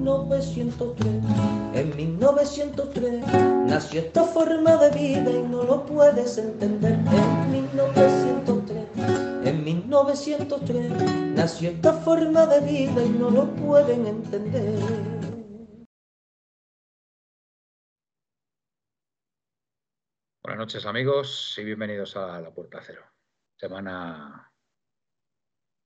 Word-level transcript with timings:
1903. 0.00 1.22
En 1.74 1.96
1903 1.96 3.26
nació 3.66 4.00
esta 4.00 4.24
forma 4.24 4.76
de 4.76 4.90
vida 4.90 5.30
y 5.30 5.42
no 5.42 5.62
lo 5.64 5.84
puedes 5.84 6.38
entender. 6.38 6.92
En 6.92 7.52
1903, 7.52 9.46
en 9.46 9.64
1903 9.64 10.90
nació 11.34 11.70
esta 11.70 11.92
forma 11.92 12.46
de 12.46 12.60
vida 12.60 13.04
y 13.04 13.08
no 13.10 13.30
lo 13.30 13.46
pueden 13.54 14.06
entender. 14.06 14.78
Buenas 20.42 20.58
noches 20.58 20.86
amigos 20.86 21.54
y 21.58 21.64
bienvenidos 21.64 22.16
a 22.16 22.40
La 22.40 22.50
Puerta 22.50 22.80
Cero. 22.82 23.04
Semana, 23.56 24.50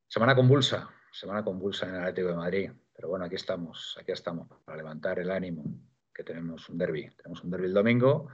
semana 0.09 0.37
convulsa, 0.37 0.89
semana 1.13 1.45
convulsa 1.45 1.87
en 1.87 1.97
el 1.97 2.01
Atlético 2.01 2.29
de 2.29 2.35
Madrid. 2.35 2.71
Pero 2.95 3.09
bueno, 3.09 3.25
aquí 3.25 3.35
estamos, 3.35 3.97
aquí 4.01 4.13
estamos 4.13 4.49
para 4.65 4.79
levantar 4.79 5.19
el 5.19 5.31
ánimo, 5.31 5.65
que 6.15 6.23
tenemos 6.23 6.69
un 6.69 6.79
derby. 6.79 7.11
Tenemos 7.17 7.43
un 7.43 7.51
derby 7.51 7.67
el 7.67 7.75
domingo, 7.75 8.29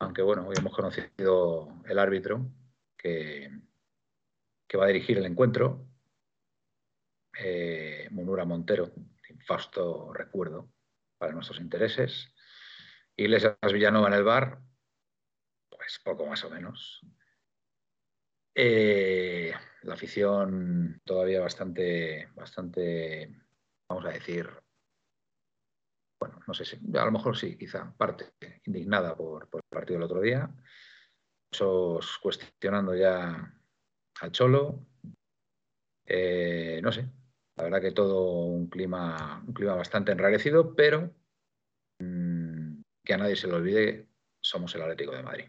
aunque 0.00 0.22
bueno, 0.22 0.46
hoy 0.46 0.54
hemos 0.58 0.74
conocido 0.74 1.82
el 1.86 1.98
árbitro 1.98 2.50
que, 2.96 3.50
va 4.78 4.84
a 4.84 4.88
dirigir 4.88 5.18
el 5.18 5.26
encuentro, 5.26 5.88
eh, 7.38 8.08
Munura 8.10 8.44
Montero, 8.44 8.92
infausto 9.28 10.12
recuerdo 10.12 10.70
para 11.18 11.32
nuestros 11.32 11.60
intereses. 11.60 12.32
Iglesias 13.16 13.56
Villanova 13.72 14.08
en 14.08 14.14
el 14.14 14.24
bar, 14.24 14.60
pues 15.68 16.00
poco 16.04 16.26
más 16.26 16.44
o 16.44 16.50
menos. 16.50 17.04
Eh, 18.60 19.52
la 19.82 19.94
afición 19.94 21.00
todavía 21.04 21.40
bastante, 21.40 22.28
bastante, 22.34 23.30
vamos 23.88 24.04
a 24.04 24.08
decir, 24.08 24.50
bueno, 26.18 26.40
no 26.44 26.52
sé 26.52 26.64
si, 26.64 26.76
a 26.98 27.04
lo 27.04 27.12
mejor 27.12 27.36
sí, 27.36 27.56
quizá 27.56 27.94
parte 27.96 28.32
indignada 28.64 29.16
por, 29.16 29.48
el 29.52 29.62
partido 29.70 30.00
del 30.00 30.06
otro 30.06 30.20
día, 30.20 30.52
muchos 31.52 32.18
cuestionando 32.18 32.96
ya 32.96 33.54
al 34.22 34.32
Cholo, 34.32 34.88
eh, 36.04 36.80
no 36.82 36.90
sé, 36.90 37.08
la 37.58 37.62
verdad 37.62 37.80
que 37.80 37.92
todo 37.92 38.44
un 38.46 38.68
clima, 38.68 39.40
un 39.46 39.52
clima 39.52 39.76
bastante 39.76 40.10
enrarecido, 40.10 40.74
pero 40.74 41.14
mm, 42.00 42.80
que 43.04 43.14
a 43.14 43.18
nadie 43.18 43.36
se 43.36 43.46
le 43.46 43.54
olvide, 43.54 44.08
somos 44.40 44.74
el 44.74 44.82
Atlético 44.82 45.12
de 45.12 45.22
Madrid. 45.22 45.48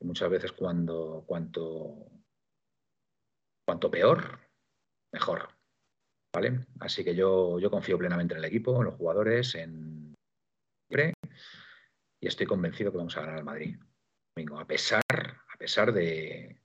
Muchas 0.00 0.30
veces 0.30 0.52
cuando 0.52 1.24
cuanto 1.26 2.10
cuanto 3.66 3.90
peor, 3.90 4.40
mejor. 5.12 5.48
¿Vale? 6.34 6.66
Así 6.78 7.04
que 7.04 7.14
yo, 7.14 7.58
yo 7.58 7.70
confío 7.70 7.98
plenamente 7.98 8.34
en 8.34 8.38
el 8.38 8.44
equipo, 8.44 8.78
en 8.78 8.84
los 8.84 8.94
jugadores, 8.94 9.54
en 9.56 10.14
y 12.20 12.26
estoy 12.26 12.46
convencido 12.46 12.90
que 12.90 12.98
vamos 12.98 13.16
a 13.16 13.20
ganar 13.20 13.38
al 13.38 13.44
Madrid. 13.44 13.76
A 14.56 14.66
pesar, 14.66 15.02
a 15.08 15.56
pesar 15.58 15.92
de, 15.92 16.60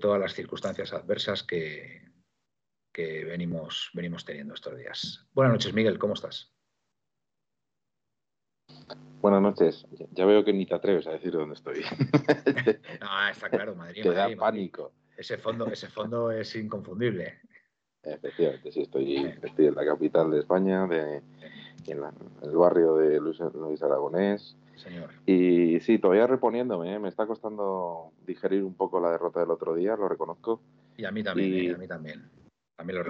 todas 0.00 0.20
las 0.20 0.34
circunstancias 0.34 0.92
adversas 0.92 1.42
que, 1.42 2.08
que 2.94 3.24
venimos, 3.24 3.90
venimos 3.94 4.24
teniendo 4.24 4.54
estos 4.54 4.76
días. 4.76 5.26
Buenas 5.32 5.54
noches, 5.54 5.74
Miguel, 5.74 5.98
¿cómo 5.98 6.14
estás? 6.14 6.54
Buenas 9.20 9.40
noches. 9.40 9.86
Ya 10.12 10.26
veo 10.26 10.44
que 10.44 10.52
ni 10.52 10.66
te 10.66 10.74
atreves 10.74 11.06
a 11.06 11.12
decir 11.12 11.32
dónde 11.32 11.54
estoy. 11.54 11.80
no, 13.00 13.28
está 13.30 13.48
claro, 13.48 13.74
Madrid. 13.76 14.02
Te 14.02 14.12
da 14.12 14.28
pánico. 14.36 14.92
Ese 15.16 15.38
fondo, 15.38 15.66
ese 15.68 15.88
fondo 15.88 16.30
es 16.30 16.56
inconfundible. 16.56 17.38
Efectivamente, 18.02 18.72
sí, 18.72 18.80
estoy, 18.80 19.32
estoy 19.42 19.66
en 19.66 19.74
la 19.76 19.84
capital 19.84 20.30
de 20.32 20.40
España, 20.40 20.86
de, 20.88 21.22
en, 21.86 22.02
el 22.42 22.56
barrio 22.56 22.96
de 22.96 23.20
Luis, 23.20 23.40
Aragonés. 23.82 24.56
Señor. 24.74 25.10
Y 25.24 25.78
sí, 25.80 25.98
todavía 25.98 26.26
reponiéndome, 26.26 26.94
¿eh? 26.94 26.98
me 26.98 27.08
está 27.08 27.26
costando 27.26 28.10
digerir 28.26 28.64
un 28.64 28.74
poco 28.74 28.98
la 28.98 29.12
derrota 29.12 29.38
del 29.40 29.50
otro 29.50 29.74
día, 29.74 29.94
lo 29.96 30.08
reconozco. 30.08 30.60
Y 30.96 31.04
a 31.04 31.12
mí 31.12 31.22
también, 31.22 31.70
¿eh? 31.70 31.74
a 31.74 31.78
mí 31.78 31.86
también. 31.86 32.28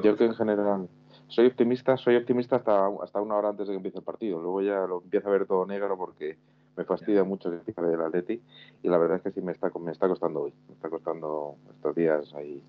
yo 0.02 0.16
que 0.16 0.24
en 0.26 0.34
general 0.34 0.88
soy 1.32 1.46
optimista, 1.46 1.96
soy 1.96 2.16
optimista 2.16 2.56
hasta, 2.56 2.88
hasta 3.02 3.20
una 3.20 3.36
hora 3.36 3.48
antes 3.48 3.66
de 3.66 3.72
que 3.72 3.76
empiece 3.76 3.98
el 3.98 4.04
partido. 4.04 4.38
Luego 4.38 4.60
ya 4.60 4.86
lo 4.86 5.00
empiezo 5.02 5.28
a 5.28 5.32
ver 5.32 5.46
todo 5.46 5.64
negro 5.64 5.96
porque 5.96 6.36
me 6.76 6.84
fastidia 6.84 7.24
mucho 7.24 7.48
el 7.48 7.60
equipo 7.60 7.82
del 7.82 8.00
Atleti 8.02 8.40
y 8.82 8.88
la 8.88 8.98
verdad 8.98 9.16
es 9.16 9.22
que 9.22 9.30
sí 9.32 9.40
me 9.40 9.52
está, 9.52 9.70
me 9.80 9.92
está 9.92 10.08
costando 10.08 10.42
hoy, 10.42 10.52
me 10.68 10.74
está 10.74 10.90
costando 10.90 11.56
estos 11.74 11.94
días 11.94 12.34
ahí. 12.34 12.62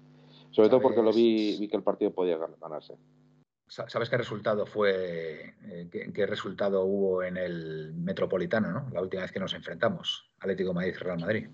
Sobre 0.51 0.69
todo 0.69 0.81
porque 0.81 1.01
lo 1.01 1.11
vi, 1.11 1.57
vi 1.59 1.67
que 1.67 1.75
el 1.75 1.83
partido 1.83 2.13
podía 2.13 2.37
ganarse. 2.37 2.95
¿Sabes 3.67 4.09
qué 4.09 4.17
resultado 4.17 4.65
fue, 4.65 5.55
eh, 5.63 5.89
qué, 6.13 6.25
resultado 6.25 6.85
hubo 6.85 7.23
en 7.23 7.37
el 7.37 7.93
Metropolitano, 7.95 8.71
¿no? 8.71 8.89
La 8.91 9.01
última 9.01 9.23
vez 9.23 9.31
que 9.31 9.39
nos 9.39 9.53
enfrentamos, 9.53 10.31
Atlético 10.39 10.73
Madrid-Real 10.73 11.19
Madrid. 11.19 11.49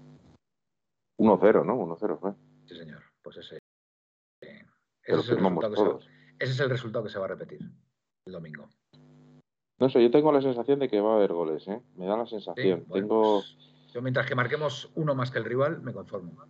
1-0, 1.17 1.65
¿no? 1.65 1.97
1-0 1.97 2.19
fue. 2.19 2.33
Sí, 2.65 2.75
señor. 2.75 3.01
Pues 3.23 3.37
ese, 3.37 3.59
ese, 4.41 5.33
es 5.33 5.39
ese 6.39 6.53
es 6.53 6.59
el 6.59 6.69
resultado 6.69 7.03
que 7.03 7.11
se 7.11 7.19
va 7.19 7.25
a 7.25 7.29
repetir 7.29 7.59
el 8.25 8.33
domingo. 8.33 8.69
No 9.79 9.89
sé, 9.89 10.01
yo 10.01 10.11
tengo 10.11 10.31
la 10.31 10.41
sensación 10.41 10.79
de 10.79 10.89
que 10.89 11.00
va 11.00 11.13
a 11.13 11.16
haber 11.16 11.33
goles, 11.33 11.67
¿eh? 11.67 11.81
Me 11.95 12.05
da 12.05 12.17
la 12.17 12.25
sensación. 12.25 12.85
tengo... 12.91 13.41
Pues, 13.41 13.57
yo 13.94 14.01
mientras 14.01 14.27
que 14.27 14.35
marquemos 14.35 14.91
uno 14.95 15.16
más 15.16 15.31
que 15.31 15.39
el 15.39 15.45
rival, 15.45 15.81
me 15.81 15.94
conformo. 15.94 16.45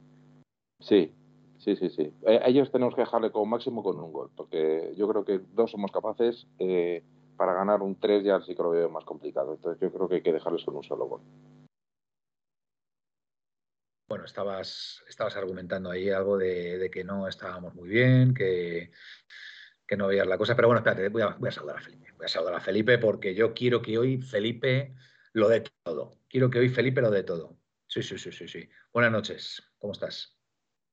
Sí, 0.80 1.14
sí, 1.58 1.76
sí, 1.76 1.90
sí. 1.90 2.14
Eh, 2.26 2.42
ellos 2.46 2.72
tenemos 2.72 2.96
que 2.96 3.02
dejarle 3.02 3.32
como 3.32 3.46
máximo 3.46 3.84
con 3.84 4.00
un 4.00 4.12
gol, 4.12 4.32
porque 4.36 4.94
yo 4.98 5.08
creo 5.08 5.24
que 5.24 5.40
dos 5.54 5.72
somos 5.72 5.92
capaces. 5.92 6.48
Eh, 6.58 7.04
para 7.38 7.54
ganar 7.54 7.82
un 7.82 7.98
tres 7.98 8.24
ya 8.24 8.42
sí 8.42 8.54
que 8.54 8.64
lo 8.64 8.72
veo 8.72 8.90
más 8.90 9.06
complicado. 9.06 9.54
Entonces 9.54 9.80
yo 9.80 9.94
creo 9.94 10.10
que 10.10 10.16
hay 10.16 10.22
que 10.22 10.34
dejarles 10.34 10.66
con 10.66 10.76
un 10.76 10.84
solo 10.84 11.06
gol. 11.06 11.22
Bueno, 14.10 14.26
estabas, 14.26 15.04
estabas 15.08 15.38
argumentando 15.38 15.92
ahí 15.92 16.10
algo 16.10 16.38
de 16.38 16.90
que 16.92 17.04
no 17.04 17.28
estábamos 17.28 17.76
muy 17.76 17.88
bien, 17.88 18.34
que 18.34 18.92
que 19.90 19.98
no 19.98 20.08
veías 20.08 20.28
la 20.28 20.38
cosa. 20.38 20.56
Pero 20.56 20.68
bueno, 20.68 20.80
espérate, 20.80 21.10
voy 21.10 21.24
a, 21.24 21.30
voy 21.30 21.50
a 21.50 21.52
saludar 21.52 21.78
a 21.78 21.82
Felipe. 21.82 22.14
Voy 22.16 22.26
a 22.26 22.30
saludar 22.30 22.54
a 22.54 22.62
Felipe 22.62 23.00
porque 23.00 23.34
yo 23.34 23.56
quiero 23.56 23.82
que 23.82 23.98
hoy 23.98 24.22
Felipe 24.22 24.94
lo 25.34 25.50
dé 25.50 25.64
todo. 25.84 26.20
Quiero 26.30 26.52
que 26.52 26.60
hoy 26.60 26.70
Felipe 26.70 27.02
lo 27.02 27.10
dé 27.10 27.24
todo. 27.24 27.58
Sí, 27.88 28.04
sí, 28.04 28.20
sí, 28.20 28.32
sí, 28.32 28.48
sí. 28.48 28.70
Buenas 28.94 29.12
noches. 29.12 29.64
¿Cómo 29.80 29.94
estás? 29.94 30.38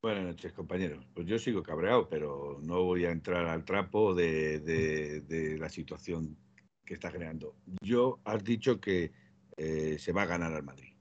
Buenas 0.02 0.24
noches, 0.24 0.50
compañeros. 0.54 1.06
Pues 1.12 1.26
yo 1.26 1.38
sigo 1.38 1.62
cabreado, 1.62 2.08
pero 2.08 2.58
no 2.62 2.84
voy 2.84 3.04
a 3.04 3.10
entrar 3.10 3.46
al 3.46 3.66
trapo 3.66 4.14
de, 4.14 5.56
la 5.60 5.68
situación 5.68 6.38
que 6.86 6.94
está 6.94 7.10
generando. 7.10 7.54
Yo 7.82 8.20
has 8.24 8.42
dicho 8.42 8.80
que 8.80 9.12
eh, 9.58 9.98
se 9.98 10.12
va 10.12 10.22
a 10.22 10.26
ganar 10.26 10.54
al 10.54 10.62
Madrid. 10.62 10.94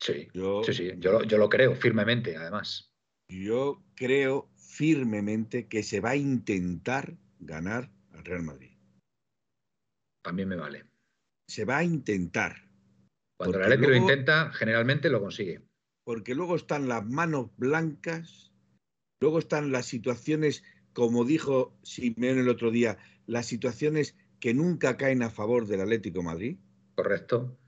Sí, 0.00 0.26
yo, 0.34 0.64
sí, 0.64 0.72
sí. 0.72 0.92
Yo, 0.98 1.22
yo 1.22 1.38
lo 1.38 1.48
creo 1.48 1.76
firmemente, 1.76 2.36
además. 2.36 2.89
Yo 3.30 3.80
creo 3.94 4.50
firmemente 4.56 5.68
que 5.68 5.84
se 5.84 6.00
va 6.00 6.10
a 6.10 6.16
intentar 6.16 7.16
ganar 7.38 7.92
al 8.12 8.24
Real 8.24 8.42
Madrid. 8.42 8.72
También 10.24 10.48
me 10.48 10.56
vale. 10.56 10.86
Se 11.48 11.64
va 11.64 11.78
a 11.78 11.84
intentar. 11.84 12.56
Cuando 13.38 13.58
el 13.58 13.64
Atlético 13.64 13.90
lo 13.90 13.96
intenta, 13.96 14.50
generalmente 14.52 15.08
lo 15.10 15.20
consigue. 15.20 15.62
Porque 16.04 16.34
luego 16.34 16.56
están 16.56 16.88
las 16.88 17.06
manos 17.06 17.50
blancas, 17.56 18.52
luego 19.22 19.38
están 19.38 19.70
las 19.70 19.86
situaciones, 19.86 20.64
como 20.92 21.24
dijo 21.24 21.78
Simeone 21.84 22.40
el 22.40 22.48
otro 22.48 22.72
día, 22.72 22.98
las 23.26 23.46
situaciones 23.46 24.16
que 24.40 24.54
nunca 24.54 24.96
caen 24.96 25.22
a 25.22 25.30
favor 25.30 25.66
del 25.66 25.82
Atlético 25.82 26.22
Madrid. 26.22 26.58
Correcto. 26.96 27.59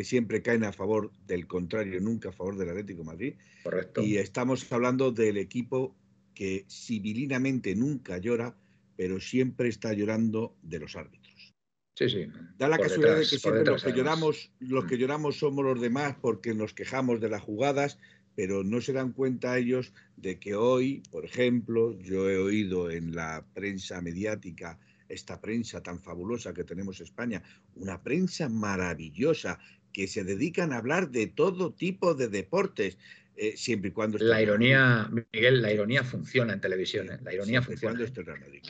Que 0.00 0.04
siempre 0.04 0.40
caen 0.40 0.64
a 0.64 0.72
favor 0.72 1.12
del 1.26 1.46
contrario, 1.46 2.00
nunca 2.00 2.30
a 2.30 2.32
favor 2.32 2.56
del 2.56 2.70
Atlético 2.70 3.04
Madrid. 3.04 3.34
Correcto. 3.62 4.00
Y 4.00 4.16
estamos 4.16 4.72
hablando 4.72 5.12
del 5.12 5.36
equipo 5.36 5.94
que 6.32 6.64
civilinamente 6.70 7.74
nunca 7.76 8.16
llora, 8.16 8.56
pero 8.96 9.20
siempre 9.20 9.68
está 9.68 9.92
llorando 9.92 10.56
de 10.62 10.78
los 10.78 10.96
árbitros. 10.96 11.54
Sí, 11.96 12.08
sí. 12.08 12.28
Da 12.56 12.68
la 12.68 12.78
casualidad 12.78 13.16
de 13.16 13.26
que 13.28 13.38
siempre 13.38 13.62
los 13.62 13.84
que, 13.84 13.92
lloramos, 13.92 14.50
los 14.58 14.86
que 14.86 14.96
mm. 14.96 15.00
lloramos 15.00 15.36
somos 15.38 15.66
los 15.66 15.78
demás 15.78 16.16
porque 16.18 16.54
nos 16.54 16.72
quejamos 16.72 17.20
de 17.20 17.28
las 17.28 17.42
jugadas, 17.42 17.98
pero 18.34 18.64
no 18.64 18.80
se 18.80 18.94
dan 18.94 19.12
cuenta 19.12 19.58
ellos 19.58 19.92
de 20.16 20.38
que 20.38 20.54
hoy, 20.54 21.02
por 21.10 21.26
ejemplo, 21.26 21.92
yo 22.00 22.30
he 22.30 22.38
oído 22.38 22.90
en 22.90 23.14
la 23.14 23.44
prensa 23.52 24.00
mediática 24.00 24.78
esta 25.10 25.40
prensa 25.40 25.82
tan 25.82 26.00
fabulosa 26.00 26.54
que 26.54 26.64
tenemos 26.64 27.00
en 27.00 27.06
España, 27.06 27.42
una 27.74 28.02
prensa 28.02 28.48
maravillosa 28.48 29.58
que 29.92 30.06
se 30.06 30.24
dedican 30.24 30.72
a 30.72 30.78
hablar 30.78 31.10
de 31.10 31.26
todo 31.26 31.72
tipo 31.72 32.14
de 32.14 32.28
deportes, 32.28 32.98
eh, 33.36 33.56
siempre 33.56 33.88
y 33.88 33.92
cuando... 33.92 34.18
La 34.18 34.42
ironía, 34.42 35.10
Miguel, 35.32 35.62
la 35.62 35.72
ironía 35.72 36.04
funciona 36.04 36.52
en 36.52 36.60
televisión, 36.60 37.10
¿eh? 37.10 37.18
la 37.22 37.32
ironía 37.32 37.62
funciona. 37.62 37.98
100%, 37.98 38.62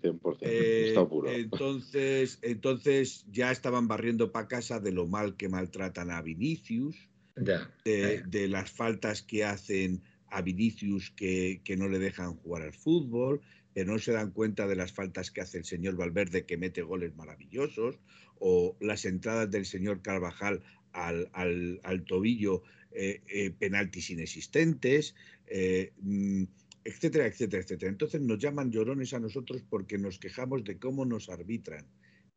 100%, 0.00 0.38
eh, 0.40 0.94
Entonces, 1.34 2.38
entonces 2.40 3.26
ya 3.30 3.50
estaban 3.50 3.86
barriendo 3.86 4.32
para 4.32 4.48
casa 4.48 4.80
de 4.80 4.92
lo 4.92 5.06
mal 5.06 5.36
que 5.36 5.50
maltratan 5.50 6.10
a 6.10 6.22
Vinicius, 6.22 6.96
de, 7.34 8.48
las 8.48 8.70
faltas 8.70 9.20
que 9.20 9.44
hacen 9.44 10.02
a 10.28 10.40
Vinicius 10.40 11.10
que, 11.10 11.60
que, 11.62 11.76
no 11.76 11.88
le 11.88 11.98
dejan 11.98 12.34
jugar 12.34 12.62
al 12.62 12.72
fútbol, 12.72 13.42
pero 13.74 13.92
no 13.92 13.98
se 13.98 14.12
dan 14.12 14.30
cuenta 14.30 14.66
de 14.66 14.74
las 14.74 14.92
faltas 14.92 15.30
que 15.30 15.42
hace 15.42 15.58
el 15.58 15.64
señor 15.64 15.96
Valverde 15.96 16.46
que 16.46 16.56
mete 16.56 16.82
goles 16.82 17.14
maravillosos, 17.14 17.98
o 18.40 18.76
las 18.80 19.04
entradas 19.04 19.50
del 19.50 19.66
señor 19.66 20.02
Carvajal 20.02 20.62
al, 20.92 21.30
al, 21.32 22.04
tobillo, 22.04 22.62
eh, 22.92 23.22
eh, 23.28 23.50
penaltis 23.50 24.10
inexistentes, 24.10 25.14
eh, 25.46 25.92
mm, 26.00 26.44
etcétera, 26.84 27.26
etcétera, 27.26 27.62
etcétera. 27.62 27.90
Entonces 27.90 28.20
nos 28.20 28.38
llaman 28.38 28.70
llorones 28.70 29.12
a 29.14 29.20
nosotros 29.20 29.62
porque 29.68 29.98
nos 29.98 30.18
quejamos 30.18 30.64
de 30.64 30.78
cómo 30.78 31.04
nos 31.04 31.28
arbitran. 31.28 31.86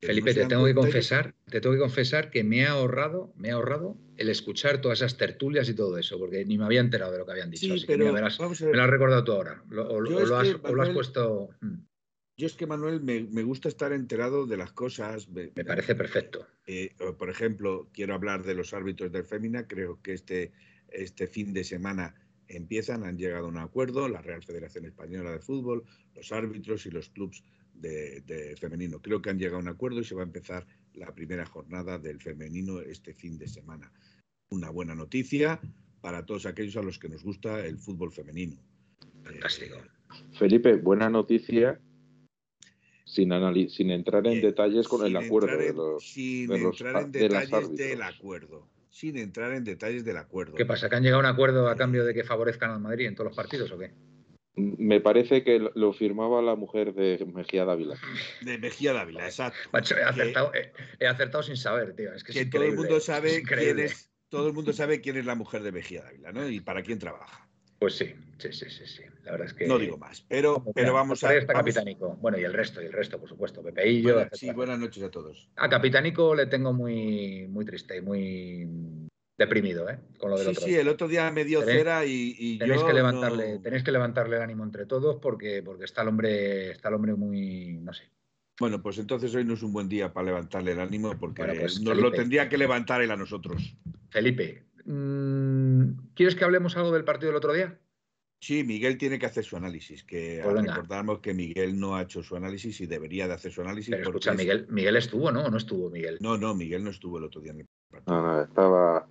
Felipe, 0.02 0.34
te 0.34 0.46
tengo 0.48 0.66
que 0.66 0.74
confesar, 0.74 1.36
te 1.46 1.62
tengo 1.62 1.76
que 1.76 1.82
confesar 1.82 2.32
que 2.32 2.44
me 2.44 2.66
ha 2.66 2.72
ahorrado, 2.72 3.32
me 3.38 3.52
ha 3.52 3.54
ahorrado 3.54 3.98
el 4.18 4.30
escuchar 4.30 4.82
todas 4.82 5.00
esas 5.00 5.16
tertulias 5.16 5.70
y 5.70 5.76
todo 5.76 5.96
eso, 6.00 6.18
porque 6.18 6.44
ni 6.44 6.58
me 6.58 6.66
había 6.66 6.80
enterado 6.80 7.12
de 7.12 7.20
lo 7.20 7.26
que 7.26 7.34
habían 7.34 7.52
dicho. 7.52 7.78
Sí, 7.78 7.84
pero 7.86 8.12
me, 8.12 8.20
lo 8.20 8.26
has 8.26 8.90
recordado 8.90 9.24
tú 9.24 9.32
ahora, 9.34 9.64
o, 9.70 10.02
lo, 10.02 10.38
has, 10.38 10.90
puesto. 10.90 11.50
Yo 12.42 12.48
es 12.48 12.56
que, 12.56 12.66
Manuel, 12.66 13.02
me, 13.04 13.44
gusta 13.44 13.70
estar 13.70 13.94
enterado 13.94 14.48
de 14.48 14.58
las 14.58 14.72
cosas. 14.72 15.30
Me, 15.30 15.50
parece 15.50 15.94
perfecto. 15.94 16.48
Eh, 16.66 16.96
por 17.20 17.30
ejemplo, 17.30 17.88
quiero 17.94 18.16
hablar 18.16 18.44
de 18.44 18.56
los 18.56 18.74
árbitros 18.74 19.12
del 19.12 19.26
Fémina. 19.26 19.68
Creo 19.68 20.02
que 20.02 20.14
este, 20.14 20.52
este 20.90 21.28
fin 21.28 21.54
de 21.54 21.64
semana 21.64 22.16
empiezan, 22.48 23.04
han 23.04 23.20
llegado 23.20 23.46
a 23.46 23.50
un 23.50 23.60
acuerdo, 23.60 24.10
la 24.10 24.24
Real 24.24 24.42
Federación 24.42 24.86
Española 24.86 25.32
de 25.32 25.38
Fútbol, 25.38 25.84
los 26.16 26.32
árbitros 26.32 26.84
y 26.88 26.90
los 26.90 27.10
clubes 27.10 27.44
de, 27.76 28.56
femenino. 28.60 29.00
Creo 29.04 29.22
que 29.22 29.30
han 29.30 29.38
llegado 29.38 29.58
a 29.58 29.62
un 29.62 29.68
acuerdo 29.68 30.00
y 30.00 30.04
se 30.04 30.16
va 30.16 30.22
a 30.22 30.26
empezar 30.26 30.66
la 30.96 31.14
primera 31.14 31.46
jornada 31.46 32.00
del 32.00 32.20
femenino 32.20 32.80
este 32.82 33.14
fin 33.14 33.38
de 33.38 33.48
semana. 33.48 33.94
Una 34.50 34.72
buena 34.72 34.96
noticia 34.96 35.62
para 36.02 36.26
todos 36.26 36.48
aquellos 36.48 36.76
a 36.76 36.82
los 36.82 36.98
que 36.98 37.08
nos 37.08 37.24
gusta 37.24 37.64
el 37.64 37.78
fútbol 37.78 38.12
femenino. 38.12 38.60
Fantástico. 39.24 39.76
Felipe, 40.34 40.78
buena 40.78 41.08
noticia 41.08 41.80
sin, 43.12 43.70
sin 43.70 43.92
entrar 43.92 44.26
en 44.26 44.42
detalles 44.42 44.88
con 44.88 45.06
el 45.06 45.16
acuerdo 45.18 45.58
de 45.58 45.74
los 45.74 46.04
sin 46.04 46.52
entrar 46.52 47.04
en 47.04 47.12
detalles 47.12 47.76
del 47.76 48.02
acuerdo 48.02 48.68
sin 48.90 49.18
entrar 49.18 49.54
en 49.54 49.64
detalles 49.66 50.06
del 50.06 50.18
acuerdo 50.18 50.56
qué 50.56 50.66
pasa 50.66 50.90
que 50.90 50.96
han 50.96 51.04
llegado 51.04 51.22
a 51.22 51.26
un 51.26 51.34
acuerdo 51.34 51.68
a 51.68 51.76
cambio 51.76 52.06
de 52.06 52.14
que 52.14 52.24
favorezcan 52.24 52.72
al 52.72 52.80
Madrid 52.80 53.08
en 53.08 53.16
todos 53.16 53.28
los 53.28 53.36
partidos 53.36 53.70
o 53.72 53.78
qué 53.78 53.92
me 54.56 55.00
parece 55.00 55.44
que 55.44 55.60
lo 55.74 55.94
firmaba 55.94 56.42
la 56.42 56.56
mujer 56.56 56.94
de 56.94 57.26
Mejía 57.26 57.64
Dávila. 57.64 57.96
De 58.42 58.58
Mejía 58.58 58.92
Dávila, 58.92 59.26
exacto. 59.26 59.58
he, 61.00 61.08
acertado, 61.08 61.42
sin 61.42 61.56
saber, 61.56 61.96
tío. 61.96 62.14
Es 62.14 62.24
que, 62.24 62.46
todo 62.46 62.64
el 62.66 62.76
mundo 62.76 63.00
sabe 63.00 63.44
quién 63.44 63.80
es, 63.80 64.12
todo 64.28 64.48
el 64.48 64.54
mundo 64.54 64.74
sabe 64.74 65.00
quién 65.00 65.16
es 65.16 65.26
la 65.26 65.36
mujer 65.36 65.64
de 65.64 65.72
Mejía 65.72 66.04
Dávila, 66.04 66.34
¿no? 66.34 66.50
Y 66.50 66.60
para 66.60 66.84
quién 66.84 67.00
trabaja. 67.00 67.50
Pues 67.82 67.98
sí, 67.98 68.14
sí, 68.38 68.54
sí, 68.54 68.70
sí, 68.70 68.86
sí. 68.86 69.02
La 69.24 69.32
verdad 69.32 69.48
es 69.48 69.54
que. 69.56 69.66
No 69.66 69.80
digo 69.80 69.98
más, 69.98 70.24
pero, 70.30 70.64
pero 70.76 70.94
vamos 70.94 71.24
a. 71.24 71.34
Está 71.34 71.54
Capitánico. 71.54 72.16
Bueno, 72.22 72.38
y 72.38 72.44
el 72.44 72.54
resto, 72.54 72.80
y 72.80 72.86
el 72.86 72.94
resto, 72.94 73.20
por 73.20 73.28
supuesto. 73.28 73.64
Pepeillo. 73.64 74.28
sí, 74.34 74.52
buenas 74.52 74.78
noches 74.78 75.02
a 75.02 75.10
todos. 75.10 75.50
A 75.56 75.68
Capitánico 75.68 76.36
le 76.36 76.46
tengo 76.46 76.74
muy, 76.74 77.48
muy 77.48 77.66
triste 77.66 77.98
y 77.98 78.02
muy 78.02 79.10
deprimido, 79.36 79.90
¿eh? 79.90 79.98
Con 80.20 80.30
lo 80.30 80.38
del 80.38 80.46
sí, 80.46 80.52
otro. 80.52 80.64
Sí, 80.64 80.76
el 80.76 80.88
otro 80.90 81.08
día 81.08 81.32
me 81.32 81.44
dio 81.44 81.64
cera 81.64 82.06
y, 82.06 82.60
tenéis 82.60 82.84
que 82.84 82.94
levantarle, 82.94 83.58
tenéis 83.58 83.84
que 83.84 83.92
levantarle 83.92 84.36
el 84.36 84.44
ánimo 84.44 84.64
entre 84.64 84.86
todos 84.86 85.16
porque, 85.16 85.64
porque 85.64 85.86
está 85.86 86.04
el 86.04 86.10
hombre, 86.10 86.70
está 86.70 86.90
el 86.90 86.94
hombre 86.94 87.16
muy, 87.16 87.80
no 87.82 87.94
sé. 87.94 88.04
Bueno, 88.60 88.80
pues 88.84 89.00
entonces 89.00 89.34
hoy 89.34 89.44
no 89.44 89.56
es 89.56 89.64
un 89.64 89.74
buen 89.74 89.90
día 89.90 90.14
para 90.14 90.28
levantarle 90.28 90.74
el 90.74 90.82
ánimo 90.82 91.18
porque 91.20 91.44
pues, 91.44 91.82
nos 91.82 91.98
lo 91.98 92.12
tendría 92.12 92.48
que 92.48 92.60
levantar 92.60 93.02
él 93.02 93.10
a 93.10 93.18
nosotros. 93.18 93.76
Felipe, 94.12 94.66
¿quieres 96.16 96.36
que 96.36 96.44
hablemos 96.44 96.78
algo 96.78 96.92
del 96.92 97.04
partido 97.04 97.30
del 97.30 97.38
otro 97.38 97.54
día? 97.54 97.80
Sí, 98.44 98.64
Miguel 98.64 98.98
tiene 98.98 99.20
que 99.20 99.28
hacer 99.28 99.44
su 99.44 99.56
análisis, 99.56 100.04
que 100.04 100.42
pues 100.44 100.66
recordamos 100.66 101.20
que 101.20 101.32
Miguel 101.32 101.80
no 101.80 101.96
ha 101.96 102.02
hecho 102.02 102.24
su 102.24 102.36
análisis 102.36 102.82
y 102.82 102.88
debería 102.88 103.28
de 103.28 103.36
hacer 103.36 103.52
su 103.52 103.62
análisis. 103.62 103.92
Pero 103.92 104.10
escucha, 104.10 104.34
Miguel, 104.34 104.66
Miguel 104.68 104.96
estuvo, 104.96 105.32
¿no? 105.32 105.44
¿O 105.44 105.52
no 105.52 105.58
estuvo 105.58 105.92
Miguel? 105.92 106.18
No, 106.22 106.40
no, 106.40 106.56
Miguel 106.56 106.84
no 106.84 106.90
estuvo 106.90 107.20
el 107.20 107.26
otro 107.26 107.40
día 107.40 107.52
en 107.52 107.60
el 107.60 107.66
partido. 107.92 108.16
No, 108.16 108.24
no, 108.24 108.42
estaba, 108.42 109.08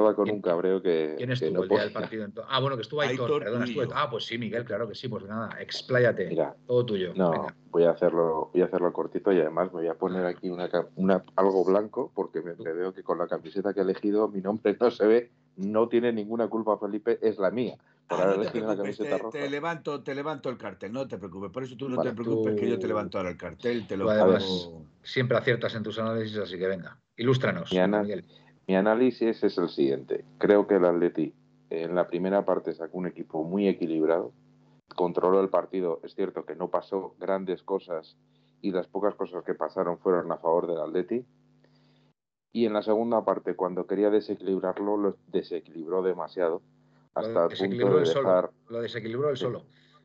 estaba 0.00 0.14
con 0.16 0.30
un 0.30 0.40
cabreo 0.40 0.82
que. 0.82 1.14
¿Quién 1.16 1.32
estuvo 1.32 1.62
el 1.62 1.68
día 1.68 1.80
del 1.80 1.92
partido? 1.92 2.26
Ah, 2.48 2.60
bueno, 2.60 2.76
que 2.76 2.82
estuvo 2.82 3.00
Aitor, 3.00 3.42
perdona. 3.42 3.64
Estuvo... 3.64 3.84
Ah, 3.94 4.08
pues 4.10 4.24
sí, 4.24 4.38
Miguel, 4.38 4.64
claro 4.64 4.88
que 4.88 4.94
sí. 4.94 5.08
Pues 5.08 5.24
nada, 5.24 5.60
expláyate. 5.60 6.28
Mira, 6.28 6.54
todo 6.66 6.86
tuyo. 6.86 7.12
No, 7.14 7.46
voy 7.70 7.84
a 7.84 7.90
hacerlo, 7.90 8.50
voy 8.52 8.62
a 8.62 8.66
hacerlo 8.66 8.92
cortito 8.92 9.32
y 9.32 9.40
además 9.40 9.72
me 9.72 9.80
voy 9.80 9.88
a 9.88 9.94
poner 9.94 10.26
aquí 10.26 10.48
una, 10.50 10.68
una 10.96 11.24
algo 11.36 11.64
blanco 11.64 12.10
porque 12.14 12.40
me, 12.42 12.54
veo 12.54 12.92
que 12.92 13.02
con 13.02 13.18
la 13.18 13.28
camiseta 13.28 13.72
que 13.72 13.80
he 13.80 13.82
elegido 13.82 14.28
mi 14.28 14.40
nombre 14.40 14.76
no 14.80 14.90
se 14.90 15.06
ve. 15.06 15.30
No 15.56 15.88
tiene 15.88 16.12
ninguna 16.12 16.48
culpa, 16.48 16.78
Felipe, 16.78 17.18
es 17.20 17.38
la 17.38 17.50
mía. 17.50 17.76
Por 18.08 18.20
ah, 18.20 18.34
te, 18.50 18.60
la 18.60 18.76
camiseta 18.76 19.18
roja. 19.18 19.38
te, 19.38 19.50
levanto, 19.50 20.02
te 20.02 20.14
levanto 20.14 20.48
el 20.48 20.56
cartel, 20.56 20.92
no 20.92 21.06
te 21.06 21.18
preocupes. 21.18 21.50
Por 21.50 21.62
eso 21.64 21.76
tú 21.76 21.88
no 21.88 22.00
te 22.00 22.12
preocupes 22.12 22.58
que 22.58 22.68
yo 22.68 22.78
te 22.78 22.88
levanto 22.88 23.18
ahora 23.18 23.30
el 23.30 23.36
cartel. 23.36 23.86
Te 23.86 23.96
lo 23.96 24.08
Siempre 25.02 25.36
aciertas 25.36 25.74
en 25.74 25.82
tus 25.82 25.98
análisis, 25.98 26.38
así 26.38 26.58
que 26.58 26.66
venga, 26.66 26.98
ilústranos, 27.16 27.72
Miguel. 27.72 28.24
Mi 28.70 28.76
análisis 28.76 29.42
es 29.42 29.58
el 29.58 29.68
siguiente. 29.68 30.24
Creo 30.38 30.68
que 30.68 30.76
el 30.76 30.84
Atleti 30.84 31.34
en 31.70 31.96
la 31.96 32.06
primera 32.06 32.44
parte 32.44 32.72
sacó 32.72 32.98
un 32.98 33.08
equipo 33.08 33.42
muy 33.42 33.66
equilibrado, 33.66 34.32
controló 34.94 35.40
el 35.40 35.48
partido. 35.48 35.98
Es 36.04 36.14
cierto 36.14 36.44
que 36.44 36.54
no 36.54 36.70
pasó 36.70 37.16
grandes 37.18 37.64
cosas 37.64 38.16
y 38.62 38.70
las 38.70 38.86
pocas 38.86 39.16
cosas 39.16 39.42
que 39.42 39.54
pasaron 39.54 39.98
fueron 39.98 40.30
a 40.30 40.36
favor 40.36 40.68
del 40.68 40.78
Atleti. 40.78 41.26
Y 42.52 42.64
en 42.64 42.74
la 42.74 42.82
segunda 42.82 43.24
parte, 43.24 43.56
cuando 43.56 43.88
quería 43.88 44.08
desequilibrarlo, 44.08 44.96
lo 44.96 45.16
desequilibró 45.26 46.04
demasiado. 46.04 46.62
Hasta 47.14 47.46
el 47.46 47.70
punto 47.70 47.96
de 47.96 48.04
dejar... 48.04 48.50
Lo 48.68 48.82
desequilibró 48.82 49.30
él 49.30 49.36
solo. 49.36 49.64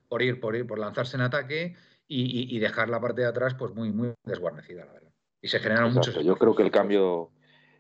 Por 0.10 0.24
ir, 0.24 0.39
por 0.39 0.55
ir, 0.55 0.65
por 0.65 0.79
lanzarse 0.79 1.17
en 1.17 1.22
ataque 1.22 1.75
y, 2.07 2.57
dejar 2.57 2.89
la 2.89 3.00
parte 3.00 3.22
de 3.22 3.27
atrás 3.27 3.53
pues 3.53 3.75
muy, 3.75 3.91
muy 3.91 4.15
desguarnecida, 4.24 4.86
la 4.86 4.93
verdad. 4.93 5.12
Y 5.39 5.50
se 5.50 5.60
generaron 5.60 5.93
muchos. 5.93 6.15
Yo 6.25 6.36
creo 6.36 6.55
que 6.55 6.63
el 6.63 6.72
cambio 6.72 7.29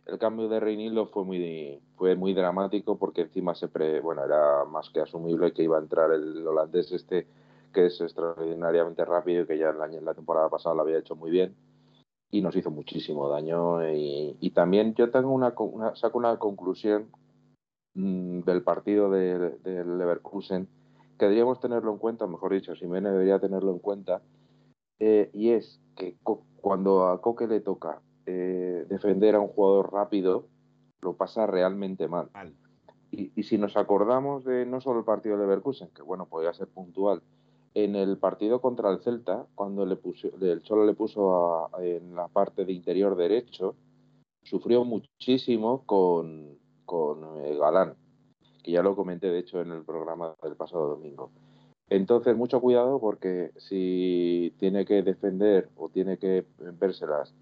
el 0.05 0.19
cambio 0.19 0.47
de 0.47 0.59
Reinildo 0.59 1.07
fue 1.07 1.23
muy, 1.23 1.81
fue 1.95 2.15
muy 2.15 2.33
dramático 2.33 2.97
porque 2.97 3.21
encima 3.21 3.55
se 3.55 3.67
bueno, 4.01 4.23
era 4.23 4.65
más 4.65 4.89
que 4.89 5.01
asumible 5.01 5.53
que 5.53 5.63
iba 5.63 5.77
a 5.77 5.81
entrar 5.81 6.11
el 6.11 6.45
holandés 6.45 6.91
este 6.91 7.27
que 7.73 7.87
es 7.87 7.99
extraordinariamente 7.99 9.03
rápido 9.03 9.43
y 9.43 9.47
que 9.47 9.57
ya 9.57 9.69
en 9.69 10.05
la, 10.05 10.13
temporada 10.13 10.49
pasada 10.49 10.75
lo 10.75 10.83
había 10.83 10.99
hecho 10.99 11.15
muy 11.15 11.31
bien 11.31 11.55
y 12.31 12.41
nos 12.41 12.55
hizo 12.55 12.71
muchísimo 12.71 13.27
daño 13.29 13.85
y, 13.91 14.51
también 14.51 14.93
yo 14.95 15.11
tengo 15.11 15.31
una, 15.31 15.53
saco 15.95 16.17
una 16.17 16.37
conclusión 16.37 17.09
mm, 17.95 18.41
del 18.41 18.63
partido 18.63 19.09
del 19.09 19.61
de 19.63 19.83
Leverkusen 19.83 20.69
que 21.17 21.25
deberíamos 21.25 21.59
tenerlo 21.59 21.91
en 21.91 21.97
cuenta, 21.97 22.27
mejor 22.27 22.53
dicho, 22.53 22.75
Simene 22.75 23.09
debería 23.09 23.39
tenerlo 23.39 23.71
en 23.71 23.79
cuenta 23.79 24.21
eh, 24.99 25.29
y 25.33 25.51
es 25.51 25.81
que 25.95 26.17
cuando 26.61 27.07
a 27.07 27.21
Coque 27.21 27.47
le 27.47 27.59
toca 27.59 28.01
eh, 28.25 28.85
defender 28.89 29.35
a 29.35 29.39
un 29.39 29.49
jugador 29.49 29.91
rápido 29.93 30.47
lo 31.01 31.13
pasa 31.13 31.45
realmente 31.45 32.07
mal. 32.07 32.29
Y, 33.11 33.43
si 33.43 33.57
nos 33.57 33.77
acordamos 33.77 34.43
de 34.43 34.65
no 34.65 34.81
solo 34.81 34.99
el 34.99 35.05
partido 35.05 35.37
de 35.37 35.43
Leverkusen, 35.43 35.89
que 35.89 36.01
bueno, 36.01 36.25
podía 36.25 36.53
ser 36.53 36.67
puntual, 36.67 37.21
en 37.73 37.95
el 37.95 38.17
partido 38.17 38.59
contra 38.59 38.89
el 38.89 38.99
Celta, 38.99 39.45
cuando 39.55 39.85
le 39.85 39.95
puso, 39.95 40.29
el 40.41 40.61
Cholo 40.63 40.85
le 40.85 40.93
puso 40.93 41.69
en 41.79 42.15
la 42.15 42.27
parte 42.27 42.65
de 42.65 42.73
interior 42.73 43.15
derecho, 43.15 43.75
sufrió 44.43 44.83
muchísimo 44.83 45.83
con, 45.85 46.57
con 46.85 47.45
eh, 47.45 47.55
Galán, 47.57 47.95
que 48.63 48.71
ya 48.71 48.81
lo 48.81 48.95
comenté 48.95 49.27
de 49.27 49.39
hecho 49.39 49.61
en 49.61 49.71
el 49.71 49.83
programa 49.83 50.35
del 50.41 50.55
pasado 50.55 50.87
domingo. 50.87 51.31
Entonces, 51.89 52.35
mucho 52.35 52.59
cuidado 52.61 52.99
porque 52.99 53.51
si 53.57 54.53
tiene 54.57 54.85
que 54.85 55.03
defender 55.03 55.69
o 55.75 55.89
tiene 55.89 56.17
que 56.17 56.45
vérselas 56.57 57.33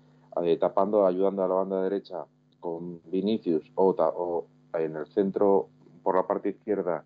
eh, 0.41 0.57
tapando, 0.57 1.05
ayudando 1.05 1.43
a 1.43 1.47
la 1.47 1.55
banda 1.55 1.83
derecha 1.83 2.25
con 2.59 3.01
Vinicius 3.11 3.71
o, 3.75 4.47
en 4.73 4.95
el 4.95 5.05
centro 5.07 5.69
por 6.01 6.15
la 6.15 6.25
parte 6.25 6.49
izquierda 6.49 7.05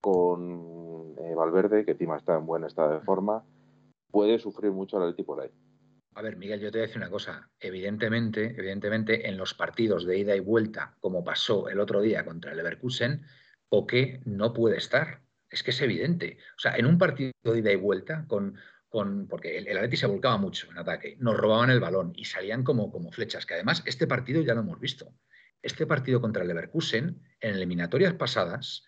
con 0.00 1.14
eh, 1.18 1.34
Valverde, 1.34 1.84
que 1.84 1.92
encima 1.92 2.16
está 2.16 2.36
en 2.36 2.46
buen 2.46 2.64
estado 2.64 2.92
de 2.92 3.00
forma, 3.00 3.44
puede 4.10 4.38
sufrir 4.38 4.70
mucho 4.72 5.04
el 5.04 5.14
tipo 5.14 5.36
de 5.36 5.44
ahí. 5.44 5.50
A 6.14 6.22
ver, 6.22 6.36
Miguel, 6.36 6.60
yo 6.60 6.70
te 6.70 6.78
voy 6.78 6.84
a 6.84 6.86
decir 6.86 7.00
una 7.00 7.10
cosa. 7.10 7.48
Evidentemente, 7.58 8.54
evidentemente, 8.58 9.28
en 9.28 9.38
los 9.38 9.54
partidos 9.54 10.04
de 10.04 10.18
ida 10.18 10.36
y 10.36 10.40
vuelta, 10.40 10.94
como 11.00 11.24
pasó 11.24 11.68
el 11.68 11.80
otro 11.80 12.02
día 12.02 12.24
contra 12.24 12.50
el 12.50 12.58
Leverkusen, 12.58 13.24
Poké 13.68 14.20
no 14.26 14.52
puede 14.52 14.76
estar. 14.76 15.22
Es 15.48 15.62
que 15.62 15.70
es 15.70 15.80
evidente. 15.80 16.36
O 16.56 16.60
sea, 16.60 16.76
en 16.76 16.84
un 16.84 16.98
partido 16.98 17.32
de 17.42 17.58
ida 17.58 17.72
y 17.72 17.76
vuelta, 17.76 18.26
con, 18.28 18.56
porque 18.92 19.56
el, 19.56 19.66
el 19.68 19.96
se 19.96 20.06
volcaba 20.06 20.36
mucho 20.36 20.70
en 20.70 20.78
ataque, 20.78 21.16
nos 21.18 21.36
robaban 21.36 21.70
el 21.70 21.80
balón 21.80 22.12
y 22.14 22.26
salían 22.26 22.62
como, 22.62 23.10
flechas, 23.10 23.46
que 23.46 23.54
además 23.54 23.82
este 23.86 24.06
partido 24.06 24.42
ya 24.42 24.54
lo 24.54 24.60
hemos 24.60 24.78
visto. 24.78 25.14
Este 25.62 25.86
partido 25.86 26.20
contra 26.20 26.42
el 26.42 26.48
Leverkusen, 26.48 27.22
en 27.40 27.54
eliminatorias 27.54 28.14
pasadas, 28.14 28.84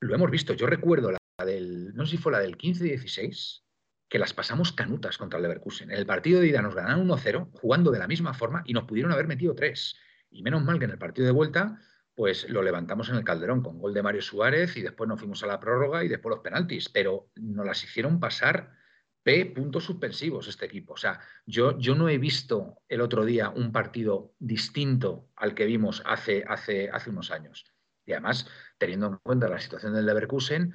lo 0.00 0.14
hemos 0.14 0.30
visto. 0.30 0.52
Yo 0.52 0.66
recuerdo 0.66 1.12
la 1.12 1.44
del, 1.44 1.94
no 1.94 2.04
sé 2.04 2.12
si 2.12 2.16
fue 2.18 2.32
la 2.32 2.40
del 2.40 2.58
15-16, 2.58 3.62
que 4.08 4.18
las 4.18 4.34
pasamos 4.34 4.72
canutas 4.72 5.16
contra 5.16 5.38
el 5.38 5.44
Leverkusen. 5.44 5.90
En 5.90 5.96
el 5.96 6.06
partido 6.06 6.40
de 6.40 6.48
ida 6.48 6.60
nos 6.60 6.74
ganaron 6.74 7.08
1-0, 7.08 7.50
jugando 7.52 7.90
de 7.90 8.00
la 8.00 8.08
misma 8.08 8.34
forma, 8.34 8.62
y 8.66 8.74
nos 8.74 8.84
pudieron 8.84 9.12
haber 9.12 9.28
metido 9.28 9.54
tres. 9.54 9.96
Y 10.30 10.42
menos 10.42 10.62
mal 10.62 10.78
que 10.78 10.84
en 10.84 10.90
el 10.90 10.98
partido 10.98 11.26
de 11.26 11.32
vuelta, 11.32 11.80
pues 12.14 12.48
lo 12.48 12.62
levantamos 12.62 13.08
en 13.08 13.16
el 13.16 13.24
Calderón 13.24 13.62
con 13.62 13.78
gol 13.78 13.94
de 13.94 14.02
Mario 14.02 14.22
Suárez 14.22 14.76
y 14.76 14.82
después 14.82 15.08
nos 15.08 15.18
fuimos 15.18 15.42
a 15.42 15.46
la 15.46 15.60
prórroga 15.60 16.04
y 16.04 16.08
después 16.08 16.30
los 16.34 16.42
penaltis. 16.42 16.88
Pero 16.88 17.30
nos 17.36 17.64
las 17.64 17.82
hicieron 17.82 18.20
pasar 18.20 18.72
P 19.22 19.46
puntos 19.46 19.84
suspensivos 19.84 20.48
este 20.48 20.66
equipo. 20.66 20.94
O 20.94 20.96
sea, 20.96 21.20
yo, 21.46 21.78
yo 21.78 21.94
no 21.94 22.08
he 22.08 22.18
visto 22.18 22.82
el 22.88 23.00
otro 23.00 23.24
día 23.24 23.50
un 23.50 23.72
partido 23.72 24.34
distinto 24.38 25.28
al 25.36 25.54
que 25.54 25.66
vimos 25.66 26.02
hace, 26.06 26.44
hace, 26.48 26.90
hace 26.90 27.10
unos 27.10 27.30
años. 27.30 27.64
Y 28.06 28.12
además, 28.12 28.48
teniendo 28.78 29.06
en 29.06 29.16
cuenta 29.18 29.48
la 29.48 29.60
situación 29.60 29.94
del 29.94 30.06
Leverkusen, 30.06 30.74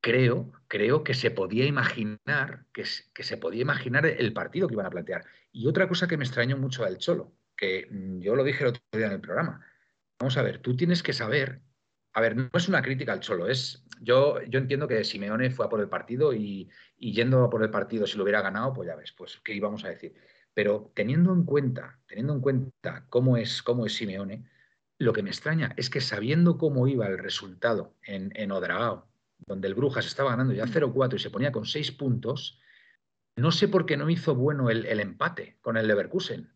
creo, 0.00 0.52
creo 0.66 1.04
que 1.04 1.14
se 1.14 1.30
podía 1.30 1.66
imaginar, 1.66 2.64
que, 2.72 2.84
se 2.84 3.36
podía 3.36 3.62
imaginar 3.62 4.06
el 4.06 4.32
partido 4.32 4.66
que 4.66 4.74
iban 4.74 4.86
a 4.86 4.90
plantear. 4.90 5.24
Y 5.52 5.66
otra 5.66 5.88
cosa 5.88 6.08
que 6.08 6.16
me 6.16 6.24
extrañó 6.24 6.56
mucho 6.56 6.84
del 6.84 6.98
Cholo, 6.98 7.32
que 7.56 7.86
mm, 7.90 8.20
yo 8.20 8.34
lo 8.34 8.44
dije 8.44 8.64
el 8.64 8.70
otro 8.70 8.82
día 8.92 9.06
en 9.06 9.12
el 9.12 9.20
programa. 9.20 9.64
Vamos 10.20 10.36
a 10.36 10.42
ver, 10.42 10.58
tú 10.58 10.76
tienes 10.76 11.02
que 11.02 11.14
saber. 11.14 11.62
A 12.12 12.20
ver, 12.20 12.36
no 12.36 12.50
es 12.52 12.68
una 12.68 12.82
crítica 12.82 13.12
al 13.12 13.20
Cholo, 13.20 13.48
es. 13.48 13.84
Yo, 14.02 14.40
yo 14.42 14.58
entiendo 14.58 14.86
que 14.86 15.02
Simeone 15.04 15.50
fue 15.50 15.66
a 15.66 15.68
por 15.68 15.80
el 15.80 15.88
partido 15.88 16.32
y, 16.34 16.68
y 16.96 17.12
yendo 17.12 17.42
a 17.42 17.50
por 17.50 17.62
el 17.62 17.70
partido, 17.70 18.06
si 18.06 18.16
lo 18.16 18.24
hubiera 18.24 18.42
ganado, 18.42 18.72
pues 18.72 18.86
ya 18.86 18.96
ves, 18.96 19.12
pues 19.12 19.40
qué 19.42 19.54
íbamos 19.54 19.84
a 19.84 19.88
decir. 19.88 20.14
Pero 20.54 20.90
teniendo 20.94 21.32
en 21.32 21.44
cuenta, 21.44 22.00
teniendo 22.06 22.34
en 22.34 22.40
cuenta 22.40 23.06
cómo 23.08 23.36
es, 23.36 23.62
cómo 23.62 23.86
es 23.86 23.94
Simeone, 23.94 24.44
lo 24.98 25.14
que 25.14 25.22
me 25.22 25.30
extraña 25.30 25.72
es 25.76 25.88
que 25.88 26.02
sabiendo 26.02 26.58
cómo 26.58 26.86
iba 26.86 27.06
el 27.06 27.18
resultado 27.18 27.96
en, 28.02 28.30
en 28.34 28.52
Odragao, 28.52 29.08
donde 29.38 29.68
el 29.68 29.74
Brujas 29.74 30.06
estaba 30.06 30.30
ganando 30.30 30.52
ya 30.52 30.66
0-4 30.66 31.14
y 31.14 31.18
se 31.18 31.30
ponía 31.30 31.52
con 31.52 31.64
6 31.64 31.92
puntos, 31.92 32.60
no 33.36 33.52
sé 33.52 33.68
por 33.68 33.86
qué 33.86 33.96
no 33.96 34.10
hizo 34.10 34.34
bueno 34.34 34.68
el, 34.68 34.84
el, 34.84 35.00
empate 35.00 35.56
con 35.62 35.78
el 35.78 35.86
Leverkusen, 35.86 36.52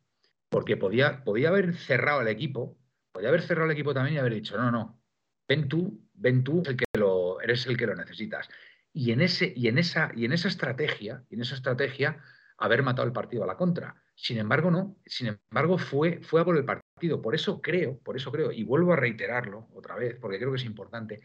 porque 0.51 0.77
podía, 0.77 1.25
podía 1.25 1.49
haber 1.49 1.75
cerrado 1.75 2.21
el 2.21 2.29
equipo, 2.29 2.77
podía 3.15 3.29
haber 3.29 3.43
cerrado 3.43 3.67
el 3.67 3.73
equipo 3.73 3.95
también 3.95 4.17
y 4.17 4.19
haber 4.19 4.35
dicho, 4.35 4.57
no, 4.57 4.73
no, 4.73 5.01
ven 5.49 5.69
tú, 5.69 6.05
ven 6.15 6.43
tú, 6.43 6.65
el 6.67 6.77
que 6.77 6.85
lo, 6.99 7.41
eres 7.41 7.65
el 7.67 7.77
que 7.77 7.87
lo 7.87 7.95
necesitas. 7.95 8.49
Y 8.93 9.13
en, 9.13 9.21
ese, 9.21 9.53
y, 9.55 9.69
en 9.69 9.79
esa, 9.79 10.11
y 10.17 10.25
en 10.25 10.33
esa 10.33 10.49
estrategia, 10.49 11.25
y 11.31 11.37
en 11.37 11.43
esa 11.43 11.55
estrategia, 11.55 12.21
haber 12.59 12.83
matado 12.83 13.07
el 13.07 13.13
partido 13.13 13.45
a 13.45 13.47
la 13.47 13.57
contra. 13.57 13.95
Sin 14.17 14.39
embargo, 14.39 14.71
no, 14.73 14.97
sin 15.07 15.29
embargo, 15.29 15.79
fue, 15.79 16.21
fue 16.23 16.41
a 16.41 16.45
por 16.45 16.57
el 16.57 16.65
partido. 16.65 17.23
Por 17.23 17.37
eso 17.37 17.63
creo, 17.63 17.99
por 18.01 18.17
eso 18.17 18.33
creo, 18.33 18.51
y 18.51 18.65
vuelvo 18.65 18.93
a 18.93 18.97
reiterarlo 18.97 19.69
otra 19.75 19.95
vez, 19.95 20.17
porque 20.21 20.39
creo 20.39 20.51
que 20.51 20.59
es 20.59 20.65
importante, 20.65 21.21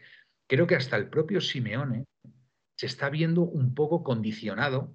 creo 0.48 0.68
que 0.68 0.76
hasta 0.76 0.96
el 0.96 1.08
propio 1.08 1.40
Simeone 1.40 2.06
se 2.76 2.86
está 2.86 3.10
viendo 3.10 3.42
un 3.42 3.74
poco 3.74 4.04
condicionado 4.04 4.94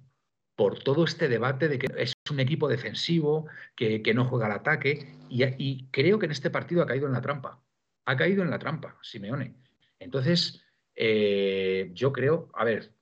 por 0.56 0.78
todo 0.78 1.04
este 1.04 1.28
debate 1.28 1.68
de 1.68 1.78
que 1.78 1.86
es 1.98 2.14
un 2.30 2.40
equipo 2.40 2.66
defensivo, 2.66 3.46
que, 3.76 4.00
no 4.14 4.24
juega 4.24 4.46
al 4.46 4.52
ataque, 4.52 5.14
y, 5.28 5.86
creo 5.90 6.18
que 6.18 6.26
en 6.26 6.32
este 6.32 6.50
partido 6.50 6.82
ha 6.82 6.86
caído 6.86 7.06
en 7.06 7.12
la 7.12 7.20
trampa. 7.20 7.62
Ha 8.06 8.16
caído 8.16 8.42
en 8.42 8.50
la 8.50 8.58
trampa, 8.58 8.96
Simeone. 9.02 9.54
Entonces, 9.98 10.64
eh, 10.94 11.90
yo 11.92 12.10
creo, 12.10 12.50
a 12.54 12.64
ver, 12.64 12.94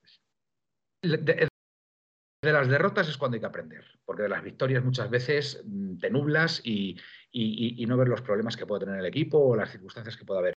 de, 1.00 1.48
las 2.42 2.68
derrotas 2.68 3.08
es 3.08 3.16
cuando 3.16 3.36
hay 3.36 3.40
que 3.40 3.46
aprender, 3.46 3.84
porque 4.04 4.24
de 4.24 4.28
las 4.28 4.42
victorias 4.42 4.84
muchas 4.84 5.08
veces 5.08 5.62
mm, 5.64 5.98
te 5.98 6.10
nublas 6.10 6.60
y, 6.64 6.98
y, 7.30 7.86
no 7.86 7.96
ves 7.96 8.08
los 8.08 8.22
problemas 8.22 8.56
que 8.56 8.66
puede 8.66 8.86
tener 8.86 9.00
el 9.00 9.06
equipo 9.06 9.38
o 9.38 9.56
las 9.56 9.70
circunstancias 9.70 10.16
que 10.16 10.24
pueda 10.24 10.40
haber. 10.40 10.54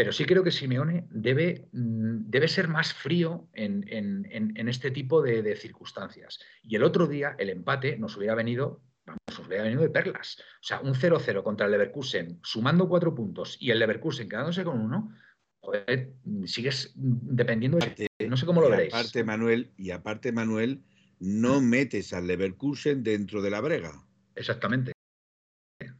Pero 0.00 0.12
sí 0.12 0.24
creo 0.24 0.42
que 0.42 0.50
Simeone 0.50 1.06
debe, 1.10 1.68
mm, 1.72 2.30
debe 2.30 2.48
ser 2.48 2.68
más 2.68 2.94
frío 2.94 3.50
en, 3.52 3.84
en, 3.86 4.26
en 4.56 4.68
este 4.70 4.90
tipo 4.90 5.20
de, 5.20 5.42
de, 5.42 5.54
circunstancias. 5.56 6.40
Y 6.62 6.74
el 6.76 6.84
otro 6.84 7.06
día 7.06 7.36
el 7.38 7.50
empate 7.50 7.98
nos 7.98 8.16
hubiera 8.16 8.34
venido, 8.34 8.80
vamos, 9.04 9.20
nos 9.28 9.46
hubiera 9.46 9.64
venido 9.64 9.82
de 9.82 9.90
perlas. 9.90 10.38
O 10.40 10.62
sea, 10.62 10.80
un 10.80 10.94
0-0 10.94 11.42
contra 11.42 11.66
el 11.66 11.72
Leverkusen, 11.72 12.40
sumando 12.42 12.88
cuatro 12.88 13.14
puntos, 13.14 13.58
y 13.60 13.72
el 13.72 13.78
Leverkusen 13.78 14.26
quedándose 14.26 14.64
con 14.64 14.80
uno, 14.80 15.14
joder, 15.60 16.14
sigues 16.46 16.94
dependiendo 16.96 17.76
de... 17.76 18.08
No 18.26 18.38
sé 18.38 18.46
cómo 18.46 18.62
lo 18.62 18.70
veréis. 18.70 18.94
Aparte, 18.94 19.22
Manuel, 19.22 19.70
y 19.76 19.90
aparte, 19.90 20.32
Manuel, 20.32 20.82
no 21.18 21.60
metes 21.60 22.14
al 22.14 22.26
Leverkusen 22.26 23.02
dentro 23.02 23.42
de 23.42 23.50
la 23.50 23.60
brega. 23.60 24.02
Exactamente. 24.34 24.92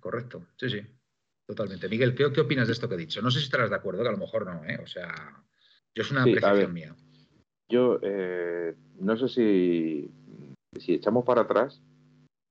Correcto. 0.01 0.47
Sí, 0.57 0.71
sí. 0.71 0.81
Totalmente. 1.51 1.89
Miguel, 1.89 2.15
¿qué, 2.15 2.31
¿qué, 2.33 2.43
opinas 2.43 2.69
de 2.69 2.75
esto 2.75 2.89
que 2.89 2.95
he 2.95 2.99
dicho? 2.99 3.21
No 3.21 3.29
sé 3.33 3.41
si 3.41 3.47
estarás 3.47 3.71
de 3.71 3.75
acuerdo, 3.75 4.05
que 4.05 4.09
a 4.09 4.13
lo 4.13 4.19
mejor 4.19 4.47
no, 4.47 4.65
¿eh? 4.67 4.79
O 4.81 4.87
sea, 4.87 5.43
yo 5.97 6.03
es 6.05 6.11
una 6.13 6.23
sí, 6.23 6.31
apreciación 6.31 6.73
mía. 6.73 6.95
Yo 7.69 7.99
eh, 8.03 8.77
no 9.01 9.17
sé 9.17 9.27
si, 9.27 10.13
si 10.79 10.95
echamos 10.95 11.25
para 11.25 11.41
atrás 11.41 11.83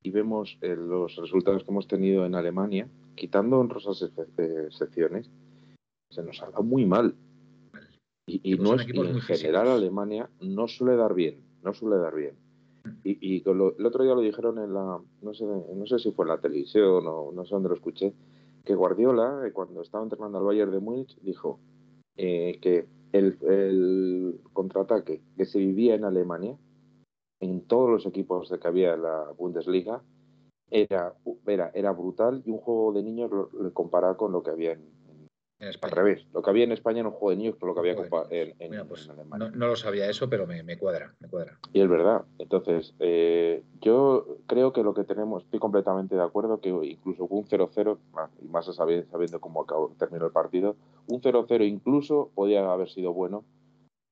y 0.04 0.12
vemos 0.12 0.58
eh, 0.60 0.76
los 0.76 1.16
resultados 1.16 1.64
que 1.64 1.72
hemos 1.72 1.88
tenido 1.88 2.26
en 2.26 2.36
Alemania, 2.36 2.90
quitando 3.16 3.60
honrosas 3.60 4.12
excepciones, 4.38 5.30
se 6.10 6.22
nos 6.22 6.42
ha 6.42 6.50
dado 6.50 6.64
muy 6.64 6.86
mal. 6.86 7.16
Y, 8.28 8.42
y 8.44 8.58
no 8.58 8.76
es, 8.76 8.86
y 8.86 9.00
en 9.00 9.22
general 9.22 9.70
Alemania 9.70 10.30
no 10.42 10.68
suele 10.68 10.98
dar 10.98 11.14
bien, 11.14 11.42
no 11.64 11.74
suele 11.74 11.96
dar 11.96 12.16
bien. 12.16 12.36
Y, 13.06 13.18
y 13.36 13.44
lo, 13.46 13.78
el 13.78 13.86
otro 13.86 14.04
día 14.04 14.14
lo 14.14 14.20
dijeron 14.20 14.58
en 14.58 14.74
la, 14.74 15.00
no 15.22 15.34
sé, 15.34 15.46
no 15.46 15.86
sé 15.86 16.00
si 16.00 16.12
fue 16.12 16.26
en 16.26 16.30
la 16.30 16.42
televisión 16.42 17.06
o 17.08 17.32
no 17.32 17.46
sé 17.46 17.56
dónde 17.56 17.70
lo 17.70 17.76
escuché, 17.76 18.14
que 18.70 18.76
Guardiola, 18.76 19.48
eh, 19.48 19.52
cuando 19.52 19.82
estaba 19.82 20.04
entrenando 20.04 20.38
al 20.38 20.44
Bayern 20.44 20.70
de 20.70 20.80
Múnich, 20.80 21.20
dijo 21.22 21.60
eh, 22.16 22.60
que 22.62 22.86
el, 23.14 24.40
contraataque 24.54 25.24
que 25.36 25.46
se 25.46 25.58
vivía 25.58 25.96
en 25.96 26.06
Alemania, 26.06 26.56
en 27.40 27.62
todos 27.62 27.90
los 27.90 28.06
equipos 28.06 28.48
de 28.48 28.60
que 28.60 28.68
había 28.68 28.96
la 28.96 29.32
Bundesliga, 29.36 30.04
era, 30.70 31.16
era, 31.48 31.72
era 31.74 31.92
brutal 31.94 32.44
y 32.46 32.52
un 32.52 32.60
juego 32.60 32.94
de 32.94 33.02
niños 33.02 33.32
lo, 33.32 33.50
lo 33.60 33.74
comparaba 33.74 34.16
con 34.18 34.32
lo 34.32 34.44
que 34.44 34.52
había 34.52 34.74
en, 34.74 34.99
en 35.60 35.74
Al 35.82 35.92
revés, 35.92 36.26
lo 36.34 36.42
que 36.42 36.50
había 36.50 36.64
en 36.64 36.72
España 36.72 37.00
era 37.00 37.10
un 37.10 37.16
juego 37.16 37.32
de 37.32 37.36
niños 37.36 37.56
con 37.58 37.68
lo 37.68 37.74
que 37.74 37.82
había 37.82 37.92
en, 37.92 38.56
en, 38.60 38.72
Mira, 38.72 38.86
pues, 38.86 39.06
en 39.06 39.12
Alemania. 39.12 39.50
No, 39.50 39.56
no, 39.56 39.68
lo 39.68 39.76
sabía 39.76 40.10
eso, 40.10 40.30
pero 40.30 40.48
me, 40.48 40.64
me, 40.64 40.78
cuadra, 40.78 41.14
me 41.20 41.28
cuadra. 41.28 41.60
Y 41.74 41.82
es 41.82 41.90
verdad. 41.90 42.24
Entonces, 42.38 42.96
eh, 43.00 43.62
yo 43.82 44.38
creo 44.48 44.72
que 44.72 44.84
lo 44.84 44.94
que 44.94 45.04
tenemos, 45.04 45.44
estoy 45.44 45.60
completamente 45.60 46.16
de 46.16 46.24
acuerdo, 46.24 46.62
que 46.62 46.70
incluso 46.70 47.26
un 47.26 47.46
0-0, 47.46 47.98
y 48.42 48.48
más 48.48 48.74
sabiendo, 48.74 49.12
sabiendo 49.12 49.42
cómo 49.42 49.64
acabó, 49.64 49.94
terminó 50.00 50.28
el 50.28 50.32
partido, 50.32 50.78
un 51.08 51.22
0-0 51.22 51.68
incluso 51.68 52.32
podía 52.36 52.72
haber 52.72 52.90
sido 52.90 53.12
bueno, 53.12 53.44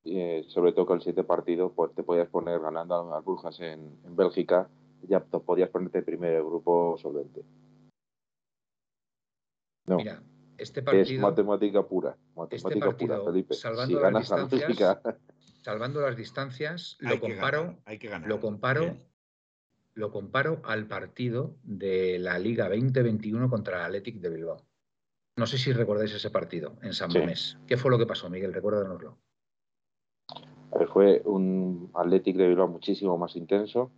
eh, 0.04 0.44
sobre 0.50 0.74
todo 0.74 0.86
que 0.86 0.94
el 0.96 1.00
siguiente 1.00 1.24
partido 1.24 1.72
pues, 1.72 1.94
te 1.94 2.04
podías 2.04 2.28
poner 2.28 2.60
ganando 2.60 2.96
a 2.96 3.10
las 3.10 3.24
Brujas 3.24 3.58
en, 3.62 3.98
en 4.06 4.16
Bélgica, 4.18 4.68
ya 5.08 5.22
podías 5.22 5.70
ponerte 5.70 6.02
primer 6.02 6.34
el 6.34 6.44
grupo 6.44 6.98
solvente. 6.98 7.44
No. 9.86 9.96
Mira, 9.96 10.22
este 10.58 10.82
partido, 10.82 11.04
es 11.04 11.20
matemática 11.20 11.88
pura, 11.88 12.18
matemática 12.36 12.70
este 12.70 12.80
partido, 12.80 13.20
pura, 13.20 13.32
Felipe. 13.32 13.54
Salvando, 13.54 13.98
si 13.98 14.04
las 14.04 14.14
distancias, 14.22 14.98
salvando 15.62 16.02
las 16.02 16.16
distancias, 16.18 16.98
lo 17.00 17.10
hay 17.10 17.20
comparo, 17.20 17.62
ganar, 17.62 17.80
hay 17.86 17.98
que 18.00 18.08
ganar. 18.08 18.28
lo 18.28 18.40
comparo, 18.40 18.82
Bien. 18.82 19.04
lo 19.94 20.12
comparo 20.12 20.62
al 20.66 20.88
partido 20.88 21.56
de 21.64 22.20
la 22.20 22.40
Liga 22.40 22.70
2021 22.70 23.50
contra 23.50 23.80
el 23.80 23.86
Athletic 23.86 24.20
de 24.20 24.30
Bilbao. 24.30 24.66
No 25.36 25.46
sé 25.46 25.58
si 25.58 25.72
recordáis 25.72 26.14
ese 26.14 26.32
partido 26.32 26.78
en 26.82 26.94
San 26.94 27.12
Mamés. 27.14 27.52
Sí. 27.52 27.58
¿Qué 27.68 27.78
fue 27.78 27.92
lo 27.92 28.00
que 28.00 28.08
pasó, 28.08 28.30
Miguel? 28.30 28.54
Recuérdanoslo. 28.54 29.20
Fue 30.92 31.22
un 31.26 31.92
Athletic 31.94 32.36
de 32.38 32.48
Bilbao 32.48 32.68
muchísimo 32.68 33.18
más 33.18 33.36
intenso, 33.36 33.92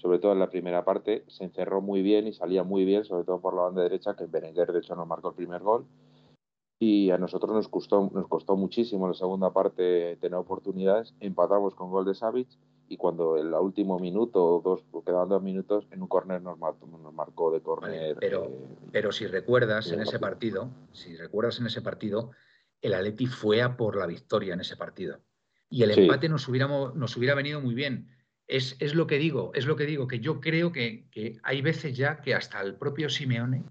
sobre 0.00 0.18
todo 0.18 0.32
en 0.32 0.38
la 0.38 0.48
primera 0.48 0.82
parte, 0.82 1.24
se 1.28 1.44
encerró 1.44 1.82
muy 1.82 2.00
bien 2.00 2.26
y 2.26 2.32
salía 2.32 2.64
muy 2.64 2.86
bien, 2.86 3.04
sobre 3.04 3.24
todo 3.24 3.40
por 3.40 3.54
la 3.54 3.62
banda 3.62 3.82
derecha, 3.82 4.16
que 4.16 4.24
Berenguer 4.24 4.72
de 4.72 4.78
hecho 4.78 4.96
nos 4.96 5.06
marcó 5.06 5.28
el 5.28 5.34
primer 5.34 5.60
gol. 5.60 5.84
Y 6.78 7.10
a 7.10 7.18
nosotros 7.18 7.52
nos 7.52 7.68
costó, 7.68 8.10
nos 8.14 8.26
costó 8.26 8.56
muchísimo 8.56 9.04
en 9.04 9.10
la 9.12 9.18
segunda 9.18 9.52
parte 9.52 10.16
tener 10.16 10.36
oportunidades. 10.36 11.14
Empatamos 11.20 11.74
con 11.74 11.90
gol 11.90 12.06
de 12.06 12.14
Savic 12.14 12.48
y 12.88 12.96
cuando 12.96 13.36
en 13.36 13.48
el 13.48 13.54
último 13.54 13.98
minuto 13.98 14.42
o 14.42 14.62
dos, 14.62 14.82
quedaban 15.04 15.28
dos 15.28 15.42
minutos, 15.42 15.86
en 15.90 16.00
un 16.00 16.08
córner 16.08 16.40
nos, 16.40 16.58
marcó, 16.58 16.86
nos 16.86 17.12
marcó 17.12 17.52
de 17.52 17.60
córner. 17.60 17.90
Vale, 17.90 18.16
pero, 18.18 18.44
eh, 18.46 18.68
pero 18.90 19.12
si 19.12 19.26
recuerdas 19.26 19.92
en 19.92 20.00
ese 20.00 20.18
partido, 20.18 20.70
si 20.92 21.14
recuerdas 21.14 21.60
en 21.60 21.66
ese 21.66 21.82
partido, 21.82 22.30
el 22.80 22.94
Atleti 22.94 23.26
fue 23.26 23.60
a 23.60 23.76
por 23.76 23.98
la 23.98 24.06
victoria 24.06 24.54
en 24.54 24.60
ese 24.60 24.78
partido. 24.78 25.18
Y 25.68 25.82
el 25.82 25.90
empate 25.90 26.26
sí. 26.26 26.32
nos, 26.32 26.48
hubiéramos, 26.48 26.94
nos 26.94 27.14
hubiera 27.18 27.34
venido 27.34 27.60
muy 27.60 27.74
bien 27.74 28.08
es, 28.50 28.76
es, 28.80 28.94
lo 28.94 29.06
que 29.06 29.18
digo, 29.18 29.52
es 29.54 29.66
lo 29.66 29.76
que 29.76 29.86
digo, 29.86 30.08
que 30.08 30.20
yo 30.20 30.40
creo 30.40 30.72
que, 30.72 31.08
que, 31.10 31.38
hay 31.42 31.62
veces 31.62 31.96
ya 31.96 32.20
que 32.20 32.34
hasta 32.34 32.60
el 32.60 32.74
propio 32.74 33.08
Simeone 33.08 33.64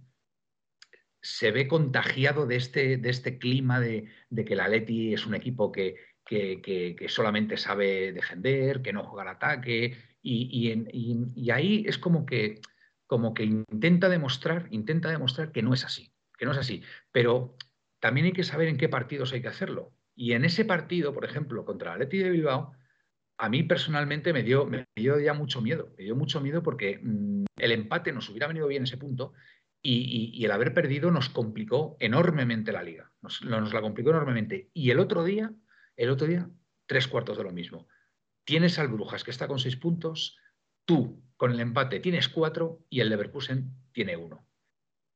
se 1.21 1.51
ve 1.51 1.67
contagiado 1.67 2.47
de 2.47 2.55
este, 2.55 2.97
de 2.97 3.09
este 3.09 3.37
clima 3.37 3.81
de, 3.81 4.05
de 4.29 4.45
que 4.45 4.55
la 4.55 4.69
Leti 4.69 5.13
es 5.13 5.25
un 5.25 5.35
equipo 5.35 5.71
que, 5.71 5.97
que, 6.23 7.05
solamente 7.09 7.57
sabe 7.57 8.13
defender, 8.13 8.81
que 8.81 8.93
no 8.93 9.03
juega 9.03 9.23
al 9.23 9.35
ataque, 9.35 9.97
y, 10.21 11.51
ahí 11.51 11.83
es 11.87 11.97
como 11.97 12.25
que, 12.25 12.61
como 13.05 13.33
que 13.33 13.43
intenta 13.43 14.07
demostrar, 14.07 14.67
intenta 14.71 15.09
demostrar 15.09 15.51
que 15.51 15.61
no 15.61 15.73
es 15.73 15.83
así, 15.83 16.13
que 16.37 16.45
no 16.45 16.51
es 16.51 16.57
así. 16.57 16.83
Pero 17.11 17.57
también 17.99 18.27
hay 18.27 18.33
que 18.33 18.43
saber 18.43 18.67
en 18.67 18.77
qué 18.77 18.87
partidos 18.87 19.33
hay 19.33 19.41
que 19.41 19.47
hacerlo. 19.47 19.91
Y 20.15 20.33
en 20.33 20.45
ese 20.45 20.65
partido, 20.65 21.13
por 21.13 21.25
ejemplo, 21.25 21.65
contra 21.65 21.89
el 21.89 22.01
Atleti 22.01 22.19
de 22.19 22.29
Bilbao, 22.29 22.73
a 23.39 23.47
mí 23.47 23.63
personalmente 23.63 24.33
me 24.33 24.43
dio, 24.43 24.65
me 24.65 24.85
dio 24.95 25.17
ya 25.17 25.33
mucho 25.33 25.61
miedo. 25.61 25.93
Me 25.97 26.03
dio 26.03 26.15
mucho 26.15 26.41
miedo 26.41 26.61
porque 26.61 26.99
mm, 27.01 27.45
el 27.57 27.71
empate 27.71 28.11
nos 28.11 28.29
hubiera 28.29 28.47
venido 28.47 28.67
bien 28.67 28.83
ese 28.83 28.97
punto 28.97 29.33
y, 29.81 30.43
el 30.43 30.51
haber 30.51 30.73
perdido 30.73 31.09
nos 31.09 31.29
complicó 31.29 31.95
enormemente 32.01 32.73
la 32.73 32.83
liga. 32.83 33.11
Nos, 33.21 33.41
nos, 33.43 33.73
la 33.73 33.81
complicó 33.81 34.09
enormemente. 34.09 34.69
Y 34.73 34.91
el 34.91 34.99
otro 34.99 35.23
día, 35.23 35.53
el 35.95 36.09
otro 36.09 36.27
día, 36.27 36.49
tres 36.85 37.07
cuartos 37.07 37.37
de 37.37 37.45
lo 37.45 37.51
mismo. 37.51 37.87
Tienes 38.43 38.77
al 38.77 38.89
Brujas 38.89 39.23
que 39.23 39.31
está 39.31 39.47
con 39.47 39.59
seis 39.59 39.77
puntos, 39.77 40.37
tú 40.83 41.23
con 41.37 41.51
el 41.51 41.61
empate 41.61 42.01
tienes 42.01 42.27
cuatro 42.27 42.85
y 42.89 42.99
el 42.99 43.07
Leverkusen 43.07 43.71
tiene 43.93 44.17
uno. 44.17 44.45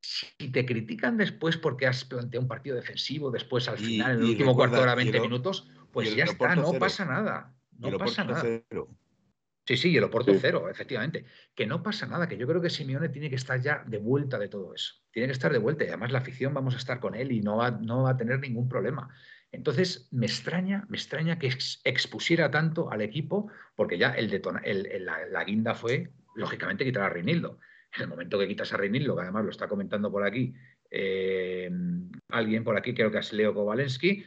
Si 0.00 0.50
te 0.50 0.64
critican 0.64 1.18
después 1.18 1.58
porque 1.58 1.86
has 1.86 2.06
planteado 2.06 2.42
un 2.42 2.48
partido 2.48 2.76
defensivo, 2.76 3.30
después 3.30 3.68
al 3.68 3.76
final, 3.76 4.12
en 4.12 4.18
el 4.18 4.24
último 4.30 4.54
cuarto 4.54 4.76
de 4.76 4.82
hora, 4.82 4.94
20 4.94 5.20
minutos, 5.20 5.68
pues 5.92 6.14
ya 6.14 6.24
está, 6.24 6.56
no 6.56 6.72
pasa 6.74 7.04
nada. 7.04 7.54
No 7.78 7.98
pasa 7.98 8.24
nada. 8.24 8.42
Sí, 9.66 9.78
sí, 9.78 9.90
y 9.90 9.96
el 9.96 10.04
Oporto 10.04 10.32
cero, 10.38 10.68
efectivamente. 10.68 11.24
Que 11.54 11.66
no 11.66 11.82
pasa 11.82 12.06
nada, 12.06 12.28
que 12.28 12.36
yo 12.36 12.46
creo 12.46 12.60
que 12.60 12.68
Simeone 12.68 13.08
tiene 13.08 13.30
que 13.30 13.36
estar 13.36 13.60
ya 13.60 13.82
de 13.86 13.96
vuelta 13.96 14.38
de 14.38 14.48
todo 14.48 14.74
eso. 14.74 14.94
Tiene 15.10 15.26
que 15.28 15.32
estar 15.32 15.50
de 15.52 15.58
vuelta 15.58 15.84
y 15.84 15.88
además 15.88 16.12
la 16.12 16.18
afición 16.18 16.52
vamos 16.52 16.74
a 16.74 16.78
estar 16.78 17.00
con 17.00 17.14
él 17.14 17.32
y 17.32 17.40
no 17.40 17.56
va, 17.56 17.70
no 17.70 18.02
va 18.02 18.10
a 18.10 18.16
tener 18.16 18.40
ningún 18.40 18.68
problema. 18.68 19.08
Entonces, 19.52 20.08
me 20.10 20.26
extraña, 20.26 20.84
me 20.88 20.98
extraña 20.98 21.38
que 21.38 21.46
expusiera 21.46 22.50
tanto 22.50 22.90
al 22.90 23.00
equipo, 23.00 23.50
porque 23.74 23.96
ya 23.96 24.10
el, 24.10 24.42
la, 25.30 25.44
guinda 25.44 25.74
fue, 25.74 26.10
lógicamente, 26.34 26.84
quitar 26.84 27.04
a 27.04 27.08
Reinildo. 27.08 27.58
En 27.96 28.02
el 28.02 28.08
momento 28.08 28.38
que 28.38 28.48
quitas 28.48 28.72
a 28.72 28.76
Reinildo, 28.76 29.14
que 29.14 29.22
además 29.22 29.44
lo 29.44 29.50
está 29.50 29.68
comentando 29.68 30.10
por 30.10 30.24
aquí 30.24 30.52
eh, 30.96 31.70
alguien 32.28 32.62
por 32.62 32.76
aquí, 32.76 32.94
creo 32.94 33.10
que 33.10 33.18
es 33.18 33.32
Leo 33.32 33.52
Kowalensky, 33.52 34.24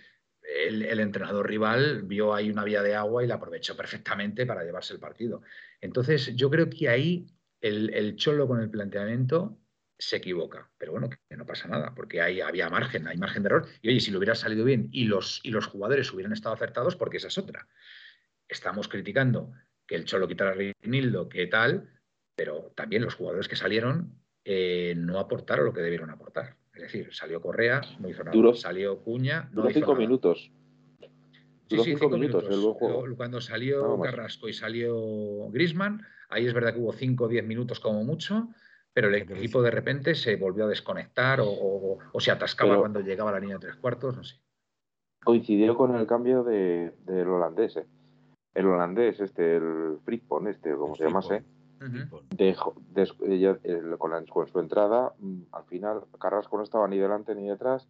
el, 0.48 1.00
entrenador 1.00 1.48
rival 1.48 2.04
vio 2.04 2.34
ahí 2.34 2.50
una 2.50 2.64
vía 2.64 2.82
de 2.82 2.96
agua 2.96 3.24
y 3.24 3.28
la 3.28 3.36
aprovechó 3.36 3.76
perfectamente 3.76 4.46
para 4.46 4.64
llevarse 4.64 4.94
el 4.94 5.00
partido. 5.00 5.42
Entonces, 5.82 6.36
yo 6.36 6.50
creo 6.50 6.70
que 6.70 6.90
ahí 6.90 7.28
el, 7.62 8.16
Cholo 8.16 8.48
con 8.48 8.62
el 8.62 8.70
planteamiento 8.70 9.60
se 9.98 10.18
equivoca. 10.18 10.70
Pero 10.78 10.94
bueno, 10.94 11.10
que 11.10 11.36
no 11.36 11.46
pasa 11.46 11.68
nada, 11.68 11.94
porque 11.94 12.22
ahí 12.22 12.42
había 12.42 12.70
margen, 12.70 13.08
hay 13.08 13.18
margen 13.18 13.44
de 13.44 13.48
error. 13.48 13.68
Y 13.82 13.90
oye, 13.90 14.00
si 14.00 14.12
lo 14.12 14.20
hubiera 14.20 14.36
salido 14.36 14.64
bien 14.64 14.90
y 14.92 15.06
los, 15.06 15.42
y 15.44 15.52
los 15.52 15.68
jugadores 15.68 16.12
hubieran 16.14 16.34
estado 16.34 16.56
acertados, 16.56 16.96
porque 16.96 17.18
esa 17.18 17.28
es 17.28 17.38
otra. 17.38 17.68
Estamos 18.48 18.88
criticando 18.88 19.52
que 19.86 19.96
el 19.96 20.06
Cholo 20.06 20.28
quitara 20.28 20.52
a 20.52 20.54
Reinildo, 20.54 21.30
que 21.30 21.48
tal, 21.48 21.90
pero 22.36 22.72
también 22.76 23.04
los 23.04 23.16
jugadores 23.16 23.48
que 23.48 23.56
salieron 23.56 24.22
eh, 24.46 24.94
no 24.96 25.20
aportaron 25.20 25.66
lo 25.66 25.74
que 25.74 25.82
debieron 25.82 26.10
aportar. 26.10 26.57
Es 26.78 26.84
decir, 26.84 27.14
salió 27.14 27.42
Correa, 27.42 27.82
no 28.00 28.08
hizo 28.08 28.24
nada. 28.24 28.54
salió 28.54 29.00
Cuña, 29.00 29.50
no 29.52 29.64
duró 29.64 29.74
cinco 29.74 29.96
minutos. 29.96 30.52
Sí, 31.70 31.78
sí, 31.80 31.96
cinco, 31.98 32.18
minutos. 32.18 32.46
Cuando 33.18 33.42
salió 33.42 34.00
Carrasco 34.00 34.48
y 34.48 34.54
salió 34.54 35.50
Grisman, 35.50 36.02
ahí 36.30 36.46
es 36.46 36.54
verdad 36.54 36.74
que 36.74 36.80
hubo 36.80 36.94
cinco 36.94 37.26
o 37.26 37.28
diez 37.28 37.46
minutos 37.46 37.80
como 37.80 38.04
mucho, 38.04 38.48
pero 38.94 39.10
el 39.10 39.16
equipo 39.16 39.62
de 39.62 39.72
repente 39.72 40.16
se 40.16 40.36
volvió 40.38 40.66
a 40.66 40.68
desconectar 40.70 41.40
o, 41.42 41.98
se 42.20 42.32
atascaba 42.32 42.80
cuando 42.80 43.02
llegaba 43.02 43.32
la 43.32 43.40
línea 43.40 43.58
de 43.58 43.68
tres 43.68 43.76
cuartos, 43.76 44.16
no 44.16 44.24
sé. 44.24 44.40
Coincidió 45.24 45.76
con 45.76 45.96
el 45.96 46.08
cambio 46.08 46.44
de, 46.44 46.94
del 47.06 47.28
holandés. 47.28 47.76
Eh. 47.76 47.86
El 48.54 48.68
holandés, 48.68 49.20
este, 49.20 49.58
el 49.58 49.98
Frickpon, 50.06 50.48
este, 50.48 50.74
como 50.74 50.96
se 50.96 51.04
llamase, 51.04 51.44
con, 54.30 54.48
su 54.48 54.60
entrada, 54.60 55.14
mm, 55.20 55.42
al 55.52 55.64
final 55.66 56.02
Carrasco 56.20 56.58
no 56.58 56.64
estaba 56.64 56.88
ni 56.88 56.98
delante 56.98 57.36
ni 57.36 57.48
detrás, 57.48 57.88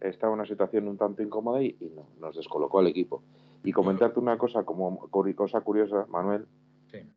estaba 0.00 0.32
en 0.32 0.40
una 0.40 0.48
situación 0.48 0.88
un 0.88 0.96
tanto 0.96 1.22
incómoda 1.22 1.62
y, 1.62 1.76
nos 2.20 2.36
descolocó 2.36 2.78
al 2.78 2.86
equipo. 2.86 3.22
Y 3.62 3.72
comentarte 3.72 4.18
una 4.18 4.38
cosa 4.38 4.64
como 4.64 5.08
cosa 5.36 5.60
curiosa, 5.60 6.06
Manuel, 6.08 6.46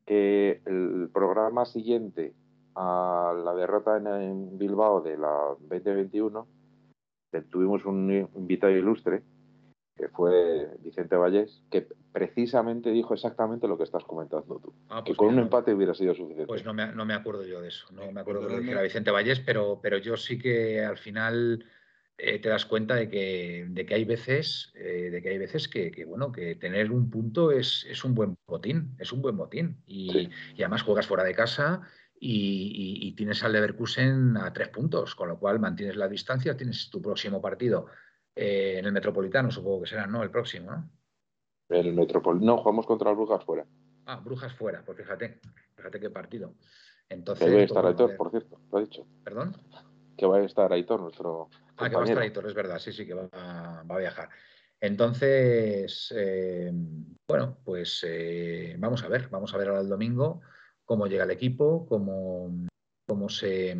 que 0.05 0.61
el 0.65 1.09
programa 1.13 1.65
siguiente 1.65 2.33
a 2.75 3.33
la 3.43 3.53
derrota 3.55 3.97
en, 3.97 4.57
Bilbao 4.57 5.01
de 5.01 5.17
la 5.17 5.55
2021, 5.69 6.45
tuvimos 7.49 7.85
un 7.85 8.27
invitado 8.35 8.73
ilustre 8.73 9.23
que 9.95 10.07
fue 10.09 10.69
Vicente 10.79 11.15
Vallés, 11.15 11.61
que 11.69 11.87
precisamente 12.11 12.91
dijo 12.91 13.13
exactamente 13.13 13.67
lo 13.67 13.77
que 13.77 13.83
estás 13.83 14.03
comentando 14.03 14.59
tú. 14.59 14.73
Ah, 14.89 15.03
que 15.03 15.11
pues 15.11 15.17
con 15.17 15.27
un 15.29 15.39
empate 15.39 15.73
hubiera 15.73 15.93
sido 15.93 16.13
suficiente. 16.15 16.47
Pues 16.47 16.65
no 16.65 16.73
me, 16.73 16.91
no 16.93 17.05
me 17.05 17.13
acuerdo 17.13 17.45
yo 17.45 17.61
de 17.61 17.69
eso, 17.69 17.85
no 17.91 18.11
me 18.11 18.21
acuerdo 18.21 18.41
de 18.41 18.49
lo 18.49 18.55
que 18.55 18.61
dijera 18.61 18.81
Vicente 18.81 19.11
Vallés, 19.11 19.39
pero, 19.39 19.79
pero 19.81 19.97
yo 19.97 20.17
sí 20.17 20.39
que 20.39 20.83
al 20.83 20.97
final 20.97 21.65
eh, 22.17 22.39
te 22.39 22.49
das 22.49 22.65
cuenta 22.65 22.95
de 22.95 23.09
que, 23.09 23.65
de 23.69 23.85
que 23.85 23.93
hay 23.95 24.05
veces, 24.05 24.71
eh, 24.75 25.09
de 25.11 25.21
que, 25.21 25.29
hay 25.29 25.37
veces 25.37 25.67
que, 25.67 26.05
bueno, 26.07 26.31
que 26.31 26.55
tener 26.55 26.91
un 26.91 27.09
punto 27.09 27.51
es, 27.51 27.85
es, 27.89 28.03
un 28.03 28.15
buen 28.15 28.37
botín, 28.47 28.95
es 28.99 29.11
un 29.11 29.21
buen 29.21 29.37
botín. 29.37 29.81
Y, 29.85 30.29
y 30.55 30.61
además 30.61 30.83
juegas 30.83 31.07
fuera 31.07 31.23
de 31.23 31.35
casa 31.35 31.81
y, 32.19 32.99
y, 33.01 33.11
tienes 33.15 33.43
al 33.43 33.51
Leverkusen 33.51 34.37
a 34.37 34.53
tres 34.53 34.69
puntos, 34.69 35.15
con 35.15 35.27
lo 35.27 35.39
cual 35.39 35.59
mantienes 35.59 35.97
la 35.97 36.07
distancia, 36.07 36.55
tienes 36.55 36.89
tu 36.89 37.01
próximo 37.01 37.41
partido 37.41 37.87
eh, 38.35 38.75
en 38.79 38.85
el 38.85 38.91
Metropolitano, 38.91 39.51
supongo 39.51 39.81
que 39.81 39.89
será, 39.89 40.07
¿no? 40.07 40.23
El 40.23 40.31
próximo, 40.31 40.71
¿no? 40.71 40.89
El 41.69 41.93
Metropolitano. 41.93 42.55
No, 42.55 42.57
jugamos 42.57 42.85
contra 42.85 43.11
Brujas 43.11 43.43
fuera. 43.43 43.65
Ah, 44.05 44.19
Brujas 44.23 44.53
fuera, 44.53 44.83
pues 44.83 44.97
fíjate, 44.97 45.39
fíjate 45.75 45.99
qué 45.99 46.09
partido. 46.09 46.55
Entonces, 47.09 47.47
que 47.47 47.53
va 47.53 47.61
a 47.61 47.63
estar 47.63 47.85
Aitor, 47.85 48.15
por 48.17 48.31
cierto, 48.31 48.59
lo 48.71 48.77
ha 48.77 48.81
dicho. 48.81 49.07
¿Perdón? 49.23 49.55
Que 50.17 50.25
va 50.25 50.37
a 50.37 50.43
estar 50.43 50.71
Aitor, 50.71 51.01
nuestro. 51.01 51.49
Ah, 51.77 51.89
que 51.89 51.95
va 51.95 52.01
a 52.01 52.05
estar 52.05 52.23
Aitor, 52.23 52.47
es 52.47 52.53
verdad, 52.53 52.79
sí, 52.79 52.91
sí, 52.91 53.05
que 53.05 53.13
va, 53.13 53.29
a 53.87 53.97
viajar. 53.97 54.29
Entonces, 54.79 56.13
eh, 56.15 56.71
bueno, 57.27 57.57
pues 57.63 58.05
eh, 58.07 58.75
vamos 58.77 59.03
a 59.03 59.07
ver, 59.07 59.29
vamos 59.29 59.53
a 59.53 59.57
ver 59.57 59.69
ahora 59.69 59.81
el 59.81 59.89
domingo 59.89 60.41
cómo 60.85 61.07
llega 61.07 61.23
el 61.23 61.31
equipo, 61.31 61.85
cómo, 61.87 62.67
cómo 63.07 63.29
se. 63.29 63.77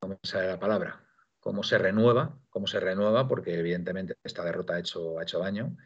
¿Cómo 0.00 0.18
sale 0.22 0.48
la 0.48 0.58
palabra? 0.58 1.05
Cómo 1.46 1.62
se 1.62 1.78
renueva, 1.78 2.36
cómo 2.50 2.66
se 2.66 2.80
renueva, 2.80 3.28
porque 3.28 3.56
evidentemente 3.56 4.16
esta 4.24 4.44
derrota 4.44 4.74
ha 4.74 4.80
hecho, 4.80 5.20
ha 5.20 5.22
hecho 5.22 5.38
daño. 5.38 5.76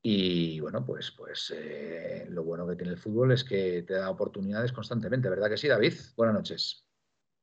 Y 0.00 0.60
bueno, 0.60 0.86
pues, 0.86 1.10
pues 1.10 1.52
eh, 1.56 2.28
lo 2.30 2.44
bueno 2.44 2.68
que 2.68 2.76
tiene 2.76 2.92
el 2.92 3.00
fútbol 3.00 3.32
es 3.32 3.42
que 3.42 3.82
te 3.82 3.94
da 3.94 4.10
oportunidades 4.10 4.70
constantemente, 4.70 5.28
¿verdad 5.28 5.50
que 5.50 5.56
sí, 5.56 5.66
David? 5.66 5.94
Buenas 6.16 6.36
noches. 6.36 6.86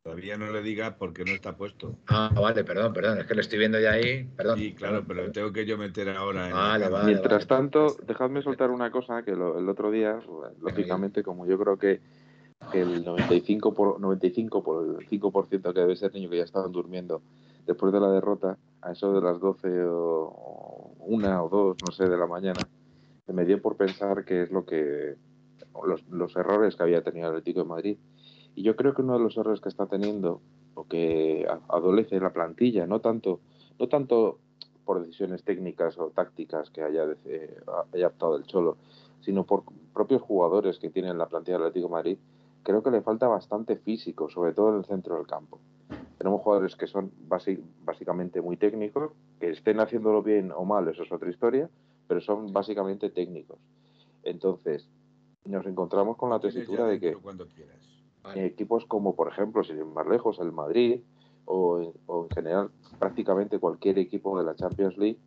Todavía 0.05 0.37
no 0.37 0.53
le 0.53 0.61
diga 0.61 0.95
porque 0.95 1.25
no 1.25 1.33
está 1.33 1.57
puesto. 1.57 1.99
Ah, 2.07 2.31
vale, 2.33 2.63
perdón, 2.63 2.93
perdón, 2.93 3.17
es 3.17 3.25
que 3.25 3.35
lo 3.35 3.41
estoy 3.41 3.59
viendo 3.59 3.77
ya 3.77 3.91
ahí. 3.91 4.23
Perdón. 4.23 4.57
Sí, 4.57 4.73
claro, 4.73 5.03
pero 5.05 5.29
tengo 5.33 5.51
que 5.51 5.65
yo 5.65 5.77
meter 5.77 6.07
ahora. 6.11 6.47
vale, 6.53 6.87
vale, 6.87 7.05
Mientras 7.07 7.45
tanto, 7.45 7.97
dejadme 8.07 8.41
soltar 8.41 8.71
una 8.71 8.89
cosa 8.89 9.21
que 9.23 9.31
el 9.31 9.67
otro 9.67 9.91
día, 9.91 10.17
lógicamente, 10.61 11.23
como 11.23 11.45
yo 11.45 11.59
creo 11.59 11.77
que, 11.77 11.99
el 12.73 13.03
95 13.03 13.73
por 13.73 13.99
95 13.99 14.63
por 14.63 15.01
el 15.01 15.09
5% 15.09 15.73
que 15.73 15.79
debe 15.79 15.95
ser 15.97 16.13
niño 16.13 16.29
que 16.29 16.37
ya 16.37 16.45
estaban 16.45 16.71
durmiendo 16.71 17.21
después 17.65 17.91
de 17.93 17.99
la 17.99 18.09
derrota, 18.09 18.57
a 18.81 18.91
eso 18.91 19.13
de 19.13 19.21
las 19.21 19.39
12 19.39 19.83
o 19.85 20.93
una 20.99 21.43
o 21.43 21.49
dos, 21.49 21.77
no 21.85 21.91
sé, 21.91 22.07
de 22.07 22.17
la 22.17 22.27
mañana, 22.27 22.61
me 23.27 23.45
dio 23.45 23.61
por 23.61 23.75
pensar 23.75 24.25
qué 24.25 24.43
es 24.43 24.51
lo 24.51 24.65
que 24.65 25.15
los, 26.11 26.35
errores 26.35 26.75
que 26.75 26.83
había 26.83 27.03
tenido 27.03 27.27
el 27.27 27.37
Atlético 27.37 27.61
de 27.61 27.65
Madrid. 27.65 27.97
Y 28.55 28.63
yo 28.63 28.75
creo 28.75 28.93
que 28.93 29.01
uno 29.01 29.13
de 29.13 29.23
los 29.23 29.35
errores 29.37 29.59
que 29.59 29.69
está 29.69 29.87
teniendo 29.87 30.41
o 30.75 30.87
que 30.87 31.47
adolece 31.69 32.19
la 32.19 32.31
plantilla, 32.31 32.85
no 32.87 33.01
tanto, 33.01 33.39
no 33.79 33.87
tanto 33.87 34.39
por 34.85 35.01
decisiones 35.01 35.43
técnicas 35.43 35.97
o 35.97 36.11
tácticas 36.11 36.69
que 36.69 36.83
haya, 36.83 37.05
haya 37.93 38.07
optado 38.07 38.37
el 38.37 38.43
Cholo, 38.43 38.77
sino 39.21 39.45
por 39.45 39.63
propios 39.93 40.21
jugadores 40.21 40.77
que 40.77 40.89
tienen 40.89 41.17
la 41.17 41.27
plantilla 41.27 41.57
del 41.57 41.67
Atlético 41.67 41.87
de 41.87 41.93
Madrid, 41.93 42.17
creo 42.63 42.83
que 42.83 42.91
le 42.91 43.01
falta 43.01 43.27
bastante 43.27 43.77
físico, 43.77 44.29
sobre 44.29 44.53
todo 44.53 44.69
en 44.69 44.77
el 44.77 44.85
centro 44.85 45.15
del 45.15 45.27
campo. 45.27 45.59
Tenemos 46.17 46.41
jugadores 46.41 46.75
que 46.75 46.87
son 46.87 47.11
básicamente 47.83 48.41
muy 48.41 48.57
técnicos, 48.57 49.11
que 49.39 49.49
estén 49.49 49.79
haciéndolo 49.79 50.23
bien 50.23 50.51
o 50.51 50.63
mal, 50.63 50.87
eso 50.87 51.03
es 51.03 51.11
otra 51.11 51.29
historia, 51.29 51.69
pero 52.07 52.21
son 52.21 52.53
básicamente 52.53 53.09
técnicos. 53.09 53.59
Entonces, 54.23 54.87
nos 55.45 55.65
encontramos 55.65 56.17
con 56.17 56.29
la 56.29 56.39
tesitura 56.39 56.87
de 56.87 56.99
que 56.99 57.17
equipos 58.35 58.85
como, 58.85 59.15
por 59.15 59.27
ejemplo, 59.27 59.63
si 59.63 59.73
más 59.73 60.07
lejos, 60.07 60.39
el 60.39 60.51
Madrid 60.51 61.01
o, 61.45 61.79
en 61.81 62.29
general 62.33 62.71
prácticamente 62.97 63.59
cualquier 63.59 63.99
equipo 63.99 64.37
de 64.37 64.45
la 64.45 64.55
Champions 64.55 64.97
League, 64.97 65.19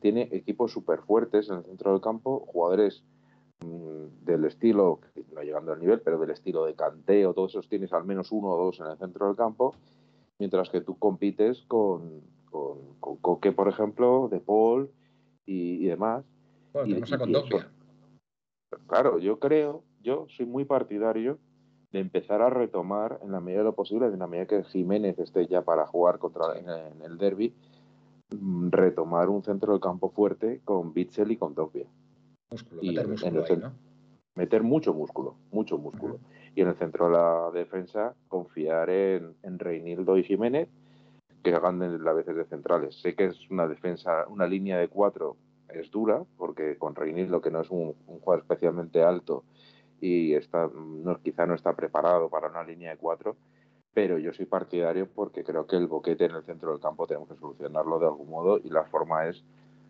tiene 0.00 0.28
equipos 0.32 0.72
súper 0.72 1.00
fuertes 1.00 1.50
en 1.50 1.56
el 1.56 1.64
centro 1.64 1.92
del 1.92 2.00
campo, 2.00 2.44
jugadores 2.46 3.02
mm, 3.60 4.24
del 4.24 4.44
estilo, 4.44 5.00
no 5.34 5.42
llegando 5.42 5.72
al 5.72 5.80
nivel, 5.80 6.00
pero 6.00 6.18
del 6.18 6.30
estilo 6.30 6.64
de 6.64 6.74
canteo, 6.74 7.34
todos 7.34 7.50
esos 7.50 7.68
tienes 7.68 7.92
al 7.92 8.04
menos 8.04 8.30
uno 8.30 8.48
o 8.48 8.64
dos 8.64 8.80
en 8.80 8.86
el 8.86 8.96
centro 8.96 9.26
del 9.26 9.36
campo 9.36 9.74
mientras 10.38 10.70
que 10.70 10.80
tú 10.80 10.98
compites 10.98 11.62
con, 11.68 12.20
con, 12.50 12.78
Coque, 13.20 13.52
por 13.52 13.68
ejemplo, 13.68 14.28
De 14.30 14.40
Paul 14.40 14.90
y, 15.46 15.84
demás. 15.86 16.24
Bueno, 16.72 16.88
y, 16.88 16.92
y- 16.92 17.30
y 17.30 17.36
eso- 17.36 17.58
Claro, 18.86 19.18
yo 19.18 19.38
creo, 19.38 19.82
yo 20.02 20.26
soy 20.28 20.46
muy 20.46 20.64
partidario 20.64 21.38
de 21.90 22.00
empezar 22.00 22.42
a 22.42 22.50
retomar 22.50 23.18
en 23.22 23.32
la 23.32 23.40
medida 23.40 23.60
de 23.60 23.64
lo 23.64 23.74
posible, 23.74 24.06
en 24.06 24.18
la 24.18 24.26
medida 24.26 24.46
que 24.46 24.62
Jiménez 24.64 25.18
esté 25.18 25.46
ya 25.46 25.62
para 25.62 25.86
jugar 25.86 26.18
contra 26.18 26.58
en, 26.58 26.68
en 26.68 27.02
el 27.02 27.16
derby, 27.16 27.54
mm, 28.38 28.68
retomar 28.70 29.30
un 29.30 29.42
centro 29.42 29.72
del 29.72 29.80
campo 29.80 30.10
fuerte 30.10 30.60
con 30.64 30.92
Bitzel 30.92 31.32
y 31.32 31.36
con 31.38 31.54
Dogbia. 31.54 31.86
Músculo, 32.50 32.82
y 32.82 32.98
en- 32.98 33.12
en 33.22 33.36
el 33.36 33.42
ahí. 33.44 33.56
¿no? 33.56 33.72
Meter 34.38 34.62
mucho 34.62 34.94
músculo, 34.94 35.34
mucho 35.50 35.78
músculo. 35.78 36.20
Y 36.54 36.60
en 36.60 36.68
el 36.68 36.76
centro 36.76 37.06
de 37.06 37.12
la 37.12 37.50
defensa 37.52 38.14
confiar 38.28 38.88
en, 38.88 39.34
en 39.42 39.58
Reinildo 39.58 40.16
y 40.16 40.22
Jiménez 40.22 40.68
que 41.42 41.52
hagan 41.52 41.80
de- 41.80 42.08
a 42.08 42.12
veces 42.12 42.36
de 42.36 42.44
centrales. 42.44 42.94
Sé 43.00 43.16
que 43.16 43.24
es 43.24 43.50
una 43.50 43.66
defensa, 43.66 44.26
una 44.28 44.46
línea 44.46 44.78
de 44.78 44.86
cuatro 44.86 45.36
es 45.68 45.90
dura, 45.90 46.22
porque 46.36 46.78
con 46.78 46.94
Reinildo, 46.94 47.40
que 47.40 47.50
no 47.50 47.62
es 47.62 47.70
un, 47.70 47.96
un 48.06 48.20
jugador 48.20 48.44
especialmente 48.44 49.02
alto 49.02 49.42
y 50.00 50.34
está, 50.34 50.70
no, 50.72 51.20
quizá 51.20 51.44
no 51.44 51.54
está 51.54 51.74
preparado 51.74 52.28
para 52.28 52.48
una 52.48 52.62
línea 52.62 52.92
de 52.92 52.96
cuatro, 52.96 53.34
pero 53.92 54.18
yo 54.18 54.32
soy 54.32 54.46
partidario 54.46 55.08
porque 55.12 55.42
creo 55.42 55.66
que 55.66 55.74
el 55.74 55.88
boquete 55.88 56.26
en 56.26 56.36
el 56.36 56.44
centro 56.44 56.70
del 56.70 56.80
campo 56.80 57.08
tenemos 57.08 57.28
que 57.28 57.34
solucionarlo 57.34 57.98
de 57.98 58.06
algún 58.06 58.30
modo 58.30 58.58
y 58.62 58.70
la 58.70 58.84
forma 58.84 59.26
es 59.26 59.42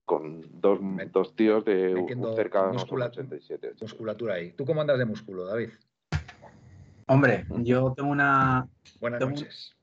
con 0.09 0.41
dos, 0.61 0.81
dos 1.13 1.37
tíos 1.37 1.63
de 1.67 1.95
un- 1.95 2.35
cerca 2.35 2.63
de 2.63 2.69
unos 2.71 2.83
muscula- 2.85 3.07
87. 3.07 3.75
Musculatura 3.81 4.35
ahí. 4.35 4.53
¿Tú 4.53 4.65
cómo 4.65 4.81
andas 4.81 4.99
de 4.99 5.05
músculo, 5.05 5.45
David? 5.45 5.69
Hombre, 7.07 7.45
yo 7.59 7.93
tengo 7.95 8.11
una. 8.11 8.67
Buenas 9.01 9.19
Tengo- 9.21 9.33
noches. 9.33 9.75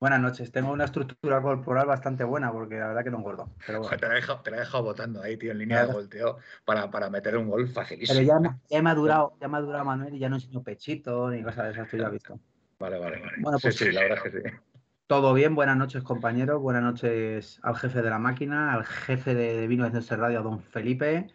Buenas 0.00 0.20
noches. 0.20 0.50
Tengo 0.52 0.72
una 0.72 0.84
estructura 0.84 1.40
corporal 1.42 1.86
bastante 1.86 2.22
buena 2.24 2.52
porque 2.52 2.76
la 2.76 2.88
verdad 2.88 3.04
que 3.04 3.10
no 3.10 3.18
engordo. 3.18 3.50
Pero, 3.66 3.80
bueno. 3.80 3.96
Te 4.00 4.06
la 4.08 4.12
he 4.12 4.16
dejado, 4.16 4.40
te 4.42 4.50
la 4.50 4.56
he 4.56 4.60
dejado 4.60 4.82
votando 4.84 5.22
ahí, 5.22 5.36
tío, 5.36 5.52
en 5.52 5.58
línea 5.58 5.86
de 5.86 5.92
volteo 5.92 6.38
para, 6.64 6.90
para 6.90 7.08
meter 7.08 7.36
un 7.36 7.48
gol 7.48 7.68
facilísimo. 7.68 8.18
Pero 8.18 8.26
ya, 8.28 8.40
me- 8.40 8.56
ya 8.68 8.82
me 8.82 8.90
ha 8.90 8.94
durado, 8.96 9.34
ya 9.40 9.46
me 9.48 9.58
ha 9.58 9.60
durado 9.60 9.84
Manuel 9.84 10.14
y 10.14 10.18
ya 10.18 10.28
no 10.28 10.36
enseño 10.36 10.62
pechito 10.62 11.30
ni 11.30 11.42
cosas 11.44 11.66
de 11.66 11.70
esas, 11.72 11.88
tú 11.88 11.96
ya 11.96 12.06
has 12.06 12.12
visto. 12.12 12.38
Vale, 12.80 12.98
vale, 12.98 13.20
vale. 13.20 13.32
Bueno, 13.40 13.58
pues 13.60 13.76
sí, 13.76 13.86
sí, 13.86 13.92
la 13.92 14.02
verdad 14.02 14.18
es 14.26 14.32
que 14.32 14.40
sí. 14.42 14.56
Todo 15.08 15.32
bien, 15.32 15.54
buenas 15.54 15.78
noches 15.78 16.02
compañeros, 16.02 16.60
buenas 16.60 16.82
noches 16.82 17.60
al 17.62 17.76
jefe 17.76 18.02
de 18.02 18.10
la 18.10 18.18
máquina, 18.18 18.74
al 18.74 18.84
jefe 18.84 19.34
de, 19.34 19.54
de 19.56 19.66
Vino 19.66 19.88
de 19.88 20.16
Radio, 20.16 20.40
a 20.40 20.42
don 20.42 20.60
Felipe, 20.60 21.28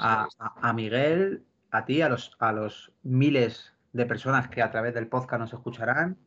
a, 0.00 0.26
a- 0.40 0.68
a 0.68 0.72
Miguel, 0.72 1.44
a 1.70 1.84
ti, 1.84 2.02
a 2.02 2.08
los, 2.08 2.32
a 2.40 2.50
los 2.50 2.92
miles 3.04 3.74
de 3.92 4.06
personas 4.06 4.48
que 4.48 4.60
a 4.60 4.72
través 4.72 4.92
del 4.94 5.06
podcast 5.06 5.38
nos 5.38 5.52
escucharán, 5.52 6.18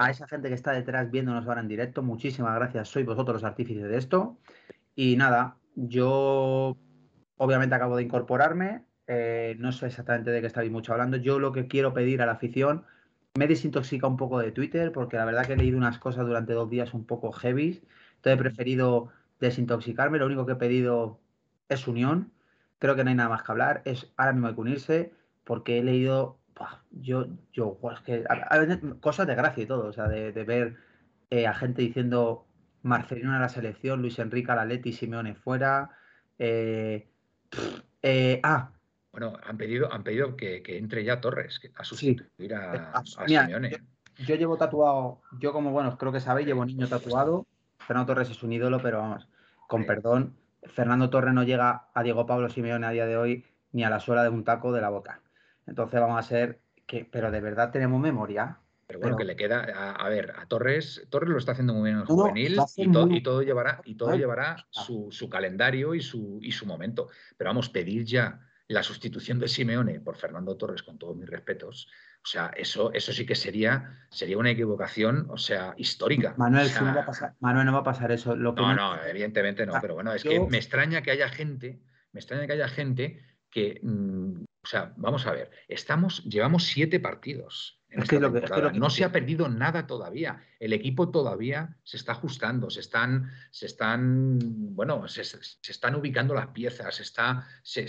a 0.00 0.10
esa 0.10 0.26
gente 0.26 0.48
que 0.48 0.54
está 0.56 0.72
detrás 0.72 1.12
viéndonos 1.12 1.46
ahora 1.46 1.60
en 1.60 1.68
directo, 1.68 2.02
muchísimas 2.02 2.56
gracias, 2.56 2.88
sois 2.88 3.06
vosotros 3.06 3.34
los 3.42 3.44
artífices 3.44 3.84
de 3.88 3.96
esto. 3.96 4.36
Y 4.96 5.16
nada, 5.16 5.58
yo 5.76 6.76
obviamente 7.36 7.76
acabo 7.76 7.96
de 7.96 8.02
incorporarme, 8.02 8.84
eh, 9.06 9.54
no 9.60 9.70
sé 9.70 9.86
exactamente 9.86 10.32
de 10.32 10.40
qué 10.40 10.48
estáis 10.48 10.72
mucho 10.72 10.90
hablando, 10.92 11.18
yo 11.18 11.38
lo 11.38 11.52
que 11.52 11.68
quiero 11.68 11.94
pedir 11.94 12.20
a 12.20 12.26
la 12.26 12.32
afición, 12.32 12.84
me 13.36 13.44
he 13.44 13.48
desintoxicado 13.48 14.10
un 14.10 14.16
poco 14.16 14.38
de 14.38 14.52
Twitter 14.52 14.92
porque 14.92 15.16
la 15.16 15.24
verdad 15.24 15.46
que 15.46 15.54
he 15.54 15.56
leído 15.56 15.78
unas 15.78 15.98
cosas 15.98 16.26
durante 16.26 16.52
dos 16.52 16.70
días 16.70 16.94
un 16.94 17.04
poco 17.04 17.32
heavy, 17.32 17.82
entonces 18.16 18.34
he 18.34 18.36
preferido 18.36 19.10
desintoxicarme, 19.40 20.18
lo 20.18 20.26
único 20.26 20.46
que 20.46 20.52
he 20.52 20.56
pedido 20.56 21.20
es 21.68 21.86
unión, 21.86 22.32
creo 22.78 22.96
que 22.96 23.04
no 23.04 23.10
hay 23.10 23.16
nada 23.16 23.28
más 23.28 23.42
que 23.42 23.52
hablar, 23.52 23.82
es 23.84 24.12
ahora 24.16 24.32
mismo 24.32 24.48
hay 24.48 24.54
que 24.54 24.60
unirse 24.60 25.12
porque 25.44 25.78
he 25.78 25.82
leído, 25.82 26.38
yo, 26.90 27.26
yo, 27.52 27.78
es 27.92 28.00
que 28.00 28.24
cosas 29.00 29.26
de 29.26 29.34
gracia 29.34 29.62
y 29.62 29.66
todo, 29.66 29.86
o 29.86 29.92
sea, 29.92 30.08
de, 30.08 30.32
ver 30.44 30.76
eh, 31.30 31.46
a 31.46 31.54
gente 31.54 31.82
diciendo 31.82 32.46
Marcelino 32.82 33.34
a 33.34 33.38
la 33.38 33.48
selección, 33.48 34.00
Luis 34.00 34.18
Enrique 34.18 34.50
a 34.52 34.56
la 34.56 34.64
Leti, 34.64 34.92
Simeone 34.92 35.34
fuera, 35.34 35.90
eh, 36.38 37.08
eh, 38.02 38.40
ah, 38.42 38.72
Bueno, 39.18 39.38
han 39.44 39.56
pedido, 39.56 39.90
han 39.90 40.04
pedido 40.04 40.36
que, 40.36 40.62
que 40.62 40.76
entre 40.76 41.02
ya 41.02 41.22
Torres 41.22 41.58
que- 41.58 41.70
a 41.74 41.84
sustituir 41.84 42.54
a, 42.54 42.92
Ah, 42.92 43.02
a 43.16 43.24
mira, 43.24 43.44
Simeone. 43.46 43.70
yo 44.18 44.34
llevo 44.34 44.58
tatuado, 44.58 45.22
yo 45.40 45.54
como 45.54 45.70
bueno, 45.70 45.96
creo 45.96 46.12
que 46.12 46.20
sabéis, 46.20 46.46
llevo 46.46 46.66
niño 46.66 46.86
tatuado. 46.86 47.46
Fernando 47.78 48.12
Torres 48.12 48.28
es 48.28 48.42
un 48.42 48.52
ídolo, 48.52 48.78
pero 48.82 48.98
vamos, 48.98 49.26
con 49.68 49.82
Sí. 49.82 49.86
perdón, 49.86 50.36
Fernando 50.64 51.08
Torres 51.08 51.32
no 51.32 51.44
llega 51.44 51.88
a 51.94 52.02
Diego 52.02 52.26
Pablo 52.26 52.50
Simeone 52.50 52.86
a 52.86 52.90
día 52.90 53.06
de 53.06 53.16
hoy 53.16 53.44
ni 53.72 53.84
a 53.84 53.90
la 53.90 54.00
suela 54.00 54.22
de 54.22 54.28
un 54.28 54.44
taco 54.44 54.70
de 54.72 54.82
la 54.82 54.90
bota. 54.90 55.22
Entonces 55.66 55.98
vamos 55.98 56.18
a 56.18 56.22
ser 56.22 56.60
que, 56.86 57.06
pero 57.10 57.30
de 57.30 57.40
verdad 57.40 57.70
tenemos 57.70 57.98
memoria. 57.98 58.58
Pero 58.86 59.00
bueno, 59.00 59.16
pero- 59.16 59.18
que 59.18 59.24
le 59.32 59.36
queda, 59.36 59.64
a, 59.74 59.92
a 59.92 60.08
ver, 60.10 60.34
a 60.36 60.44
Torres, 60.46 61.06
Torres 61.08 61.30
lo 61.30 61.38
está 61.38 61.52
haciendo 61.52 61.72
muy 61.72 61.84
bien 61.84 61.96
en 61.96 62.02
el 62.02 62.08
No, 62.08 62.14
juvenil 62.14 62.60
y, 62.76 62.92
to- 62.92 63.06
muy- 63.06 63.16
y 63.16 63.22
todo 63.22 63.42
llevará, 63.42 63.80
y 63.86 63.94
todo 63.94 64.14
llevará 64.14 64.56
su, 64.70 65.08
su 65.10 65.30
calendario 65.30 65.94
y 65.94 66.02
su, 66.02 66.38
y 66.42 66.52
su 66.52 66.66
momento. 66.66 67.08
Pero 67.38 67.48
vamos, 67.48 67.70
pedir 67.70 68.04
ya 68.04 68.40
la 68.68 68.82
sustitución 68.82 69.38
de 69.38 69.48
Simeone 69.48 70.00
por 70.00 70.16
Fernando 70.16 70.56
Torres, 70.56 70.82
con 70.82 70.98
todos 70.98 71.16
mis 71.16 71.28
respetos, 71.28 71.88
o 72.24 72.26
sea, 72.28 72.50
eso, 72.56 72.92
eso 72.92 73.12
sí 73.12 73.24
que 73.24 73.36
sería, 73.36 74.06
sería 74.10 74.38
una 74.38 74.50
equivocación, 74.50 75.26
o 75.30 75.38
sea, 75.38 75.74
histórica. 75.76 76.34
Manuel, 76.36 76.66
O 76.66 76.68
sea, 76.68 76.78
si 76.80 76.84
no 76.84 76.94
va 76.94 77.02
a 77.02 77.06
pasar, 77.06 77.34
Manuel, 77.38 77.66
no 77.66 77.72
va 77.72 77.78
a 77.78 77.84
pasar 77.84 78.10
eso. 78.10 78.34
Lo 78.34 78.52
No, 78.54 78.74
no- 78.74 79.02
evidentemente 79.04 79.64
no, 79.64 79.74
pero 79.80 79.94
bueno, 79.94 80.12
es 80.12 80.24
que 80.24 80.40
me 80.40 80.58
extraña 80.58 81.02
que 81.02 81.12
haya 81.12 81.28
gente, 81.28 81.80
me 82.12 82.18
extraña 82.20 82.46
que 82.46 82.54
haya 82.54 82.68
gente 82.68 83.22
que, 83.50 83.78
mm, 83.82 84.42
o 84.42 84.66
sea, 84.66 84.92
vamos 84.96 85.26
a 85.26 85.32
ver, 85.32 85.50
estamos, 85.68 86.24
llevamos 86.24 86.64
siete 86.64 86.98
partidos 86.98 87.80
en 87.96 88.02
Es 88.02 88.08
que 88.08 88.16
esta 88.16 88.26
lo 88.26 88.32
que- 88.32 88.38
es 88.38 88.42
que 88.42 88.46
temporada. 88.48 88.68
lo 88.68 88.72
que- 88.74 88.78
no 88.80 88.90
se 88.90 89.04
ha 89.04 89.10
perdido 89.12 89.48
nada 89.48 89.86
todavía. 89.86 90.40
El 90.60 90.72
equipo 90.72 91.08
todavía 91.10 91.76
se 91.82 91.96
está 91.96 92.12
ajustando, 92.12 92.70
se 92.70 92.80
están, 92.80 93.30
se 93.50 93.66
están, 93.66 94.38
bueno, 94.74 95.08
se, 95.08 95.22
están 95.22 95.94
ubicando 95.94 96.34
las 96.34 96.48
piezas, 96.48 96.94
se 96.94 97.02
está, 97.02 97.46
se, 97.62 97.86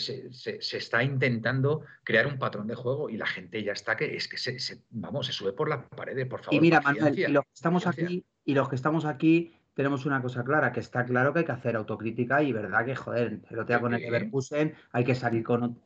está 0.78 1.04
intentando 1.04 1.82
crear 2.04 2.26
un 2.28 2.40
patrón 2.40 2.68
de 2.68 2.76
juego 2.76 3.10
y 3.10 3.18
la 3.18 3.26
gente 3.28 3.62
ya 3.64 3.74
está 3.74 3.96
que 3.98 4.16
es 4.16 4.28
que 4.28 4.38
se, 4.38 4.84
vamos, 4.90 5.26
se 5.28 5.34
sube 5.34 5.54
por 5.54 5.70
las 5.70 5.84
paredes, 5.96 6.26
por 6.28 6.40
favor. 6.42 6.54
Y 6.56 6.60
mira, 6.62 6.82
Manuel, 6.82 7.18
y 7.20 7.28
los 7.28 7.44
que 7.44 7.52
estamos 7.54 7.84
paciencia. 7.84 8.18
aquí, 8.18 8.26
y 8.46 8.54
los 8.56 8.70
que 8.70 8.76
estamos 8.76 9.06
aquí, 9.06 9.54
tenemos 9.74 10.06
una 10.06 10.22
cosa 10.22 10.44
clara, 10.44 10.72
que 10.72 10.80
está 10.80 11.06
claro 11.06 11.34
que 11.34 11.40
hay 11.40 11.46
que 11.46 11.52
hacer 11.52 11.76
autocrítica 11.76 12.42
y 12.42 12.52
verdad 12.54 12.86
que, 12.86 12.96
joder, 12.96 13.42
día 13.68 13.80
con 13.80 13.94
el. 13.94 14.02
Leverkusen 14.02 14.74
hay 14.92 15.04
que 15.04 15.14
salir 15.16 15.44
con 15.44 15.80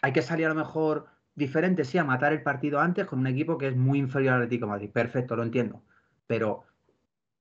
hay 0.00 0.12
que 0.12 0.22
salir 0.22 0.46
a 0.46 0.50
lo 0.50 0.54
mejor 0.54 1.08
diferente, 1.38 1.84
sí, 1.84 1.98
a 1.98 2.04
matar 2.04 2.32
el 2.32 2.42
partido 2.42 2.80
antes 2.80 3.06
con 3.06 3.20
un 3.20 3.28
equipo 3.28 3.56
que 3.58 3.68
es 3.68 3.76
muy 3.76 3.98
inferior 3.98 4.34
al 4.34 4.42
Atlético 4.42 4.66
de 4.66 4.70
Madrid. 4.72 4.90
Perfecto, 4.90 5.36
lo 5.36 5.44
entiendo. 5.44 5.82
Pero 6.26 6.64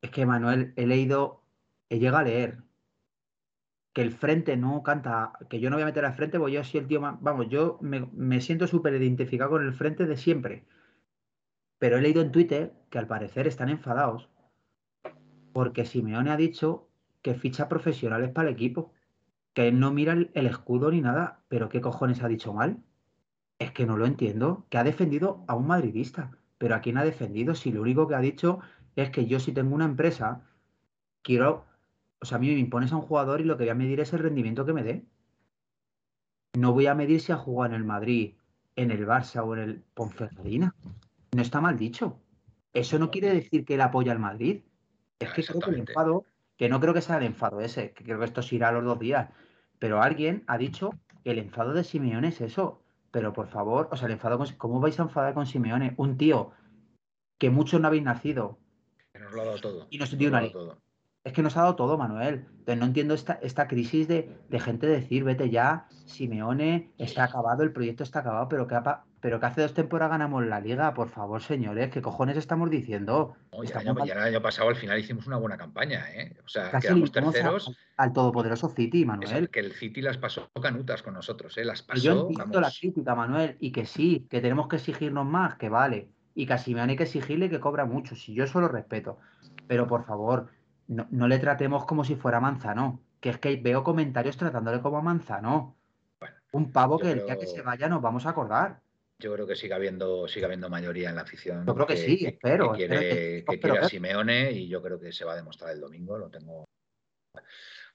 es 0.02 0.12
que, 0.12 0.26
Manuel, 0.26 0.74
he 0.76 0.86
leído, 0.88 1.44
he 1.90 2.00
llegado 2.00 2.20
a 2.20 2.24
leer 2.24 2.64
que 3.94 4.04
el 4.04 4.12
frente 4.12 4.56
no 4.58 4.84
canta, 4.84 5.34
que 5.50 5.60
yo 5.60 5.70
no 5.70 5.76
voy 5.78 5.84
a 5.84 5.88
meter 5.88 6.06
al 6.06 6.14
frente, 6.14 6.38
porque 6.38 6.54
yo 6.54 6.64
soy 6.64 6.82
el 6.82 6.88
tío 6.88 7.02
más, 7.02 7.20
vamos, 7.22 7.50
yo 7.50 7.80
me, 7.82 8.42
siento 8.42 8.68
súper 8.68 8.94
identificado 8.94 9.52
con 9.52 9.66
el 9.66 9.74
frente 9.74 10.06
de 10.06 10.18
siempre. 10.18 10.66
Pero 11.80 11.98
he 11.98 12.02
leído 12.02 12.22
en 12.22 12.32
Twitter 12.32 12.74
que 12.92 13.00
al 13.00 13.08
parecer 13.08 13.48
están 13.48 13.70
enfadados 13.70 14.30
porque 15.54 15.86
Simeone 15.86 16.30
ha 16.30 16.38
dicho 16.38 16.88
que 17.24 17.34
ficha 17.34 17.68
profesionales 17.68 18.30
para 18.30 18.48
el 18.50 18.54
equipo, 18.54 18.94
que 19.54 19.72
no 19.72 19.92
mira 19.92 20.14
el 20.14 20.46
escudo 20.46 20.92
ni 20.92 21.02
nada. 21.02 21.44
Pero 21.50 21.70
¿qué 21.70 21.82
cojones 21.82 22.22
ha 22.22 22.28
dicho 22.28 22.54
mal? 22.54 22.84
Es 23.60 23.72
que 23.72 23.86
no 23.86 23.98
lo 23.98 24.06
entiendo. 24.06 24.66
Que 24.70 24.78
ha 24.78 24.84
defendido 24.84 25.44
a 25.48 25.56
un 25.56 25.68
madridista. 25.68 26.32
Pero 26.58 26.76
¿a 26.76 26.82
quién 26.82 26.98
ha 26.98 27.04
defendido? 27.04 27.56
Si 27.56 27.72
lo 27.72 27.82
único 27.82 28.08
que 28.08 28.16
ha 28.16 28.20
dicho 28.20 28.60
es 28.96 29.10
que 29.12 29.26
yo 29.28 29.40
si 29.40 29.52
tengo 29.52 29.76
una 29.76 29.86
empresa, 29.86 30.44
quiero... 31.22 31.66
O 32.20 32.26
sea, 32.26 32.38
a 32.38 32.42
mí 32.42 32.48
me 32.48 32.60
impones 32.60 32.92
a 32.92 32.96
un 32.96 33.04
jugador 33.04 33.42
y 33.42 33.44
lo 33.44 33.58
que 33.58 33.66
voy 33.66 33.70
a 33.70 33.76
medir 33.76 34.00
es 34.00 34.12
el 34.14 34.20
rendimiento 34.20 34.66
que 34.66 34.74
me 34.74 34.84
dé. 34.84 35.06
No 36.54 36.74
voy 36.74 36.88
a 36.88 36.96
medir 36.96 37.22
si 37.22 37.32
ha 37.32 37.38
jugado 37.38 37.74
en 37.76 37.82
el 37.82 37.86
Madrid, 37.86 38.36
en 38.76 38.90
el 38.92 39.06
Barça 39.06 39.44
o 39.44 39.56
en 39.56 39.62
el 39.62 39.84
Ponferradina. 39.94 40.74
No 41.36 41.42
está 41.42 41.62
mal 41.62 41.78
dicho. 41.78 42.20
Eso 42.74 42.98
no 42.98 43.12
quiere 43.12 43.34
decir 43.34 43.66
que 43.66 43.76
él 43.76 43.82
apoya 43.82 44.12
al 44.12 44.20
Madrid. 44.20 44.64
Es 45.20 45.30
Ah, 45.30 45.34
que 45.36 45.44
creo 45.44 45.60
que 45.60 45.70
el 45.72 45.80
enfado, 45.80 46.26
que 46.58 46.70
no 46.70 46.80
creo 46.80 46.94
que 46.94 47.02
sea 47.02 47.18
el 47.18 47.24
enfado 47.24 47.62
ese, 47.62 47.92
que 47.94 48.04
creo 48.04 48.20
que 48.20 48.26
esto 48.26 48.42
se 48.42 48.56
irá 48.56 48.70
a 48.70 48.72
los 48.72 48.84
dos 48.84 49.00
días. 49.00 49.30
Pero 49.80 50.02
alguien 50.02 50.44
ha 50.48 50.58
dicho 50.58 50.92
que 51.24 51.32
el 51.32 51.40
enfado 51.40 51.74
de 51.74 51.84
Simeone 51.84 52.30
es 52.30 52.42
eso. 52.42 52.84
Pero 53.18 53.34
por 53.34 53.48
favor, 53.48 53.90
o 53.92 53.98
sea, 53.98 54.06
el 54.06 54.12
enfado 54.12 54.38
con, 54.38 54.48
¿cómo 54.60 54.80
vais 54.80 55.00
a 55.00 55.02
enfadar 55.02 55.34
con 55.34 55.48
Simeone? 55.48 55.96
Un 55.98 56.20
tío 56.20 56.52
que 57.40 57.50
muchos 57.50 57.82
no 57.82 57.88
habéis 57.88 58.04
nacido. 58.04 58.60
Que 59.12 59.18
nos 59.18 59.34
lo 59.34 59.42
ha 59.42 59.46
dado 59.46 59.60
todo. 59.60 59.88
Y 59.90 59.98
nos 59.98 60.16
dio 60.16 60.30
lo 60.30 60.38
ha 60.38 60.42
una 60.42 60.52
todo. 60.52 60.78
Es 61.28 61.34
que 61.34 61.44
nos 61.44 61.58
ha 61.58 61.62
dado 61.64 61.76
todo, 61.76 61.98
Manuel. 61.98 62.46
Entonces 62.60 62.78
no 62.78 62.86
entiendo 62.86 63.14
esta, 63.14 63.34
esta 63.42 63.68
crisis 63.68 64.08
de, 64.08 64.34
de 64.48 64.60
gente 64.62 64.88
decir, 64.88 65.26
vete 65.26 65.50
ya, 65.50 65.86
Simeone 66.06 66.94
está 66.98 67.26
acabado, 67.26 67.64
el 67.64 67.74
proyecto 67.74 68.04
está 68.04 68.20
acabado, 68.20 68.48
pero 68.48 68.66
que, 68.66 68.76
ha 68.76 69.04
pero 69.20 69.38
que 69.38 69.46
hace 69.46 69.62
dos 69.62 69.74
temporadas 69.74 70.12
ganamos 70.12 70.46
la 70.46 70.62
liga. 70.62 70.94
Por 70.94 71.10
favor, 71.10 71.42
señores, 71.42 71.90
¿qué 71.90 72.02
cojones 72.02 72.38
estamos 72.38 72.70
diciendo? 72.70 73.36
No, 73.52 73.58
y, 73.62 73.68
el 73.68 73.74
Estamos 73.78 74.10
el 74.10 74.18
año 74.18 74.42
pasado 74.42 74.70
al 74.70 74.78
final 74.78 74.98
hicimos 75.00 75.28
una 75.28 75.36
buena 75.36 75.58
campaña, 75.58 76.06
¿eh? 76.14 76.38
O 76.46 76.48
sea, 76.48 76.72
casi 76.72 76.88
quedamos 76.88 77.10
a- 77.10 77.14
terceros. 77.14 77.78
al 77.98 78.14
todopoderoso 78.14 78.70
City, 78.70 79.04
Manuel. 79.04 79.50
que 79.50 79.60
el 79.60 79.74
City 79.74 80.02
las 80.02 80.18
pasó 80.18 80.50
canutas 80.62 81.04
con 81.04 81.14
nosotros, 81.14 81.58
¿eh? 81.58 81.66
Las 81.66 81.82
Que 81.82 82.00
yo 82.00 82.14
pasó, 82.14 82.28
entiendo 82.30 82.62
la 82.62 82.68
vamos, 82.68 82.80
crítica, 82.80 83.16
Manuel, 83.16 83.58
y 83.60 83.74
que 83.74 83.86
sí, 83.86 84.28
que 84.30 84.40
tenemos 84.40 84.70
que 84.70 84.78
exigirnos 84.78 85.26
más, 85.26 85.56
que 85.56 85.68
vale. 85.68 86.08
Y 86.36 86.46
que 86.46 86.54
a 86.54 86.58
Simeone 86.58 86.92
hay 86.92 86.98
que 86.98 87.04
exigirle 87.04 87.50
que 87.50 87.60
cobra 87.60 87.84
mucho, 87.86 88.16
si 88.16 88.34
yo 88.34 88.46
eso 88.46 88.62
lo 88.62 88.70
respeto. 88.70 89.18
Pero 89.68 89.88
por 89.88 90.06
favor, 90.06 90.48
no, 90.88 91.08
no 91.12 91.28
le 91.28 91.40
tratemos 91.40 91.86
como 91.86 92.04
si 92.04 92.16
fuera 92.16 92.40
Manzano, 92.40 93.00
que 93.20 93.28
que 93.28 93.30
es 93.30 93.38
que 93.40 93.56
veo 93.58 93.84
comentarios 93.84 94.38
tratándole 94.38 94.82
como 94.82 94.98
a 94.98 95.02
Manzano. 95.02 95.76
Bueno, 96.20 96.36
Un 96.52 96.72
pavo 96.72 96.98
que 97.00 97.12
el 97.12 97.24
día 97.26 97.38
que 97.38 97.48
se 97.48 97.62
vaya 97.62 97.90
nos 97.90 98.02
vamos 98.02 98.26
a 98.26 98.30
acordar. 98.30 98.80
Yo 99.20 99.34
creo 99.34 99.48
que 99.48 99.56
sigue 99.56 99.74
habiendo, 99.74 100.28
sigue 100.28 100.46
habiendo 100.46 100.70
mayoría 100.70 101.10
en 101.10 101.16
la 101.16 101.24
afición. 101.24 101.66
Yo 101.66 101.74
creo 101.74 101.88
que 101.88 101.98
sí, 101.98 102.26
espero, 102.26 102.74
Que 102.74 102.84
espero 102.84 103.00
quiere, 103.00 103.00
que- 103.00 103.16
que 103.16 103.38
espero 103.38 103.60
quiere 103.60 103.78
a 103.78 103.82
ver. 103.82 103.90
Simeone 103.90 104.52
y 104.52 104.68
yo 104.68 104.82
creo 104.84 105.00
que 105.00 105.12
se 105.12 105.26
va 105.26 105.34
a 105.34 105.36
demostrar 105.36 105.72
el 105.72 105.82
domingo. 105.82 106.18
Lo 106.18 106.30
tengo. 106.30 106.66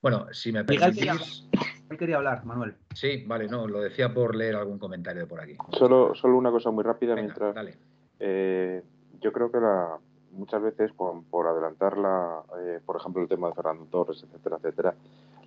Bueno, 0.02 0.26
si 0.33 0.52
me 0.52 0.64
Miguel 0.64 0.92
quería 0.94 1.12
permitís. 1.12 1.48
Él 1.88 1.96
quería 1.98 2.16
hablar, 2.16 2.44
Manuel. 2.44 2.74
Sí, 2.94 3.22
vale, 3.26 3.46
no, 3.46 3.68
lo 3.68 3.81
decía 3.81 4.12
por 4.12 4.35
leer 4.35 4.57
algún 4.57 4.78
comentario 4.78 5.22
de 5.22 5.28
por 5.28 5.40
aquí. 5.40 5.57
Solo, 5.78 6.14
solo 6.14 6.37
una 6.37 6.50
cosa 6.50 6.70
muy 6.70 6.83
rápida 6.83 7.14
Venga, 7.14 7.22
mientras 7.26 7.55
dale. 7.55 7.76
Eh, 8.18 8.83
yo 9.20 9.33
creo 9.33 9.52
que 9.52 9.61
la, 9.61 9.98
muchas 10.33 10.62
veces 10.62 10.92
por, 10.92 11.23
por 11.25 11.47
adelantar 11.47 11.97
la, 11.99 12.42
eh, 12.61 12.81
por 12.85 12.97
ejemplo, 12.97 13.23
el 13.23 13.29
tema 13.29 13.49
de 13.49 13.55
Fernando 13.55 13.85
Torres, 13.87 14.23
etcétera, 14.23 14.57
etcétera, 14.57 14.95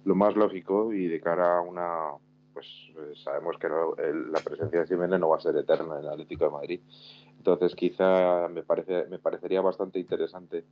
lo 0.04 0.16
más 0.16 0.36
lógico 0.36 0.94
y 0.94 1.08
de 1.08 1.20
cara 1.20 1.58
a 1.58 1.62
una, 1.62 2.12
pues 2.54 2.68
eh, 2.98 3.14
sabemos 3.24 3.58
que 3.58 3.68
la 3.68 4.40
presencia 4.40 4.82
de 4.82 4.88
Jiménez 4.88 5.20
no 5.20 5.30
va 5.30 5.38
a 5.38 5.42
ser 5.42 5.56
eterna 5.58 5.96
en 5.96 6.06
el 6.06 6.10
Atlético 6.10 6.46
de 6.46 6.52
Madrid. 6.52 6.82
Entonces, 7.38 7.76
quizá 7.76 8.48
me 8.48 8.64
parece, 8.64 9.06
me 9.08 9.20
parecería 9.20 9.62
bastante 9.62 10.00
interesante 10.00 10.66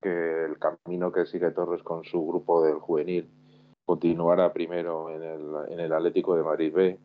que 0.00 0.44
el 0.44 0.58
camino 0.58 1.12
que 1.12 1.26
sigue 1.26 1.50
Torres 1.50 1.82
con 1.82 2.04
su 2.04 2.26
grupo 2.26 2.64
del 2.64 2.78
juvenil 2.78 3.28
continuara 3.84 4.52
primero 4.52 5.10
en 5.10 5.22
el, 5.22 5.72
en 5.72 5.80
el 5.80 5.92
Atlético 5.92 6.36
de 6.36 6.42
Madrid 6.42 6.72
B 6.72 6.98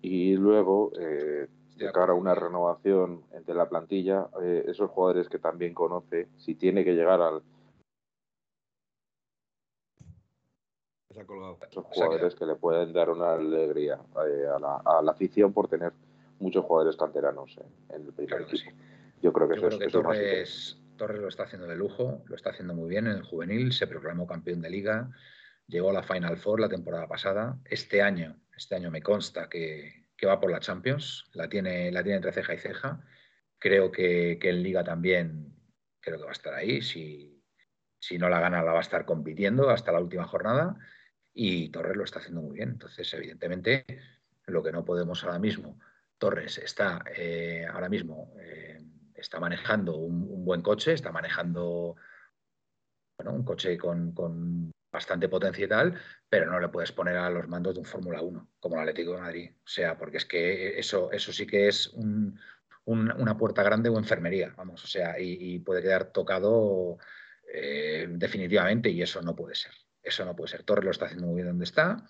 y 0.00 0.34
luego 0.36 0.92
eh, 0.98 1.48
de 1.76 1.90
cara 1.92 2.12
a 2.12 2.16
una 2.16 2.34
renovación 2.34 3.24
entre 3.32 3.54
la 3.54 3.68
plantilla, 3.68 4.28
eh, 4.42 4.64
esos 4.68 4.90
jugadores 4.90 5.28
que 5.28 5.38
también 5.38 5.74
conoce, 5.74 6.28
si 6.36 6.54
tiene 6.54 6.84
que 6.84 6.94
llegar 6.94 7.20
a 7.20 7.40
Se 11.10 11.20
ha 11.20 11.26
colgado. 11.26 11.58
esos 11.68 11.84
Se 11.92 12.02
ha 12.02 12.06
jugadores 12.06 12.34
que 12.34 12.46
le 12.46 12.54
pueden 12.56 12.92
dar 12.92 13.10
una 13.10 13.34
alegría 13.34 14.00
eh, 14.26 14.46
a, 14.54 14.58
la, 14.58 14.82
a 14.84 15.02
la 15.02 15.12
afición 15.12 15.52
por 15.52 15.68
tener 15.68 15.92
muchos 16.40 16.64
jugadores 16.64 16.96
canteranos 16.96 17.56
en, 17.58 17.94
en 17.94 18.06
el 18.06 18.12
primer 18.12 18.28
Claro 18.28 18.44
equipo. 18.44 18.70
Yo 19.22 19.32
creo 19.32 19.48
que 19.48 19.60
Yo 19.60 19.68
eso 19.68 19.78
creo 19.78 19.78
es, 19.78 19.78
que 19.78 19.98
eso 19.98 20.02
más. 20.02 20.16
Torres, 20.16 20.82
Torres 20.96 21.20
lo 21.20 21.28
está 21.28 21.44
haciendo 21.44 21.66
de 21.66 21.76
lujo, 21.76 22.22
lo 22.26 22.36
está 22.36 22.50
haciendo 22.50 22.74
muy 22.74 22.88
bien 22.88 23.06
en 23.06 23.14
el 23.14 23.22
juvenil, 23.22 23.72
se 23.72 23.86
proclamó 23.86 24.26
campeón 24.26 24.60
de 24.60 24.70
liga, 24.70 25.10
llegó 25.66 25.90
a 25.90 25.92
la 25.92 26.02
Final 26.02 26.36
Four 26.36 26.60
la 26.60 26.68
temporada 26.68 27.08
pasada. 27.08 27.58
Este 27.64 28.02
año, 28.02 28.36
este 28.56 28.74
año 28.74 28.90
me 28.90 29.02
consta 29.02 29.48
que, 29.48 30.03
que 30.16 30.26
va 30.26 30.40
por 30.40 30.50
la 30.50 30.60
Champions, 30.60 31.24
la 31.32 31.48
tiene, 31.48 31.90
la 31.90 32.02
tiene 32.02 32.16
entre 32.16 32.32
ceja 32.32 32.54
y 32.54 32.58
ceja. 32.58 33.04
Creo 33.58 33.90
que, 33.90 34.38
que 34.40 34.50
en 34.50 34.62
liga 34.62 34.84
también 34.84 35.54
creo 36.00 36.18
que 36.18 36.24
va 36.24 36.30
a 36.30 36.32
estar 36.32 36.54
ahí. 36.54 36.82
Si, 36.82 37.42
si 37.98 38.18
no 38.18 38.28
la 38.28 38.40
gana, 38.40 38.62
la 38.62 38.72
va 38.72 38.78
a 38.78 38.82
estar 38.82 39.04
compitiendo 39.04 39.70
hasta 39.70 39.92
la 39.92 40.00
última 40.00 40.26
jornada. 40.26 40.76
Y 41.32 41.70
Torres 41.70 41.96
lo 41.96 42.04
está 42.04 42.20
haciendo 42.20 42.42
muy 42.42 42.56
bien. 42.56 42.70
Entonces, 42.70 43.12
evidentemente, 43.14 43.84
lo 44.46 44.62
que 44.62 44.72
no 44.72 44.84
podemos 44.84 45.24
ahora 45.24 45.38
mismo, 45.38 45.78
Torres 46.18 46.58
está 46.58 47.04
eh, 47.16 47.66
ahora 47.70 47.88
mismo 47.88 48.34
eh, 48.40 48.80
está 49.14 49.40
manejando 49.40 49.96
un, 49.96 50.44
buen 50.44 50.62
coche, 50.62 50.92
está 50.92 51.10
manejando 51.12 51.96
bueno, 53.18 53.32
un 53.32 53.44
coche 53.44 53.76
con, 53.78 54.70
bastante 54.94 55.28
potencia 55.28 55.64
y 55.64 55.68
tal, 55.68 56.00
pero 56.28 56.46
no 56.46 56.60
le 56.60 56.68
puedes 56.68 56.92
poner 56.92 57.16
a 57.16 57.28
los 57.28 57.48
mandos 57.48 57.74
de 57.74 57.80
un 57.80 57.84
Fórmula 57.84 58.22
1 58.22 58.48
como 58.60 58.76
el 58.76 58.82
Atlético 58.82 59.14
de 59.14 59.20
Madrid. 59.20 59.50
O 59.56 59.66
sea, 59.66 59.98
porque 59.98 60.18
es 60.18 60.24
que 60.24 60.78
eso, 60.78 61.10
eso 61.10 61.32
sí 61.32 61.46
que 61.48 61.66
es 61.66 61.88
un, 61.88 62.38
un, 62.84 63.10
una 63.20 63.36
puerta 63.36 63.64
grande 63.64 63.88
o 63.88 63.98
enfermería, 63.98 64.54
vamos, 64.56 64.84
o 64.84 64.86
sea, 64.86 65.18
y, 65.18 65.58
puede 65.58 65.82
quedar 65.82 66.12
tocado 66.12 66.98
eh, 67.52 68.06
definitivamente 68.08 68.88
y 68.88 69.02
eso 69.02 69.20
no 69.20 69.34
puede 69.34 69.56
ser. 69.56 69.72
Eso 70.00 70.24
no 70.24 70.36
puede 70.36 70.50
ser. 70.50 70.62
Torres 70.62 70.84
lo 70.84 70.90
está 70.92 71.06
haciendo 71.06 71.26
muy 71.26 71.36
bien 71.36 71.48
donde 71.48 71.64
está. 71.64 72.04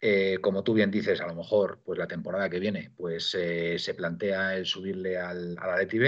Eh, 0.00 0.38
como 0.40 0.62
tú 0.62 0.72
bien 0.72 0.90
dices, 0.90 1.20
a 1.20 1.26
lo 1.26 1.34
mejor 1.34 1.82
pues 1.84 1.98
la 1.98 2.06
temporada 2.06 2.48
que 2.48 2.60
viene 2.60 2.92
pues 2.96 3.34
eh, 3.34 3.78
se 3.78 3.94
plantea 3.94 4.56
el 4.56 4.64
subirle 4.64 5.18
al, 5.18 5.56
al 5.58 5.70
Atleti 5.70 5.98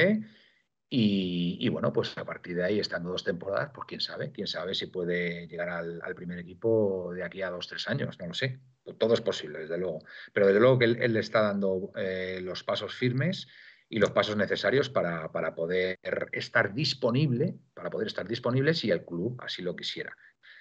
y, 0.92 1.68
bueno, 1.68 1.92
pues 1.92 2.18
a 2.18 2.24
partir 2.24 2.56
de 2.56 2.64
ahí, 2.64 2.80
estando 2.80 3.10
dos 3.10 3.22
temporadas, 3.22 3.70
pues 3.72 3.86
quién 3.86 4.00
sabe, 4.00 4.32
quién 4.32 4.48
sabe 4.48 4.74
si 4.74 4.86
puede 4.86 5.46
llegar 5.46 5.68
al, 5.68 6.14
primer 6.16 6.38
equipo 6.40 7.12
de 7.14 7.22
aquí 7.22 7.42
a 7.42 7.50
dos, 7.50 7.68
tres 7.68 7.86
años, 7.88 8.18
no 8.18 8.26
lo 8.26 8.34
sé. 8.34 8.58
Todo 8.98 9.14
es 9.14 9.20
posible, 9.20 9.60
desde 9.60 9.78
luego. 9.78 10.00
Pero 10.32 10.48
desde 10.48 10.58
luego 10.58 10.80
que 10.80 10.86
él, 10.86 10.98
él 11.00 11.16
está 11.16 11.42
dando 11.42 11.92
eh, 11.96 12.40
los 12.42 12.64
pasos 12.64 12.92
firmes 12.92 13.46
y 13.88 14.00
los 14.00 14.10
pasos 14.10 14.36
necesarios 14.36 14.90
para, 14.90 15.30
para, 15.30 15.54
poder 15.54 16.00
estar 16.32 16.74
disponible, 16.74 17.56
para 17.72 17.88
poder 17.88 18.08
estar 18.08 18.26
disponible 18.26 18.74
si 18.74 18.90
el 18.90 19.04
club 19.04 19.40
así 19.40 19.62
lo 19.62 19.76
quisiera. 19.76 20.16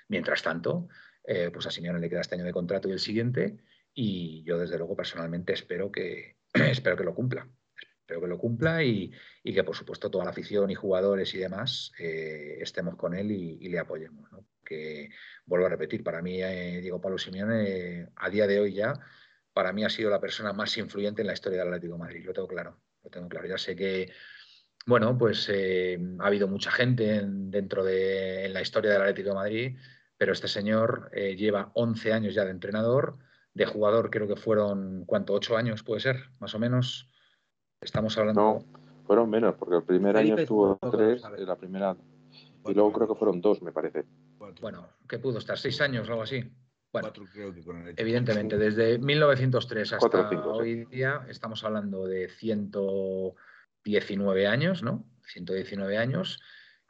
Mientras 0.10 0.44
tanto, 0.44 0.90
eh, 1.24 1.50
pues 1.52 1.66
a 1.66 1.72
Simeone 1.72 2.00
le 2.00 2.10
queda 2.10 2.22
este 2.22 2.36
año 2.36 2.46
de 2.46 2.54
contrato 2.54 2.88
y 2.88 2.92
el 2.92 3.00
siguiente, 3.00 3.58
y 3.96 4.44
yo 4.44 4.60
desde 4.60 4.78
luego 4.78 4.96
personalmente 4.96 5.54
espero 5.54 5.92
que, 5.92 6.38
espero 6.54 6.96
que 6.96 7.04
lo 7.04 7.16
cumpla. 7.16 7.48
Espero 8.10 8.22
que 8.22 8.28
lo 8.28 8.40
cumpla 8.40 8.84
y, 8.84 9.12
que 9.44 9.64
por 9.64 9.76
supuesto 9.76 10.10
toda 10.10 10.24
la 10.24 10.32
afición 10.32 10.72
y 10.72 10.74
jugadores 10.74 11.32
y 11.36 11.38
demás 11.38 11.92
eh, 12.00 12.58
estemos 12.60 12.96
con 12.96 13.14
él 13.14 13.30
y, 13.30 13.70
le 13.70 13.78
apoyemos. 13.78 14.32
¿no? 14.32 14.48
Que 14.66 15.12
vuelvo 15.46 15.68
a 15.68 15.70
repetir, 15.70 16.04
para 16.04 16.20
mí 16.20 16.42
eh, 16.42 16.80
Diego 16.82 17.00
Pablo 17.00 17.20
Simeone 17.20 18.08
a 18.16 18.30
día 18.32 18.48
de 18.48 18.60
hoy 18.60 18.74
ya, 18.74 19.00
para 19.54 19.74
mí 19.74 19.84
ha 19.84 19.92
sido 19.92 20.10
la 20.10 20.20
persona 20.20 20.54
más 20.54 20.76
influyente 20.80 21.22
en 21.22 21.28
la 21.28 21.34
historia 21.34 21.60
del 21.60 21.68
Atlético 21.68 21.94
de 21.94 22.00
Madrid, 22.00 22.26
lo 22.26 22.34
tengo 22.34 22.48
claro, 22.48 22.82
lo 23.04 23.12
tengo 23.12 23.30
claro. 23.30 23.48
Ya 23.48 23.60
sé 23.60 23.76
que 23.76 24.12
bueno, 24.88 25.16
pues 25.16 25.48
eh, 25.54 26.00
ha 26.18 26.26
habido 26.26 26.48
mucha 26.48 26.72
gente 26.72 27.18
en, 27.18 27.52
dentro 27.52 27.84
de 27.84 28.46
en 28.46 28.54
la 28.54 28.62
historia 28.64 28.92
del 28.92 29.02
Atlético 29.04 29.30
de 29.30 29.36
Madrid, 29.36 29.78
pero 30.18 30.34
este 30.34 30.48
señor 30.48 31.12
lleva 31.14 31.72
11 31.76 32.12
años 32.12 32.34
ya 32.34 32.44
de 32.44 32.52
entrenador, 32.52 33.20
de 33.54 33.68
jugador 33.68 34.10
creo 34.10 34.28
que 34.28 34.36
fueron, 34.36 35.06
¿cuánto? 35.06 35.40
¿8 35.40 35.58
años 35.58 35.84
puede 35.84 36.02
ser? 36.02 36.32
Más 36.40 36.56
o 36.56 36.60
menos. 36.60 37.09
Estamos 37.82 38.18
hablando... 38.18 38.42
No, 38.42 38.66
fueron 39.06 39.30
menos, 39.30 39.56
porque 39.56 39.76
el 39.78 39.84
primer 39.84 40.16
Felipe 40.16 40.34
año 40.34 40.42
estuvo 40.42 40.76
tuvo 40.78 40.92
tres, 40.92 41.24
en 41.24 41.46
la 41.46 41.56
primera, 41.56 41.96
y 42.66 42.74
luego 42.74 42.92
creo 42.92 43.08
que 43.08 43.16
fueron 43.16 43.40
dos, 43.42 43.62
me 43.62 43.72
parece. 43.72 44.04
Cuatro. 44.38 44.62
Bueno, 44.62 44.90
¿qué 45.08 45.18
pudo 45.20 45.38
estar? 45.40 45.58
¿Seis 45.58 45.80
años 45.82 46.08
o 46.10 46.12
algo 46.12 46.24
así? 46.24 46.42
Bueno, 46.92 47.08
Cuatro 47.08 47.24
creo 47.32 47.54
que 47.54 47.64
con 47.64 47.78
el 47.78 47.84
Atlético. 47.84 48.02
evidentemente, 48.02 48.58
desde 48.58 48.98
1903 48.98 49.94
hasta 49.94 50.30
sí. 50.30 50.36
hoy 50.36 50.84
día 50.86 51.26
estamos 51.30 51.64
hablando 51.64 52.06
de 52.06 52.28
119 52.30 54.48
años, 54.48 54.84
¿no? 54.84 55.06
119 55.28 55.98
años, 55.98 56.42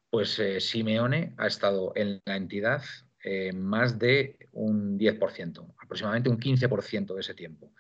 pues 0.10 0.40
eh, 0.40 0.60
Simeone 0.60 1.36
ha 1.38 1.46
estado 1.48 1.92
en 1.96 2.22
la 2.26 2.38
entidad 2.38 2.82
eh, 3.24 3.54
más 3.54 4.00
de 4.00 4.40
un 4.54 4.98
10%, 4.98 5.76
aproximadamente 5.78 6.30
un 6.30 6.40
15% 6.40 7.14
de 7.14 7.20
ese 7.20 7.34
tiempo. 7.34 7.74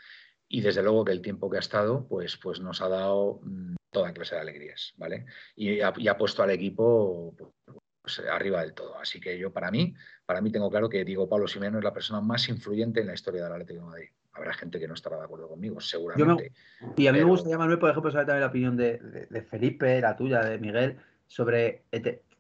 Y 0.49 0.61
desde 0.61 0.81
luego 0.81 1.05
que 1.05 1.11
el 1.11 1.21
tiempo 1.21 1.49
que 1.49 1.57
ha 1.57 1.61
estado, 1.61 2.07
pues, 2.07 2.35
pues 2.37 2.59
nos 2.59 2.81
ha 2.81 2.89
dado 2.89 3.39
mm, 3.43 3.75
toda 3.91 4.13
clase 4.13 4.35
de 4.35 4.41
alegrías, 4.41 4.93
¿vale? 4.97 5.25
Y 5.55 5.79
ha, 5.81 5.93
y 5.95 6.07
ha 6.07 6.17
puesto 6.17 6.41
al 6.41 6.49
equipo 6.49 7.35
pues, 8.01 8.19
arriba 8.27 8.61
del 8.61 8.73
todo. 8.73 8.97
Así 8.97 9.19
que 9.19 9.37
yo, 9.37 9.53
para 9.53 9.69
mí, 9.69 9.93
para 10.25 10.41
mí 10.41 10.51
tengo 10.51 10.69
claro 10.69 10.89
que 10.89 11.05
Diego 11.05 11.29
Pablo 11.29 11.47
Simeone 11.47 11.77
es 11.77 11.83
la 11.83 11.93
persona 11.93 12.19
más 12.21 12.49
influyente 12.49 13.01
en 13.01 13.07
la 13.07 13.13
historia 13.13 13.43
del 13.43 13.53
Atlético 13.53 13.81
de 13.81 13.85
Madrid. 13.85 14.09
Habrá 14.33 14.53
gente 14.53 14.79
que 14.79 14.87
no 14.87 14.95
estará 14.95 15.17
de 15.17 15.25
acuerdo 15.25 15.47
conmigo, 15.47 15.79
seguramente. 15.79 16.51
Me, 16.81 16.87
y 16.97 17.07
a 17.07 17.11
mí 17.11 17.17
pero... 17.17 17.27
me 17.27 17.31
gustaría, 17.31 17.57
Manuel, 17.57 17.79
por 17.79 17.91
ejemplo, 17.91 18.11
saber 18.11 18.27
también 18.27 18.41
la 18.41 18.47
opinión 18.47 18.77
de, 18.77 18.97
de, 18.97 19.25
de 19.27 19.41
Felipe, 19.43 20.01
la 20.01 20.15
tuya, 20.15 20.41
de 20.41 20.57
Miguel, 20.57 20.97
sobre 21.27 21.83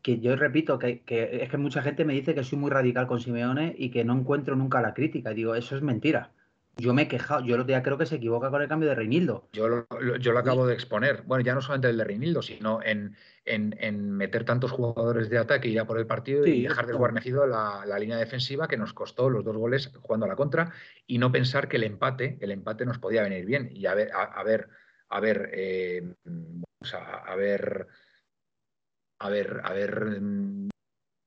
que 0.01 0.19
yo 0.19 0.35
repito 0.35 0.79
que, 0.79 1.01
que, 1.01 1.43
es 1.43 1.49
que 1.49 1.57
mucha 1.57 1.81
gente 1.81 2.05
me 2.05 2.13
dice 2.13 2.33
que 2.33 2.43
soy 2.43 2.57
muy 2.57 2.71
radical 2.71 3.05
con 3.05 3.19
Simeone 3.19 3.75
y 3.77 3.91
que 3.91 4.03
no 4.03 4.17
encuentro 4.17 4.55
nunca 4.55 4.81
la 4.81 4.93
crítica. 4.93 5.31
Y 5.31 5.35
digo, 5.35 5.55
eso 5.55 5.75
es 5.75 5.81
mentira. 5.81 6.31
Yo 6.77 6.93
me 6.93 7.03
he 7.03 7.07
quejado, 7.07 7.41
yo 7.41 7.55
el 7.55 7.61
otro 7.61 7.67
día 7.67 7.83
creo 7.83 7.97
que 7.97 8.05
se 8.05 8.15
equivoca 8.15 8.49
con 8.49 8.61
el 8.61 8.67
cambio 8.69 8.87
de 8.89 8.95
Reinildo. 8.95 9.49
Yo 9.51 9.67
lo, 9.67 9.87
lo, 9.99 10.15
yo 10.15 10.31
lo 10.31 10.39
acabo 10.39 10.65
de 10.65 10.73
exponer. 10.73 11.23
Bueno, 11.23 11.43
ya 11.43 11.53
no 11.53 11.61
solamente 11.61 11.89
el 11.89 11.97
de 11.97 12.03
Reinildo, 12.05 12.41
sino 12.41 12.81
en, 12.81 13.17
en, 13.43 13.75
en 13.79 14.11
meter 14.11 14.45
tantos 14.45 14.71
jugadores 14.71 15.29
de 15.29 15.37
ataque 15.37 15.67
y 15.67 15.73
ya 15.73 15.85
por 15.85 15.99
el 15.99 16.07
partido 16.07 16.45
sí, 16.45 16.51
y 16.51 16.63
dejar 16.63 16.87
desguarnecido 16.87 17.45
la, 17.45 17.83
la, 17.85 17.99
línea 17.99 18.17
defensiva 18.17 18.67
que 18.67 18.77
nos 18.77 18.93
costó 18.93 19.29
los 19.29 19.43
dos 19.43 19.57
goles 19.57 19.91
jugando 20.01 20.25
a 20.25 20.29
la 20.29 20.35
contra 20.37 20.71
y 21.05 21.17
no 21.17 21.31
pensar 21.31 21.67
que 21.67 21.77
el 21.77 21.83
empate, 21.83 22.37
el 22.39 22.51
empate 22.51 22.85
nos 22.85 22.99
podía 22.99 23.23
venir 23.23 23.45
bien. 23.45 23.69
Y 23.73 23.85
a 23.85 23.93
ver, 23.93 24.11
a, 24.13 24.23
a 24.23 24.43
ver, 24.43 24.69
a 25.09 25.19
ver, 25.19 25.49
eh, 25.53 26.13
o 26.81 26.85
sea, 26.85 27.15
a 27.25 27.35
ver, 27.35 27.87
a 29.19 29.29
ver, 29.29 29.61
a 29.63 29.73
ver 29.73 30.21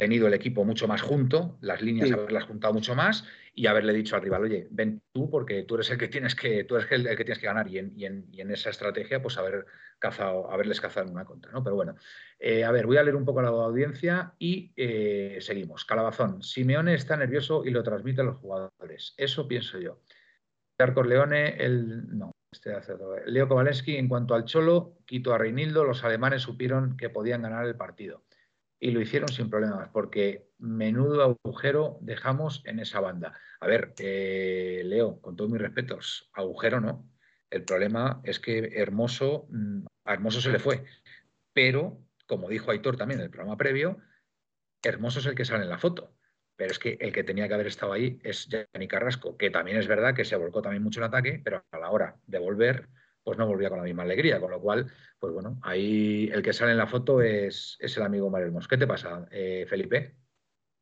tenido 0.03 0.27
el 0.27 0.35
equipo 0.35 0.65
mucho 0.65 0.89
más 0.89 1.01
junto, 1.01 1.59
las 1.61 1.81
líneas 1.81 2.09
sí. 2.09 2.15
haberlas 2.15 2.43
juntado 2.43 2.75
mucho 2.75 2.97
más 2.97 3.25
y 3.55 3.69
haberle 3.69 3.93
dicho 3.93 4.17
al 4.17 4.23
rival, 4.23 4.43
oye, 4.43 4.67
ven 4.73 5.01
tú 5.13 5.31
porque 5.31 5.63
tú 5.63 5.77
eres 5.77 5.91
el 5.93 5.99
que 5.99 6.09
tienes 6.09 6.35
que, 6.35 6.65
tú 6.65 6.75
eres 6.75 6.91
el, 6.91 7.05
que 7.17 7.25
tienes 7.25 7.39
que 7.39 7.47
ganar 7.47 7.69
y 7.69 7.79
en, 7.79 7.93
y, 7.97 8.07
en, 8.07 8.27
y 8.33 8.41
en, 8.41 8.51
esa 8.51 8.71
estrategia 8.71 9.23
pues 9.23 9.39
haber 9.39 9.65
cazado, 10.01 10.51
haberles 10.51 10.81
cazado 10.81 11.07
en 11.07 11.13
una 11.13 11.25
contra, 11.25 11.53
¿no? 11.53 11.63
Pero 11.63 11.77
bueno, 11.77 11.95
eh, 12.41 12.65
a 12.65 12.73
ver, 12.73 12.87
voy 12.87 12.97
a 12.97 13.05
leer 13.05 13.15
un 13.15 13.25
poco 13.25 13.39
a 13.39 13.43
la 13.45 13.51
audiencia 13.51 14.35
y 14.41 14.73
eh, 14.75 15.39
seguimos. 15.41 15.85
Calabazón, 15.85 16.43
Simeone 16.43 16.95
está 16.95 17.17
nervioso 17.17 17.65
y 17.65 17.71
lo 17.71 17.85
transmite 17.85 18.23
a 18.23 18.25
los 18.25 18.39
jugadores. 18.39 19.15
Eso 19.17 19.47
pienso 19.47 19.79
yo. 19.79 20.01
Arcos 20.81 21.07
Leone, 21.07 21.63
el 21.65 22.19
no. 22.19 22.33
Este 22.51 22.75
hace 22.75 22.95
Leo 23.27 23.47
Kowalski, 23.47 23.97
en 23.97 24.09
cuanto 24.09 24.35
al 24.35 24.47
Cholo, 24.47 24.99
quito 25.07 25.33
a 25.33 25.39
Reinildo, 25.39 25.85
los 25.85 26.03
alemanes 26.03 26.43
supieron 26.43 26.97
que 26.97 27.09
podían 27.09 27.43
ganar 27.43 27.65
el 27.67 27.77
partido. 27.77 28.25
Y 28.83 28.91
lo 28.91 29.01
hicieron 29.01 29.29
sin 29.29 29.49
problemas, 29.49 29.91
porque 29.93 30.49
menudo 30.59 31.23
agujero 31.23 31.99
dejamos 32.01 32.63
en 32.65 32.81
esa 32.81 32.99
banda. 32.99 33.33
A 33.61 33.69
ver, 33.69 33.95
eh, 33.99 34.83
Leo, 34.85 35.21
con 35.21 35.37
todos 35.37 35.49
mis 35.49 35.61
respetos, 35.61 36.29
agujero 36.33 36.81
no. 36.81 37.09
El 37.49 37.63
problema 37.63 38.21
es 38.25 38.41
que 38.41 38.73
Hermoso, 38.75 39.47
mm, 39.51 39.85
Hermoso 40.05 40.41
se 40.41 40.51
le 40.51 40.59
fue, 40.59 40.85
pero, 41.53 42.05
como 42.27 42.49
dijo 42.49 42.73
Aitor 42.73 42.97
también 42.97 43.21
en 43.21 43.27
el 43.27 43.31
programa 43.31 43.57
previo, 43.57 43.99
Hermoso 44.83 45.21
es 45.21 45.27
el 45.27 45.37
que 45.37 45.45
sale 45.45 45.63
en 45.63 45.71
la 45.71 45.79
foto. 45.79 46.17
Pero 46.57 46.73
es 46.73 46.81
que 46.81 46.99
el 47.01 47.13
que 47.13 47.23
tenía 47.23 47.47
que 47.47 47.55
haber 47.55 47.69
estado 47.69 47.93
ahí 47.93 48.19
es 48.25 48.49
Yanni 48.49 48.89
Carrasco, 48.89 49.37
que 49.37 49.51
también 49.51 49.77
es 49.77 49.87
verdad 49.87 50.13
que 50.13 50.25
se 50.25 50.35
volcó 50.35 50.61
también 50.61 50.83
mucho 50.83 50.99
en 50.99 51.05
ataque, 51.05 51.41
pero 51.45 51.65
a 51.71 51.79
la 51.79 51.91
hora 51.91 52.17
de 52.27 52.39
volver, 52.41 52.89
pues 53.23 53.39
no 53.39 53.47
volvía 53.47 53.69
con 53.69 53.79
la 53.79 53.85
misma 53.85 54.03
alegría. 54.03 54.41
Con 54.41 54.51
lo 54.51 54.61
cual, 54.61 54.91
pues 55.19 55.33
bueno, 55.33 55.59
ahí 55.63 56.29
el 56.33 56.43
que 56.43 56.53
sale 56.53 56.73
en 56.73 56.79
la 56.79 56.87
foto 56.87 57.21
es, 57.23 57.77
es 57.81 57.97
el 57.97 58.03
amigo 58.03 58.31
Marelmos. 58.31 58.69
¿Qué 58.69 58.77
te 58.77 58.87
pasa, 58.87 59.27
eh, 59.31 59.67
Felipe? 59.69 60.17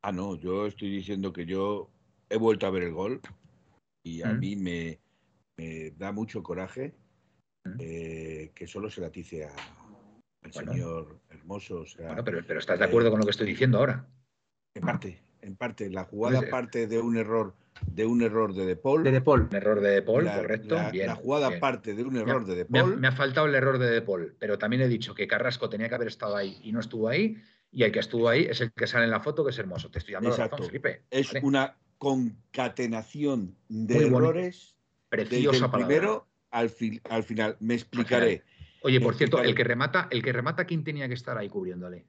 Ah, 0.03 0.11
no, 0.11 0.35
yo 0.35 0.65
estoy 0.67 0.89
diciendo 0.89 1.31
que 1.31 1.45
yo 1.45 1.89
he 2.29 2.37
vuelto 2.37 2.65
a 2.65 2.71
ver 2.71 2.83
el 2.83 2.93
gol 2.93 3.21
y 4.03 4.23
a 4.23 4.33
Mm. 4.33 4.39
mí 4.39 4.55
me, 4.55 4.99
me 5.57 5.91
da 5.91 6.11
mucho 6.11 6.41
coraje 6.41 6.95
Mm. 7.63 7.75
eh, 7.79 8.51
que 8.55 8.65
solo 8.65 8.89
se 8.89 9.01
la 9.01 9.11
tice 9.11 9.45
a- 9.45 9.49
al 10.43 10.51
Bueno. 10.51 10.71
señor 10.73 11.19
Hermoso. 11.29 11.81
O 11.81 11.85
sea, 11.85 12.07
Bueno, 12.07 12.23
pero, 12.23 12.41
pero 12.47 12.59
¿estás 12.59 12.79
de 12.79 12.85
acuerdo 12.85 13.11
con 13.11 13.19
lo 13.19 13.25
que 13.25 13.31
estoy 13.31 13.45
diciendo 13.45 13.77
ahora? 13.77 14.07
En 14.73 14.81
parte, 14.83 15.21
en 15.41 15.55
parte. 15.55 15.89
La 15.89 16.03
jugada 16.05 16.37
Pues, 16.39 16.47
eh, 16.47 16.51
parte 16.51 16.87
de 16.87 16.99
un 16.99 17.17
error 17.17 17.55
de 17.87 18.05
un 18.05 18.21
error 18.21 18.53
de 18.53 18.65
De 18.65 18.75
Paul. 18.75 19.03
De 19.03 19.11
De 19.11 19.21
Paul. 19.21 19.47
Un 19.49 19.55
error 19.55 19.81
de 19.81 19.89
De 19.89 20.01
Paul, 20.03 20.25
la, 20.25 20.35
correcto. 20.35 20.75
la- 20.75 20.91
bien, 20.91 21.07
la 21.07 21.15
jugada 21.15 21.47
bien. 21.49 21.59
parte 21.59 21.95
de 21.95 22.03
un 22.03 22.15
error 22.17 22.45
de 22.45 22.55
De 22.55 22.65
Me 22.69 22.79
ha, 22.79 22.83
Paul. 22.83 22.97
me 22.99 23.07
ha 23.07 23.11
faltado 23.11 23.47
el 23.47 23.55
error 23.55 23.79
de 23.79 23.89
De 23.89 24.01
Paul, 24.01 24.35
pero 24.37 24.57
también 24.59 24.81
he 24.83 24.87
dicho 24.87 25.15
que 25.15 25.25
Carrasco 25.27 25.67
tenía 25.69 25.89
que 25.89 25.95
haber 25.95 26.07
estado 26.09 26.35
ahí 26.35 26.59
y 26.63 26.71
no 26.73 26.79
estuvo 26.79 27.07
ahí, 27.09 27.37
y 27.71 27.83
el 27.83 27.91
que 27.91 27.99
estuvo 27.99 28.29
ahí 28.29 28.43
es 28.43 28.61
el 28.61 28.71
que 28.73 28.85
sale 28.85 29.05
en 29.05 29.11
la 29.11 29.19
foto, 29.21 29.43
que 29.43 29.49
es 29.51 29.57
hermoso. 29.57 29.89
Te 29.89 29.97
estoy 29.99 30.13
dando 30.13 30.29
Exacto. 30.29 30.57
razón, 30.57 30.67
Felipe. 30.67 31.03
Es 31.09 31.27
Vale. 31.33 31.45
una 31.45 31.75
concatenación 31.97 33.55
de 33.69 33.95
Muy 33.95 34.03
errores 34.05 34.75
desde 35.09 35.25
Preciosa 35.29 35.65
el 35.65 35.71
palabra. 35.71 35.87
primero 35.87 36.27
al, 36.51 36.69
fin- 36.69 37.01
al 37.09 37.23
final. 37.23 37.57
Me 37.59 37.73
explicaré. 37.73 38.43
Oye, 38.83 38.99
por 38.99 39.15
cierto, 39.15 39.41
el 39.41 39.55
que 39.55 39.63
remata, 39.63 40.07
el 40.11 40.21
que 40.23 40.33
remata, 40.33 40.65
¿quién 40.65 40.83
tenía 40.83 41.07
que 41.07 41.13
estar 41.13 41.37
ahí 41.37 41.49
cubriéndole? 41.49 42.05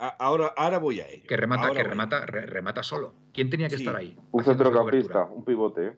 Ahora, 0.00 0.54
ahora 0.56 0.78
voy 0.78 1.00
a 1.00 1.08
ello. 1.08 1.24
Que 1.28 1.36
remata, 1.36 1.66
Ahora 1.68 1.82
que 1.82 1.88
remata, 1.88 2.24
re- 2.26 2.46
remata 2.46 2.82
solo. 2.82 3.14
¿Quién 3.34 3.50
tenía 3.50 3.68
que 3.68 3.76
Sí. 3.76 3.82
estar 3.82 3.94
ahí? 3.96 4.16
Un 4.30 4.42
centrocampista, 4.44 5.24
un 5.24 5.44
pivote. 5.44 5.86
¿eh? 5.88 5.96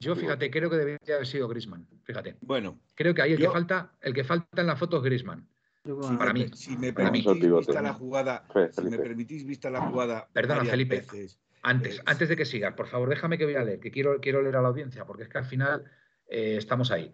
Yo, 0.00 0.16
fíjate, 0.16 0.50
creo 0.50 0.68
que 0.68 0.76
debería 0.76 0.98
haber 1.14 1.26
sido 1.26 1.46
Grisman. 1.48 1.86
Fíjate. 2.02 2.36
Bueno, 2.40 2.80
Creo 2.96 3.14
que 3.14 3.22
ahí 3.22 3.32
el 3.32 3.38
Yo- 3.38 3.46
que 3.48 3.52
falta, 3.52 3.92
el 4.00 4.12
que 4.12 4.24
falta 4.24 4.60
en 4.60 4.66
la 4.66 4.76
foto 4.76 4.96
es 4.98 5.02
Grisman. 5.04 5.48
Si 5.84 5.92
Para 6.16 6.32
me, 6.32 6.44
mí. 6.44 6.48
si 6.54 6.70
me 6.76 6.86
mí. 6.88 6.92
permitís 6.92 7.32
Pivote. 7.40 7.66
vista 7.66 7.82
la 7.82 7.92
jugada, 7.92 8.44
Fe, 8.52 8.72
si 8.72 8.82
me 8.82 8.98
permitís 8.98 9.44
vista 9.46 9.68
la 9.70 9.82
jugada 9.82 10.28
Perdona, 10.32 10.64
Felipe. 10.64 10.96
veces, 11.00 11.38
Antes, 11.62 11.98
Eh, 11.98 12.02
antes 12.06 12.28
de 12.28 12.36
que 12.36 12.44
sigas, 12.44 12.74
por 12.74 12.86
favor, 12.88 13.08
déjame 13.08 13.38
que 13.38 13.44
voy 13.44 13.54
a 13.54 13.64
leer, 13.64 13.80
que 13.80 13.90
quiero, 13.90 14.20
quiero 14.20 14.42
leer 14.42 14.56
a 14.56 14.62
la 14.62 14.68
audiencia, 14.68 15.04
porque 15.06 15.22
es 15.24 15.28
que 15.28 15.38
al 15.38 15.44
final 15.44 15.84
eh, 16.26 16.56
estamos 16.58 16.90
ahí. 16.90 17.12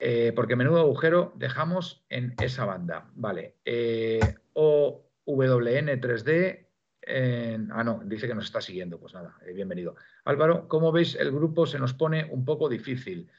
Eh, 0.00 0.32
porque 0.36 0.54
menudo 0.56 0.80
agujero 0.80 1.32
dejamos 1.36 2.04
en 2.08 2.34
esa 2.40 2.64
banda. 2.64 3.08
Vale. 3.14 3.56
Eh, 3.64 4.20
OWN 4.52 5.07
3D. 5.36 6.66
en- 7.02 7.70
ah, 7.72 7.84
no, 7.84 8.02
dice 8.04 8.26
que 8.26 8.34
nos 8.34 8.44
está 8.44 8.60
siguiendo. 8.60 8.98
Pues 8.98 9.14
nada, 9.14 9.36
eh, 9.46 9.52
bienvenido. 9.52 9.94
Álvaro, 10.24 10.68
¿cómo 10.68 10.92
veis? 10.92 11.14
El 11.14 11.30
grupo 11.32 11.66
se 11.66 11.78
nos 11.78 11.94
pone 11.94 12.28
un 12.30 12.44
poco 12.44 12.68
difícil. 12.68 13.30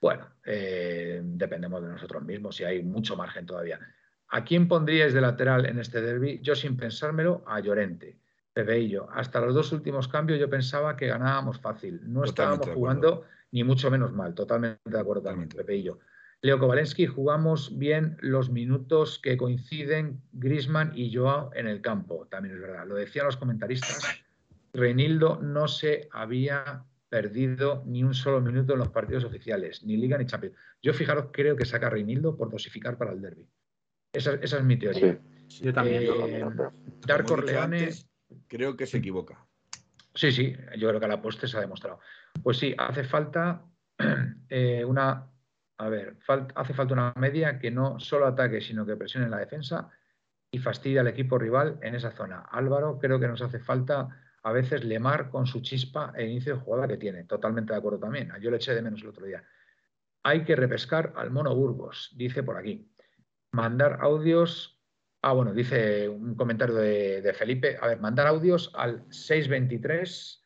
Bueno, 0.00 0.28
eh, 0.44 1.20
dependemos 1.24 1.82
de 1.82 1.88
nosotros 1.88 2.22
mismos 2.22 2.60
y 2.60 2.64
hay 2.64 2.82
mucho 2.82 3.16
margen 3.16 3.46
todavía. 3.46 3.80
¿A 4.28 4.44
quién 4.44 4.68
pondríais 4.68 5.14
de 5.14 5.20
lateral 5.20 5.66
en 5.66 5.78
este 5.78 6.00
derby? 6.00 6.40
Yo, 6.42 6.54
sin 6.54 6.76
pensármelo, 6.76 7.42
a 7.46 7.60
Llorente. 7.60 8.18
Pepeillo, 8.52 9.08
hasta 9.10 9.40
los 9.40 9.54
dos 9.54 9.72
últimos 9.72 10.08
cambios 10.08 10.38
yo 10.38 10.48
pensaba 10.48 10.96
que 10.96 11.06
ganábamos 11.06 11.60
fácil. 11.60 12.00
No 12.04 12.22
Totalmente 12.22 12.30
estábamos 12.30 12.68
jugando 12.70 13.24
ni 13.52 13.64
mucho 13.64 13.90
menos 13.90 14.12
mal. 14.12 14.34
Totalmente 14.34 14.88
de 14.88 14.98
acuerdo 15.00 15.22
también. 15.22 15.48
Pepeillo. 15.48 15.98
Leo 16.46 16.60
Kovalensky, 16.60 17.06
jugamos 17.06 17.76
bien 17.76 18.16
los 18.20 18.50
minutos 18.50 19.18
que 19.18 19.36
coinciden 19.36 20.22
Grisman 20.32 20.92
y 20.94 21.12
Joao 21.12 21.50
en 21.54 21.66
el 21.66 21.80
campo. 21.80 22.28
También 22.30 22.54
es 22.54 22.60
verdad. 22.60 22.86
Lo 22.86 22.94
decían 22.94 23.26
los 23.26 23.36
comentaristas. 23.36 24.06
Reinildo 24.72 25.40
no 25.42 25.66
se 25.66 26.08
había 26.12 26.84
perdido 27.08 27.82
ni 27.84 28.04
un 28.04 28.14
solo 28.14 28.40
minuto 28.40 28.74
en 28.74 28.78
los 28.78 28.90
partidos 28.90 29.24
oficiales, 29.24 29.82
ni 29.82 29.96
Liga 29.96 30.18
ni 30.18 30.26
Champions. 30.26 30.54
Yo, 30.80 30.94
fijaros, 30.94 31.30
creo 31.32 31.56
que 31.56 31.64
saca 31.64 31.88
a 31.88 31.90
Reinildo 31.90 32.36
por 32.36 32.48
dosificar 32.48 32.96
para 32.96 33.10
el 33.10 33.20
derby. 33.20 33.48
Esa, 34.12 34.34
esa 34.34 34.58
es 34.58 34.64
mi 34.64 34.78
teoría. 34.78 35.18
Sí. 35.48 35.64
Yo 35.64 35.72
también. 35.72 36.04
Eh. 36.04 36.44
Darko 37.04 37.38
creo 38.46 38.76
que 38.76 38.86
se 38.86 38.98
equivoca. 38.98 39.44
Sí, 40.14 40.30
sí, 40.30 40.54
yo 40.78 40.88
creo 40.88 41.00
que 41.00 41.06
a 41.06 41.08
la 41.08 41.20
poste 41.20 41.48
se 41.48 41.56
ha 41.56 41.60
demostrado. 41.60 41.98
Pues 42.40 42.58
sí, 42.58 42.72
hace 42.78 43.02
falta 43.02 43.64
eh, 44.48 44.84
una, 44.84 45.28
a 45.78 45.88
ver, 45.88 46.16
fal- 46.26 46.52
hace 46.54 46.74
falta 46.74 46.94
una 46.94 47.12
media 47.16 47.58
que 47.58 47.70
no 47.70 47.98
solo 48.00 48.26
ataque, 48.26 48.60
sino 48.60 48.86
que 48.86 48.96
presione 48.96 49.28
la 49.28 49.38
defensa 49.38 49.90
y 50.50 50.58
fastidie 50.58 51.00
al 51.00 51.08
equipo 51.08 51.38
rival 51.38 51.78
en 51.82 51.94
esa 51.94 52.12
zona. 52.12 52.40
Álvaro, 52.50 52.98
creo 52.98 53.20
que 53.20 53.28
nos 53.28 53.42
hace 53.42 53.58
falta 53.58 54.08
a 54.42 54.52
veces 54.52 54.84
Lemar 54.84 55.28
con 55.28 55.46
su 55.46 55.60
chispa 55.60 56.12
e 56.16 56.24
inicio 56.24 56.54
de 56.54 56.60
jugada 56.60 56.86
que 56.88 56.96
tiene. 56.96 57.24
Totalmente 57.24 57.72
de 57.72 57.78
acuerdo 57.78 57.98
también. 57.98 58.32
Yo 58.40 58.50
le 58.50 58.56
eché 58.58 58.74
de 58.74 58.82
menos 58.82 59.02
el 59.02 59.08
otro 59.08 59.26
día. 59.26 59.42
Hay 60.22 60.44
que 60.44 60.56
repescar 60.56 61.12
al 61.16 61.30
Mono 61.30 61.54
Burgos, 61.54 62.12
dice 62.16 62.42
por 62.42 62.56
aquí. 62.56 62.90
Mandar 63.52 63.98
audios. 64.00 64.80
Ah, 65.22 65.32
bueno, 65.32 65.52
dice 65.52 66.08
un 66.08 66.36
comentario 66.36 66.76
de, 66.76 67.22
de 67.22 67.34
Felipe. 67.34 67.76
A 67.80 67.88
ver, 67.88 68.00
mandar 68.00 68.28
audios 68.28 68.70
al 68.74 69.04
623 69.10 70.44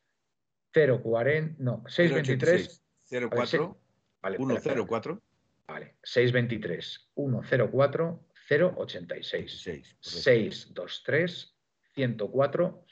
040. 0.73 1.57
No, 1.63 1.83
623. 1.87 2.83
04 3.31 3.80
Vale, 4.23 4.37
espera, 4.37 4.55
espera. 4.55 4.75
104 4.75 5.23
Vale, 5.67 5.95
623 6.03 7.11
104 7.15 8.21
086. 8.51 9.63
6. 9.63 9.97
623 10.01 11.57
104 11.95 12.87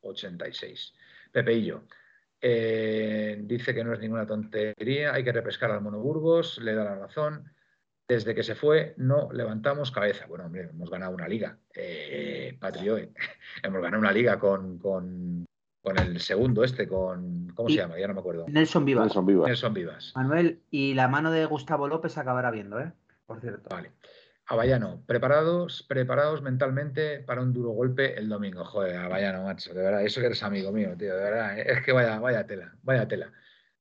086. 0.00 0.94
Pepeillo. 1.32 1.84
eh, 2.40 3.38
dice 3.42 3.74
que 3.74 3.84
no 3.84 3.92
es 3.92 4.00
ninguna 4.00 4.26
tontería, 4.26 5.14
hay 5.14 5.24
que 5.24 5.32
repescar 5.32 5.70
al 5.70 5.80
Monoburgos, 5.80 6.58
le 6.58 6.74
da 6.74 6.84
la 6.84 6.96
razón. 6.96 7.52
Desde 8.08 8.34
que 8.34 8.44
se 8.44 8.54
fue, 8.54 8.94
no 8.98 9.32
levantamos 9.32 9.90
cabeza. 9.90 10.26
Bueno, 10.26 10.46
hombre, 10.46 10.68
hemos 10.70 10.90
ganado 10.90 11.12
una 11.12 11.26
liga, 11.26 11.58
eh, 11.74 12.56
Patrio, 12.60 12.98
eh. 12.98 13.12
hemos 13.62 13.82
ganado 13.82 14.00
una 14.00 14.12
liga 14.12 14.38
con, 14.38 14.78
con, 14.78 15.44
con 15.86 15.98
el 15.98 16.20
segundo 16.20 16.64
este, 16.64 16.88
con. 16.88 17.52
¿Cómo 17.54 17.68
se 17.68 17.76
llama? 17.76 17.96
Ya 17.96 18.08
no 18.08 18.14
me 18.14 18.18
acuerdo. 18.18 18.44
Nelson 18.48 18.84
Vivas. 18.84 19.04
Nelson 19.04 19.24
Vivas. 19.24 19.46
Nelson 19.46 19.72
Vivas. 19.72 20.12
Manuel, 20.16 20.60
y 20.68 20.94
la 20.94 21.06
mano 21.06 21.30
de 21.30 21.46
Gustavo 21.46 21.86
López 21.86 22.18
acabará 22.18 22.50
viendo, 22.50 22.80
¿eh? 22.80 22.92
Por 23.24 23.40
cierto. 23.40 23.68
Vale. 23.70 23.92
Avallano, 24.46 25.04
preparados, 25.06 25.84
preparados 25.84 26.42
mentalmente 26.42 27.20
para 27.20 27.40
un 27.40 27.52
duro 27.52 27.70
golpe 27.70 28.18
el 28.18 28.28
domingo. 28.28 28.64
Joder, 28.64 28.96
Avallano, 28.96 29.44
macho, 29.44 29.74
de 29.74 29.82
verdad, 29.82 30.02
eso 30.02 30.20
que 30.20 30.26
eres 30.26 30.42
amigo 30.42 30.72
mío, 30.72 30.96
tío, 30.98 31.14
de 31.14 31.22
verdad, 31.22 31.56
¿eh? 31.56 31.64
es 31.68 31.84
que 31.84 31.92
vaya, 31.92 32.18
vaya 32.18 32.44
tela, 32.48 32.74
vaya 32.82 33.06
tela. 33.06 33.32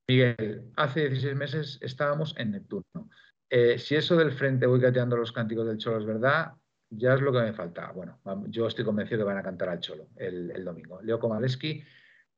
Miguel, 0.07 0.71
hace 0.75 1.09
16 1.09 1.35
meses 1.35 1.79
estábamos 1.81 2.35
en 2.37 2.51
Neptuno. 2.51 3.09
Eh, 3.49 3.79
si 3.79 3.95
eso 3.95 4.15
del 4.15 4.31
frente 4.31 4.67
voy 4.67 4.79
cateando 4.79 5.17
los 5.17 5.31
cánticos 5.31 5.65
del 5.65 5.79
Cholo 5.79 5.97
es 5.97 6.05
verdad, 6.05 6.53
ya 6.89 7.13
es 7.13 7.21
lo 7.21 7.31
que 7.31 7.39
me 7.39 7.53
falta. 7.53 7.91
Bueno, 7.91 8.19
yo 8.47 8.67
estoy 8.67 8.85
convencido 8.85 9.19
que 9.19 9.25
van 9.25 9.37
a 9.37 9.43
cantar 9.43 9.69
al 9.69 9.79
Cholo 9.79 10.07
el, 10.15 10.51
el 10.51 10.63
domingo. 10.63 11.01
Leo 11.01 11.19
Komaleski, 11.19 11.83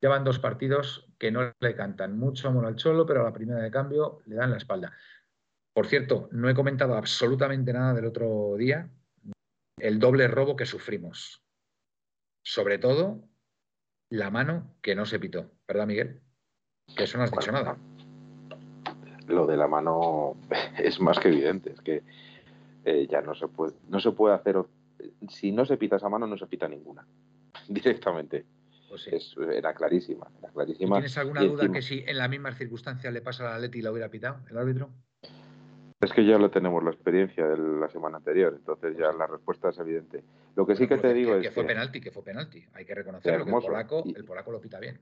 llevan 0.02 0.24
dos 0.24 0.40
partidos 0.40 1.10
que 1.18 1.32
no 1.32 1.54
le 1.60 1.76
cantan 1.76 2.18
mucho 2.18 2.48
amor 2.48 2.66
al 2.66 2.76
Cholo, 2.76 3.06
pero 3.06 3.22
a 3.22 3.26
la 3.26 3.34
primera 3.34 3.62
de 3.62 3.72
cambio 3.72 4.20
le 4.26 4.36
dan 4.36 4.52
la 4.52 4.58
espalda. 4.58 4.94
Por 5.74 5.88
cierto, 5.88 6.28
no 6.32 6.50
he 6.50 6.56
comentado 6.56 6.96
absolutamente 6.96 7.72
nada 7.72 7.94
del 7.94 8.06
otro 8.06 8.56
día, 8.58 8.90
el 9.80 10.00
doble 10.00 10.28
robo 10.28 10.56
que 10.56 10.66
sufrimos. 10.66 11.44
Sobre 12.44 12.80
todo, 12.80 13.28
la 14.10 14.32
mano 14.32 14.76
que 14.82 14.96
no 14.96 15.06
se 15.06 15.20
pitó, 15.20 15.52
¿verdad, 15.68 15.86
Miguel? 15.86 16.22
Que 16.96 17.04
eso 17.04 17.18
no 17.18 17.26
has 17.26 17.32
dicho 17.32 17.52
nada. 17.52 17.78
Lo 19.28 19.46
de 19.46 19.58
la 19.58 19.68
mano 19.68 20.40
es 20.78 21.00
más 21.00 21.20
que 21.20 21.28
evidente. 21.28 21.74
Es 21.74 21.82
que 21.82 22.04
eh, 22.90 23.08
ya 23.10 23.22
no 23.22 23.36
se 23.36 23.48
puede, 23.48 23.74
no 23.90 24.00
se 24.00 24.12
puede 24.12 24.34
hacer. 24.36 24.56
Si 25.30 25.52
no 25.52 25.66
se 25.66 25.78
pita 25.78 25.98
esa 25.98 26.10
mano, 26.10 26.26
no 26.26 26.38
se 26.38 26.48
pita 26.48 26.68
ninguna. 26.68 27.06
Directamente. 27.68 28.46
Pues 28.90 29.02
sí. 29.04 29.10
Es- 29.14 29.36
era 29.38 29.74
clarísima. 29.74 30.28
Era 30.40 30.48
¿Tú 30.48 30.54
clarísima. 30.54 30.96
¿Tienes 30.96 31.18
alguna 31.18 31.42
duda 31.44 31.64
encima- 31.64 31.74
que 31.74 31.82
si 31.82 32.04
en 32.08 32.18
las 32.18 32.30
mismas 32.30 32.58
circunstancias 32.58 33.14
le 33.14 33.22
pasa 33.22 33.46
a 33.48 33.52
la 33.52 33.60
Leti 33.60 33.80
y 33.80 33.82
la 33.82 33.92
hubiera 33.92 34.10
pitado 34.10 34.38
el 34.50 34.58
árbitro? 34.58 34.90
Es 36.00 36.14
que 36.14 36.24
ya 36.26 36.38
lo 36.38 36.50
tenemos 36.52 36.84
la 36.84 36.92
experiencia 36.92 37.48
de 37.48 37.58
la 37.58 37.90
semana 37.90 38.18
anterior, 38.18 38.54
entonces 38.56 38.96
ya 38.96 39.12
la 39.12 39.26
respuesta 39.28 39.70
es 39.70 39.80
evidente. 39.80 40.24
Lo 40.56 40.66
que 40.68 40.76
sí 40.76 40.88
que 40.88 40.98
te 40.98 41.12
digo 41.14 41.34
que, 41.40 41.48
es 41.48 41.54
fue 41.54 41.64
que, 41.64 41.68
penalti, 41.70 42.00
que 42.00 42.12
fue 42.12 42.24
penalti. 42.24 42.64
Hay 42.74 42.86
que 42.86 42.94
reconocerlo, 42.96 43.44
que 43.46 43.52
el 43.52 43.58
polaco, 43.62 44.04
el 44.06 44.24
polaco 44.24 44.52
lo 44.52 44.62
pita 44.62 44.80
bien. 44.80 45.02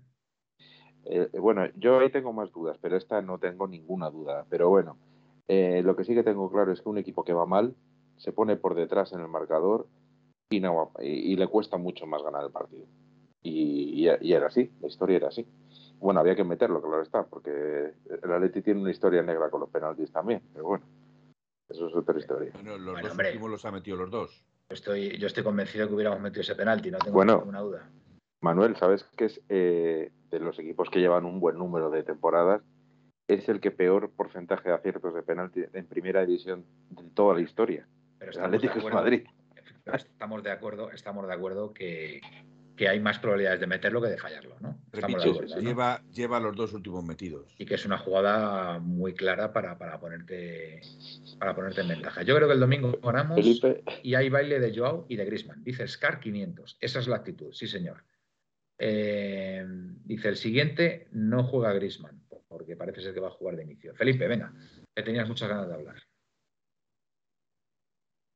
eh, 1.04 1.30
bueno, 1.38 1.68
yo 1.76 2.00
ahí 2.00 2.10
tengo 2.10 2.32
más 2.34 2.50
dudas, 2.52 2.78
pero 2.82 2.96
esta 2.96 3.22
no 3.22 3.38
tengo 3.38 3.68
ninguna 3.68 4.10
duda. 4.10 4.46
Pero 4.50 4.70
bueno, 4.70 4.98
eh, 5.48 5.82
lo 5.84 5.96
que 5.96 6.04
sí 6.04 6.14
que 6.14 6.24
tengo 6.24 6.50
claro 6.52 6.72
es 6.72 6.82
que 6.82 6.90
un 6.90 6.98
equipo 6.98 7.24
que 7.24 7.34
va 7.34 7.46
mal 7.46 7.76
se 8.18 8.32
pone 8.32 8.56
por 8.56 8.76
detrás 8.76 9.14
en 9.14 9.22
el 9.22 9.28
marcador 9.28 9.88
y, 10.50 10.60
no, 10.60 10.92
y, 11.00 11.36
le 11.36 11.48
cuesta 11.48 11.78
mucho 11.78 12.06
más 12.06 12.24
ganar 12.24 12.44
el 12.44 12.52
partido. 12.52 12.86
Y, 13.42 14.08
y, 14.22 14.34
era 14.34 14.48
así, 14.48 14.72
la 14.82 14.88
historia 14.88 15.18
era 15.18 15.28
así. 15.28 15.46
Bueno, 16.00 16.20
había 16.20 16.36
que 16.36 16.44
meterlo, 16.44 16.82
claro 16.82 17.02
está, 17.02 17.24
porque 17.24 17.94
el 18.24 18.32
Atleti 18.32 18.62
tiene 18.62 18.82
una 18.82 18.92
historia 18.92 19.22
negra 19.22 19.50
con 19.50 19.62
los 19.62 19.70
penaltis 19.70 20.12
también, 20.12 20.42
pero 20.54 20.66
bueno, 20.66 20.86
eso 21.70 21.88
es 21.88 21.96
otra 21.96 22.18
historia. 22.18 22.52
Bueno, 22.54 22.78
los 22.78 23.02
dos 23.02 23.18
últimos 23.18 23.50
los 23.50 23.66
ha 23.66 23.72
metido 23.72 23.98
los 23.98 24.12
dos. 24.12 24.46
Estoy, 24.70 25.18
yo 25.18 25.28
estoy 25.28 25.44
convencido 25.44 25.88
que 25.88 25.94
hubiéramos 25.94 26.22
metido 26.22 26.42
ese 26.42 26.56
penalti, 26.56 26.92
no 26.92 26.98
tengo 27.00 27.24
ninguna 27.24 27.60
duda. 27.60 27.90
Manuel, 28.42 28.76
¿sabes 28.76 29.04
qué 29.18 29.26
es 29.26 29.42
eh, 29.50 30.12
de 30.30 30.40
los 30.40 30.58
equipos 30.60 30.90
que 30.90 31.00
llevan 31.00 31.26
un 31.26 31.40
buen 31.40 31.58
número 31.58 31.90
de 31.90 32.04
temporadas? 32.04 32.62
Es 33.28 33.50
el 33.50 33.60
que 33.60 33.72
peor 33.72 34.12
porcentaje 34.12 34.70
de 34.70 34.76
aciertos 34.76 35.14
de 35.14 35.24
penalti 35.24 35.64
en 35.74 35.86
primera 35.88 36.26
división 36.26 36.66
de 36.90 37.04
toda 37.10 37.36
la 37.36 37.42
historia. 37.42 37.88
Pero 38.20 38.32
el 38.32 38.40
Atlético 38.40 38.80
de 38.80 38.94
Madrid. 38.94 39.24
Estamos 39.94 40.44
de 40.44 40.52
acuerdo, 40.52 40.92
estamos 40.92 41.28
de 41.28 41.34
acuerdo 41.34 41.74
que, 41.74 42.22
que 42.76 42.90
hay 42.90 43.00
más 43.00 43.20
probabilidades 43.20 43.60
de 43.60 43.68
meterlo 43.68 44.02
que 44.02 44.10
de 44.10 44.18
fallarlo, 44.18 44.58
¿no? 44.60 44.80
lleva, 45.60 46.02
lleva 46.12 46.40
los 46.40 46.56
dos 46.56 46.74
últimos 46.74 47.04
metidos. 47.04 47.54
Y 47.58 47.66
que 47.66 47.76
es 47.76 47.86
una 47.86 47.98
jugada 47.98 48.80
muy 48.80 49.14
clara 49.14 49.54
para, 49.54 49.78
para, 49.78 50.00
ponerte 50.00 50.82
para 51.40 51.56
ponerte 51.56 51.82
en 51.82 51.88
ventaja. 51.90 52.24
Yo 52.24 52.36
creo 52.36 52.48
que 52.48 52.54
el 52.54 52.60
domingo 52.60 53.00
ganamos 53.02 53.40
y 54.04 54.16
hay 54.16 54.30
baile 54.30 54.60
de 54.60 54.76
Joao 54.76 55.06
y 55.08 55.16
de 55.16 55.26
Grisman. 55.26 55.64
Dice 55.64 55.88
Scar 55.88 56.20
500. 56.20 56.78
Esa 56.82 57.00
es 57.00 57.08
la 57.08 57.18
actitud, 57.18 57.54
sí 57.54 57.68
señor. 57.68 58.04
Eh, 58.78 59.66
dice 60.04 60.30
el 60.30 60.36
siguiente, 60.36 61.08
no 61.12 61.44
juega 61.44 61.74
Grisman, 61.74 62.22
porque 62.56 62.78
parece 62.78 63.02
ser 63.02 63.14
que 63.14 63.20
va 63.20 63.28
a 63.28 63.32
jugar 63.32 63.58
de 63.58 63.64
inicio. 63.64 63.94
Felipe, 63.96 64.30
venga, 64.30 64.54
que 64.96 65.04
tenías 65.04 65.28
muchas 65.28 65.50
ganas 65.50 65.68
de 65.68 65.74
hablar. 65.74 66.02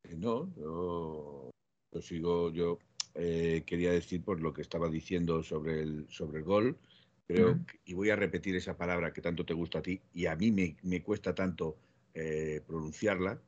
Eh, 0.03 0.15
no, 0.17 0.53
yo, 0.57 1.49
yo 1.93 2.01
sigo, 2.01 2.51
yo 2.51 2.79
eh, 3.15 3.63
quería 3.65 3.93
decir 3.93 4.21
por 4.21 4.41
lo 4.41 4.51
que 4.51 4.61
estaba 4.61 4.89
diciendo 4.89 5.41
sobre 5.41 5.81
el, 5.81 6.05
sobre 6.09 6.39
el 6.39 6.43
gol. 6.43 6.77
Creo, 7.25 7.59
y 7.85 7.93
voy 7.93 8.09
a 8.09 8.17
repetir 8.17 8.57
esa 8.57 8.75
palabra 8.75 9.13
que 9.13 9.21
tanto 9.21 9.45
te 9.45 9.53
gusta 9.53 9.79
a 9.79 9.81
ti 9.81 10.01
y 10.13 10.25
a 10.25 10.35
mí 10.35 10.51
me, 10.51 11.01
cuesta 11.01 11.33
tanto 11.33 11.77
eh, 12.13 12.61
pronunciarla. 12.67 13.39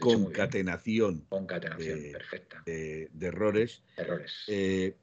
Concatenación, 0.00 1.24
Concatenación 1.30 2.02
de, 2.02 2.10
perfecta. 2.10 2.62
De, 2.66 3.08
errores. 3.22 3.82
errores. 3.96 4.44
Eh, 4.48 4.96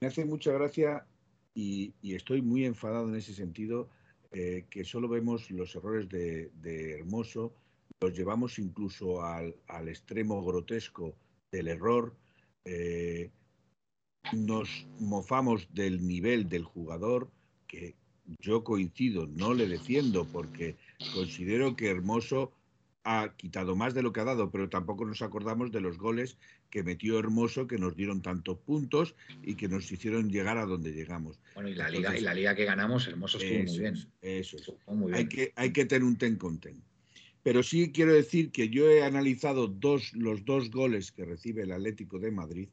me 0.00 0.08
hace 0.08 0.26
mucha 0.26 0.52
gracia 0.52 1.06
y, 1.54 1.94
estoy 2.02 2.42
muy 2.42 2.66
enfadado 2.66 3.08
en 3.08 3.14
ese 3.14 3.32
sentido 3.32 3.88
que 4.34 4.84
solo 4.84 5.08
vemos 5.08 5.48
los 5.50 5.76
errores 5.76 6.08
de, 6.08 6.50
Hermoso, 6.98 7.54
los 8.00 8.12
llevamos 8.12 8.58
incluso 8.58 9.22
al, 9.22 9.54
al 9.68 9.88
extremo 9.88 10.44
grotesco 10.44 11.14
del 11.52 11.68
error, 11.68 12.16
eh, 12.64 13.30
nos 14.32 14.86
mofamos 14.98 15.68
del 15.72 16.04
nivel 16.04 16.48
del 16.48 16.64
jugador, 16.64 17.30
que 17.68 17.94
yo 18.40 18.64
coincido, 18.64 19.26
no 19.26 19.54
le 19.54 19.68
defiendo 19.68 20.24
porque 20.24 20.76
considero 21.14 21.76
que 21.76 21.90
Hermoso 21.90 22.52
ha 23.04 23.34
quitado 23.36 23.76
más 23.76 23.94
de 23.94 24.02
lo 24.02 24.12
que 24.12 24.20
ha 24.20 24.24
dado, 24.24 24.50
pero 24.50 24.68
tampoco 24.68 25.04
nos 25.04 25.22
acordamos 25.22 25.70
de 25.70 25.80
los 25.80 25.98
goles 25.98 26.38
que 26.74 26.82
metió 26.82 27.20
Hermoso, 27.20 27.68
que 27.68 27.78
nos 27.78 27.94
dieron 27.94 28.20
tantos 28.20 28.58
puntos 28.58 29.14
y 29.44 29.54
que 29.54 29.68
nos 29.68 29.92
hicieron 29.92 30.28
llegar 30.28 30.58
a 30.58 30.66
donde 30.66 30.90
llegamos. 30.90 31.38
Bueno, 31.54 31.68
y 31.68 31.74
la, 31.76 31.88
liga, 31.88 32.18
y 32.18 32.20
la 32.20 32.34
liga 32.34 32.56
que 32.56 32.64
ganamos, 32.64 33.06
Hermoso 33.06 33.38
estuvo 33.38 33.62
muy 33.62 33.78
bien. 33.78 33.94
Eso 34.20 34.56
es. 34.56 34.72
Hay, 35.12 35.28
que, 35.28 35.52
hay 35.54 35.72
que 35.72 35.84
tener 35.84 36.02
un 36.02 36.18
ten 36.18 36.34
con 36.34 36.58
ten. 36.58 36.82
Pero 37.44 37.62
sí 37.62 37.92
quiero 37.92 38.12
decir 38.12 38.50
que 38.50 38.70
yo 38.70 38.90
he 38.90 39.04
analizado 39.04 39.68
dos, 39.68 40.12
los 40.14 40.44
dos 40.44 40.72
goles 40.72 41.12
que 41.12 41.24
recibe 41.24 41.62
el 41.62 41.70
Atlético 41.70 42.18
de 42.18 42.32
Madrid, 42.32 42.68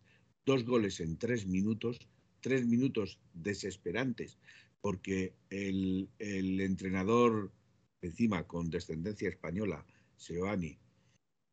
dos 0.48 0.66
goles 0.66 1.00
en 1.00 1.18
tres 1.18 1.46
minutos, 1.46 2.00
tres 2.40 2.66
minutos 2.66 3.20
desesperantes, 3.36 4.40
porque 4.82 5.36
el, 5.52 6.10
entrenador, 6.20 7.52
encima 8.02 8.48
con 8.48 8.72
descendencia 8.72 9.30
española, 9.30 9.86
Seoani, 10.18 10.80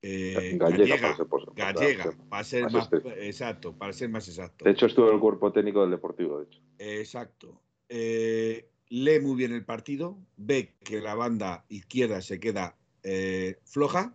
eh, 0.01 0.57
gallega, 0.57 1.17
gallega, 1.55 2.13
para 2.29 2.45
ser 2.45 2.71
más, 2.71 2.89
exacto, 3.17 3.77
para 3.77 3.93
ser 3.93 4.09
más 4.09 4.29
exacto. 4.29 4.65
De 4.65 4.71
hecho, 4.71 4.87
estuvo 4.87 5.11
el 5.11 5.19
cuerpo 5.19 5.53
técnico 5.53 5.81
del 5.81 5.91
Deportivo, 5.91 6.39
de 6.39 6.45
hecho. 6.45 6.61
Exacto. 6.79 7.61
Eh, 7.89 8.69
lee 8.89 9.21
muy 9.21 9.37
bien 9.37 9.53
el 9.53 9.65
partido, 9.65 10.19
ve 10.37 10.75
que 10.85 11.01
la 11.01 11.15
banda 11.15 11.65
izquierda 11.69 12.21
se 12.21 12.39
queda 12.39 12.77
eh, 13.03 13.59
floja, 13.65 14.15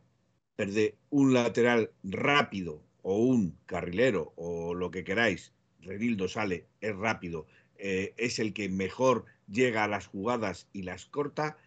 perde 0.55 0.95
un 1.09 1.33
lateral 1.33 1.91
rápido 2.03 2.81
o 3.01 3.17
un 3.17 3.57
carrilero 3.65 4.31
o 4.37 4.73
lo 4.73 4.89
que 4.89 5.03
queráis, 5.03 5.53
Renildo 5.81 6.29
sale, 6.29 6.67
es 6.79 6.95
rápido, 6.95 7.45
es 7.75 8.39
el 8.39 8.53
que 8.53 8.69
mejor 8.69 9.25
llega 9.49 9.83
a 9.83 9.89
las 9.89 10.07
jugadas 10.07 10.69
y 10.71 10.83
las 10.83 11.05
corta, 11.05 11.57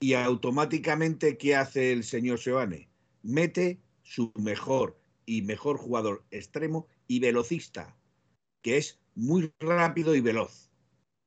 y 0.00 0.14
automáticamente, 0.14 1.36
¿qué 1.36 1.56
hace 1.56 1.92
el 1.92 2.04
señor 2.04 2.38
Seoane? 2.38 2.88
Mete 3.22 3.80
su 4.02 4.32
mejor 4.36 5.00
y 5.26 5.42
mejor 5.42 5.76
jugador 5.76 6.24
extremo 6.30 6.86
y 7.06 7.20
velocista, 7.20 7.96
que 8.62 8.78
es 8.78 9.00
muy 9.14 9.52
rápido 9.58 10.14
y 10.14 10.20
veloz, 10.20 10.70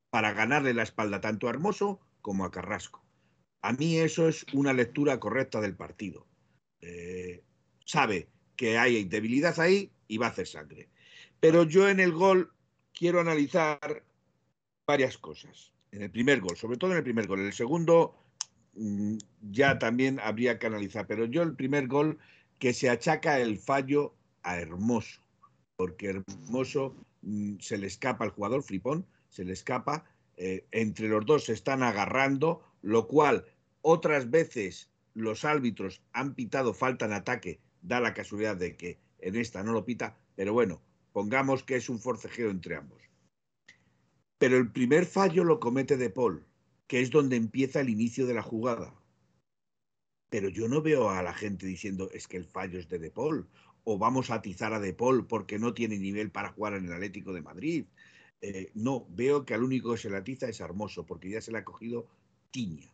para 0.10 0.34
ganarle 0.34 0.74
la 0.74 0.84
espalda 0.84 1.22
tanto 1.22 1.48
a 1.48 1.52
Hermoso 1.52 2.00
como 2.22 2.46
a 2.46 2.52
Carrasco. 2.52 3.06
A 3.62 3.74
mí 3.74 3.98
eso 3.98 4.28
es 4.28 4.46
una 4.54 4.74
lectura 4.74 5.20
correcta 5.20 5.62
del 5.62 5.76
partido. 5.76 6.28
Eh, 6.82 7.44
sabe 7.86 8.28
que 8.56 8.78
hay 8.78 9.04
debilidad 9.04 9.60
ahí 9.60 9.92
y 10.08 10.18
va 10.18 10.28
a 10.28 10.30
hacer 10.30 10.48
sangre. 10.48 10.90
Pero 11.40 11.64
yo 11.64 11.90
en 11.90 12.00
el 12.00 12.12
gol 12.12 12.54
quiero 12.94 13.20
analizar 13.20 14.04
varias 14.88 15.18
cosas. 15.18 15.74
En 15.92 16.02
el 16.02 16.12
primer 16.12 16.40
gol, 16.42 16.56
sobre 16.58 16.78
todo 16.78 16.92
en 16.92 16.98
el 16.98 17.04
primer 17.04 17.28
gol. 17.28 17.42
En 17.42 17.48
el 17.48 17.54
segundo 17.54 18.16
ya 19.42 19.80
también 19.80 20.20
habría 20.20 20.60
que 20.60 20.68
analizar. 20.68 21.08
Pero 21.08 21.26
yo 21.26 21.44
el 21.44 21.56
primer 21.56 21.88
gol 21.88 22.20
que 22.60 22.74
se 22.74 22.90
achaca 22.90 23.40
el 23.40 23.58
fallo 23.58 24.14
a 24.44 24.58
Hermoso. 24.58 25.22
Porque 25.76 26.10
Hermoso 26.10 26.96
mm, 27.22 27.58
se 27.60 27.78
le 27.78 27.88
escapa 27.88 28.24
al 28.24 28.32
jugador, 28.32 28.64
Fripón, 28.64 29.06
se 29.30 29.44
le 29.44 29.54
escapa. 29.54 30.06
Eh, 30.38 30.66
entre 30.72 31.08
los 31.08 31.26
dos 31.26 31.46
se 31.46 31.54
están 31.54 31.84
agarrando 31.84 32.64
lo 32.82 33.08
cual 33.08 33.46
otras 33.82 34.30
veces 34.30 34.90
los 35.14 35.46
árbitros 35.46 36.02
han 36.14 36.36
pitado 36.36 36.74
falta 36.74 37.06
en 37.06 37.14
ataque, 37.14 37.60
da 37.82 38.00
la 38.00 38.14
casualidad 38.14 38.58
de 38.58 38.76
que 38.76 39.00
en 39.20 39.36
esta 39.36 39.64
no 39.64 39.74
lo 39.74 39.86
pita, 39.86 40.18
pero 40.36 40.54
bueno, 40.54 40.82
pongamos 41.14 41.64
que 41.64 41.76
es 41.76 41.90
un 41.90 42.00
forcejeo 42.00 42.50
entre 42.50 42.76
ambos. 42.76 43.02
Pero 44.38 44.58
el 44.58 44.72
primer 44.72 45.06
fallo 45.06 45.44
lo 45.44 45.60
comete 45.60 45.98
De 45.98 46.10
Paul, 46.10 46.46
que 46.92 47.00
es 47.00 47.10
donde 47.10 47.38
empieza 47.38 47.80
el 47.80 47.88
inicio 47.88 48.28
de 48.28 48.34
la 48.34 48.42
jugada. 48.42 48.94
Pero 50.30 50.50
yo 50.50 50.68
no 50.68 50.82
veo 50.82 51.10
a 51.10 51.24
la 51.24 51.34
gente 51.34 51.66
diciendo 51.66 52.10
es 52.12 52.28
que 52.28 52.36
el 52.36 52.44
fallo 52.44 52.78
es 52.78 52.90
de 52.90 53.00
De 53.00 53.10
Paul 53.10 53.48
o 53.86 53.98
vamos 53.98 54.30
a 54.30 54.36
atizar 54.36 54.74
a 54.74 54.80
De 54.82 54.94
Paul 54.94 55.26
porque 55.26 55.58
no 55.58 55.74
tiene 55.74 55.98
nivel 55.98 56.32
para 56.32 56.50
jugar 56.50 56.74
en 56.74 56.88
el 56.88 56.92
Atlético 56.92 57.32
de 57.32 57.42
Madrid. 57.42 57.86
Eh, 58.42 58.72
no, 58.74 59.08
veo 59.10 59.46
que 59.46 59.54
al 59.54 59.64
único 59.64 59.94
que 59.94 60.00
se 60.00 60.10
le 60.10 60.18
atiza 60.18 60.50
es 60.50 60.60
Hermoso 60.60 61.06
porque 61.06 61.30
ya 61.30 61.40
se 61.40 61.54
le 61.54 61.60
ha 61.60 61.64
cogido 61.64 62.10
tiña. 62.52 62.94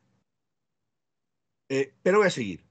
Eh, 1.67 1.95
pero 2.03 2.19
voy 2.19 2.27
a 2.27 2.29
seguir. 2.29 2.63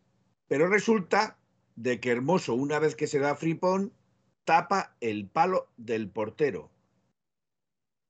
Pero 0.47 0.69
resulta 0.69 1.41
de 1.75 1.99
que 1.99 2.11
Hermoso, 2.13 2.55
una 2.55 2.79
vez 2.79 2.95
que 2.95 3.09
se 3.09 3.19
da 3.19 3.35
fripón, 3.35 3.93
tapa 4.45 4.97
el 5.01 5.27
palo 5.27 5.73
del 5.77 6.09
portero. 6.09 6.71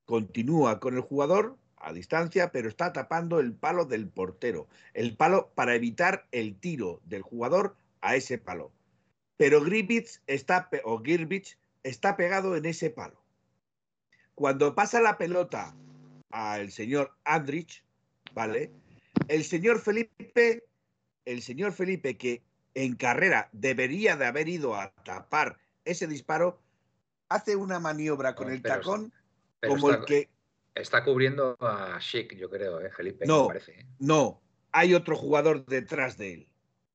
Continúa 0.05 0.81
con 0.81 0.97
el 0.97 1.01
jugador 1.01 1.57
a 1.77 1.93
distancia, 1.93 2.51
pero 2.53 2.69
está 2.69 2.93
tapando 2.93 3.41
el 3.41 3.53
palo 3.53 3.85
del 3.85 4.09
portero. 4.09 4.67
El 4.95 5.17
palo 5.17 5.51
para 5.55 5.75
evitar 5.75 6.27
el 6.33 6.59
tiro 6.59 7.01
del 7.05 7.23
jugador 7.23 7.77
a 8.01 8.17
ese 8.17 8.39
palo. 8.39 8.73
Pero 9.37 9.63
Gribbits 9.63 10.23
está, 10.27 10.69
o 10.85 11.03
Girbich 11.03 11.59
está 11.83 12.17
pegado 12.17 12.57
en 12.57 12.67
ese 12.67 12.91
palo. 12.91 13.21
Cuando 14.35 14.75
pasa 14.75 15.01
la 15.01 15.19
pelota 15.19 15.75
al 16.31 16.71
señor 16.71 17.13
Andrich, 17.25 17.83
¿vale? 18.35 18.71
El 19.29 19.45
señor 19.45 19.81
Felipe, 19.81 20.65
el 21.25 21.43
señor 21.43 21.73
Felipe, 21.73 22.17
que 22.17 22.43
en 22.75 22.95
carrera 22.97 23.49
debería 23.53 24.17
de 24.17 24.27
haber 24.27 24.49
ido 24.49 24.75
a 24.75 24.91
tapar 25.05 25.59
ese 25.85 26.07
disparo, 26.07 26.61
hace 27.29 27.57
una 27.57 27.81
maniobra 27.81 28.35
con 28.35 28.51
el 28.51 28.63
tacón 28.63 29.13
como 29.67 29.91
el 29.91 30.05
que. 30.05 30.29
Está 30.77 31.03
cubriendo 31.03 31.57
a 31.59 31.99
Sheik, 31.99 32.37
yo 32.37 32.51
creo, 32.51 32.81
¿eh, 32.81 32.91
Felipe? 32.91 33.27
No, 33.27 33.51
¿eh? 33.53 33.87
no. 33.99 34.43
Hay 34.73 34.93
otro 34.93 35.17
jugador 35.17 35.65
detrás 35.65 36.19
de 36.19 36.35
él, 36.35 36.49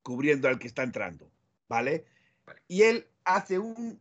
cubriendo 0.04 0.48
al 0.48 0.60
que 0.60 0.68
está 0.68 0.84
entrando, 0.84 1.32
¿vale? 1.68 2.06
Y 2.68 2.82
él 2.82 3.08
hace 3.24 3.58
un, 3.58 4.00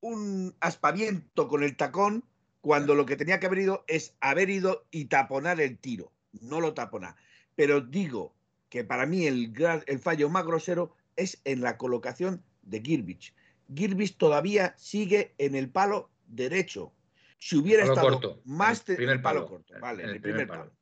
un 0.00 0.56
aspaviento 0.60 1.46
con 1.46 1.62
el 1.62 1.76
tacón 1.76 2.24
cuando 2.62 2.94
lo 2.94 3.04
que 3.04 3.16
tenía 3.16 3.38
que 3.38 3.46
haber 3.46 3.58
ido 3.58 3.84
es 3.86 4.16
haber 4.20 4.48
ido 4.48 4.86
y 4.90 5.06
taponar 5.06 5.60
el 5.60 5.78
tiro. 5.78 6.10
No 6.40 6.60
lo 6.60 6.72
tapona. 6.72 7.16
Pero 7.54 7.82
digo 7.82 8.34
que 8.70 8.82
para 8.82 9.04
mí 9.04 9.26
el, 9.26 9.52
el 9.86 9.98
fallo 9.98 10.30
más 10.30 10.46
grosero 10.46 10.96
es 11.16 11.38
en 11.44 11.60
la 11.60 11.76
colocación 11.76 12.42
de 12.62 12.80
Girbich. 12.80 13.34
Girbis 13.74 14.16
todavía 14.16 14.74
sigue 14.78 15.34
en 15.36 15.54
el 15.54 15.68
palo 15.68 16.08
derecho. 16.28 16.94
Si 17.42 17.56
hubiera 17.56 17.82
Palo 17.82 17.92
estado 17.94 18.12
corto, 18.12 18.42
más 18.44 18.88
el 18.88 18.94
primer 18.94 19.20
palo, 19.20 19.40
palo, 19.40 19.48
corto, 19.48 19.74
vale, 19.80 20.04
en 20.04 20.10
el, 20.10 20.14
el 20.14 20.22
primer, 20.22 20.46
primer 20.46 20.60
palo. 20.60 20.72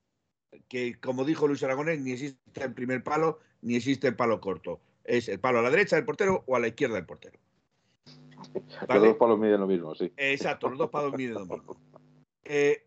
Que 0.68 1.00
como 1.00 1.24
dijo 1.24 1.48
Luis 1.48 1.62
Aragonés, 1.62 1.98
ni 2.00 2.12
existe 2.12 2.62
el 2.62 2.74
primer 2.74 3.02
palo 3.02 3.38
ni 3.62 3.76
existe 3.76 4.08
el 4.08 4.14
palo 4.14 4.42
corto. 4.42 4.82
Es 5.02 5.30
el 5.30 5.40
palo 5.40 5.60
a 5.60 5.62
la 5.62 5.70
derecha 5.70 5.96
del 5.96 6.04
portero 6.04 6.44
o 6.46 6.56
a 6.56 6.60
la 6.60 6.68
izquierda 6.68 6.96
del 6.96 7.06
portero. 7.06 7.38
Los 8.86 9.02
dos 9.02 9.16
palos 9.16 9.38
miden 9.38 9.58
lo 9.58 9.66
mismo, 9.66 9.94
sí. 9.94 10.12
Exacto, 10.18 10.68
los 10.68 10.78
dos 10.78 10.90
palos 10.90 11.14
miden 11.16 11.34
lo 11.34 11.46
mismo. 11.46 11.80
Eh, 12.52 12.84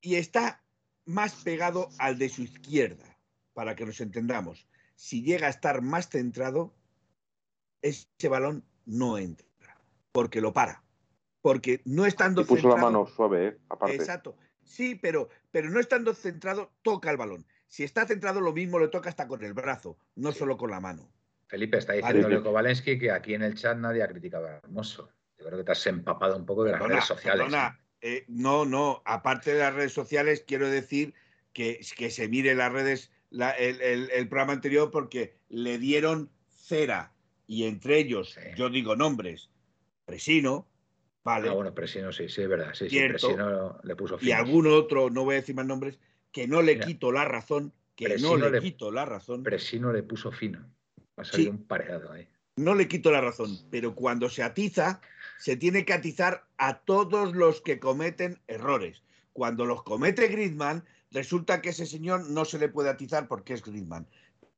y 0.00 0.14
está 0.14 0.62
más 1.04 1.34
pegado 1.42 1.88
al 1.98 2.16
de 2.16 2.28
su 2.28 2.42
izquierda, 2.42 3.18
para 3.54 3.74
que 3.74 3.84
nos 3.84 4.00
entendamos. 4.00 4.68
Si 4.94 5.22
llega 5.22 5.48
a 5.48 5.50
estar 5.50 5.82
más 5.82 6.08
centrado, 6.08 6.72
ese 7.82 8.28
balón 8.28 8.64
no 8.86 9.18
entra, 9.18 9.46
porque 10.12 10.40
lo 10.40 10.52
para. 10.52 10.84
Porque 11.42 11.80
no 11.84 12.04
estando 12.06 12.42
Y 12.42 12.44
puso 12.44 12.68
la 12.68 12.74
centrado- 12.74 12.92
mano 12.92 13.06
suave, 13.06 13.46
¿eh? 13.48 13.58
Aparte. 13.68 13.96
Exacto. 13.96 14.36
Sí, 14.62 14.94
pero, 14.94 15.28
pero 15.50 15.70
no 15.70 15.80
estando 15.80 16.14
centrado, 16.14 16.72
toca 16.82 17.10
el 17.10 17.16
balón. 17.16 17.46
Si 17.66 17.82
está 17.84 18.06
centrado, 18.06 18.40
lo 18.40 18.52
mismo 18.52 18.78
le 18.78 18.88
toca 18.88 19.08
hasta 19.08 19.26
con 19.26 19.42
el 19.44 19.54
brazo, 19.54 19.96
no 20.16 20.32
solo 20.32 20.56
con 20.56 20.70
la 20.70 20.80
mano. 20.80 21.10
Felipe 21.46 21.78
está 21.78 21.92
Vale. 21.92 22.02
diciendo 22.02 22.28
Leo 22.28 22.42
Kovalensky 22.44 22.98
que 22.98 23.10
aquí 23.10 23.34
en 23.34 23.42
el 23.42 23.54
chat 23.54 23.76
nadie 23.78 24.02
ha 24.02 24.08
criticado 24.08 24.46
a 24.46 24.56
Hermoso. 24.58 25.10
Yo 25.38 25.46
creo 25.46 25.58
que 25.58 25.64
te 25.64 25.72
has 25.72 25.86
empapado 25.86 26.36
un 26.36 26.44
poco 26.46 26.64
de 26.64 26.72
las 26.72 26.78
Perdona, 26.80 26.94
redes 26.96 27.08
sociales. 27.08 27.42
perdona, 27.46 27.80
eh, 28.02 28.24
no, 28.28 28.64
no. 28.66 29.02
Aparte 29.04 29.52
de 29.54 29.58
las 29.60 29.74
redes 29.74 29.92
sociales, 29.92 30.44
quiero 30.46 30.68
decir 30.68 31.14
que, 31.52 31.80
que 31.96 32.10
se 32.10 32.28
mire 32.28 32.54
las 32.54 32.70
redes, 32.72 33.10
la- 33.30 33.50
el, 33.52 33.80
el- 33.80 34.10
el 34.10 34.28
programa 34.28 34.52
anterior, 34.52 34.90
porque 34.90 35.36
le 35.48 35.78
dieron 35.78 36.30
cera. 36.50 37.12
Y 37.46 37.64
entre 37.66 37.98
ellos, 37.98 38.34
Sí. 38.34 38.40
yo 38.56 38.68
digo 38.70 38.94
nombres, 38.94 39.50
Presino, 40.04 40.68
¿vale? 41.24 41.48
Ah, 41.48 41.52
bueno, 41.52 41.74
Presino 41.74 42.12
sí, 42.12 42.28
sí, 42.28 42.42
es 42.42 42.48
verdad. 42.48 42.70
Sí, 42.74 42.84
sí, 42.84 42.90
Cierto. 42.90 43.28
Presino 43.28 43.78
le 43.82 43.96
puso 43.96 44.16
y 44.16 44.18
finos. 44.26 44.38
algún 44.38 44.66
otro, 44.66 45.10
no 45.10 45.24
voy 45.24 45.34
a 45.34 45.40
decir 45.40 45.54
más 45.54 45.66
nombres, 45.66 45.98
que 46.32 46.46
no 46.46 46.62
le 46.62 46.74
Mira, 46.74 46.86
quito 46.86 47.12
la 47.12 47.24
razón, 47.24 47.72
que 47.96 48.06
Presino 48.06 48.36
no 48.36 48.44
le, 48.46 48.50
le- 48.52 48.60
quito 48.60 48.90
la 48.90 49.04
razón. 49.04 49.42
Presino 49.42 49.92
le 49.92 50.02
puso 50.02 50.30
fino. 50.32 50.64
Ha 51.16 51.24
salido 51.24 51.50
Sí. 51.52 51.56
un 51.58 51.64
pareado 51.66 52.12
ahí. 52.12 52.28
no 52.56 52.74
le 52.74 52.88
quito 52.88 53.10
la 53.10 53.20
razón, 53.22 53.56
pero 53.70 53.94
cuando 53.94 54.28
se 54.28 54.42
atiza, 54.42 55.00
se 55.38 55.56
tiene 55.56 55.84
que 55.86 55.92
atizar 55.94 56.44
a 56.58 56.80
todos 56.80 57.34
los 57.34 57.62
que 57.62 57.78
cometen 57.80 58.38
errores. 58.48 59.02
Cuando 59.32 59.64
los 59.64 59.82
comete 59.82 60.28
Griezmann, 60.28 60.84
resulta 61.10 61.62
que 61.62 61.70
ese 61.70 61.86
señor 61.86 62.28
no 62.28 62.44
se 62.44 62.58
le 62.58 62.68
puede 62.68 62.90
atizar 62.90 63.28
porque 63.28 63.54
es 63.54 63.62
Griezmann. 63.62 64.06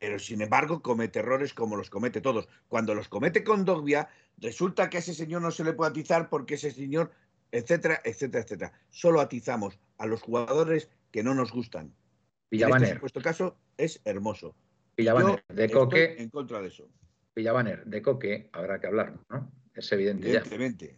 Pero 0.00 0.18
sin 0.18 0.42
embargo, 0.42 0.82
comete 0.82 1.20
errores 1.20 1.54
como 1.54 1.76
los 1.76 1.90
comete 1.90 2.20
todos. 2.20 2.48
Cuando 2.66 2.92
los 2.94 3.08
comete 3.08 3.44
con 3.44 3.64
Dogbia, 3.64 4.08
resulta 4.38 4.90
que 4.90 4.96
a 4.98 5.00
ese 5.00 5.14
señor 5.14 5.42
no 5.42 5.50
se 5.50 5.64
le 5.64 5.72
puede 5.72 5.90
atizar 5.90 6.28
porque 6.28 6.54
ese 6.54 6.70
señor, 6.70 7.12
etcétera, 7.50 8.00
etcétera, 8.04 8.42
etcétera. 8.44 8.72
Solo 8.90 9.20
atizamos 9.20 9.78
a 9.98 10.06
los 10.06 10.22
jugadores 10.22 10.90
que 11.10 11.22
no 11.22 11.34
nos 11.34 11.52
gustan. 11.52 11.86
Y 11.86 11.88
en 11.88 11.92
este 11.92 12.56
Villabaner, 12.66 12.94
supuesto 12.94 13.20
caso 13.22 13.56
es 13.76 14.00
hermoso. 14.04 14.54
Villabaner, 14.96 15.44
Yo 15.48 15.54
de 15.54 15.70
Coque, 15.70 16.16
en 16.18 16.28
contra 16.30 16.60
de 16.60 16.68
eso. 16.68 16.88
Villabaner, 17.34 17.84
de 17.86 18.02
Coque, 18.02 18.50
habrá 18.52 18.80
que 18.80 18.86
hablar, 18.88 19.14
¿no? 19.30 19.50
Es 19.74 19.90
evidente 19.92 20.26
ya. 20.30 20.40
Evidentemente. 20.40 20.96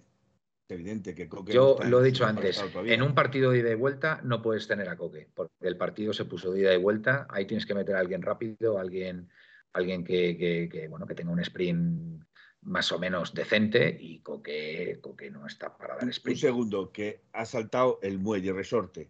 Es 0.67 0.71
evidente 0.75 1.15
que 1.15 1.29
Coque 1.29 1.53
Yo 1.53 1.79
lo 1.85 2.01
he 2.01 2.05
dicho 2.07 2.25
antes, 2.25 2.61
en 2.87 3.03
un 3.03 3.15
partido 3.15 3.51
de 3.51 3.59
ida 3.59 3.71
y 3.71 3.75
vuelta 3.75 4.21
no 4.25 4.41
puedes 4.43 4.67
tener 4.67 4.89
a 4.89 4.97
Coque, 4.97 5.29
porque 5.35 5.53
el 5.61 5.77
partido 5.77 6.13
se 6.13 6.25
puso 6.25 6.51
de 6.51 6.61
ida 6.61 6.75
y 6.75 6.79
vuelta, 6.79 7.27
ahí 7.31 7.47
tienes 7.47 7.67
que 7.67 7.75
meter 7.75 7.95
a 7.97 8.01
alguien 8.01 8.23
rápido, 8.23 8.79
alguien, 8.79 9.29
alguien 9.75 10.03
que, 10.05 10.37
que- 10.37 10.69
que, 10.73 10.89
bueno, 10.89 11.07
que 11.07 11.15
tenga 11.15 11.31
un 11.33 11.41
sprint 11.41 12.25
más 12.65 12.91
o 12.93 12.99
menos 12.99 13.35
decente 13.35 13.97
y 14.01 14.19
Coque, 14.21 14.99
Coque 15.01 15.31
no 15.31 15.47
está 15.47 15.77
para 15.77 15.95
dar 15.95 16.03
Un, 16.03 16.09
un 16.09 16.11
sprint. 16.11 16.41
segundo, 16.41 16.91
que 16.93 17.21
ha 17.33 17.45
saltado 17.45 17.99
el 18.03 18.19
muelle, 18.19 18.53
resorte. 18.53 19.09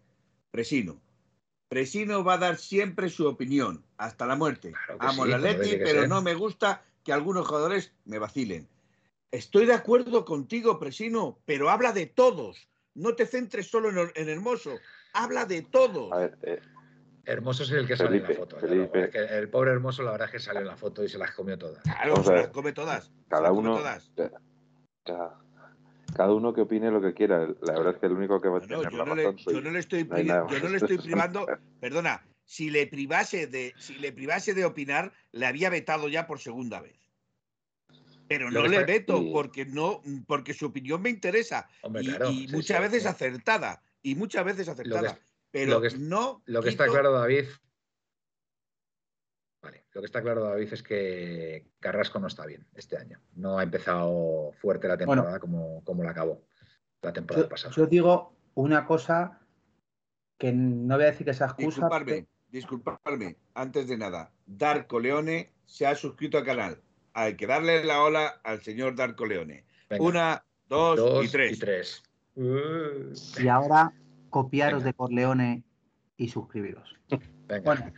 Presino. 0.51 1.01
Presino 1.69 2.23
va 2.23 2.35
a 2.35 2.39
dar 2.39 2.57
siempre 2.59 3.09
su 3.09 3.27
opinión, 3.27 3.85
hasta 3.97 4.27
la 4.27 4.37
muerte. 4.37 4.73
Claro 4.87 4.97
Amo 5.01 5.25
sí, 5.25 5.31
la 5.31 5.39
Leti, 5.39 5.77
pero 5.79 6.01
ser. 6.01 6.09
no 6.09 6.23
me 6.23 6.35
gusta 6.35 6.85
que 7.03 7.13
algunos 7.13 7.47
jugadores 7.47 7.93
me 8.05 8.19
vacilen. 8.19 8.69
Estoy 9.31 9.67
de 9.67 9.75
acuerdo 9.75 10.25
contigo, 10.25 10.79
Presino, 10.79 11.39
pero 11.45 11.71
habla 11.71 11.93
de 11.93 12.07
todos. 12.07 12.69
No 12.95 13.15
te 13.17 13.27
centres 13.27 13.67
solo 13.67 13.91
en, 13.91 14.13
en 14.15 14.29
Hermoso. 14.29 14.79
Habla 15.13 15.47
de 15.47 15.63
todos. 15.63 16.13
A 16.13 16.19
ver, 16.19 16.39
eh, 16.43 16.61
Hermoso 17.27 17.63
es 17.63 17.71
el 17.71 17.87
que 17.87 17.97
sale 17.97 18.19
en 18.19 18.23
la 18.23 18.31
foto. 18.31 18.57
ya 18.57 18.61
Felipe. 18.61 18.89
luego, 18.99 19.05
es 19.07 19.11
que 19.11 19.39
el 19.39 19.49
pobre 19.49 19.71
Hermoso 19.73 20.03
la 20.03 20.13
verdad 20.13 20.27
es 20.27 20.33
que 20.33 20.39
salió 20.41 20.61
en 20.61 20.67
la 20.67 20.77
foto 20.77 21.03
y 21.05 21.09
se 21.09 21.19
las 21.19 21.33
comió 21.33 21.57
todas. 21.59 21.83
Claro, 21.83 22.23
se 22.23 22.33
las 22.33 22.49
come 22.49 22.73
todas. 22.73 23.11
cada 23.29 23.49
come 23.49 23.61
uno. 23.61 23.77
todas. 23.77 24.11
Cada, 25.05 25.39
cada 26.15 26.33
uno 26.33 26.53
que 26.55 26.61
opine 26.63 26.91
lo 26.91 27.01
que 27.01 27.15
quiera. 27.15 27.47
La 27.63 27.73
verdad 27.75 27.95
es 27.95 27.99
que 28.01 28.07
el 28.07 28.13
único 28.13 28.41
que 28.41 28.49
va 28.49 28.59
a 28.59 28.61
No, 28.61 28.67
tener 28.67 28.91
yo, 28.91 28.99
la 28.99 29.05
no 29.05 29.15
le, 29.15 29.25
razón 29.25 29.39
soy 29.39 29.55
yo 29.55 29.61
no 29.61 29.71
le 29.71 29.79
estoy, 29.79 30.05
No 30.05 30.51
yo 30.51 30.59
no 30.61 30.69
le 30.69 30.77
estoy 30.77 30.99
privando, 30.99 31.47
perdona, 31.81 32.25
si 32.45 32.71
le 32.71 32.87
privase 32.87 33.47
de, 33.47 33.75
si 33.79 33.95
le 33.95 34.13
privase 34.13 34.55
de 34.55 34.65
opinar, 34.65 35.13
le 35.33 35.47
había 35.47 35.71
vetado 35.71 36.09
ya 36.09 36.27
por 36.27 36.41
segunda 36.41 36.81
vez. 36.81 36.97
Pero 38.29 38.51
no 38.51 38.67
le 38.67 38.85
veto 38.85 39.23
porque 39.33 39.67
no, 39.67 40.01
porque 40.27 40.55
su 40.55 40.67
opinión 40.67 41.03
me 41.03 41.11
interesa 41.11 41.69
Hombre, 41.83 42.03
y, 42.05 42.07
claro, 42.07 42.31
y 42.31 42.49
sí, 42.49 42.55
muchas 42.55 42.79
sí, 42.79 42.83
veces 42.83 43.03
sí. 43.03 43.09
acertada 43.09 43.83
y 44.03 44.15
muchas 44.15 44.45
veces 44.45 44.69
acertada. 44.69 45.19
Pero 45.55 45.71
lo 45.71 45.81
que 45.81 45.87
es- 45.87 45.99
no 45.99 46.43
Lo 46.47 46.63
que 46.63 46.69
está 46.69 46.87
claro, 46.89 47.13
David. 47.13 47.45
Vale, 49.63 49.85
lo 49.93 50.01
que 50.03 50.07
está 50.07 50.21
claro, 50.21 50.43
David, 50.45 50.73
es 50.73 50.83
que 50.83 51.67
Carrasco 51.81 52.19
no 52.19 52.27
está 52.27 52.45
bien 52.45 52.67
este 52.75 52.97
año. 52.99 53.21
No 53.35 53.59
ha 53.59 53.63
empezado 53.63 54.53
fuerte 54.61 54.89
la 54.89 54.99
temporada 54.99 55.39
como, 55.39 55.83
como 55.85 56.03
la 56.03 56.11
acabó 56.11 56.45
la 57.03 57.13
temporada 57.13 57.45
Yo, 57.47 57.49
pasada. 57.49 57.75
yo 57.75 57.87
digo 57.87 58.35
una 58.55 58.85
cosa 58.87 59.41
que 60.39 60.53
no 60.53 60.97
voy 60.97 61.05
a 61.05 61.11
decir 61.11 61.25
que 61.27 61.35
sea 61.35 61.47
excusa. 61.47 61.67
Disculparme, 61.69 62.27
disculparme, 62.49 63.37
antes 63.55 63.87
de 63.89 63.97
nada, 63.97 64.33
Darko 64.47 64.99
Leone 65.01 65.53
se 65.65 65.87
ha 65.87 65.95
suscrito 65.95 66.39
al 66.39 66.45
canal. 66.45 66.83
Hay 67.13 67.37
que 67.37 67.47
darle 67.47 67.85
la 67.85 68.03
ola 68.03 68.41
al 68.43 68.61
señor 68.63 68.97
Darko 68.97 69.25
Leone. 69.25 69.65
Venga, 69.89 70.03
Una, 70.05 70.45
dos, 70.67 70.97
dos 70.97 71.25
y 71.25 71.29
tres. 71.29 71.53
y 71.53 71.59
tres. 71.61 72.03
Uh, 72.37 73.13
Y 73.41 73.49
ahora 73.49 73.93
copiaros 74.35 74.83
Venga. 74.83 74.91
de 74.91 74.95
Corleone 74.95 75.65
y 76.17 76.29
suscribiros. 76.29 76.97
venga, 77.47 77.63
Bueno. 77.63 77.93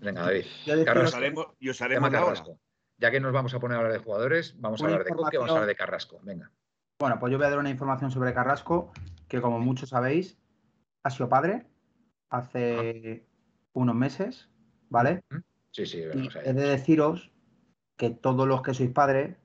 venga, 0.00 0.22
David. 0.22 0.46
Yo 0.64 0.76
deciros 0.76 0.78
Y 0.78 0.80
os 0.80 0.84
Carrasco. 0.86 1.16
haremos, 1.18 1.46
y 1.60 1.68
os 1.68 1.82
haremos. 1.82 2.10
Carrasco. 2.10 2.58
Ya 2.96 3.10
que 3.10 3.20
nos 3.20 3.34
vamos 3.34 3.52
a 3.52 3.60
poner 3.60 3.76
a 3.76 3.80
hablar 3.80 3.92
de 3.92 3.98
jugadores, 3.98 4.58
vamos 4.58 4.80
a 4.80 4.86
hablar 4.86 5.04
de 5.04 5.10
Coque, 5.10 5.36
vamos 5.36 5.50
a 5.50 5.54
hablar 5.56 5.68
de 5.68 5.76
Carrasco. 5.76 6.20
Venga. 6.22 6.50
Bueno, 6.98 7.18
pues 7.20 7.30
yo 7.30 7.36
voy 7.36 7.46
a 7.46 7.50
dar 7.50 7.58
una 7.58 7.68
información 7.68 8.10
sobre 8.10 8.32
Carrasco, 8.32 8.92
que 9.28 9.42
como 9.42 9.58
muchos 9.60 9.90
sabéis, 9.90 10.38
ha 11.04 11.10
sido 11.10 11.28
padre 11.28 11.66
hace 12.30 13.26
unos 13.74 13.94
meses, 13.94 14.48
¿vale? 14.88 15.20
Sí, 15.72 15.84
sí, 15.84 15.98
Y 15.98 16.06
vamos 16.08 16.36
a 16.36 16.40
he 16.44 16.52
de 16.54 16.62
deciros 16.66 17.30
que 17.98 18.08
todos 18.08 18.48
los 18.48 18.62
que 18.62 18.72
sois 18.72 18.90
padres 18.90 19.36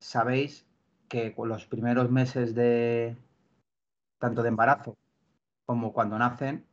sabéis 0.00 0.66
que 1.08 1.34
con 1.34 1.50
los 1.50 1.66
primeros 1.66 2.10
meses 2.10 2.54
de 2.54 3.18
tanto 4.18 4.42
de 4.42 4.48
embarazo 4.48 4.96
como 5.72 5.92
cuando 5.94 6.18
nacen 6.18 6.66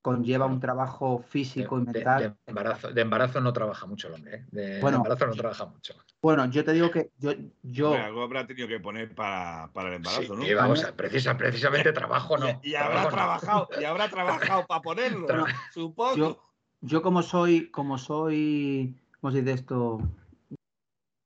conlleva 0.00 0.46
un 0.46 0.58
trabajo 0.58 1.18
físico 1.20 1.76
y 1.78 1.84
de, 1.84 1.92
mental. 1.92 2.22
de 2.46 2.50
embarazo, 2.50 2.90
de 2.92 3.00
embarazo 3.02 3.40
no 3.42 3.52
trabaja 3.52 3.86
mucho 3.86 4.08
el 4.08 4.14
hombre. 4.14 4.34
¿eh? 4.36 4.44
De, 4.50 4.80
Bueno. 4.80 4.96
de 4.98 5.02
embarazo 5.02 5.26
no 5.26 5.34
trabaja 5.34 5.66
mucho. 5.66 5.94
Bueno, 6.22 6.46
yo 6.46 6.64
te 6.64 6.72
digo 6.72 6.90
que 6.90 7.10
yo, 7.18 7.32
yo 7.62 7.88
Hombre, 7.90 8.02
algo 8.02 8.22
habrá 8.22 8.46
tenido 8.46 8.66
que 8.68 8.80
poner 8.80 9.14
para, 9.14 9.70
para 9.74 9.90
el 9.90 9.94
embarazo, 9.96 10.34
Sí, 10.34 10.40
¿no? 10.40 10.46
y 10.46 10.54
vamos 10.54 10.82
a, 10.82 10.96
precisa, 10.96 11.36
precisamente 11.36 11.92
trabajo 11.92 12.38
no. 12.38 12.48
y, 12.62 12.70
y 12.70 12.74
habrá 12.74 13.10
trabajo 13.10 13.10
no. 13.10 13.16
trabajado, 13.16 13.68
y 13.78 13.84
habrá 13.84 14.08
trabajado 14.10 14.66
para 14.66 14.80
ponerlo, 14.80 15.28
Tra- 15.28 15.46
supongo. 15.72 16.16
yo, 16.16 16.42
yo 16.80 17.02
como 17.02 17.22
soy, 17.22 17.70
como 17.70 17.98
soy, 17.98 18.96
¿cómo 19.20 19.30
se 19.30 19.42
dice 19.42 19.52
esto? 19.52 20.00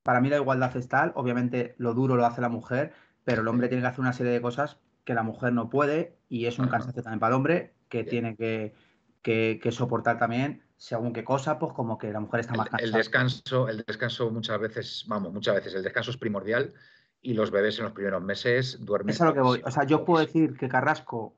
Para 0.03 0.21
mí 0.21 0.29
la 0.29 0.37
igualdad 0.37 0.75
es 0.77 0.87
tal, 0.87 1.13
obviamente 1.15 1.73
lo 1.79 1.93
duro 1.93 2.15
lo 2.15 2.25
hace 2.25 2.41
la 2.41 2.49
mujer, 2.49 2.93
pero 3.23 3.41
el 3.41 3.47
hombre 3.47 3.67
tiene 3.69 3.81
que 3.81 3.87
hacer 3.87 4.01
una 4.01 4.13
serie 4.13 4.31
de 4.33 4.41
cosas 4.41 4.77
que 5.07 5.13
la 5.13 5.23
mujer 5.23 5.53
no 5.53 5.69
puede 5.69 6.17
y 6.27 6.47
es 6.47 6.59
un 6.59 6.67
cansancio 6.67 7.01
también 7.01 7.21
para 7.21 7.29
el 7.29 7.37
hombre 7.37 7.73
que 7.87 7.99
Bien. 7.99 8.09
tiene 8.09 8.35
que, 8.35 8.73
que- 9.21 9.57
que 9.63 9.71
soportar 9.71 10.17
también 10.19 10.63
según 10.75 11.13
qué 11.13 11.23
cosa, 11.23 11.57
pues 11.59 11.71
como 11.71 11.97
que 11.97 12.11
la 12.11 12.19
mujer 12.19 12.41
está 12.41 12.55
más 12.55 12.67
El, 12.67 12.73
el 12.73 12.79
cansada. 12.91 12.97
descanso, 12.97 13.69
el 13.69 13.77
descanso 13.87 14.29
muchas 14.31 14.59
veces, 14.59 15.05
vamos, 15.07 15.31
muchas 15.31 15.55
veces 15.55 15.73
el 15.75 15.83
descanso 15.83 16.11
es 16.11 16.17
primordial 16.17 16.73
y 17.21 17.33
los 17.35 17.51
bebés 17.51 17.77
en 17.79 17.85
los 17.85 17.93
primeros 17.93 18.21
meses 18.21 18.83
duermen. 18.85 19.13
Es 19.15 19.21
a 19.21 19.25
lo 19.25 19.33
que 19.33 19.39
voy. 19.39 19.61
O 19.65 19.71
sea, 19.71 19.85
yo 19.85 20.03
puedo 20.03 20.19
decir 20.25 20.57
que 20.57 20.67
Carrasco, 20.67 21.37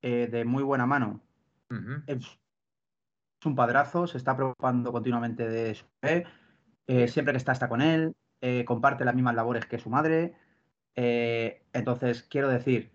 eh, 0.00 0.26
de 0.32 0.46
muy 0.46 0.62
buena 0.62 0.86
mano, 0.86 1.20
es 2.06 2.38
un 3.44 3.54
padrazo, 3.54 4.06
se 4.06 4.16
está 4.16 4.34
preocupando 4.34 4.90
continuamente 4.92 5.46
de 5.46 5.74
su 5.74 5.84
bebé, 6.00 6.26
eh, 6.86 7.06
siempre 7.08 7.32
que 7.32 7.38
está 7.38 7.52
está 7.52 7.68
con 7.68 7.82
él, 7.82 8.14
eh, 8.40 8.64
comparte 8.64 9.04
las 9.04 9.14
mismas 9.14 9.34
labores 9.34 9.66
que 9.66 9.78
su 9.78 9.90
madre. 9.90 10.34
entonces, 10.96 12.22
quiero 12.22 12.48
decir, 12.48 12.93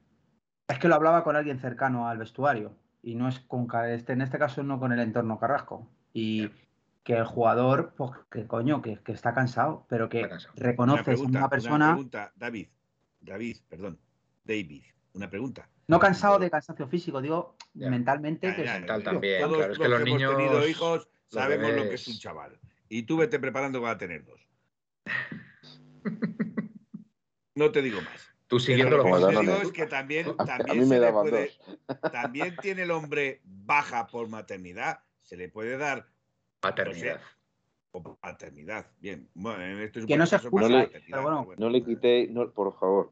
es 0.70 0.80
que 0.80 0.88
lo 0.88 0.96
hablaba 0.96 1.24
con 1.24 1.36
alguien 1.36 1.60
cercano 1.60 2.08
al 2.08 2.18
vestuario 2.18 2.76
y 3.02 3.16
no 3.16 3.28
es 3.28 3.40
con 3.40 3.68
este, 3.88 4.14
en 4.14 4.22
este 4.22 4.38
caso 4.40 4.64
no 4.64 4.80
con 4.80 4.92
el 4.92 5.00
entorno 5.00 5.40
Carrasco. 5.40 5.88
Y 6.14 6.50
que 7.04 7.14
el 7.18 7.26
jugador, 7.26 7.94
pues 7.98 8.12
que 8.32 8.46
coño, 8.46 8.82
que, 8.82 9.00
que 9.00 9.12
está 9.14 9.34
cansado, 9.34 9.86
pero 9.90 10.10
que 10.10 10.28
cansado. 10.28 10.54
Una 10.58 10.66
reconoces 10.66 11.20
en 11.20 11.26
una 11.28 11.40
una 11.40 11.50
persona 11.50 11.88
pregunta, 11.94 12.32
David, 12.36 12.68
David, 13.22 13.58
perdón, 13.68 14.00
David, 14.44 14.84
una 15.14 15.30
pregunta. 15.30 15.70
no 15.88 16.00
cansado 16.00 16.38
de 16.40 16.52
cansancio 16.52 16.88
físico, 16.88 17.22
digo 17.22 17.56
Ya. 17.74 17.90
mentalmente 17.90 18.48
Ya, 18.48 18.56
que 18.56 18.66
ya, 18.66 18.74
mental 18.80 19.04
también, 19.04 19.42
Todos 19.42 19.58
claro, 19.58 19.74
es 19.74 19.80
que 19.80 19.88
los 19.88 20.00
los 20.00 20.08
hemos 20.08 20.20
niños- 20.20 20.36
tenido 20.38 20.68
hijos 20.68 21.10
sabemos 21.28 21.70
lo 21.70 21.76
que 21.76 21.82
bebés- 21.90 21.94
es 21.94 22.08
un 22.10 22.18
chaval. 22.20 22.60
Y 22.90 23.04
tú 23.04 23.18
vete 23.18 23.40
preparando 23.40 23.82
para 23.82 23.98
tener 23.98 24.26
dos. 24.26 24.42
No 27.56 27.72
te 27.72 27.82
digo 27.82 28.02
más. 28.02 28.30
Tú 28.50 28.60
siguiendo 28.60 28.98
lo 28.98 29.04
que 29.04 29.42
digo 29.42 29.54
es 29.62 29.72
que 29.72 29.86
también, 29.86 30.26
A, 30.40 30.44
a 30.44 30.46
también 30.58 30.80
mí 30.80 30.86
se 30.88 31.00
me 31.00 31.12
puede, 31.14 31.52
dos. 31.86 32.12
también 32.12 32.56
tiene 32.60 32.82
el 32.82 32.90
hombre 32.92 33.42
baja 33.46 34.08
por 34.08 34.28
maternidad, 34.28 35.02
se 35.22 35.38
le 35.38 35.50
puede 35.50 35.78
dar 35.78 36.08
paternidad. 36.60 37.22
o 37.92 38.02
paternidad. 38.18 38.88
Bien, 39.00 39.30
bueno, 39.36 39.64
en 39.64 39.80
este 39.82 40.04
Que 40.04 40.18
no 40.18 40.26
se 40.26 40.40
paternidad, 40.40 40.90
pero 41.06 41.22
bueno. 41.22 41.48
No 41.60 41.70
le 41.70 41.84
quité, 41.84 42.28
no, 42.32 42.50
por 42.52 42.78
favor, 42.80 43.12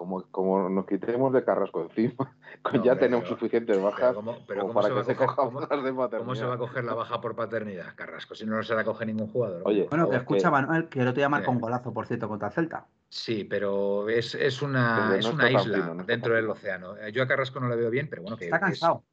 como, 0.00 0.22
como 0.30 0.66
nos 0.70 0.86
quitemos 0.86 1.30
de 1.34 1.44
Carrasco 1.44 1.82
encima, 1.82 2.14
No, 2.64 2.70
ya 2.72 2.92
hombre, 2.92 2.96
tenemos 2.96 3.24
pero- 3.24 3.34
suficientes 3.36 3.76
Pero 3.76 3.84
bajas 3.86 4.14
¿cómo, 4.14 4.38
pero 4.46 4.60
como 4.62 4.72
cómo 4.72 4.80
para 4.80 4.88
se 4.88 4.94
va 4.94 4.96
que 4.96 5.00
a 5.00 5.04
se 5.04 5.14
coger, 5.14 5.26
coja 5.28 5.42
cómo- 5.48 5.60
más 5.60 5.68
de 5.68 5.92
maternidad. 5.92 6.18
cómo 6.20 6.34
se 6.34 6.44
va 6.46 6.54
a 6.54 6.58
coger 6.58 6.84
la 6.84 6.94
baja 6.94 7.20
por 7.20 7.36
paternidad, 7.36 7.94
Carrasco? 7.94 8.34
Si 8.34 8.46
no, 8.46 8.56
no 8.56 8.62
se 8.62 8.74
la 8.74 8.82
coge 8.84 9.04
ningún 9.04 9.28
jugador. 9.28 9.60
Oye, 9.66 9.86
Bueno, 9.90 10.08
que 10.08 10.16
es 10.16 10.22
escucha 10.22 10.48
que- 10.48 10.50
Manuel, 10.52 10.88
que 10.88 11.04
día 11.12 11.28
marcó 11.28 11.50
Sí. 11.50 11.56
un 11.56 11.60
golazo, 11.60 11.92
por 11.92 12.06
cierto, 12.06 12.28
contra 12.28 12.48
el 12.48 12.54
Celta. 12.54 12.86
Sí, 13.10 13.44
pero 13.44 14.08
es, 14.08 14.34
es 14.34 14.62
una, 14.62 15.02
Pero 15.10 15.18
es 15.18 15.26
no 15.26 15.32
una 15.34 15.50
isla 15.50 15.76
fino, 15.78 15.94
no 15.94 16.00
está 16.00 16.12
dentro 16.14 16.34
del 16.34 16.48
océano. 16.48 16.96
Eh, 16.96 17.12
Yo 17.12 17.22
a 17.22 17.26
Carrasco 17.28 17.60
no 17.60 17.68
le 17.68 17.76
veo 17.76 17.90
bien, 17.90 18.08
pero 18.08 18.22
bueno, 18.22 18.38
que 18.38 18.46
Está 18.46 18.56
es- 18.56 18.62
cansado. 18.62 19.04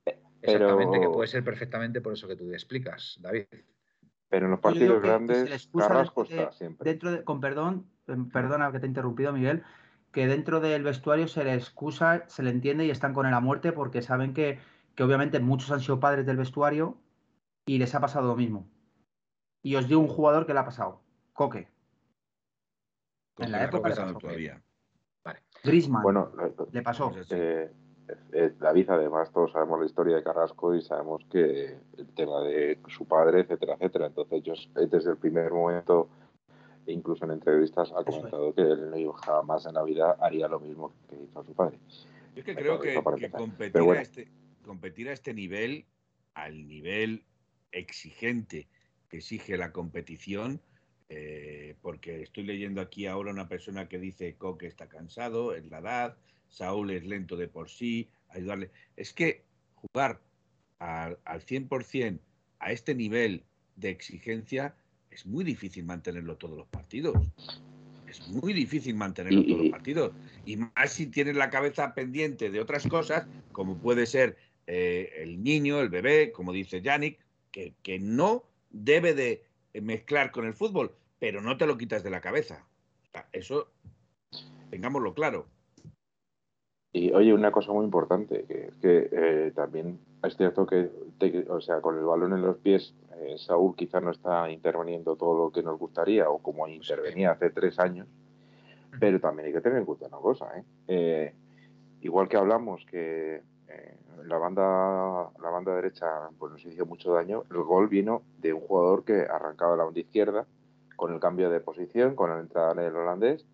exactamente, 0.42 1.02
que 1.02 1.10
puede 1.10 1.28
ser 1.28 1.44
perfectamente 1.44 2.00
por 2.00 2.14
eso 2.14 2.30
que 2.30 2.38
tú 2.38 2.50
explicas, 2.54 3.18
David. 3.22 3.44
Pero 4.30 4.46
en 4.46 4.52
los 4.52 4.60
partidos 4.62 5.02
que- 5.02 5.08
grandes, 5.08 5.70
Carrasco 5.78 6.22
dentro 6.24 6.38
de- 6.38 6.44
está 6.44 6.52
siempre. 6.58 6.90
Dentro 6.92 7.12
de, 7.12 7.24
con 7.26 7.40
perdón, 7.42 7.86
em, 8.08 8.30
perdona 8.30 8.72
que 8.72 8.80
te 8.80 8.86
he 8.86 8.90
interrumpido, 8.90 9.32
Miguel, 9.34 9.64
que 10.12 10.28
dentro 10.28 10.60
del 10.60 10.84
vestuario 10.84 11.28
se 11.28 11.44
le 11.44 11.54
excusa, 11.54 12.24
se 12.28 12.44
le 12.44 12.50
entiende 12.50 12.86
y 12.86 12.90
están 12.90 13.14
con 13.14 13.26
él 13.26 13.34
a 13.34 13.40
muerte 13.40 13.72
porque 13.72 14.02
saben 14.02 14.34
que, 14.34 14.60
que 14.96 15.04
obviamente 15.04 15.40
muchos 15.40 15.72
han 15.72 15.82
sido 15.82 16.00
padres 16.00 16.26
del 16.26 16.38
vestuario 16.38 16.98
y 17.66 17.78
les 17.78 17.94
ha 17.96 18.00
pasado 18.00 18.28
lo 18.28 18.36
mismo. 18.36 18.68
Y 19.62 19.76
os 19.76 19.88
digo 19.88 20.02
un 20.02 20.08
jugador 20.08 20.46
que 20.46 20.54
le 20.54 20.60
ha 20.60 20.66
pasado, 20.66 21.02
Coque. 21.34 21.68
En 23.38 23.52
la 23.52 23.66
época 23.66 23.90
le 23.90 23.96
pasó. 23.96 24.18
todavía. 24.18 24.62
Griezmann 25.64 26.04
Bueno, 26.04 26.32
le 26.72 26.82
pasó. 26.82 27.12
Eh, 27.30 27.72
eh, 28.32 28.54
David, 28.58 28.90
además, 28.90 29.32
todos 29.32 29.52
sabemos 29.52 29.80
la 29.80 29.86
historia 29.86 30.16
de 30.16 30.24
Carrasco 30.24 30.74
y 30.74 30.82
sabemos 30.82 31.24
que 31.30 31.78
el 31.98 32.08
tema 32.16 32.42
de 32.42 32.80
su 32.88 33.06
padre, 33.06 33.42
etcétera, 33.42 33.74
etcétera. 33.74 34.08
Entonces, 34.08 34.44
yo 34.44 34.54
eh, 34.54 34.88
desde 34.90 35.12
el 35.12 35.18
primer 35.18 35.52
momento, 35.52 36.08
e 36.88 36.94
incluso 36.94 37.26
en 37.26 37.32
entrevistas, 37.32 37.92
ha 37.92 38.00
es. 38.00 38.06
comentado 38.06 38.54
que 38.56 38.62
él 38.62 39.12
jamás 39.26 39.66
en 39.66 39.74
la 39.74 39.84
vida 39.84 40.18
haría 40.22 40.48
lo 40.48 40.60
mismo 40.60 40.94
que 41.10 41.18
hizo 41.22 41.44
su 41.44 41.54
padre. 41.54 41.78
Yo 42.34 42.40
es 42.40 42.46
que 42.46 42.56
creo 42.56 42.80
que, 42.80 42.96
competir, 43.30 43.82
bueno. 43.82 44.00
a 44.00 44.04
este, 44.04 44.30
competir 44.66 45.10
a 45.10 45.14
este 45.14 45.34
nivel, 45.34 45.86
al 46.34 46.68
nivel 46.68 47.26
exigente 47.74 48.68
que 49.10 49.18
exige 49.18 49.58
la 49.58 49.74
competición, 49.74 50.62
eh, 51.10 51.76
porque 51.82 52.22
estoy 52.22 52.44
leyendo 52.44 52.80
aquí 52.80 53.06
ahora 53.06 53.32
una 53.32 53.50
persona 53.50 53.90
que 53.90 54.00
dice 54.00 54.36
Coque 54.36 54.68
está 54.68 54.88
cansado, 54.88 55.54
es 55.54 55.70
la 55.70 55.80
edad, 55.80 56.18
Saúl 56.48 56.92
es 56.92 57.06
lento 57.06 57.36
de 57.36 57.50
por 57.50 57.70
sí, 57.70 58.10
ayudarle. 58.30 58.72
Es 58.96 59.14
que 59.14 59.44
jugar 59.76 60.22
al, 60.80 61.20
al 61.26 61.42
100% 61.42 62.20
a 62.60 62.72
este 62.72 62.96
nivel 62.96 63.44
de 63.76 63.90
exigencia 63.90 64.76
es 65.10 65.26
muy 65.26 65.44
difícil 65.44 65.86
mantenerlo 65.86 66.38
todos 66.38 66.58
los 66.58 66.68
partidos. 66.68 67.16
Es 68.08 68.28
muy 68.30 68.54
difícil 68.54 68.96
mantenerlo 68.96 69.44
todos 69.44 69.62
los 69.62 69.70
partidos. 69.70 70.12
Y 70.46 70.58
más 70.58 70.92
si 70.92 71.08
tienes 71.08 71.36
la 71.36 71.50
cabeza 71.50 71.94
pendiente 71.94 72.50
de 72.50 72.60
otras 72.60 72.88
cosas, 72.88 73.28
como 73.52 73.78
puede 73.78 74.06
ser 74.06 74.38
eh, 74.66 75.12
el 75.18 75.44
niño, 75.44 75.80
el 75.80 75.90
bebé, 75.90 76.32
como 76.32 76.54
dice 76.54 76.82
Yannick, 76.82 77.20
que, 77.52 77.74
que 77.84 78.00
no 78.00 78.44
debe 78.70 79.14
de 79.14 79.44
mezclar 79.82 80.32
con 80.32 80.46
el 80.46 80.54
fútbol, 80.54 80.94
pero 81.20 81.42
no 81.42 81.58
te 81.58 81.68
lo 81.68 81.78
quitas 81.78 82.04
de 82.04 82.10
la 82.10 82.22
cabeza. 82.22 82.66
Eso, 83.32 83.72
tengámoslo 84.70 85.14
claro. 85.14 85.48
Y 86.94 87.12
oye, 87.12 87.34
una 87.34 87.52
cosa 87.52 87.72
muy 87.74 87.86
importante, 87.86 88.46
que 88.46 88.68
es 88.68 88.76
que 88.76 89.10
eh, 89.12 89.52
también 89.56 90.00
es 90.24 90.36
cierto 90.36 90.66
que, 90.66 90.90
te- 91.20 91.46
o 91.50 91.62
sea, 91.62 91.82
con 91.82 91.98
el 91.98 92.06
balón 92.06 92.34
en 92.34 92.42
los 92.42 92.58
pies, 92.58 92.94
eh, 93.18 93.36
Saúl 93.38 93.76
quizá 93.76 94.00
no 94.00 94.12
está 94.12 94.50
interviniendo 94.50 95.16
todo 95.16 95.38
lo 95.46 95.52
que 95.52 95.64
nos 95.64 95.78
gustaría 95.80 96.30
o 96.30 96.40
como 96.40 96.68
intervenía 96.68 97.32
hace 97.32 97.50
tres 97.50 97.80
años, 97.80 98.08
pero 99.00 99.20
también 99.20 99.48
hay 99.48 99.54
que 99.54 99.62
tener 99.62 99.80
en 99.80 99.86
cuenta 99.86 100.08
una 100.08 100.18
cosa, 100.18 100.48
¿eh? 100.58 100.64
Eh, 100.88 101.34
igual 102.02 102.28
que 102.28 102.38
hablamos 102.38 102.86
que 102.86 103.42
eh, 103.68 103.98
la 104.26 104.38
banda 104.38 105.30
la 105.40 105.50
banda 105.50 105.76
derecha 105.76 106.30
pues 106.38 106.52
nos 106.52 106.66
hizo 106.66 106.86
mucho 106.86 107.14
daño, 107.14 107.44
el 107.52 107.64
gol 107.64 107.88
vino 107.88 108.24
de 108.40 108.54
un 108.54 108.62
jugador 108.62 109.04
que 109.04 109.22
arrancaba 109.22 109.76
la 109.76 109.84
banda 109.84 110.00
izquierda 110.00 110.46
con 110.96 111.14
el 111.14 111.20
cambio 111.20 111.50
de 111.50 111.60
posición, 111.60 112.16
con 112.16 112.30
la 112.32 112.40
entrada 112.40 112.74
del 112.74 112.96
holandés 112.96 113.46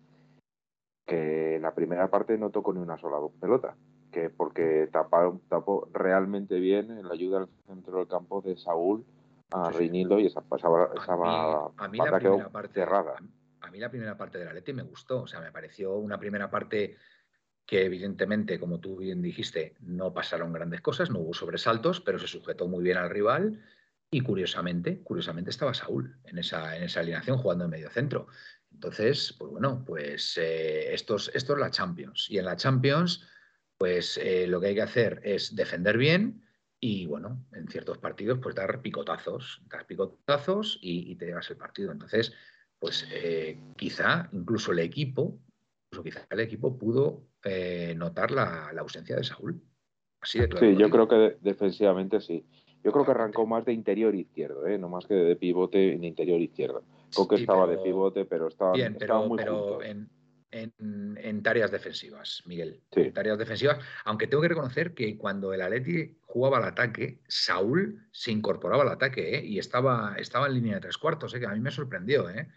que 1.06 1.58
la 1.60 1.74
primera 1.74 2.08
parte 2.08 2.38
no 2.38 2.50
tocó 2.50 2.72
ni 2.72 2.80
una 2.80 2.96
sola 2.98 3.18
pelota, 3.40 3.76
que 4.14 4.30
porque 4.30 4.88
tapó, 4.92 5.40
tapó 5.48 5.88
realmente 5.92 6.60
bien 6.60 7.02
la 7.02 7.12
ayuda 7.12 7.38
al 7.40 7.48
centro 7.66 7.98
del 7.98 8.06
campo 8.06 8.40
de 8.40 8.56
Saúl 8.56 9.04
a 9.50 9.72
Sí. 9.72 9.78
Reinildo 9.78 10.20
y 10.20 10.26
esa, 10.26 10.40
esa, 10.56 10.68
esa 10.94 11.12
A 11.12 11.16
mí, 11.16 11.74
a 11.76 11.88
mí 11.88 11.98
la 11.98 12.18
quedó 12.20 12.32
primera 12.32 12.48
parte 12.50 12.74
cerrada. 12.74 13.16
A, 13.60 13.66
a 13.66 13.70
mí 13.70 13.78
la 13.80 13.90
primera 13.90 14.16
parte 14.16 14.38
del 14.38 14.48
Atleti 14.48 14.72
me 14.72 14.84
gustó, 14.84 15.22
o 15.22 15.26
sea, 15.26 15.40
me 15.40 15.50
pareció 15.50 15.96
una 15.96 16.18
primera 16.18 16.48
parte 16.48 16.96
que 17.66 17.84
evidentemente, 17.84 18.60
como 18.60 18.78
tú 18.78 18.96
bien 18.98 19.20
dijiste, 19.20 19.74
no 19.80 20.12
pasaron 20.12 20.52
grandes 20.52 20.80
cosas, 20.80 21.10
no 21.10 21.18
hubo 21.18 21.34
sobresaltos, 21.34 22.00
pero 22.00 22.18
se 22.18 22.28
sujetó 22.28 22.68
muy 22.68 22.84
bien 22.84 22.98
al 22.98 23.10
rival 23.10 23.62
y 24.10 24.20
curiosamente, 24.20 25.02
curiosamente 25.02 25.50
estaba 25.50 25.74
Saúl 25.74 26.16
en 26.24 26.38
esa, 26.38 26.76
en 26.76 26.84
esa 26.84 27.00
alineación 27.00 27.38
jugando 27.38 27.64
en 27.64 27.70
medio 27.70 27.90
centro. 27.90 28.28
Entonces, 28.70 29.34
pues 29.38 29.50
bueno, 29.50 29.82
pues 29.86 30.36
eh, 30.36 30.92
esto, 30.92 31.16
es, 31.16 31.30
esto 31.34 31.54
es 31.54 31.58
la 31.58 31.70
Champions. 31.70 32.26
Y 32.28 32.38
en 32.38 32.44
la 32.44 32.56
Champions, 32.56 33.26
pues 33.84 34.16
eh, 34.16 34.46
lo 34.46 34.62
que 34.62 34.68
hay 34.68 34.74
que 34.74 34.80
hacer 34.80 35.20
es 35.24 35.54
defender 35.54 35.98
bien 35.98 36.42
y, 36.80 37.04
bueno, 37.04 37.44
en 37.52 37.68
ciertos 37.68 37.98
partidos, 37.98 38.38
pues 38.42 38.54
dar 38.54 38.80
picotazos, 38.80 39.60
dar 39.68 39.86
picotazos 39.86 40.78
y, 40.80 41.12
y 41.12 41.16
te 41.16 41.26
llevas 41.26 41.50
el 41.50 41.58
partido. 41.58 41.92
Entonces, 41.92 42.32
pues 42.78 43.06
eh, 43.12 43.58
quizá 43.76 44.30
incluso 44.32 44.72
el 44.72 44.78
equipo, 44.78 45.38
incluso 45.84 46.02
quizá 46.02 46.26
el 46.30 46.40
equipo 46.40 46.78
pudo 46.78 47.24
eh, 47.44 47.92
notar 47.94 48.30
la, 48.30 48.70
la, 48.72 48.80
ausencia 48.80 49.16
de 49.16 49.24
Saúl. 49.24 49.60
Así 50.18 50.40
de 50.40 50.48
claro. 50.48 50.66
Sí, 50.66 50.76
yo 50.78 50.88
creo 50.88 51.06
que 51.06 51.16
de, 51.16 51.36
defensivamente 51.42 52.22
sí. 52.22 52.46
Yo 52.82 52.90
creo 52.90 53.04
que 53.04 53.10
arrancó 53.10 53.44
más 53.44 53.66
de 53.66 53.74
interior 53.74 54.14
izquierdo, 54.14 54.66
¿eh? 54.66 54.78
no 54.78 54.88
más 54.88 55.06
que 55.06 55.12
de 55.12 55.36
pivote 55.36 55.92
en 55.92 56.04
interior 56.04 56.40
izquierdo. 56.40 56.84
Sí, 57.10 57.20
estaba 57.32 57.66
pero, 57.66 57.78
de 57.78 57.84
pivote, 57.84 58.24
pero 58.24 58.48
estaba, 58.48 58.72
bien, 58.72 58.96
pero, 58.98 59.26
muy 59.26 59.36
pero 59.36 59.82
en, 59.82 60.08
en, 60.54 61.18
en, 61.20 61.42
tareas 61.42 61.70
defensivas, 61.70 62.42
Miguel. 62.46 62.80
Sí. 62.92 63.00
En 63.02 63.12
tareas 63.12 63.38
defensivas, 63.38 63.78
aunque 64.04 64.26
tengo 64.26 64.42
que 64.42 64.48
reconocer 64.48 64.94
que 64.94 65.18
cuando 65.18 65.52
el 65.52 65.60
Atleti 65.60 66.16
jugaba 66.22 66.58
al 66.58 66.64
ataque, 66.64 67.20
Saúl 67.26 68.06
se 68.12 68.30
incorporaba 68.30 68.82
al 68.82 68.90
ataque 68.90 69.36
¿eh? 69.36 69.44
y 69.44 69.58
estaba, 69.58 70.14
estaba 70.16 70.46
en 70.46 70.54
línea 70.54 70.74
de 70.76 70.80
tres 70.80 70.98
cuartos, 70.98 71.34
¿eh? 71.34 71.40
que 71.40 71.46
a 71.46 71.52
mí 71.52 71.60
me 71.60 71.70
sorprendió. 71.70 72.30
¿eh? 72.30 72.48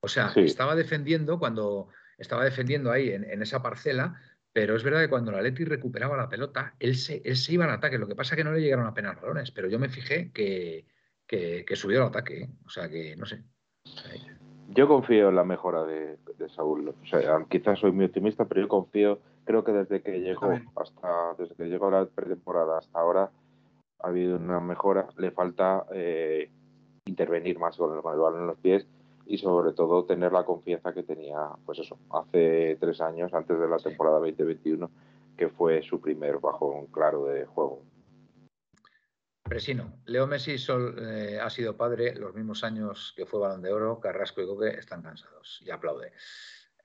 O 0.00 0.08
sea, 0.08 0.30
sí. 0.32 0.40
estaba 0.40 0.74
defendiendo 0.74 1.38
cuando 1.38 1.88
estaba 2.16 2.44
defendiendo 2.44 2.90
ahí 2.90 3.10
en, 3.10 3.24
en, 3.24 3.42
esa 3.42 3.62
parcela, 3.62 4.20
pero 4.52 4.74
es 4.76 4.82
verdad 4.82 5.00
que 5.00 5.08
cuando 5.08 5.30
el 5.30 5.38
Atleti 5.38 5.64
recuperaba 5.64 6.16
la 6.16 6.28
pelota, 6.28 6.74
él 6.78 6.96
se, 6.96 7.20
él 7.24 7.36
se 7.36 7.52
iba 7.52 7.64
al 7.64 7.70
ataque. 7.70 7.98
Lo 7.98 8.08
que 8.08 8.14
pasa 8.14 8.34
es 8.34 8.38
que 8.38 8.44
no 8.44 8.52
le 8.52 8.60
llegaron 8.60 8.86
apenas 8.86 9.20
balones, 9.20 9.50
pero 9.50 9.68
yo 9.68 9.78
me 9.78 9.88
fijé 9.88 10.30
que, 10.32 10.86
que, 11.26 11.64
que 11.66 11.76
subió 11.76 12.00
al 12.00 12.08
ataque. 12.08 12.42
¿eh? 12.42 12.48
O 12.64 12.70
sea 12.70 12.88
que, 12.88 13.14
no 13.16 13.26
sé. 13.26 13.42
Yo 14.74 14.88
confío 14.88 15.28
en 15.28 15.36
la 15.36 15.44
mejora 15.44 15.84
de, 15.84 16.16
de, 16.38 16.48
Saúl. 16.50 16.88
O 16.88 17.06
sea, 17.06 17.44
quizás 17.48 17.78
soy 17.78 17.92
muy 17.92 18.06
optimista, 18.06 18.44
pero 18.46 18.62
yo 18.62 18.68
confío. 18.68 19.18
Creo 19.44 19.64
que 19.64 19.72
desde 19.72 20.02
que 20.02 20.20
llegó 20.20 20.50
hasta 20.76 21.34
desde 21.38 21.54
que 21.54 21.64
llegó 21.64 21.90
la 21.90 22.06
pretemporada 22.06 22.78
hasta 22.78 22.98
ahora 22.98 23.30
ha 24.00 24.08
habido 24.08 24.36
una 24.36 24.60
mejora. 24.60 25.08
Le 25.16 25.30
falta 25.30 25.84
eh, 25.92 26.50
intervenir 27.04 27.58
más 27.58 27.76
con 27.76 27.94
el, 27.94 28.02
con 28.02 28.14
el 28.14 28.20
balón 28.20 28.40
en 28.42 28.46
los 28.46 28.58
pies 28.58 28.86
y 29.26 29.38
sobre 29.38 29.72
todo 29.72 30.04
tener 30.04 30.32
la 30.32 30.44
confianza 30.44 30.92
que 30.92 31.02
tenía, 31.02 31.38
pues 31.64 31.78
eso, 31.78 31.96
hace 32.10 32.76
tres 32.80 33.00
años, 33.00 33.32
antes 33.34 33.58
de 33.58 33.68
la 33.68 33.78
temporada 33.78 34.18
2021, 34.18 34.90
que 35.36 35.48
fue 35.48 35.82
su 35.82 36.00
primer 36.00 36.38
bajón 36.38 36.86
claro 36.86 37.24
de 37.26 37.46
juego. 37.46 37.80
Presino, 39.42 40.00
Leo 40.06 40.26
Messi 40.26 40.56
sol, 40.56 40.96
eh, 40.98 41.38
ha 41.40 41.50
sido 41.50 41.76
padre 41.76 42.14
los 42.14 42.34
mismos 42.34 42.62
años 42.64 43.12
que 43.16 43.26
fue 43.26 43.40
Balón 43.40 43.60
de 43.60 43.72
Oro, 43.72 44.00
Carrasco 44.00 44.40
y 44.40 44.46
Coque 44.46 44.68
están 44.78 45.02
cansados 45.02 45.60
y 45.64 45.70
aplaude. 45.70 46.12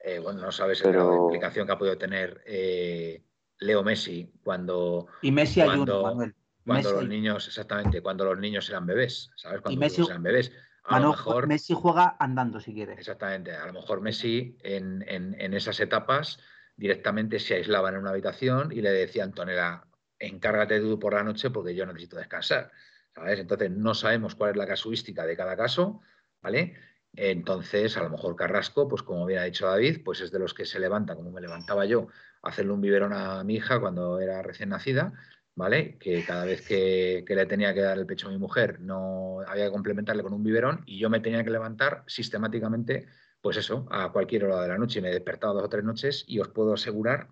Eh, 0.03 0.19
bueno, 0.19 0.41
no 0.41 0.51
sabes 0.51 0.81
Pero... 0.81 1.09
la 1.09 1.15
implicación 1.17 1.65
que 1.67 1.73
ha 1.73 1.77
podido 1.77 1.97
tener 1.97 2.41
eh, 2.45 3.23
Leo 3.59 3.83
Messi 3.83 4.31
cuando... 4.43 5.07
Y 5.21 5.31
Messi 5.31 5.61
cuando, 5.63 5.97
ayuda, 5.99 6.09
Manuel. 6.09 6.35
Cuando 6.65 6.89
Messi. 6.89 7.01
los 7.01 7.09
niños, 7.09 7.47
exactamente, 7.47 8.01
cuando 8.01 8.25
los 8.25 8.37
niños 8.37 8.69
eran 8.69 8.85
bebés, 8.85 9.31
¿sabes? 9.35 9.61
Cuando 9.61 9.73
y 9.73 9.77
Messi, 9.77 10.01
eran 10.03 10.23
bebés. 10.23 10.51
a 10.83 10.99
lo 10.99 11.09
mejor 11.11 11.47
Messi 11.47 11.73
juega 11.73 12.17
andando 12.19 12.59
si 12.59 12.73
quiere. 12.73 12.93
Exactamente. 12.93 13.51
A 13.55 13.65
lo 13.67 13.73
mejor 13.73 14.01
Messi 14.01 14.57
en, 14.63 15.05
en- 15.07 15.39
en 15.39 15.53
esas 15.53 15.79
etapas 15.79 16.39
directamente 16.75 17.39
se 17.39 17.55
aislaba 17.55 17.89
en 17.89 17.97
una 17.97 18.09
habitación 18.09 18.71
y 18.71 18.81
le 18.81 18.91
decía 18.91 19.23
a 19.23 19.25
Antonella, 19.25 19.86
encárgate 20.19 20.79
tú 20.79 20.99
por 20.99 21.13
la 21.13 21.23
noche 21.23 21.49
porque 21.49 21.75
yo 21.75 21.85
necesito 21.85 22.17
descansar. 22.17 22.71
¿Sabes? 23.13 23.39
Entonces 23.39 23.71
no 23.71 23.93
sabemos 23.93 24.35
cuál 24.35 24.51
es 24.51 24.57
la 24.57 24.67
casuística 24.67 25.25
de 25.25 25.35
cada 25.35 25.57
caso, 25.57 26.01
¿vale? 26.41 26.75
Entonces, 27.13 27.97
a 27.97 28.03
lo 28.03 28.09
mejor 28.11 28.35
Carrasco, 28.35 28.87
pues 28.87 29.01
como 29.01 29.25
bien 29.25 29.39
ha 29.39 29.45
dicho 29.45 29.65
David, 29.65 30.03
pues 30.05 30.21
es 30.21 30.31
de 30.31 30.37
los 30.39 30.53
que 30.53 30.65
se 30.65 30.79
levanta, 30.79 31.15
como 31.15 31.31
me 31.31 31.41
levantaba 31.41 31.85
yo, 31.85 32.07
hacerle 32.43 32.73
un 32.73 32.81
biberón 32.81 33.11
a 33.13 33.43
mi 33.43 33.55
hija 33.55 33.79
cuando 33.79 34.19
era 34.19 34.43
recién 34.43 34.69
nacida, 34.69 35.13
¿vale? 35.55 35.97
Que 35.97 36.23
cada 36.23 36.45
vez 36.45 36.61
que, 36.61 37.23
que 37.25 37.35
le 37.35 37.47
tenía 37.47 37.73
que 37.73 37.81
dar 37.81 37.97
el 37.97 38.05
pecho 38.05 38.27
a 38.27 38.31
mi 38.31 38.37
mujer, 38.37 38.79
no 38.81 39.41
había 39.47 39.65
que 39.65 39.71
complementarle 39.71 40.21
con 40.21 40.33
un 40.33 40.43
biberón 40.43 40.83
y 40.85 40.99
yo 40.99 41.09
me 41.09 41.19
tenía 41.19 41.43
que 41.43 41.49
levantar 41.49 42.03
sistemáticamente, 42.05 43.07
pues 43.41 43.57
eso, 43.57 43.87
a 43.89 44.11
cualquier 44.11 44.45
hora 44.45 44.61
de 44.61 44.67
la 44.67 44.77
noche. 44.77 45.01
Me 45.01 45.09
he 45.09 45.13
despertado 45.13 45.55
dos 45.55 45.63
o 45.63 45.69
tres 45.69 45.83
noches 45.83 46.23
y 46.27 46.39
os 46.39 46.49
puedo 46.49 46.73
asegurar 46.73 47.29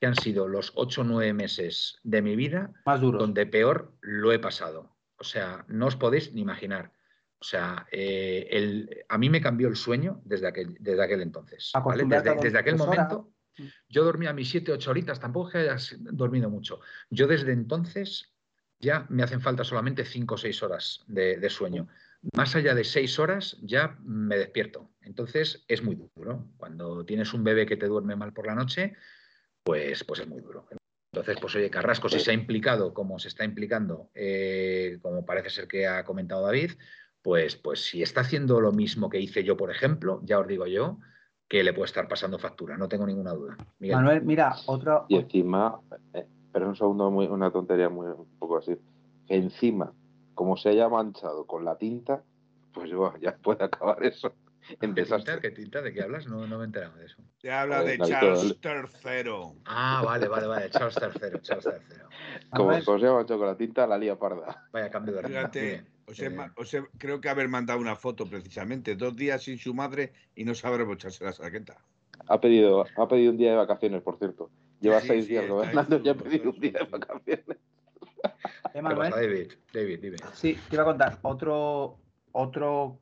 que 0.00 0.06
han 0.06 0.14
sido 0.16 0.48
los 0.48 0.72
ocho 0.74 1.02
o 1.02 1.04
nueve 1.04 1.32
meses 1.32 1.98
de 2.02 2.22
mi 2.22 2.36
vida 2.36 2.72
Más 2.84 3.00
duros. 3.00 3.20
donde 3.20 3.46
peor 3.46 3.92
lo 4.00 4.32
he 4.32 4.38
pasado. 4.38 4.96
O 5.16 5.24
sea, 5.24 5.64
no 5.68 5.86
os 5.86 5.96
podéis 5.96 6.32
ni 6.32 6.40
imaginar. 6.42 6.92
O 7.38 7.44
sea, 7.44 7.86
eh, 7.92 8.48
el- 8.50 9.04
a 9.08 9.18
mí 9.18 9.30
me 9.30 9.40
cambió 9.40 9.68
el 9.68 9.76
sueño 9.76 10.20
desde 10.24 10.48
aquel, 10.48 10.76
desde 10.80 11.02
aquel 11.04 11.20
entonces. 11.20 11.72
Desde, 12.40 12.58
aquel 12.58 12.76
momento, 12.76 13.32
yo 13.88 14.04
dormía 14.04 14.32
mis 14.32 14.48
7, 14.50 14.72
8 14.72 14.90
horitas, 14.90 15.20
tampoco 15.20 15.50
que 15.50 15.58
hayas 15.58 15.94
dormido 16.00 16.50
mucho. 16.50 16.80
Yo 17.10 17.26
desde 17.26 17.52
entonces 17.52 18.32
ya 18.80 19.06
me 19.08 19.22
hacen 19.22 19.40
falta 19.40 19.62
solamente 19.62 20.04
5 20.04 20.34
o 20.34 20.38
6 20.38 20.62
horas 20.62 21.04
de, 21.06 21.36
de 21.36 21.50
sueño. 21.50 21.88
Más 22.34 22.56
allá 22.56 22.74
de 22.74 22.84
6 22.84 23.18
horas 23.18 23.56
ya 23.62 23.96
me 24.02 24.36
despierto. 24.38 24.90
Entonces 25.02 25.64
es 25.68 25.82
muy 25.82 25.96
duro. 26.16 26.48
Cuando 26.56 27.04
tienes 27.04 27.32
un 27.34 27.44
bebé 27.44 27.66
que 27.66 27.76
te 27.76 27.86
duerme 27.86 28.16
mal 28.16 28.32
por 28.32 28.46
la 28.46 28.54
noche, 28.54 28.94
pues, 29.64 30.04
pues 30.04 30.20
es 30.20 30.28
muy 30.28 30.40
duro. 30.40 30.66
Entonces, 31.12 31.38
pues 31.40 31.54
oye, 31.56 31.70
Carrasco, 31.70 32.08
si 32.08 32.20
se 32.20 32.30
ha 32.30 32.34
implicado 32.34 32.92
como 32.92 33.18
se 33.18 33.28
está 33.28 33.44
implicando, 33.44 34.10
eh, 34.14 34.98
como 35.00 35.24
parece 35.24 35.50
ser 35.50 35.68
que 35.68 35.86
ha 35.86 36.04
comentado 36.04 36.44
David, 36.44 36.72
pues, 37.22 37.56
pues 37.56 37.86
si 37.86 38.02
está 38.02 38.20
haciendo 38.20 38.60
lo 38.60 38.72
mismo 38.72 39.08
que 39.08 39.20
hice 39.20 39.44
yo, 39.44 39.56
por 39.56 39.70
ejemplo, 39.70 40.20
ya 40.24 40.38
os 40.38 40.46
digo 40.46 40.66
yo, 40.66 40.98
que 41.48 41.62
le 41.62 41.72
puede 41.72 41.86
estar 41.86 42.08
pasando 42.08 42.38
factura, 42.38 42.76
no 42.76 42.88
tengo 42.88 43.06
ninguna 43.06 43.32
duda. 43.32 43.56
Miguel. 43.78 43.96
Manuel, 43.96 44.22
mira, 44.22 44.54
otro. 44.66 45.06
Y 45.08 45.16
encima, 45.16 45.80
eh, 46.12 46.26
pero 46.52 46.68
un 46.68 46.76
segundo, 46.76 47.10
muy, 47.10 47.26
una 47.26 47.50
tontería 47.50 47.88
muy 47.88 48.08
un 48.08 48.38
poco 48.38 48.58
así, 48.58 48.76
que 49.26 49.36
encima, 49.36 49.92
como 50.34 50.56
se 50.56 50.70
haya 50.70 50.88
manchado 50.88 51.46
con 51.46 51.64
la 51.64 51.78
tinta, 51.78 52.22
pues 52.72 52.92
buah, 52.92 53.18
ya 53.20 53.36
puede 53.36 53.64
acabar 53.64 54.02
eso 54.04 54.32
en 54.68 54.78
¿Qué 54.78 54.86
tinta? 54.88 55.00
desastre. 55.00 55.40
¿Qué 55.40 55.50
tinta? 55.50 55.82
¿De 55.82 55.92
qué 55.92 56.02
hablas? 56.02 56.26
No, 56.26 56.46
no 56.46 56.56
me 56.58 56.64
he 56.64 56.66
enterado 56.66 56.96
de 56.96 57.06
eso. 57.06 57.22
Te 57.40 57.50
habla 57.52 57.82
de 57.82 57.98
Charles 57.98 58.58
III. 58.62 59.60
Ah, 59.66 60.02
vale, 60.04 60.28
vale, 60.28 60.46
vale. 60.46 60.70
Charles 60.70 60.96
III, 60.96 61.40
Charles 61.42 61.66
III. 61.66 61.96
Como, 62.50 62.72
se 62.80 62.90
manchado 62.92 63.38
con 63.38 63.46
la 63.46 63.56
tinta, 63.56 63.86
la 63.86 63.98
lía 63.98 64.18
parda. 64.18 64.68
Vaya 64.72 64.90
cambio 64.90 65.14
de 65.14 65.22
ritmo. 65.22 65.36
Fíjate, 65.36 65.84
os 66.06 66.20
he 66.20 66.26
eh, 66.26 66.30
ma- 66.30 66.52
os 66.56 66.72
he- 66.74 66.86
creo 66.98 67.20
que 67.20 67.28
haber 67.28 67.48
mandado 67.48 67.80
una 67.80 67.96
foto 67.96 68.26
precisamente, 68.26 68.94
dos 68.96 69.16
días 69.16 69.42
sin 69.42 69.58
su 69.58 69.74
madre 69.74 70.12
y 70.34 70.44
no 70.44 70.54
saber 70.54 70.84
brocharse 70.84 71.24
la 71.24 71.32
saqueta. 71.32 71.76
Ha 72.26 72.40
pedido, 72.40 72.86
ha 72.96 73.08
pedido 73.08 73.32
un 73.32 73.36
día 73.38 73.50
de 73.50 73.56
vacaciones, 73.56 74.02
por 74.02 74.18
cierto. 74.18 74.50
Lleva 74.80 75.00
Sí, 75.00 75.08
seis 75.08 75.24
sí, 75.24 75.30
días 75.32 75.48
gobernando 75.48 76.00
y 76.02 76.08
ha 76.08 76.14
pedido 76.14 76.50
un 76.50 76.60
día 76.60 76.72
de 76.72 76.84
vacaciones. 76.84 77.46
eh, 77.48 77.56
¿Qué 78.72 78.82
David? 78.82 79.52
David, 79.72 80.00
dime. 80.00 80.16
Sí, 80.34 80.58
te 80.68 80.76
iba 80.76 80.82
a 80.82 80.86
contar 80.86 81.18
otro, 81.22 81.98
otro 82.32 82.98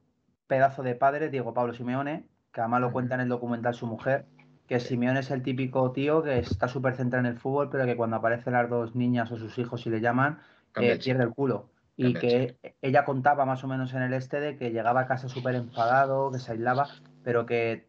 pedazo 0.52 0.82
de 0.82 0.94
padre, 0.94 1.30
Diego 1.30 1.54
Pablo 1.54 1.72
Simeone, 1.72 2.26
que 2.52 2.60
además 2.60 2.82
lo 2.82 2.92
cuenta 2.92 3.14
en 3.14 3.22
el 3.22 3.30
documental 3.30 3.72
su 3.72 3.86
mujer, 3.86 4.26
que 4.68 4.80
Simeone 4.80 5.20
es 5.20 5.30
el 5.30 5.42
típico 5.42 5.92
tío 5.92 6.22
que 6.22 6.40
está 6.40 6.68
súper 6.68 6.94
centrado 6.94 7.26
en 7.26 7.32
el 7.32 7.38
fútbol, 7.38 7.70
pero 7.70 7.86
que 7.86 7.96
cuando 7.96 8.16
aparecen 8.16 8.52
las 8.52 8.68
dos 8.68 8.94
niñas 8.94 9.32
o 9.32 9.38
sus 9.38 9.56
hijos, 9.56 9.80
si 9.80 9.88
le 9.88 10.02
llaman, 10.02 10.40
eh, 10.76 10.98
pierde 11.02 11.24
el 11.24 11.30
culo. 11.30 11.70
Y 11.96 12.12
que 12.12 12.58
ella 12.82 13.06
contaba 13.06 13.46
más 13.46 13.64
o 13.64 13.68
menos 13.68 13.94
en 13.94 14.02
el 14.02 14.12
este 14.12 14.40
de 14.40 14.58
que 14.58 14.72
llegaba 14.72 15.00
a 15.00 15.06
casa 15.06 15.26
súper 15.26 15.54
enfadado, 15.54 16.30
que 16.30 16.38
se 16.38 16.52
aislaba, 16.52 16.86
pero 17.24 17.46
que, 17.46 17.88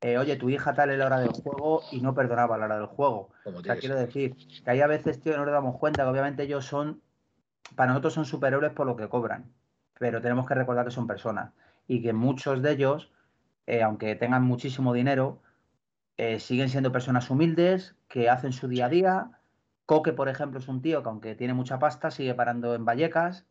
eh, 0.00 0.18
oye, 0.18 0.36
tu 0.36 0.50
hija 0.50 0.74
tal 0.74 0.90
es 0.90 0.98
la 0.98 1.06
hora 1.06 1.18
del 1.18 1.30
juego 1.30 1.82
y 1.90 2.00
no 2.00 2.14
perdonaba 2.14 2.54
a 2.54 2.58
la 2.58 2.66
hora 2.66 2.76
del 2.78 2.86
juego. 2.86 3.30
Como 3.42 3.58
O 3.58 3.62
sea, 3.64 3.74
quiero 3.74 3.96
decir 3.96 4.36
que 4.64 4.70
hay 4.70 4.82
a 4.82 4.86
veces, 4.86 5.20
tío, 5.20 5.36
no 5.36 5.44
nos 5.44 5.52
damos 5.52 5.76
cuenta 5.78 6.04
que 6.04 6.10
obviamente 6.10 6.44
ellos 6.44 6.64
son, 6.64 7.02
para 7.74 7.88
nosotros 7.88 8.14
son 8.14 8.24
superhéroes 8.24 8.72
por 8.72 8.86
lo 8.86 8.94
que 8.94 9.08
cobran, 9.08 9.52
pero 9.98 10.20
tenemos 10.20 10.46
que 10.46 10.54
recordar 10.54 10.84
que 10.84 10.92
son 10.92 11.08
personas 11.08 11.50
y 11.88 12.02
que 12.02 12.12
muchos 12.12 12.62
de 12.62 12.72
ellos, 12.72 13.10
eh, 13.66 13.82
aunque 13.82 14.14
tengan 14.14 14.44
muchísimo 14.44 14.92
dinero, 14.92 15.42
eh, 16.18 16.38
siguen 16.38 16.68
siendo 16.68 16.92
personas 16.92 17.30
humildes, 17.30 17.96
que 18.08 18.28
hacen 18.28 18.52
su 18.52 18.68
día 18.68 18.86
a 18.86 18.88
día. 18.90 19.30
Coque, 19.86 20.12
por 20.12 20.28
ejemplo, 20.28 20.60
es 20.60 20.68
un 20.68 20.82
tío 20.82 21.02
que 21.02 21.08
aunque 21.08 21.34
tiene 21.34 21.54
mucha 21.54 21.78
pasta, 21.78 22.10
sigue 22.10 22.34
parando 22.34 22.74
en 22.74 22.84
Vallecas, 22.84 23.46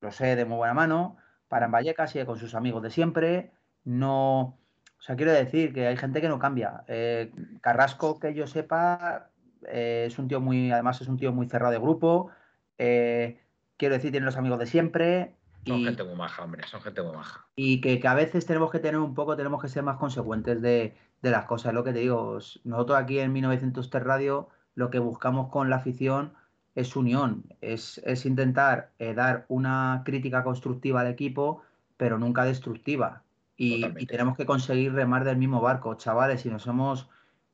lo 0.00 0.10
sé 0.10 0.34
de 0.36 0.44
muy 0.46 0.56
buena 0.56 0.74
mano, 0.74 1.18
para 1.48 1.66
en 1.66 1.72
Vallecas, 1.72 2.10
sigue 2.10 2.26
con 2.26 2.38
sus 2.38 2.54
amigos 2.54 2.82
de 2.82 2.90
siempre, 2.90 3.52
no... 3.84 4.58
O 4.98 5.04
sea, 5.04 5.16
quiero 5.16 5.32
decir 5.32 5.74
que 5.74 5.88
hay 5.88 5.96
gente 5.96 6.20
que 6.20 6.28
no 6.28 6.38
cambia. 6.38 6.84
Eh, 6.86 7.32
Carrasco, 7.60 8.20
que 8.20 8.34
yo 8.34 8.46
sepa, 8.46 9.30
es 9.62 10.16
un 10.18 10.28
tío 10.28 10.40
muy, 10.40 10.70
además 10.70 11.00
es 11.00 11.08
un 11.08 11.18
tío 11.18 11.32
muy 11.32 11.48
cerrado 11.48 11.72
de 11.72 11.78
grupo. 11.80 12.30
quiero 12.76 13.94
decir, 13.94 14.12
tiene 14.12 14.26
los 14.26 14.36
amigos 14.36 14.60
de 14.60 14.66
siempre. 14.66 15.34
Son 15.66 15.78
y- 15.80 15.84
gente 15.84 16.04
muy 16.04 16.14
maja, 16.16 16.42
hombre, 16.44 16.66
son 16.66 16.80
gente 16.82 17.02
muy 17.02 17.12
maja. 17.14 17.46
y 17.54 17.80
que, 17.80 18.00
que 18.00 18.08
a 18.08 18.14
veces 18.14 18.46
tenemos 18.46 18.70
que 18.70 18.78
tener 18.80 18.98
un 19.00 19.14
poco, 19.14 19.36
tenemos 19.36 19.62
que 19.62 19.68
ser 19.68 19.82
más 19.82 19.96
consecuentes 19.98 20.60
de, 20.60 20.96
de 21.22 21.30
las 21.30 21.44
cosas. 21.46 21.72
Lo 21.74 21.84
que 21.84 21.92
te 21.92 22.00
digo, 22.00 22.38
nosotros 22.64 22.98
aquí 22.98 23.18
en 23.20 23.32
1903 23.32 24.02
Radio 24.02 24.48
lo 24.74 24.90
que 24.90 24.98
buscamos 24.98 25.50
con 25.50 25.70
la 25.70 25.76
afición 25.76 26.34
es 26.74 26.96
unión, 26.96 27.44
es, 27.60 27.98
es 28.04 28.24
intentar 28.26 28.92
eh, 28.98 29.12
dar 29.14 29.44
una 29.48 30.02
crítica 30.04 30.42
constructiva 30.42 31.02
al 31.02 31.06
equipo, 31.08 31.62
pero 31.98 32.18
nunca 32.18 32.44
destructiva. 32.44 33.22
Y, 33.56 33.84
y 33.98 34.06
tenemos 34.06 34.36
que 34.36 34.46
conseguir 34.46 34.94
remar 34.94 35.24
del 35.24 35.36
mismo 35.36 35.60
barco, 35.60 35.94
chavales. 35.96 36.40
Si 36.40 36.48
nos 36.50 36.66
hemos, 36.66 37.02
o 37.04 37.08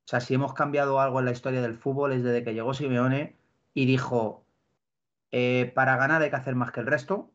sea, 0.04 0.20
si 0.20 0.34
hemos 0.34 0.54
cambiado 0.54 1.00
algo 1.00 1.18
en 1.18 1.24
la 1.26 1.32
historia 1.32 1.60
del 1.60 1.74
fútbol 1.76 2.12
es 2.12 2.22
desde 2.22 2.44
que 2.44 2.54
llegó 2.54 2.72
Simeone 2.72 3.36
y 3.74 3.84
dijo, 3.86 4.46
eh, 5.32 5.72
para 5.74 5.96
ganar 5.96 6.22
hay 6.22 6.30
que 6.30 6.36
hacer 6.36 6.54
más 6.54 6.70
que 6.72 6.80
el 6.80 6.86
resto 6.86 7.30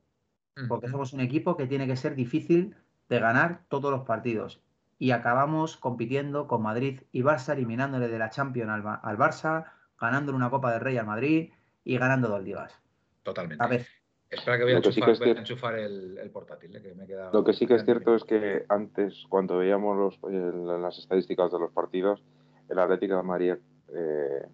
porque 0.68 0.88
somos 0.90 1.14
un 1.14 1.20
equipo 1.20 1.58
que 1.58 1.68
tiene 1.68 1.88
que 1.88 1.96
ser 1.96 2.16
difícil 2.16 2.76
de 3.10 3.20
ganar 3.20 3.62
todos 3.70 3.92
los 3.92 4.02
partidos. 4.02 4.62
Y 5.00 5.12
acabamos 5.12 5.78
compitiendo 5.78 6.48
con 6.48 6.62
Madrid 6.62 7.02
y 7.12 7.22
Barça, 7.24 7.54
eliminándole 7.54 8.08
de 8.08 8.20
la 8.20 8.30
Champions 8.30 8.70
al, 8.72 8.82
Ba- 8.82 9.02
al 9.04 9.18
Barça, 9.18 9.66
ganándole 10.00 10.38
una 10.38 10.50
Copa 10.50 10.72
del 10.72 10.82
Rey 10.82 10.98
al 10.98 11.08
Madrid 11.08 11.52
y 11.84 11.98
ganando 11.98 12.30
dos 12.30 12.44
ligas. 12.44 12.80
Totalmente. 13.24 13.64
A 13.64 13.68
ver, 13.68 13.86
Espera 14.30 14.58
que 14.58 14.64
voy 14.64 14.72
a 14.74 14.76
Lo 14.78 14.82
que 14.82 14.92
sí 14.92 15.00
enchufar, 15.00 15.10
es 15.12 15.20
voy 15.20 15.30
a 15.30 15.40
enchufar 15.40 15.76
el, 15.76 16.18
el 16.18 16.32
portátil, 16.32 16.76
eh, 16.76 16.82
que 16.82 16.96
me 16.96 17.04
he 17.04 17.08
quedado. 17.08 17.34
Lo 17.34 17.44
que 17.44 17.54
sí 17.54 17.68
que 17.68 17.76
es 17.76 17.86
cierto 17.86 18.16
es 18.16 18.24
que 18.24 18.66
antes, 18.68 19.26
cuando 19.30 19.58
veíamos 19.60 19.96
los, 19.96 20.34
el- 20.34 20.82
las 20.82 20.98
estadísticas 20.98 21.52
de 21.52 21.60
los 21.60 21.72
partidos, 21.72 22.24
el 22.68 22.80
Atlético 22.80 23.16
de 23.18 23.24
Madrid 23.24 23.54
eh, 23.94 24.48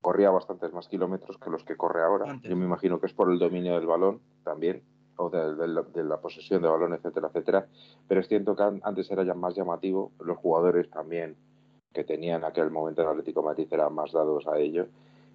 corría 0.00 0.30
bastantes 0.30 0.72
más 0.72 0.88
kilómetros 0.88 1.36
que 1.36 1.50
los 1.50 1.64
que 1.64 1.76
corre 1.76 2.02
ahora. 2.02 2.30
Antes. 2.30 2.48
Yo 2.50 2.56
me 2.56 2.64
imagino 2.64 2.98
que 2.98 3.06
es 3.06 3.12
por 3.12 3.30
el 3.30 3.38
dominio 3.38 3.74
del 3.74 3.86
balón 3.86 4.22
también, 4.42 4.82
o 5.20 5.30
de, 5.30 5.54
de 5.54 5.82
de 5.94 6.04
la 6.04 6.16
posesión 6.18 6.62
de 6.62 6.68
balón, 6.68 6.94
etcétera, 6.94 7.28
etcétera. 7.28 7.66
Pero 8.08 8.20
es 8.20 8.28
cierto 8.28 8.56
que 8.56 8.62
an- 8.62 8.80
antes 8.82 9.10
era 9.10 9.22
ya 9.22 9.34
más 9.34 9.54
llamativo, 9.54 10.12
los 10.20 10.38
jugadores 10.38 10.88
también 10.90 11.36
que 11.92 12.04
tenían 12.04 12.40
en 12.40 12.44
aquel 12.46 12.70
momento 12.70 13.02
el 13.02 13.08
Atlético 13.08 13.40
de 13.40 13.46
Madrid 13.46 13.68
eran 13.70 13.92
más 13.94 14.12
dados 14.12 14.46
a 14.46 14.58
ello. 14.58 14.86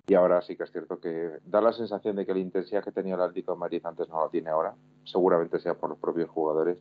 Y 0.07 0.13
ahora 0.13 0.41
sí 0.41 0.55
que 0.55 0.63
es 0.63 0.71
cierto 0.71 0.99
que 0.99 1.39
da 1.45 1.61
la 1.61 1.73
sensación 1.73 2.15
de 2.15 2.25
que 2.25 2.33
la 2.33 2.39
intensidad 2.39 2.83
que 2.83 2.91
tenía 2.91 3.15
el 3.15 3.21
Atlético 3.21 3.53
de 3.53 3.57
Madrid 3.59 3.81
antes 3.86 4.07
no 4.07 4.23
la 4.23 4.29
tiene 4.29 4.49
ahora. 4.49 4.75
Seguramente 5.03 5.59
sea 5.59 5.73
por 5.73 5.89
los 5.89 5.99
propios 5.99 6.29
jugadores, 6.29 6.77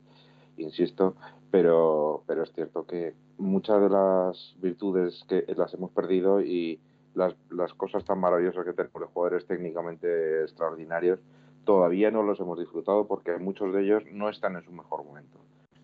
insisto, 0.59 1.15
pero, 1.51 2.23
pero 2.27 2.43
es 2.43 2.53
cierto 2.53 2.87
que 2.87 3.15
muchas 3.39 3.81
de 3.81 3.89
las 3.89 4.55
virtudes 4.61 5.25
que 5.29 5.45
las 5.57 5.73
hemos 5.75 5.91
perdido 5.91 6.41
y 6.41 6.79
las, 7.15 7.35
las 7.51 7.73
cosas 7.75 8.05
tan 8.05 8.21
maravillosas 8.21 8.65
que 8.65 8.73
tenemos 8.73 9.01
de 9.01 9.07
jugadores 9.07 9.47
técnicamente 9.47 10.43
extraordinarios 10.43 11.19
todavía 11.65 12.11
no 12.11 12.23
los 12.23 12.39
hemos 12.41 12.59
disfrutado 12.59 13.07
porque 13.07 13.37
muchos 13.39 13.73
de 13.73 13.83
ellos 13.83 14.05
no 14.13 14.29
están 14.29 14.57
en 14.57 14.65
su 14.65 14.73
mejor 14.73 15.05
momento. 15.05 15.39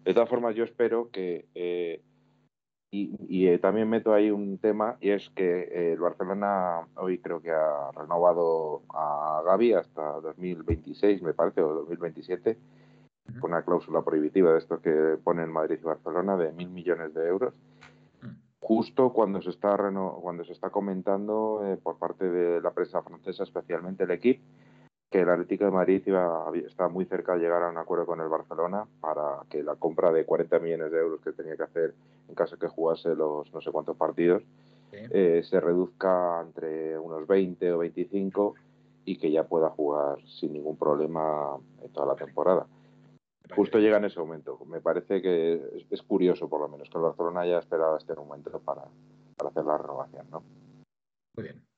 De 0.04 0.14
todas 0.14 0.28
formas, 0.28 0.54
yo 0.54 0.64
espero 0.64 1.10
que 1.10 1.46
eh, 1.54 2.02
y, 2.92 3.14
y, 3.28 3.46
eh, 3.46 3.58
también 3.58 3.88
meto 3.88 4.12
ahí 4.12 4.32
un 4.32 4.58
tema 4.58 4.96
y 5.00 5.10
es 5.10 5.30
que 5.30 5.60
eh, 5.60 5.92
el 5.92 6.00
Barcelona 6.00 6.88
hoy 6.96 7.18
creo 7.18 7.40
que 7.40 7.52
ha 7.52 7.92
renovado 7.92 8.82
a 8.92 9.42
Gaby 9.46 9.74
hasta 9.74 10.20
2026, 10.20 11.22
me 11.22 11.32
parece, 11.32 11.62
o 11.62 11.72
2027, 11.72 12.58
Ujú. 13.28 13.40
con 13.40 13.52
una 13.52 13.62
cláusula 13.62 14.02
prohibitiva 14.02 14.52
de 14.52 14.58
esto 14.58 14.80
que 14.80 15.18
ponen 15.22 15.52
Madrid 15.52 15.78
y 15.80 15.84
Barcelona 15.84 16.36
de 16.36 16.52
mil 16.52 16.70
millones 16.70 17.14
de 17.14 17.28
euros. 17.28 17.54
Mm. 18.22 18.34
Justo 18.58 19.12
cuando 19.12 19.40
se 19.40 19.50
está 19.50 19.76
cuando 19.76 20.44
se 20.44 20.52
está 20.52 20.70
comentando 20.70 21.62
eh, 21.64 21.76
por 21.76 21.96
parte 21.96 22.28
de 22.28 22.60
la 22.60 22.72
prensa 22.72 23.02
francesa, 23.02 23.44
especialmente 23.44 24.02
el 24.02 24.10
equipo, 24.10 24.42
que 25.10 25.20
el 25.20 25.28
Atlético 25.28 25.64
de 25.64 25.70
Madrid 25.72 26.02
iba, 26.06 26.46
estaba 26.64 26.88
muy 26.88 27.04
cerca 27.04 27.34
de 27.34 27.40
llegar 27.40 27.64
a 27.64 27.68
un 27.68 27.78
acuerdo 27.78 28.06
con 28.06 28.20
el 28.20 28.28
Barcelona 28.28 28.86
para 29.00 29.40
que 29.50 29.62
la 29.62 29.74
compra 29.74 30.12
de 30.12 30.24
40 30.24 30.60
millones 30.60 30.92
de 30.92 30.98
euros 30.98 31.20
que 31.20 31.32
tenía 31.32 31.56
que 31.56 31.64
hacer 31.64 31.94
en 32.28 32.34
caso 32.36 32.54
de 32.54 32.60
que 32.60 32.68
jugase 32.68 33.16
los 33.16 33.52
no 33.52 33.60
sé 33.60 33.72
cuántos 33.72 33.96
partidos 33.96 34.44
eh, 34.92 35.42
se 35.44 35.60
reduzca 35.60 36.40
entre 36.40 36.96
unos 36.98 37.26
20 37.26 37.72
o 37.72 37.78
25 37.78 38.54
y 39.04 39.18
que 39.18 39.30
ya 39.32 39.44
pueda 39.44 39.70
jugar 39.70 40.18
sin 40.26 40.52
ningún 40.52 40.76
problema 40.76 41.56
en 41.82 41.92
toda 41.92 42.06
la 42.06 42.16
temporada. 42.16 42.66
Justo 43.54 43.78
llega 43.78 43.96
en 43.96 44.04
ese 44.04 44.20
momento. 44.20 44.58
Me 44.66 44.80
parece 44.80 45.20
que 45.20 45.82
es, 45.90 46.02
curioso, 46.02 46.48
por 46.48 46.60
lo 46.60 46.68
menos, 46.68 46.88
que 46.88 46.98
el 46.98 47.02
Barcelona 47.02 47.40
haya 47.40 47.58
esperado 47.58 47.96
este 47.96 48.14
momento 48.14 48.60
para, 48.60 48.84
para 49.36 49.50
hacer 49.50 49.64
la 49.64 49.78
renovación, 49.78 50.26
¿no? 50.30 50.42
Muy 51.36 51.44
bien. 51.44 51.69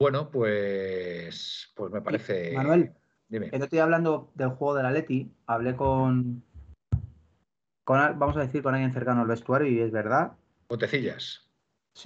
Bueno, 0.00 0.30
pues, 0.30 1.70
pues 1.76 1.92
me 1.92 2.00
parece. 2.00 2.54
Manuel, 2.56 2.94
dime. 3.28 3.50
No 3.52 3.64
estoy 3.64 3.80
hablando 3.80 4.32
del 4.34 4.48
juego 4.48 4.74
de 4.74 4.82
la 4.82 4.90
Leti. 4.90 5.30
Hablé 5.46 5.76
con, 5.76 6.42
con, 7.84 8.18
vamos 8.18 8.34
a 8.38 8.40
decir, 8.40 8.62
con 8.62 8.72
alguien 8.72 8.94
cercano 8.94 9.20
al 9.20 9.26
vestuario 9.26 9.68
y 9.68 9.78
es 9.78 9.92
verdad. 9.92 10.32
Fuentecillas. 10.68 11.50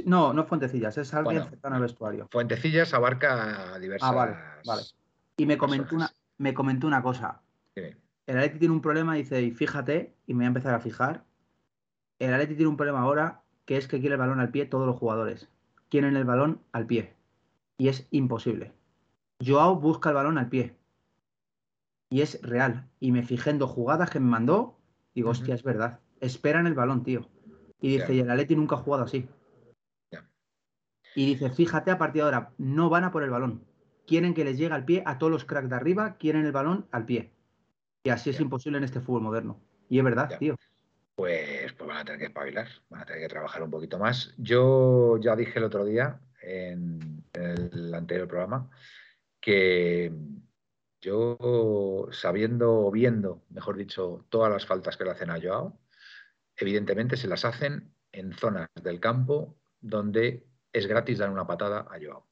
no, 0.06 0.32
no 0.32 0.44
Fuentecillas, 0.44 0.98
es 0.98 1.14
alguien 1.14 1.44
cercano 1.48 1.76
al 1.76 1.82
vestuario. 1.82 2.26
Fuentecillas 2.32 2.92
abarca 2.94 3.78
diversas. 3.78 4.10
Ah, 4.10 4.12
vale, 4.12 4.36
vale. 4.66 4.82
Y 5.36 5.46
me 5.46 5.56
comentó, 5.56 5.94
una, 5.94 6.10
me 6.38 6.52
comentó 6.52 6.88
una 6.88 7.00
cosa. 7.00 7.42
El 7.76 8.38
Atleti 8.38 8.58
tiene 8.58 8.74
un 8.74 8.80
problema, 8.80 9.14
dice, 9.14 9.40
y 9.40 9.52
fíjate, 9.52 10.16
y 10.26 10.34
me 10.34 10.38
voy 10.38 10.44
a 10.46 10.48
empezar 10.48 10.74
a 10.74 10.80
fijar. 10.80 11.24
El 12.18 12.34
Atleti 12.34 12.56
tiene 12.56 12.70
un 12.70 12.76
problema 12.76 13.02
ahora 13.02 13.42
que 13.66 13.76
es 13.76 13.86
que 13.86 14.00
quiere 14.00 14.14
el 14.14 14.20
balón 14.20 14.40
al 14.40 14.50
pie 14.50 14.66
todos 14.66 14.84
los 14.84 14.96
jugadores. 14.96 15.48
Quieren 15.90 16.16
el 16.16 16.24
balón 16.24 16.60
al 16.72 16.86
pie 16.86 17.14
y 17.78 17.88
es 17.88 18.06
imposible. 18.10 18.72
Joao 19.44 19.76
busca 19.76 20.10
el 20.10 20.14
balón 20.14 20.38
al 20.38 20.48
pie 20.48 20.76
y 22.14 22.22
es 22.22 22.40
real. 22.42 22.88
Y 23.00 23.10
me 23.10 23.24
fijé 23.24 23.50
en 23.50 23.58
dos 23.58 23.70
jugadas 23.70 24.08
que 24.08 24.20
me 24.20 24.30
mandó. 24.30 24.78
Digo, 25.16 25.30
hostia, 25.30 25.56
es 25.56 25.64
verdad. 25.64 25.98
Esperan 26.20 26.68
el 26.68 26.74
balón, 26.74 27.02
tío. 27.02 27.28
Y 27.80 27.98
dice, 27.98 28.14
y 28.14 28.20
el 28.20 28.30
Atleti 28.30 28.54
nunca 28.54 28.76
ha 28.76 28.78
jugado 28.78 29.02
así. 29.02 29.28
Y 31.16 31.26
dice, 31.26 31.50
fíjate 31.50 31.90
a 31.90 31.98
partir 31.98 32.22
de 32.22 32.26
ahora, 32.26 32.52
no 32.56 32.88
van 32.88 33.02
a 33.02 33.10
por 33.10 33.24
el 33.24 33.30
balón. 33.30 33.64
Quieren 34.06 34.32
que 34.32 34.44
les 34.44 34.56
llegue 34.56 34.74
al 34.74 34.84
pie 34.84 35.02
a 35.06 35.18
todos 35.18 35.32
los 35.32 35.44
cracks 35.44 35.68
de 35.68 35.74
arriba, 35.74 36.16
quieren 36.16 36.46
el 36.46 36.52
balón 36.52 36.86
al 36.92 37.04
pie. 37.04 37.32
Y 38.04 38.10
así 38.10 38.30
es 38.30 38.38
imposible 38.38 38.78
en 38.78 38.84
este 38.84 39.00
fútbol 39.00 39.22
moderno. 39.22 39.60
Y 39.88 39.98
es 39.98 40.04
verdad, 40.04 40.38
tío. 40.38 40.54
Pues, 41.16 41.72
pues 41.72 41.88
van 41.88 41.96
a 41.96 42.04
tener 42.04 42.20
que 42.20 42.26
espabilar, 42.26 42.68
van 42.90 43.02
a 43.02 43.06
tener 43.06 43.22
que 43.22 43.28
trabajar 43.28 43.60
un 43.64 43.72
poquito 43.72 43.98
más. 43.98 44.34
Yo 44.38 45.16
ya 45.18 45.34
dije 45.34 45.58
el 45.58 45.64
otro 45.64 45.84
día 45.84 46.20
en, 46.42 47.23
el 47.34 47.92
anterior 47.94 48.28
programa, 48.28 48.70
que 49.40 50.12
yo, 51.00 52.08
sabiendo 52.12 52.86
o 52.86 52.90
viendo, 52.90 53.44
mejor 53.50 53.76
dicho, 53.76 54.24
todas 54.30 54.50
las 54.50 54.64
faltas 54.64 54.96
que 54.96 55.04
le 55.04 55.10
hacen 55.10 55.30
a 55.30 55.40
Joao, 55.40 55.78
evidentemente 56.56 57.16
se 57.16 57.28
las 57.28 57.44
hacen 57.44 57.94
en 58.12 58.32
zonas 58.32 58.68
del 58.82 59.00
campo 59.00 59.58
donde 59.80 60.46
es 60.72 60.86
gratis 60.86 61.18
dar 61.18 61.30
una 61.30 61.46
patada 61.46 61.80
a 61.80 61.98
Joao. 62.00 62.26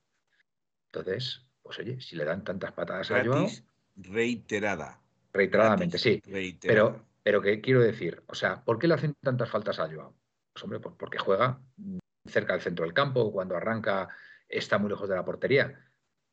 Entonces, 0.91 1.47
pues 1.63 1.79
oye, 1.79 2.01
si 2.01 2.17
le 2.17 2.25
dan 2.25 2.45
tantas 2.45 2.73
patadas 2.73 3.11
a 3.11 3.25
Joao. 3.25 3.47
Reiterada. 3.95 5.01
Reiteradamente, 5.33 5.99
sí. 5.99 6.23
Pero, 6.61 7.07
pero 7.23 7.43
¿qué 7.43 7.61
quiero 7.61 7.81
decir? 7.81 8.23
O 8.27 8.35
sea, 8.35 8.65
¿por 8.65 8.79
qué 8.79 8.89
le 8.89 8.95
hacen 8.95 9.15
tantas 9.21 9.51
faltas 9.51 9.79
a 9.79 9.93
Joao? 9.93 10.15
Pues 10.53 10.65
hombre, 10.65 10.81
pues 10.81 10.95
porque 10.99 11.19
juega 11.19 11.61
cerca 12.27 12.55
del 12.55 12.63
centro 12.63 12.85
del 12.85 12.95
campo, 12.95 13.33
cuando 13.33 13.57
arranca 13.57 14.09
está 14.53 14.79
muy 14.79 14.91
lejos 14.91 15.09
de 15.09 15.17
la 15.17 15.25
portería. 15.25 15.81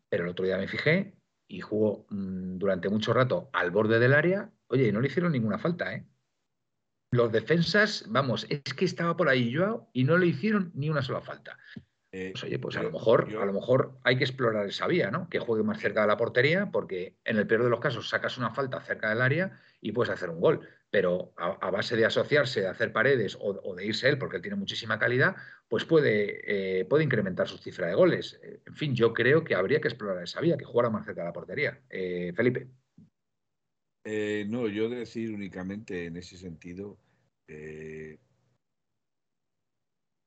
Pero 0.10 0.24
el 0.24 0.30
otro 0.30 0.46
día 0.46 0.58
me 0.58 0.68
fijé 0.68 1.16
y 1.48 1.62
jugó 1.62 2.06
mm, 2.10 2.58
durante 2.58 2.90
mucho 2.90 3.14
rato 3.14 3.50
al 3.54 3.72
borde 3.72 4.00
del 4.00 4.14
área. 4.14 4.52
Oye, 4.68 4.92
no 4.92 5.02
le 5.02 5.08
hicieron 5.08 5.32
ninguna 5.32 5.58
falta, 5.58 5.94
¿eh? 5.96 6.06
Los 7.12 7.32
defensas, 7.32 8.06
vamos, 8.08 8.46
es 8.50 8.74
que 8.76 8.86
estaba 8.86 9.18
por 9.18 9.30
ahí 9.30 9.56
Joao 9.56 9.90
y 9.94 10.04
no 10.04 10.18
le 10.18 10.28
hicieron 10.28 10.72
ni 10.76 10.92
una 10.92 11.02
sola 11.02 11.22
falta. 11.22 11.58
Eh, 12.12 12.32
pues 12.34 12.44
oye, 12.44 12.58
pues 12.58 12.76
a 12.76 12.84
lo 12.84 12.92
mejor, 12.92 13.30
a 13.40 13.46
lo 13.46 13.54
mejor 13.54 14.00
hay 14.04 14.18
que 14.18 14.24
explorar 14.24 14.66
esa 14.66 14.88
vía, 14.88 15.12
¿no? 15.12 15.30
Que 15.30 15.40
juegue 15.40 15.64
más 15.64 15.80
cerca 15.80 16.02
de 16.02 16.08
la 16.08 16.18
portería, 16.18 16.72
porque 16.72 17.18
en 17.24 17.38
el 17.38 17.46
peor 17.46 17.64
de 17.64 17.70
los 17.70 17.80
casos 17.80 18.10
sacas 18.10 18.38
una 18.38 18.50
falta 18.50 18.82
cerca 18.82 19.10
del 19.10 19.22
área 19.22 19.60
y 19.80 19.92
puedes 19.92 20.12
hacer 20.12 20.30
un 20.30 20.42
gol 20.42 20.68
pero 20.92 21.34
a, 21.38 21.70
base 21.70 21.96
de 21.96 22.06
asociarse, 22.06 22.62
de 22.62 22.68
hacer 22.68 22.92
paredes 22.92 23.38
o, 23.40 23.76
de 23.76 23.86
irse 23.86 24.10
él, 24.10 24.18
porque 24.18 24.38
él 24.38 24.42
tiene 24.42 24.58
muchísima 24.58 24.98
calidad, 24.98 25.36
pues 25.68 25.86
puede, 25.86 26.80
eh, 26.80 26.86
puede 26.86 27.04
incrementar 27.04 27.48
su 27.48 27.58
cifra 27.58 27.88
de 27.88 27.94
goles. 27.94 28.40
Eh, 28.44 28.62
en 28.66 28.76
fin, 28.76 28.96
yo 28.96 29.14
creo 29.14 29.44
que 29.44 29.54
habría 29.56 29.82
que 29.82 29.88
explorar 29.88 30.24
esa 30.24 30.42
vía, 30.42 30.58
que 30.58 30.66
jugara 30.66 30.90
más 30.90 31.06
cerca 31.06 31.22
de 31.22 31.28
la 31.28 31.34
portería. 31.34 31.80
Eh, 31.90 32.34
Felipe. 32.36 32.68
no, 34.48 34.68
yo 34.68 34.90
decir 34.90 35.32
únicamente 35.32 36.06
en 36.06 36.18
ese 36.18 36.38
sentido, 36.38 36.98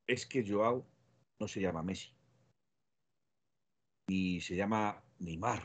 es 0.07 0.27
que 0.27 0.45
Joao 0.47 0.87
no 1.43 1.49
se 1.49 1.61
llama 1.61 1.83
Messi, 1.83 2.15
ni 4.09 4.41
se 4.41 4.55
llama 4.55 5.03
Neymar, 5.19 5.61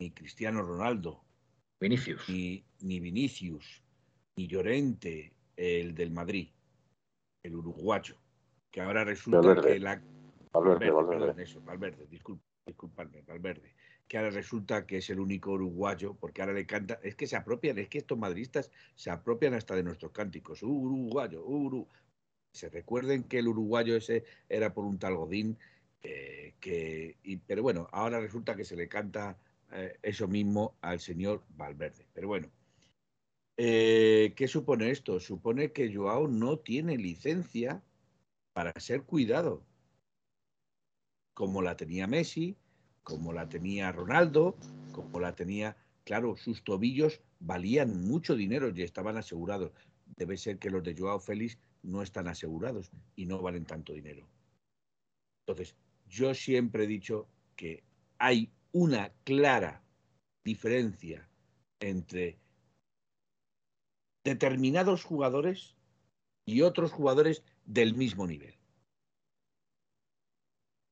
ni 0.00 0.12
Cristiano 0.12 0.62
Ronaldo, 0.62 1.24
Vinicius. 1.80 2.28
Ni, 2.28 2.64
ni 2.82 3.00
Vinicius, 3.00 3.82
ni 4.36 4.46
Llorente, 4.46 5.32
el 5.56 5.92
del 5.92 6.12
Madrid, 6.12 6.50
el 7.42 7.56
uruguayo, 7.56 8.14
que 8.70 8.80
ahora 8.80 9.02
resulta 9.02 9.60
que 9.60 9.80
la... 9.80 10.00
Valverde, 10.52 10.90
Valverde. 10.92 11.42
eso, 11.42 11.60
Valverde, 11.62 12.06
disculpadme, 12.06 13.22
Valverde, 13.22 13.74
que 14.06 14.18
ahora 14.18 14.30
resulta 14.30 14.86
que 14.86 14.98
es 14.98 15.10
el 15.10 15.18
único 15.18 15.50
uruguayo, 15.50 16.14
porque 16.14 16.42
ahora 16.42 16.54
le 16.54 16.64
canta, 16.64 17.00
es 17.02 17.16
que 17.16 17.26
se 17.26 17.34
apropian, 17.34 17.76
es 17.78 17.88
que 17.88 17.98
estos 17.98 18.16
madristas 18.16 18.70
se 18.94 19.10
apropian 19.10 19.54
hasta 19.54 19.74
de 19.74 19.82
nuestros 19.82 20.12
cánticos, 20.12 20.62
uruguayo, 20.62 21.44
uru. 21.44 21.88
Se 22.58 22.68
recuerden 22.68 23.22
que 23.22 23.38
el 23.38 23.46
uruguayo 23.46 23.94
ese 23.94 24.24
era 24.48 24.74
por 24.74 24.84
un 24.84 24.98
tal 24.98 25.14
Godín, 25.14 25.56
eh, 26.02 26.54
que, 26.58 27.16
pero 27.46 27.62
bueno, 27.62 27.88
ahora 27.92 28.18
resulta 28.18 28.56
que 28.56 28.64
se 28.64 28.74
le 28.74 28.88
canta 28.88 29.38
eh, 29.70 29.96
eso 30.02 30.26
mismo 30.26 30.74
al 30.80 30.98
señor 30.98 31.44
Valverde. 31.56 32.08
Pero 32.12 32.26
bueno, 32.26 32.50
eh, 33.56 34.32
¿qué 34.34 34.48
supone 34.48 34.90
esto? 34.90 35.20
Supone 35.20 35.70
que 35.70 35.94
Joao 35.94 36.26
no 36.26 36.58
tiene 36.58 36.98
licencia 36.98 37.80
para 38.52 38.72
ser 38.80 39.02
cuidado, 39.04 39.62
como 41.32 41.62
la 41.62 41.76
tenía 41.76 42.08
Messi, 42.08 42.56
como 43.04 43.32
la 43.32 43.48
tenía 43.48 43.92
Ronaldo, 43.92 44.56
como 44.90 45.20
la 45.20 45.36
tenía, 45.36 45.76
claro, 46.02 46.36
sus 46.36 46.64
tobillos 46.64 47.20
valían 47.38 48.00
mucho 48.00 48.34
dinero 48.34 48.72
y 48.74 48.82
estaban 48.82 49.16
asegurados. 49.16 49.70
Debe 50.16 50.36
ser 50.36 50.58
que 50.58 50.70
los 50.70 50.82
de 50.82 50.96
Joao 50.96 51.20
Félix 51.20 51.58
no 51.82 52.02
están 52.02 52.28
asegurados 52.28 52.90
y 53.14 53.26
no 53.26 53.40
valen 53.40 53.64
tanto 53.64 53.92
dinero. 53.92 54.28
Entonces, 55.46 55.76
yo 56.06 56.34
siempre 56.34 56.84
he 56.84 56.86
dicho 56.86 57.28
que 57.56 57.84
hay 58.18 58.50
una 58.72 59.12
clara 59.24 59.82
diferencia 60.44 61.28
entre 61.80 62.38
determinados 64.24 65.04
jugadores 65.04 65.76
y 66.44 66.62
otros 66.62 66.92
jugadores 66.92 67.42
del 67.64 67.94
mismo 67.94 68.26
nivel. 68.26 68.58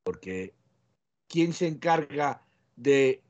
Porque 0.05 0.55
¿quién 1.29 1.53
se 1.53 1.67
encarga 1.67 2.47
de 2.77 3.23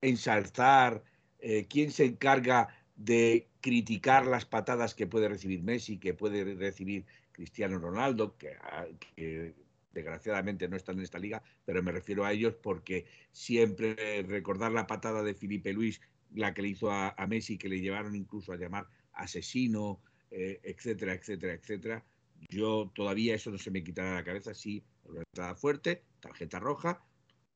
ensalzar? 0.00 1.02
Eh, 1.38 1.66
¿Quién 1.68 1.90
se 1.90 2.04
encarga 2.04 2.68
de 2.94 3.48
criticar 3.62 4.26
las 4.26 4.44
patadas 4.44 4.94
que 4.94 5.06
puede 5.06 5.28
recibir 5.28 5.62
Messi, 5.62 5.96
que 5.96 6.12
puede 6.12 6.44
recibir 6.56 7.06
Cristiano 7.30 7.78
Ronaldo, 7.78 8.36
que, 8.36 8.56
ah, 8.60 8.86
que 9.14 9.54
desgraciadamente 9.92 10.68
no 10.68 10.76
están 10.76 10.98
en 10.98 11.04
esta 11.04 11.18
liga, 11.18 11.42
pero 11.64 11.82
me 11.82 11.92
refiero 11.92 12.24
a 12.24 12.32
ellos 12.32 12.54
porque 12.60 13.06
siempre 13.30 14.22
recordar 14.22 14.72
la 14.72 14.86
patada 14.86 15.22
de 15.22 15.34
Felipe 15.34 15.72
Luis, 15.72 16.00
la 16.34 16.52
que 16.52 16.62
le 16.62 16.68
hizo 16.68 16.90
a, 16.90 17.14
Messi, 17.28 17.56
que 17.56 17.68
le 17.68 17.80
llevaron 17.80 18.16
incluso 18.16 18.52
a 18.52 18.56
llamar 18.56 18.88
asesino, 19.12 20.00
eh, 20.30 20.60
etcétera, 20.64 21.14
etcétera, 21.14 21.54
etcétera. 21.54 22.04
Yo 22.48 22.90
todavía 22.94 23.34
eso 23.34 23.50
no 23.50 23.58
se 23.58 23.70
me 23.70 23.84
quitará 23.84 24.10
de 24.10 24.16
la 24.16 24.24
cabeza, 24.24 24.54
sí, 24.54 24.82
una 25.04 25.20
entrada 25.20 25.54
fuerte, 25.54 26.02
tarjeta 26.20 26.58
roja, 26.58 27.04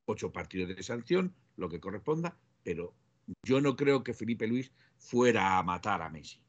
ocho 0.05 0.31
partidos 0.31 0.69
de 0.69 0.83
sanción, 0.83 1.35
lo 1.57 1.69
que 1.69 1.81
corresponda, 1.81 2.39
pero 2.63 2.95
yo 3.45 3.61
no 3.61 3.77
creo 3.77 4.03
que 4.03 4.15
Felipe 4.15 4.47
Luis 4.47 4.73
fuera 4.99 5.59
a 5.59 5.63
matar 5.63 6.03
a 6.03 6.11
Messi. 6.11 6.41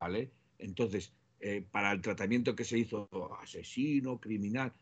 ¿Vale? 0.00 0.32
Entonces, 0.58 1.12
eh, 1.40 1.66
para 1.70 1.92
el 1.92 2.00
tratamiento 2.00 2.54
que 2.54 2.64
se 2.64 2.78
hizo, 2.78 3.08
asesino, 3.40 4.20
criminal, 4.20 4.72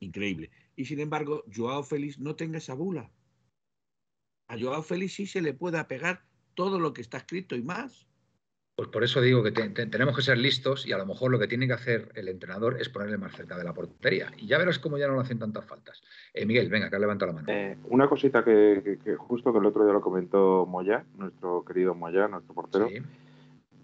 increíble. 0.00 0.50
Y 0.76 0.84
sin 0.84 1.00
embargo, 1.00 1.44
Joao 1.54 1.82
Félix 1.82 2.18
no 2.18 2.36
tenga 2.36 2.58
esa 2.58 2.74
bula. 2.74 3.10
A 4.48 4.58
Joao 4.58 4.82
Félix 4.82 5.14
sí 5.14 5.26
se 5.26 5.40
le 5.40 5.54
puede 5.54 5.78
apegar 5.78 6.24
todo 6.54 6.78
lo 6.78 6.92
que 6.92 7.00
está 7.00 7.18
escrito 7.18 7.56
y 7.56 7.62
más. 7.62 8.06
Pues 8.76 8.88
por 8.88 9.04
eso 9.04 9.20
digo 9.20 9.44
que 9.44 9.52
tenemos 9.52 10.16
que 10.16 10.22
ser 10.22 10.36
listos 10.36 10.84
y 10.84 10.92
a 10.92 10.98
lo 10.98 11.06
mejor 11.06 11.30
lo 11.30 11.38
que 11.38 11.46
tiene 11.46 11.68
que 11.68 11.74
hacer 11.74 12.10
el 12.16 12.26
entrenador 12.26 12.80
es 12.80 12.88
ponerle 12.88 13.18
más 13.18 13.32
cerca 13.36 13.56
de 13.56 13.62
la 13.62 13.72
portería. 13.72 14.32
Y 14.36 14.48
ya 14.48 14.58
verás 14.58 14.80
cómo 14.80 14.98
ya 14.98 15.06
no 15.06 15.14
lo 15.14 15.20
hacen 15.20 15.38
tantas 15.38 15.64
faltas. 15.64 16.02
Eh, 16.32 16.44
Miguel, 16.44 16.68
venga, 16.68 16.90
que 16.90 16.98
levanta 16.98 17.24
la 17.26 17.32
mano. 17.34 17.46
Eh, 17.48 17.76
una 17.84 18.08
cosita 18.08 18.42
que, 18.42 18.98
justo 19.16 19.52
que 19.52 19.60
el 19.60 19.66
otro 19.66 19.84
día 19.84 19.92
lo 19.92 20.00
comentó 20.00 20.66
Moya, 20.66 21.04
nuestro 21.16 21.64
querido 21.64 21.94
Moya, 21.94 22.26
nuestro 22.26 22.52
portero, 22.52 22.88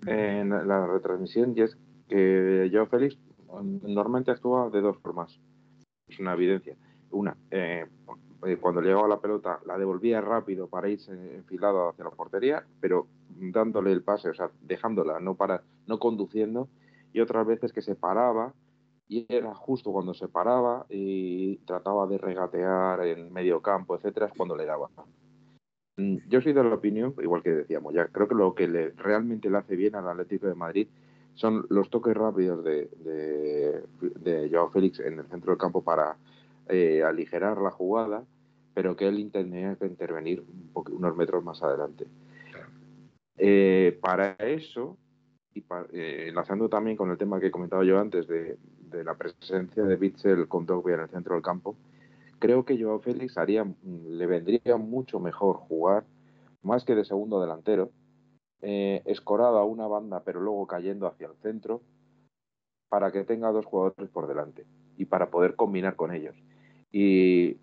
en 0.06 0.48
la 0.48 0.86
retransmisión, 0.88 1.54
y 1.56 1.62
es 1.62 1.78
que 2.08 2.68
Joao 2.72 2.86
Félix 2.86 3.16
normalmente 3.62 4.32
actúa 4.32 4.70
de 4.70 4.80
dos 4.80 4.98
formas. 4.98 5.38
Es 6.08 6.18
una 6.18 6.32
evidencia. 6.32 6.74
Una, 7.12 7.36
eh, 8.46 8.56
cuando 8.56 8.80
llegaba 8.80 9.08
la 9.08 9.20
pelota 9.20 9.60
la 9.66 9.76
devolvía 9.76 10.20
rápido 10.20 10.68
para 10.68 10.88
irse 10.88 11.12
enfilado 11.34 11.88
hacia 11.88 12.04
la 12.04 12.10
portería, 12.10 12.64
pero 12.80 13.06
dándole 13.28 13.92
el 13.92 14.02
pase, 14.02 14.30
o 14.30 14.34
sea, 14.34 14.50
dejándola, 14.62 15.20
no 15.20 15.34
para, 15.34 15.62
no 15.86 15.98
conduciendo, 15.98 16.68
y 17.12 17.20
otras 17.20 17.46
veces 17.46 17.72
que 17.72 17.82
se 17.82 17.94
paraba 17.94 18.54
y 19.08 19.26
era 19.28 19.54
justo 19.54 19.92
cuando 19.92 20.14
se 20.14 20.28
paraba 20.28 20.86
y 20.88 21.56
trataba 21.66 22.06
de 22.06 22.16
regatear 22.16 23.04
en 23.04 23.32
medio 23.32 23.60
campo, 23.60 23.96
etcétera, 23.96 24.26
es 24.26 24.32
cuando 24.36 24.56
le 24.56 24.66
daba. 24.66 24.88
Mm, 25.96 26.18
yo 26.28 26.40
soy 26.40 26.52
de 26.52 26.62
la 26.62 26.74
opinión, 26.74 27.14
igual 27.20 27.42
que 27.42 27.50
decíamos 27.50 27.92
ya, 27.92 28.06
creo 28.06 28.28
que 28.28 28.36
lo 28.36 28.54
que 28.54 28.68
le, 28.68 28.90
realmente 28.90 29.50
le 29.50 29.58
hace 29.58 29.76
bien 29.76 29.96
al 29.96 30.08
Atlético 30.08 30.46
de 30.46 30.54
Madrid 30.54 30.88
son 31.34 31.66
los 31.70 31.90
toques 31.90 32.14
rápidos 32.14 32.62
de, 32.64 32.88
de, 32.98 33.82
de 34.20 34.48
Joao 34.50 34.70
Félix 34.70 35.00
en 35.00 35.18
el 35.18 35.26
centro 35.26 35.52
del 35.52 35.58
campo 35.58 35.82
para 35.82 36.16
eh, 36.72 37.02
aligerar 37.02 37.58
la 37.58 37.72
jugada, 37.72 38.24
pero 38.74 38.94
que 38.94 39.08
él 39.08 39.28
tenía 39.32 39.74
que 39.74 39.86
intervenir 39.86 40.44
unos 40.72 41.16
metros 41.16 41.42
más 41.42 41.60
adelante. 41.64 42.06
Eh, 43.36 43.98
para 44.00 44.32
eso, 44.38 44.96
y 45.52 45.64
eh, 45.92 46.26
enlazando 46.28 46.68
también 46.68 46.96
con 46.96 47.10
el 47.10 47.18
tema 47.18 47.40
que 47.40 47.46
he 47.46 47.50
comentado 47.50 47.82
yo 47.82 47.98
antes 47.98 48.28
de, 48.28 48.56
la 49.04 49.16
presencia 49.16 49.82
de 49.82 49.96
Bitzel 49.96 50.46
con 50.46 50.64
Dogby 50.64 50.92
en 50.92 51.00
el 51.00 51.08
centro 51.08 51.34
del 51.34 51.42
campo, 51.42 51.76
creo 52.38 52.64
que 52.64 52.80
Joao 52.80 53.00
Félix 53.00 53.36
haría, 53.36 53.64
le 53.84 54.26
vendría 54.26 54.76
mucho 54.76 55.18
mejor 55.18 55.56
jugar 55.56 56.04
más 56.62 56.84
que 56.84 56.94
de 56.94 57.04
segundo 57.04 57.40
delantero, 57.40 57.90
escorado 58.60 59.58
a 59.58 59.64
una 59.64 59.86
banda 59.86 60.22
pero 60.24 60.40
luego 60.40 60.66
cayendo 60.66 61.06
hacia 61.06 61.28
el 61.28 61.36
centro, 61.36 61.82
para 62.88 63.10
que 63.10 63.24
tenga 63.24 63.50
dos 63.50 63.64
jugadores 63.64 64.10
por 64.10 64.26
delante 64.26 64.66
y 64.96 65.06
para 65.06 65.30
poder 65.30 65.56
combinar 65.56 65.96
con 65.96 66.12
ellos. 66.12 66.36
Y 66.92 67.56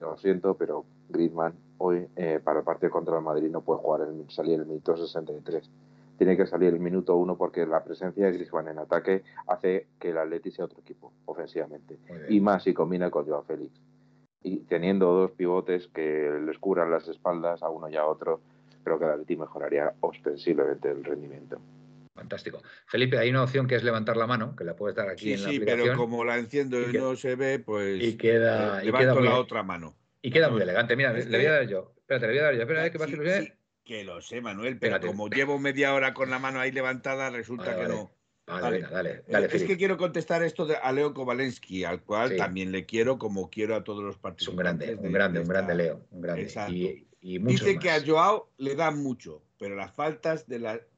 lo 0.00 0.16
siento, 0.16 0.54
pero 0.54 0.84
Griezmann 1.08 1.54
hoy 1.78 2.06
eh, 2.16 2.40
para 2.42 2.60
el 2.60 2.64
partido 2.64 2.90
contra 2.90 3.16
el 3.16 3.24
Madrid 3.24 3.50
no 3.50 3.62
puede 3.62 3.80
jugar 3.80 4.02
el, 4.02 4.30
salir 4.30 4.60
el 4.60 4.66
minuto 4.66 4.96
63. 4.96 5.70
Tiene 6.16 6.36
que 6.36 6.46
salir 6.46 6.72
el 6.72 6.80
minuto 6.80 7.16
1 7.16 7.36
porque 7.36 7.66
la 7.66 7.82
presencia 7.82 8.26
de 8.26 8.32
Griezmann 8.32 8.68
en 8.68 8.78
ataque 8.78 9.22
hace 9.46 9.88
que 9.98 10.10
el 10.10 10.18
Atleti 10.18 10.50
sea 10.50 10.66
otro 10.66 10.80
equipo 10.80 11.12
ofensivamente. 11.24 11.98
Y 12.28 12.40
más 12.40 12.62
si 12.62 12.72
combina 12.72 13.10
con 13.10 13.26
Joao 13.26 13.42
Félix. 13.42 13.80
Y 14.42 14.58
teniendo 14.60 15.12
dos 15.12 15.32
pivotes 15.32 15.88
que 15.88 16.30
les 16.44 16.58
cubran 16.58 16.90
las 16.90 17.08
espaldas 17.08 17.62
a 17.62 17.70
uno 17.70 17.88
y 17.88 17.96
a 17.96 18.06
otro, 18.06 18.40
creo 18.84 18.98
que 18.98 19.04
el 19.04 19.10
Atleti 19.12 19.36
mejoraría 19.36 19.94
ostensiblemente 20.00 20.90
el 20.90 21.04
rendimiento. 21.04 21.58
Fantástico. 22.14 22.62
Felipe, 22.86 23.18
hay 23.18 23.30
una 23.30 23.42
opción 23.42 23.66
que 23.66 23.74
es 23.74 23.82
levantar 23.82 24.16
la 24.16 24.26
mano, 24.26 24.54
que 24.54 24.64
la 24.64 24.76
puedes 24.76 24.94
dar 24.94 25.08
aquí 25.08 25.32
en 25.32 25.42
la 25.42 25.48
aplicación. 25.48 25.78
Sí, 25.78 25.84
pero 25.84 25.96
como 25.96 26.24
la 26.24 26.36
enciendo 26.36 26.80
y, 26.80 26.92
no 26.92 27.16
se 27.16 27.36
ve, 27.36 27.58
pues 27.58 28.02
y 28.02 28.16
queda, 28.16 28.82
eh, 28.82 28.86
levanto 28.86 29.20
la 29.20 29.38
otra 29.38 29.62
mano. 29.62 29.96
Y 30.20 30.30
queda 30.30 30.50
muy 30.50 30.62
elegante. 30.62 30.94
Mira, 30.94 31.12
le 31.12 31.24
voy 31.24 31.46
a 31.46 31.52
dar 31.52 31.66
yo. 31.66 31.94
Espérate, 31.96 32.26
le 32.26 32.32
voy 32.32 32.40
a 32.40 32.44
dar 32.44 32.54
yo. 32.54 32.62
Espera, 32.62 32.90
que 32.90 32.98
pase 32.98 33.42
sí, 33.42 33.52
Que 33.82 34.04
lo 34.04 34.20
sé, 34.20 34.40
Manuel, 34.40 34.78
pero 34.78 35.00
como 35.00 35.28
llevo 35.28 35.58
media 35.58 35.94
hora 35.94 36.12
con 36.12 36.30
la 36.30 36.38
mano 36.38 36.60
ahí 36.60 36.70
levantada, 36.70 37.30
resulta 37.30 37.76
que 37.76 37.88
no. 37.88 38.12
Vale, 38.46 38.80
dale, 38.80 39.22
dale, 39.28 39.48
es 39.52 39.62
que 39.62 39.76
quiero 39.76 39.96
contestar 39.96 40.42
esto 40.42 40.66
de, 40.66 40.76
a 40.76 40.92
Leo 40.92 41.14
Kovalensky, 41.14 41.84
al 41.84 42.02
cual 42.02 42.36
también 42.36 42.72
le 42.72 42.84
quiero 42.84 43.16
como 43.16 43.48
quiero 43.48 43.76
a 43.76 43.84
todos 43.84 44.02
los 44.02 44.18
partidos. 44.18 44.52
un 44.52 44.56
grande, 44.56 44.96
un 44.96 45.12
grande, 45.12 45.40
un 45.40 45.48
grande 45.48 45.74
Leo. 45.76 46.06
Un 46.10 46.20
grande. 46.20 46.52
Y, 46.68 47.06
y 47.22 47.38
Dice 47.38 47.78
que 47.78 47.90
a 47.90 48.04
Joao 48.04 48.50
le 48.58 48.74
da 48.74 48.90
mucho 48.90 49.42
pero 49.62 49.76
las 49.76 49.94
faltas 49.94 50.44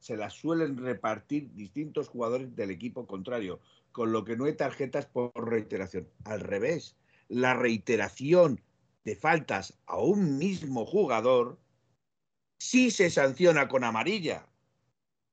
se 0.01 0.17
las 0.17 0.33
suelen 0.33 0.79
repartir 0.79 1.53
distintos 1.53 2.09
jugadores 2.09 2.57
del 2.57 2.71
equipo 2.71 3.07
contrario, 3.07 3.61
con 3.93 4.11
lo 4.11 4.25
que 4.25 4.39
no 4.39 4.47
hay 4.47 4.55
tarjetas 4.55 5.05
por 5.05 5.33
reiteración. 5.35 6.09
Al 6.25 6.41
revés, 6.41 6.97
la 7.29 7.53
reiteración 7.53 8.63
de 9.05 9.17
faltas 9.17 9.79
a 9.85 9.99
un 9.99 10.39
mismo 10.39 10.87
jugador 10.87 11.59
sí 12.59 12.91
se 12.91 13.11
sanciona 13.11 13.69
con 13.69 13.85
amarilla, 13.85 14.47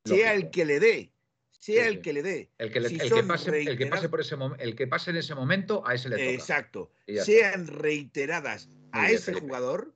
sea 0.04 0.34
el 0.34 0.50
que 0.52 0.66
le 0.66 0.82
dé, 0.82 1.14
sea 1.52 1.88
el 1.88 2.02
que 2.02 2.12
le 2.12 2.24
dé. 2.24 2.50
El 2.58 2.70
que, 2.70 2.82
pase, 2.82 4.10
por 4.10 4.20
ese 4.20 4.36
el 4.60 4.76
que 4.76 4.88
pase 4.88 5.12
en 5.12 5.16
ese 5.16 5.36
momento, 5.36 5.88
a 5.88 5.94
ese 5.94 6.10
le 6.10 6.18
toca. 6.18 6.32
Exacto. 6.32 6.92
Sean 7.24 7.66
reiteradas 7.68 8.68
a 8.92 9.10
ese 9.10 9.36
jugador, 9.36 9.96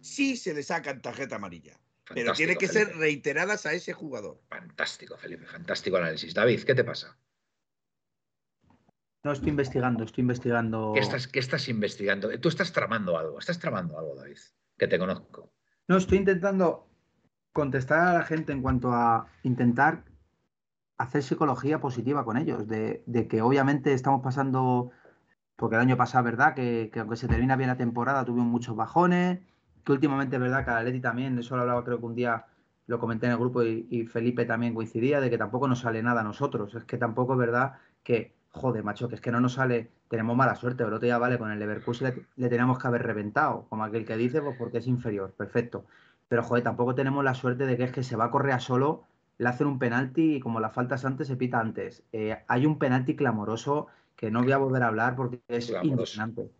sí 0.00 0.36
se 0.36 0.54
le 0.54 0.62
sacan 0.62 1.02
tarjeta 1.02 1.36
amarilla 1.36 1.78
pero 2.14 2.32
tiene 2.32 2.56
que 2.56 2.68
ser 2.68 2.96
reiteradas 2.96 3.66
a 3.66 3.72
ese 3.72 3.92
jugador. 3.92 4.40
Fantástico, 4.48 5.16
Felipe, 5.16 5.46
fantástico 5.46 5.96
análisis. 5.96 6.34
David, 6.34 6.62
¿qué 6.64 6.74
te 6.74 6.84
pasa? 6.84 7.16
No, 9.22 9.32
estoy 9.32 9.50
investigando, 9.50 10.04
estoy 10.04 10.22
investigando. 10.22 10.92
¿Qué 10.94 11.00
estás, 11.00 11.28
qué 11.28 11.38
estás 11.38 11.68
investigando? 11.68 12.30
Tú 12.40 12.48
estás 12.48 12.72
tramando 12.72 13.18
algo, 13.18 13.38
estás 13.38 13.58
tramando 13.58 13.98
algo, 13.98 14.14
David, 14.16 14.38
que 14.78 14.88
te 14.88 14.98
conozco. 14.98 15.52
No, 15.88 15.98
estoy 15.98 16.18
intentando 16.18 16.88
contestar 17.52 18.08
a 18.08 18.14
la 18.14 18.24
gente 18.24 18.52
en 18.52 18.62
cuanto 18.62 18.92
a 18.92 19.26
intentar 19.42 20.04
hacer 20.96 21.22
psicología 21.22 21.80
positiva 21.80 22.24
con 22.24 22.36
ellos, 22.36 22.66
de, 22.66 23.02
que 23.28 23.42
obviamente 23.42 23.92
estamos 23.92 24.22
pasando, 24.22 24.90
porque 25.56 25.76
el 25.76 25.82
año 25.82 25.96
pasado, 25.96 26.24
¿verdad? 26.24 26.54
Que, 26.54 26.90
que 26.92 27.00
aunque 27.00 27.16
se 27.16 27.28
termina 27.28 27.56
bien 27.56 27.68
la 27.68 27.76
temporada, 27.76 28.24
tuvimos 28.24 28.48
muchos 28.48 28.76
bajones, 28.76 29.40
que 29.84 29.92
últimamente 29.92 30.36
es 30.36 30.42
verdad 30.42 30.64
que 30.64 30.70
a 30.70 30.82
Leti 30.82 31.00
también, 31.00 31.38
eso 31.38 31.56
lo 31.56 31.62
hablaba 31.62 31.84
creo 31.84 31.98
que 31.98 32.06
un 32.06 32.14
día 32.14 32.46
lo 32.90 32.98
comenté 32.98 33.26
en 33.26 33.32
el 33.32 33.38
grupo 33.38 33.62
y, 33.62 34.04
Felipe 34.06 34.44
también 34.44 34.74
coincidía, 34.74 35.20
de 35.20 35.30
que 35.30 35.38
tampoco 35.38 35.68
nos 35.68 35.78
sale 35.78 36.02
nada 36.02 36.22
a 36.22 36.24
nosotros. 36.24 36.74
Es 36.74 36.84
que 36.84 36.98
tampoco 36.98 37.34
es 37.34 37.38
verdad 37.38 37.74
que, 38.02 38.34
joder, 38.50 38.82
macho, 38.82 39.08
que 39.08 39.14
es 39.14 39.20
que 39.20 39.30
no 39.30 39.40
nos 39.40 39.52
sale, 39.52 39.90
tenemos 40.08 40.36
mala 40.36 40.56
suerte, 40.56 40.82
pero 40.82 40.96
otro 40.96 41.06
día 41.06 41.16
vale, 41.16 41.38
con 41.38 41.52
el 41.52 41.58
Leverkusen 41.60 42.26
le, 42.34 42.48
tenemos 42.48 42.80
que 42.80 42.88
haber 42.88 43.04
reventado, 43.04 43.66
como 43.68 43.84
aquel 43.84 44.04
que 44.04 44.16
dice, 44.16 44.42
pues 44.42 44.56
porque 44.58 44.78
es 44.78 44.88
inferior, 44.88 45.32
perfecto. 45.34 45.84
Pero 46.28 46.42
joder, 46.42 46.64
tampoco 46.64 46.96
tenemos 46.96 47.22
la 47.22 47.34
suerte 47.34 47.64
de 47.64 47.76
que 47.76 47.84
es 47.84 47.92
que 47.92 48.02
se 48.02 48.16
va 48.16 48.24
a 48.24 48.30
correr 48.32 48.54
a 48.54 48.58
solo, 48.58 49.04
le 49.38 49.48
hacen 49.48 49.68
un 49.68 49.78
penalti 49.78 50.34
y 50.34 50.40
como 50.40 50.58
las 50.58 50.72
faltas 50.72 51.04
antes 51.04 51.28
se 51.28 51.36
pita 51.36 51.60
antes. 51.60 52.02
Eh, 52.12 52.42
hay 52.48 52.66
un 52.66 52.78
penalti 52.78 53.14
clamoroso 53.14 53.86
que 54.16 54.32
no 54.32 54.42
voy 54.42 54.50
a 54.50 54.58
volver 54.58 54.82
a 54.82 54.88
hablar 54.88 55.14
porque 55.14 55.40
es 55.46 55.72
indignante. 55.82 56.50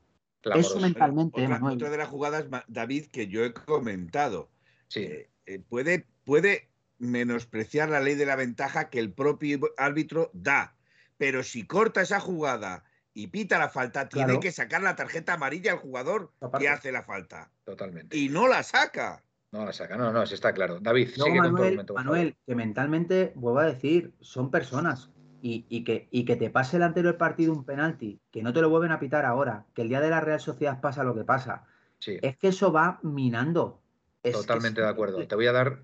Eso 0.42 0.80
mentalmente, 0.80 1.46
otra, 1.46 1.90
de 1.90 1.96
las 1.96 2.08
jugadas, 2.08 2.46
David, 2.68 3.06
que 3.06 3.28
yo 3.28 3.44
he 3.44 3.52
comentado. 3.52 4.50
Eh, 4.94 5.28
eh, 5.46 5.58
puede, 5.68 6.06
puede 6.24 6.68
menospreciar 6.98 7.88
la 7.90 8.00
ley 8.00 8.14
de 8.14 8.26
la 8.26 8.36
ventaja 8.36 8.88
que 8.88 8.98
el 9.00 9.12
propio 9.12 9.60
árbitro 9.76 10.30
da. 10.32 10.74
Pero 11.18 11.42
si 11.42 11.66
corta 11.66 12.00
esa 12.00 12.20
jugada 12.20 12.84
y 13.12 13.26
pita 13.26 13.58
la 13.58 13.68
falta, 13.68 14.08
tiene 14.08 14.40
que 14.40 14.52
sacar 14.52 14.82
la 14.82 14.96
tarjeta 14.96 15.34
amarilla 15.34 15.72
al 15.72 15.78
jugador 15.78 16.32
que 16.58 16.68
hace 16.68 16.90
la 16.92 17.02
falta. 17.02 17.50
Totalmente. 17.64 18.16
Y 18.16 18.28
no 18.28 18.48
la 18.48 18.62
saca. 18.62 19.22
No 19.52 19.64
la 19.64 19.72
saca, 19.72 19.96
no, 19.96 20.12
no, 20.12 20.24
si 20.26 20.34
está 20.34 20.54
claro. 20.54 20.78
David, 20.80 21.10
sigue 21.10 21.40
Manuel, 21.40 21.76
con 21.76 21.86
tu 21.86 21.94
Manuel, 21.94 22.36
que 22.46 22.54
mentalmente, 22.54 23.32
vuelvo 23.34 23.58
a 23.58 23.66
decir, 23.66 24.14
son 24.20 24.50
personas 24.50 25.10
y, 25.42 25.84
que, 25.84 26.08
y 26.10 26.24
que 26.24 26.36
te 26.36 26.50
pase 26.50 26.76
el 26.76 26.82
anterior 26.82 27.16
partido 27.16 27.52
un 27.52 27.64
penalti, 27.64 28.20
que 28.30 28.42
no 28.42 28.52
te 28.52 28.60
lo 28.60 28.70
vuelven 28.70 28.92
a 28.92 29.00
pitar 29.00 29.24
ahora, 29.24 29.66
que 29.74 29.82
el 29.82 29.88
día 29.88 30.00
de 30.00 30.10
la 30.10 30.20
Real 30.20 30.40
Sociedad 30.40 30.80
pasa 30.80 31.04
lo 31.04 31.14
que 31.14 31.24
pasa, 31.24 31.64
es 32.06 32.36
que 32.36 32.48
eso 32.48 32.72
va 32.72 32.98
minando. 33.02 33.80
Totalmente 34.22 34.80
de 34.80 34.88
acuerdo. 34.88 35.26
Te 35.26 35.34
voy 35.34 35.46
a 35.46 35.52
dar, 35.52 35.82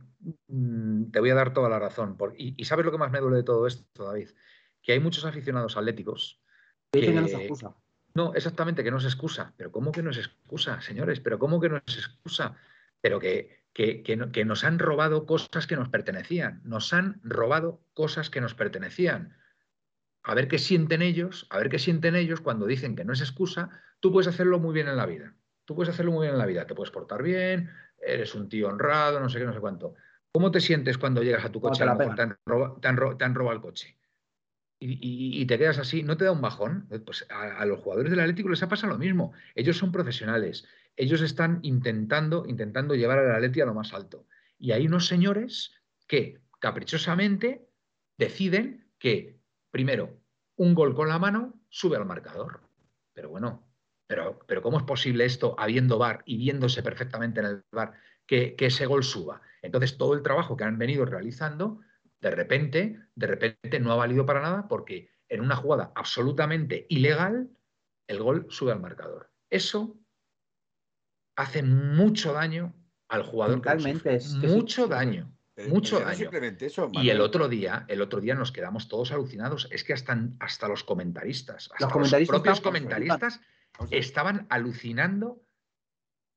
mm, 0.49 1.11
te 1.11 1.21
voy 1.21 1.31
a 1.31 1.35
dar 1.35 1.53
toda 1.53 1.69
la 1.69 1.79
razón. 1.79 2.17
y, 2.37 2.65
sabes 2.65 2.85
lo 2.85 2.93
que 2.93 2.99
más 2.99 3.11
me 3.11 3.21
duele 3.21 3.39
de 3.39 3.43
todo 3.43 3.67
esto, 3.67 4.05
David, 4.05 4.31
que 4.83 4.93
hay 4.93 5.01
muchos 5.01 5.25
aficionados 5.25 5.77
atléticos 5.77 6.41
que, 6.91 7.13
no 7.13 7.27
se 7.27 7.37
excusa. 7.37 7.75
No, 8.15 8.35
exactamente, 8.35 8.83
que 8.83 8.91
no 8.91 9.01
se 9.01 9.09
excusa. 9.09 9.53
Pero 9.57 9.71
¿cómo 9.71 9.93
que 9.93 10.03
no 10.03 10.13
se 10.13 10.21
excusa, 10.21 10.81
señores? 10.81 11.21
Pero 11.21 11.39
¿cómo 11.39 11.61
que 11.61 11.69
no 11.69 11.83
se 11.87 11.99
excusa? 11.99 12.57
Pero 13.01 13.21
que, 13.21 13.65
que, 13.73 14.03
que, 14.03 14.45
nos 14.45 14.65
han 14.65 14.79
robado 14.79 15.27
cosas 15.27 15.67
que 15.67 15.77
nos 15.77 15.91
pertenecían. 15.91 16.63
Nos 16.65 16.93
han 16.95 17.21
robado 17.23 17.83
cosas 17.93 18.31
que 18.31 18.41
nos 18.41 18.55
pertenecían 18.55 19.37
a 20.29 20.35
ver 20.35 20.49
qué 20.49 20.59
sienten 20.59 21.03
ellos, 21.03 21.47
a 21.51 21.59
ver 21.59 21.69
qué 21.69 21.79
sienten 21.79 22.17
ellos 22.17 22.41
cuando 22.41 22.67
dicen 22.67 22.97
que 22.97 23.05
no 23.05 23.13
es 23.13 23.21
excusa, 23.21 23.71
tú 24.01 24.11
puedes 24.11 24.27
hacerlo 24.27 24.59
muy 24.59 24.75
bien 24.75 24.89
en 24.89 24.97
la 24.97 25.07
vida. 25.07 25.33
Tú 25.65 25.77
puedes 25.77 25.95
hacerlo 25.95 26.11
muy 26.11 26.23
bien 26.23 26.33
en 26.33 26.39
la 26.41 26.47
vida, 26.47 26.67
te 26.67 26.75
puedes 26.75 26.91
portar 26.91 27.23
bien, 27.23 27.71
eres 28.05 28.35
un 28.35 28.49
tío 28.49 28.67
honrado, 28.67 29.21
no 29.21 29.29
sé 29.29 29.39
qué, 29.39 29.45
no 29.45 29.53
sé 29.53 29.61
cuánto. 29.61 29.95
¿Cómo 30.33 30.51
te 30.51 30.61
sientes 30.61 30.99
cuando 30.99 31.23
llegas 31.23 31.45
a 31.45 31.53
tu 31.53 31.61
coche 31.61 31.85
y 31.85 32.15
te, 32.17 32.23
han 32.23 32.97
robado, 32.97 33.53
el 33.53 33.61
coche? 33.61 33.97
Y, 34.81 35.47
te 35.47 35.59
quedas 35.59 35.79
así, 35.79 36.03
¿no 36.03 36.17
te 36.17 36.25
da 36.25 36.33
un 36.33 36.41
bajón? 36.41 36.89
Pues 37.07 37.25
a, 37.31 37.65
los 37.65 37.79
jugadores 37.79 38.11
del 38.11 38.19
Atlético 38.19 38.49
les 38.49 38.63
ha 38.65 38.69
pasado 38.69 38.95
lo 38.95 38.99
mismo. 38.99 39.33
Ellos 39.55 39.79
son 39.79 39.93
profesionales, 39.93 40.67
ellos 40.97 41.23
están 41.23 41.61
intentando, 41.63 42.47
intentando 42.49 42.97
llevar 42.97 43.21
al 43.21 43.37
Atlético 43.37 43.63
a 43.63 43.67
lo 43.67 43.75
más 43.75 43.95
alto. 43.95 44.27
Y 44.59 44.73
hay 44.73 44.89
unos 44.89 45.07
señores 45.07 45.73
que 46.09 46.41
caprichosamente 46.59 47.69
deciden 48.19 48.89
que, 48.99 49.36
primero, 49.77 50.23
un 50.57 50.75
gol 50.75 50.95
con 50.95 51.07
la 51.07 51.19
mano 51.19 51.61
sube 51.69 51.99
al 51.99 52.07
marcador. 52.07 52.63
Pero 53.13 53.29
bueno, 53.29 53.69
pero, 54.07 54.39
pero 54.49 54.63
¿cómo 54.63 54.79
es 54.79 54.85
posible 54.85 55.27
esto 55.27 55.55
habiendo 55.59 55.99
VAR 55.99 56.23
y 56.25 56.39
viéndose 56.39 56.83
perfectamente 56.83 57.41
en 57.41 57.47
el 57.47 57.65
VAR 57.71 57.93
que, 58.27 58.57
que 58.57 58.67
ese 58.67 58.87
gol 58.87 59.05
suba? 59.05 59.43
Entonces, 59.61 59.99
todo 59.99 60.15
el 60.15 60.23
trabajo 60.23 60.57
que 60.57 60.65
han 60.65 60.79
venido 60.79 61.05
realizando, 61.05 61.81
de 62.23 62.31
repente, 62.31 63.01
de 63.15 63.27
repente 63.27 63.79
no 63.79 63.93
ha 63.93 63.97
valido 63.97 64.25
para 64.25 64.41
nada 64.41 64.67
porque 64.67 65.11
en 65.29 65.43
una 65.43 65.57
jugada 65.57 65.93
absolutamente 65.95 66.87
ilegal, 66.89 67.51
el 68.09 68.23
gol 68.23 68.47
sube 68.49 68.73
al 68.73 68.81
marcador. 68.81 69.31
Eso 69.51 69.99
hace 71.37 71.63
mucho 71.63 72.33
daño 72.33 72.73
al 73.09 73.25
jugador. 73.25 73.57
Totalmente, 73.57 74.15
es 74.15 74.37
que 74.41 74.47
mucho 74.47 74.85
sí. 74.85 74.89
daño. 74.91 75.36
Pero- 75.57 75.71
mucho 75.71 75.99
daño. 76.01 76.15
simplemente 76.19 76.67
eso, 76.67 76.91
Y 76.93 77.09
el 77.09 77.17
Manuel. 77.17 77.21
otro 77.23 77.49
día, 77.49 77.87
el 77.89 78.03
otro 78.03 78.21
día 78.21 78.35
nos 78.35 78.53
quedamos 78.53 78.89
todos 78.89 79.11
alucinados. 79.11 79.69
Es 79.71 79.85
que 79.85 79.95
hasta, 79.95 80.17
hasta 80.39 80.69
los 80.69 80.85
comentaristas, 80.85 81.71
hasta 81.73 81.87
los, 81.87 81.93
comentaristas 81.93 82.37
propios 82.37 82.61
comentaristas 82.61 83.41
estaban 83.91 84.47
alucinando 84.51 85.43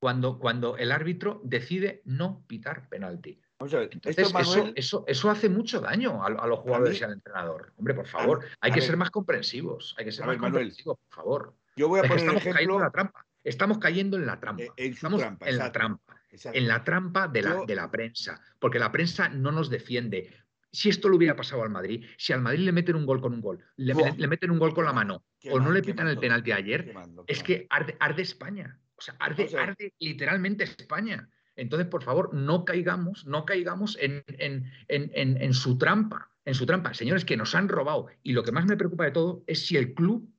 cuando, 0.02 0.40
cuando 0.40 0.78
el 0.78 0.94
árbitro 0.94 1.42
decide 1.44 2.02
no 2.06 2.46
pitar 2.48 2.88
penalti. 2.88 3.42
Vamos 3.60 3.74
a 3.74 3.80
ver. 3.80 3.90
Entonces, 3.92 4.26
Esto, 4.26 4.40
eso, 4.40 4.52
Manuel, 4.56 4.74
eso, 4.78 5.04
eso 5.06 5.30
hace 5.30 5.50
mucho 5.50 5.82
daño 5.82 6.24
a, 6.24 6.28
a 6.28 6.48
los 6.48 6.60
jugadores 6.60 6.94
mí- 6.94 7.00
y 7.02 7.04
al 7.04 7.12
entrenador. 7.12 7.74
Hombre, 7.76 7.94
por 7.94 8.08
favor, 8.08 8.46
hay 8.62 8.72
a 8.72 8.74
que 8.74 8.80
ver. 8.80 8.88
ser 8.88 8.96
más 8.96 9.12
comprensivos. 9.12 9.96
Hay 9.98 10.06
que 10.06 10.14
ser 10.14 10.24
A 10.24 10.28
más 10.28 10.36
ver, 10.36 10.42
Manuel, 10.42 10.64
comprensivos, 10.64 10.98
por 11.10 11.14
favor. 11.18 11.56
yo 11.76 11.90
voy 11.90 12.00
a 12.00 12.04
Es 12.04 12.08
que 12.10 12.16
poner 12.16 12.30
un 12.30 12.38
estamos 12.38 12.54
cayendo 12.56 12.76
en 12.78 12.82
la 12.84 12.92
trampa. 12.92 13.26
Estamos 13.44 13.78
cayendo 13.80 14.18
en 14.18 14.26
la 14.26 14.40
trampa. 14.40 14.64
Eh, 14.64 14.72
en 14.78 14.94
estamos 14.94 15.20
trampa, 15.20 15.50
en 15.50 15.58
la 15.58 15.72
trampa 15.74 16.19
Exacto. 16.32 16.58
en 16.58 16.68
la 16.68 16.84
trampa 16.84 17.28
de 17.28 17.42
la, 17.42 17.50
Yo- 17.52 17.66
de 17.66 17.76
la 17.76 17.90
prensa, 17.90 18.42
porque 18.60 18.80
la 18.80 18.92
prensa 18.92 19.30
no 19.30 19.52
nos 19.52 19.70
defiende. 19.70 20.34
Si 20.72 20.90
esto 20.90 21.10
le 21.10 21.16
hubiera 21.16 21.36
pasado 21.36 21.64
al 21.64 21.70
Madrid, 21.72 22.06
si 22.18 22.32
al 22.32 22.42
Madrid 22.42 22.60
le 22.66 22.72
meten 22.72 22.96
un 22.96 23.06
gol 23.06 23.20
con 23.22 23.34
un 23.34 23.42
gol, 23.42 23.66
le, 23.78 23.96
meten 24.28 24.52
un 24.52 24.60
gol 24.60 24.74
con 24.76 24.86
la 24.86 24.94
mano 24.94 25.24
Qué 25.40 25.52
o 25.52 25.60
no 25.60 25.72
le 25.72 25.82
pitan 25.82 26.06
mal 26.06 26.14
el 26.14 26.20
penalti 26.20 26.52
ayer, 26.52 26.86
Qué 26.86 26.94
mal, 26.94 27.10
es 27.26 27.42
que 27.42 27.66
arde, 27.72 27.98
arde 28.00 28.22
España. 28.22 28.80
O 28.96 29.02
sea, 29.02 29.16
arde, 29.20 29.50
arde 29.58 29.94
literalmente 29.98 30.64
España. 30.66 31.28
Entonces, 31.56 31.88
por 31.88 32.04
favor, 32.04 32.34
no 32.34 32.64
caigamos, 32.66 33.26
no 33.26 33.46
caigamos 33.46 33.98
en, 34.00 34.24
en- 34.28 34.72
en- 34.88 35.42
en- 35.42 35.54
su 35.54 35.78
trampa, 35.78 36.30
en 36.46 36.54
su 36.54 36.66
trampa. 36.66 36.94
Señores, 36.94 37.26
que 37.26 37.36
nos 37.36 37.56
han 37.56 37.68
robado. 37.68 38.08
Y 38.24 38.34
lo 38.34 38.44
que 38.44 38.52
más 38.52 38.66
me 38.66 38.78
preocupa 38.78 39.06
de 39.06 39.12
todo 39.12 39.44
es 39.48 39.66
si 39.66 39.76
el 39.76 39.94
club 39.96 40.32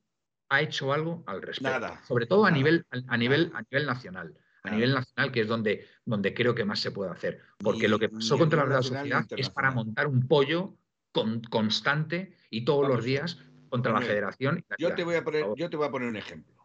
ha 0.49 0.61
hecho 0.61 0.93
algo 0.93 1.23
al 1.27 1.41
respecto. 1.41 1.79
Nada, 1.79 2.01
Sobre 2.07 2.25
todo 2.25 2.45
a 2.45 2.51
nivel, 2.51 2.85
a, 2.89 3.13
a 3.13 3.17
nivel, 3.17 3.51
a 3.53 3.61
nivel 3.63 3.85
nacional. 3.85 4.33
A 4.63 4.71
nivel 4.71 4.93
nacional, 4.93 5.31
que 5.31 5.41
es 5.41 5.47
donde, 5.47 5.87
donde 6.05 6.33
creo 6.33 6.53
que 6.53 6.65
más 6.65 6.79
se 6.79 6.91
puede 6.91 7.11
hacer. 7.11 7.41
Porque 7.57 7.87
lo 7.87 7.97
que 7.97 8.09
pasó 8.09 8.37
contra 8.37 8.59
la 8.59 8.65
Real 8.65 8.83
Sociedad 8.83 9.25
es 9.35 9.49
para 9.49 9.71
montar 9.71 10.07
un 10.07 10.27
pollo 10.27 10.77
con- 11.11 11.41
constante 11.41 12.35
y 12.49 12.63
todos 12.63 12.83
Vamos, 12.83 12.97
los 12.97 13.05
días 13.05 13.39
contra 13.69 13.93
la 13.93 14.01
federación. 14.01 14.63
Yo 14.77 14.93
te 14.93 15.03
voy 15.03 15.15
a 15.15 15.23
poner, 15.23 15.45
yo 15.55 15.69
te 15.69 15.77
voy 15.77 15.87
a 15.87 15.91
poner 15.91 16.09
un 16.09 16.15
ejemplo. 16.15 16.55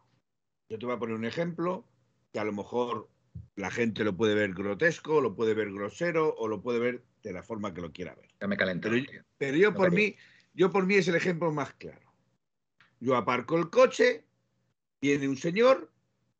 Yo 0.69 0.77
te 0.77 0.85
voy 0.85 0.95
a 0.95 0.99
poner 0.99 1.15
un 1.15 1.25
ejemplo 1.25 1.87
que 2.31 2.39
a 2.39 2.43
lo 2.43 2.53
mejor 2.53 3.09
la 3.55 3.71
gente 3.71 4.03
lo 4.03 4.15
puede 4.15 4.35
ver 4.35 4.53
grotesco, 4.53 5.21
lo 5.21 5.35
puede 5.35 5.53
ver 5.53 5.71
grosero 5.71 6.35
o 6.35 6.47
lo 6.47 6.61
puede 6.61 6.79
ver 6.79 7.03
de 7.23 7.33
la 7.33 7.43
forma 7.43 7.73
que 7.73 7.81
lo 7.81 7.91
quiera 7.91 8.15
ver. 8.15 8.29
Ya 8.39 8.47
me 8.47 8.57
calenté. 8.57 8.89
Pero, 8.89 9.23
pero 9.37 9.57
yo 9.57 9.71
No 9.71 9.77
por 9.77 9.91
mí, 9.91 10.15
yo 10.53 10.69
por 10.71 10.85
mí 10.85 10.95
es 10.95 11.07
el 11.07 11.15
ejemplo 11.15 11.51
más 11.51 11.73
claro. 11.73 12.13
Yo 12.99 13.15
aparco 13.15 13.57
el 13.57 13.69
coche, 13.69 14.25
viene 15.01 15.27
un 15.27 15.37
señor, 15.37 15.91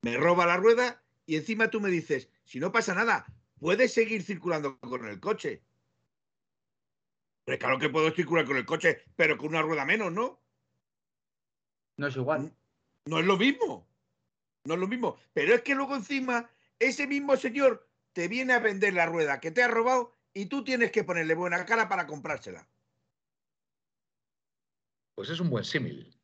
me 0.01 0.17
roba 0.17 0.45
la 0.45 0.57
rueda 0.57 1.03
y 1.27 1.35
encima 1.35 1.69
tú 1.69 1.79
me 1.79 1.91
dices, 1.91 2.29
si 2.45 2.59
no 2.59 2.71
pasa 2.71 2.95
nada, 2.95 3.25
puedes 3.59 3.93
seguir 3.93 4.23
circulando 4.23 4.79
con 4.79 5.05
el 5.05 5.19
coche. 5.19 5.61
Pero 7.43 7.59
claro 7.59 7.79
que 7.79 7.89
puedo 7.89 8.09
circular 8.11 8.45
con 8.45 8.57
el 8.57 8.65
coche, 8.65 9.03
pero 9.15 9.37
con 9.37 9.49
una 9.49 9.61
rueda 9.61 9.85
menos, 9.85 10.11
¿no? 10.11 10.41
No 11.97 12.07
es 12.07 12.15
igual. 12.15 12.55
No 13.05 13.19
es 13.19 13.25
lo 13.25 13.37
mismo. 13.37 13.87
No 14.63 14.75
es 14.75 14.79
lo 14.79 14.87
mismo. 14.87 15.17
Pero 15.33 15.53
es 15.53 15.61
que 15.61 15.75
luego 15.75 15.95
encima 15.95 16.49
ese 16.79 17.07
mismo 17.07 17.35
señor 17.35 17.89
te 18.13 18.27
viene 18.29 18.53
a 18.53 18.59
vender 18.59 18.93
la 18.93 19.05
rueda 19.05 19.41
que 19.41 19.51
te 19.51 19.61
ha 19.61 19.67
robado 19.67 20.13
y 20.33 20.45
tú 20.45 20.63
tienes 20.63 20.91
que 20.91 21.03
ponerle 21.03 21.35
buena 21.35 21.65
cara 21.65 21.89
para 21.89 22.07
comprársela. 22.07 22.67
Pues 25.15 25.29
es 25.29 25.39
un 25.41 25.49
buen 25.49 25.65
símil. 25.65 26.16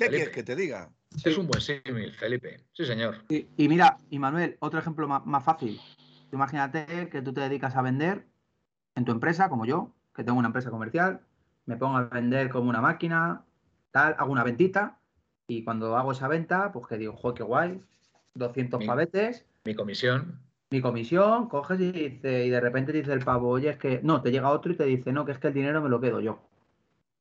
¿Qué 0.00 0.06
Felipe. 0.06 0.16
quieres 0.22 0.34
que 0.34 0.42
te 0.42 0.56
diga? 0.56 0.90
Es 1.22 1.36
un 1.36 1.46
buen 1.46 1.60
símil, 1.60 2.10
Felipe. 2.12 2.64
Sí, 2.72 2.86
señor. 2.86 3.16
Y, 3.28 3.46
y 3.58 3.68
mira, 3.68 3.98
y 4.08 4.18
Manuel, 4.18 4.56
otro 4.60 4.80
ejemplo 4.80 5.06
ma- 5.06 5.20
más, 5.26 5.44
fácil. 5.44 5.78
Imagínate 6.32 7.10
que 7.10 7.20
tú 7.20 7.34
te 7.34 7.42
dedicas 7.42 7.76
a 7.76 7.82
vender 7.82 8.24
en 8.94 9.04
tu 9.04 9.12
empresa, 9.12 9.50
como 9.50 9.66
yo, 9.66 9.92
que 10.14 10.24
tengo 10.24 10.38
una 10.38 10.48
empresa 10.48 10.70
comercial, 10.70 11.20
me 11.66 11.76
pongo 11.76 11.98
a 11.98 12.04
vender 12.04 12.48
como 12.48 12.70
una 12.70 12.80
máquina, 12.80 13.44
tal, 13.90 14.16
hago 14.18 14.32
una 14.32 14.42
ventita 14.42 14.98
y 15.46 15.64
cuando 15.64 15.98
hago 15.98 16.12
esa 16.12 16.28
venta, 16.28 16.72
pues 16.72 16.86
que 16.86 16.96
digo, 16.96 17.14
joder, 17.14 17.36
qué 17.36 17.42
guay, 17.42 17.82
200 18.34 18.80
Mi- 18.80 18.86
pavetes, 18.86 19.44
Mi 19.66 19.74
comisión. 19.74 20.40
mi 20.70 20.80
comisión, 20.80 21.48
coges 21.48 21.78
y 21.80 21.92
dice, 21.92 22.46
y 22.46 22.48
de 22.48 22.60
repente 22.60 22.92
dice 22.92 23.12
el 23.12 23.22
pavo, 23.22 23.50
oye, 23.50 23.68
es 23.68 23.76
que 23.76 24.00
no, 24.02 24.22
te 24.22 24.30
llega 24.30 24.48
otro 24.48 24.72
y 24.72 24.76
te 24.76 24.84
dice, 24.84 25.12
no, 25.12 25.26
que 25.26 25.32
es 25.32 25.38
que 25.38 25.48
el 25.48 25.54
dinero 25.54 25.82
me 25.82 25.90
lo 25.90 26.00
quedo 26.00 26.20
yo. 26.20 26.48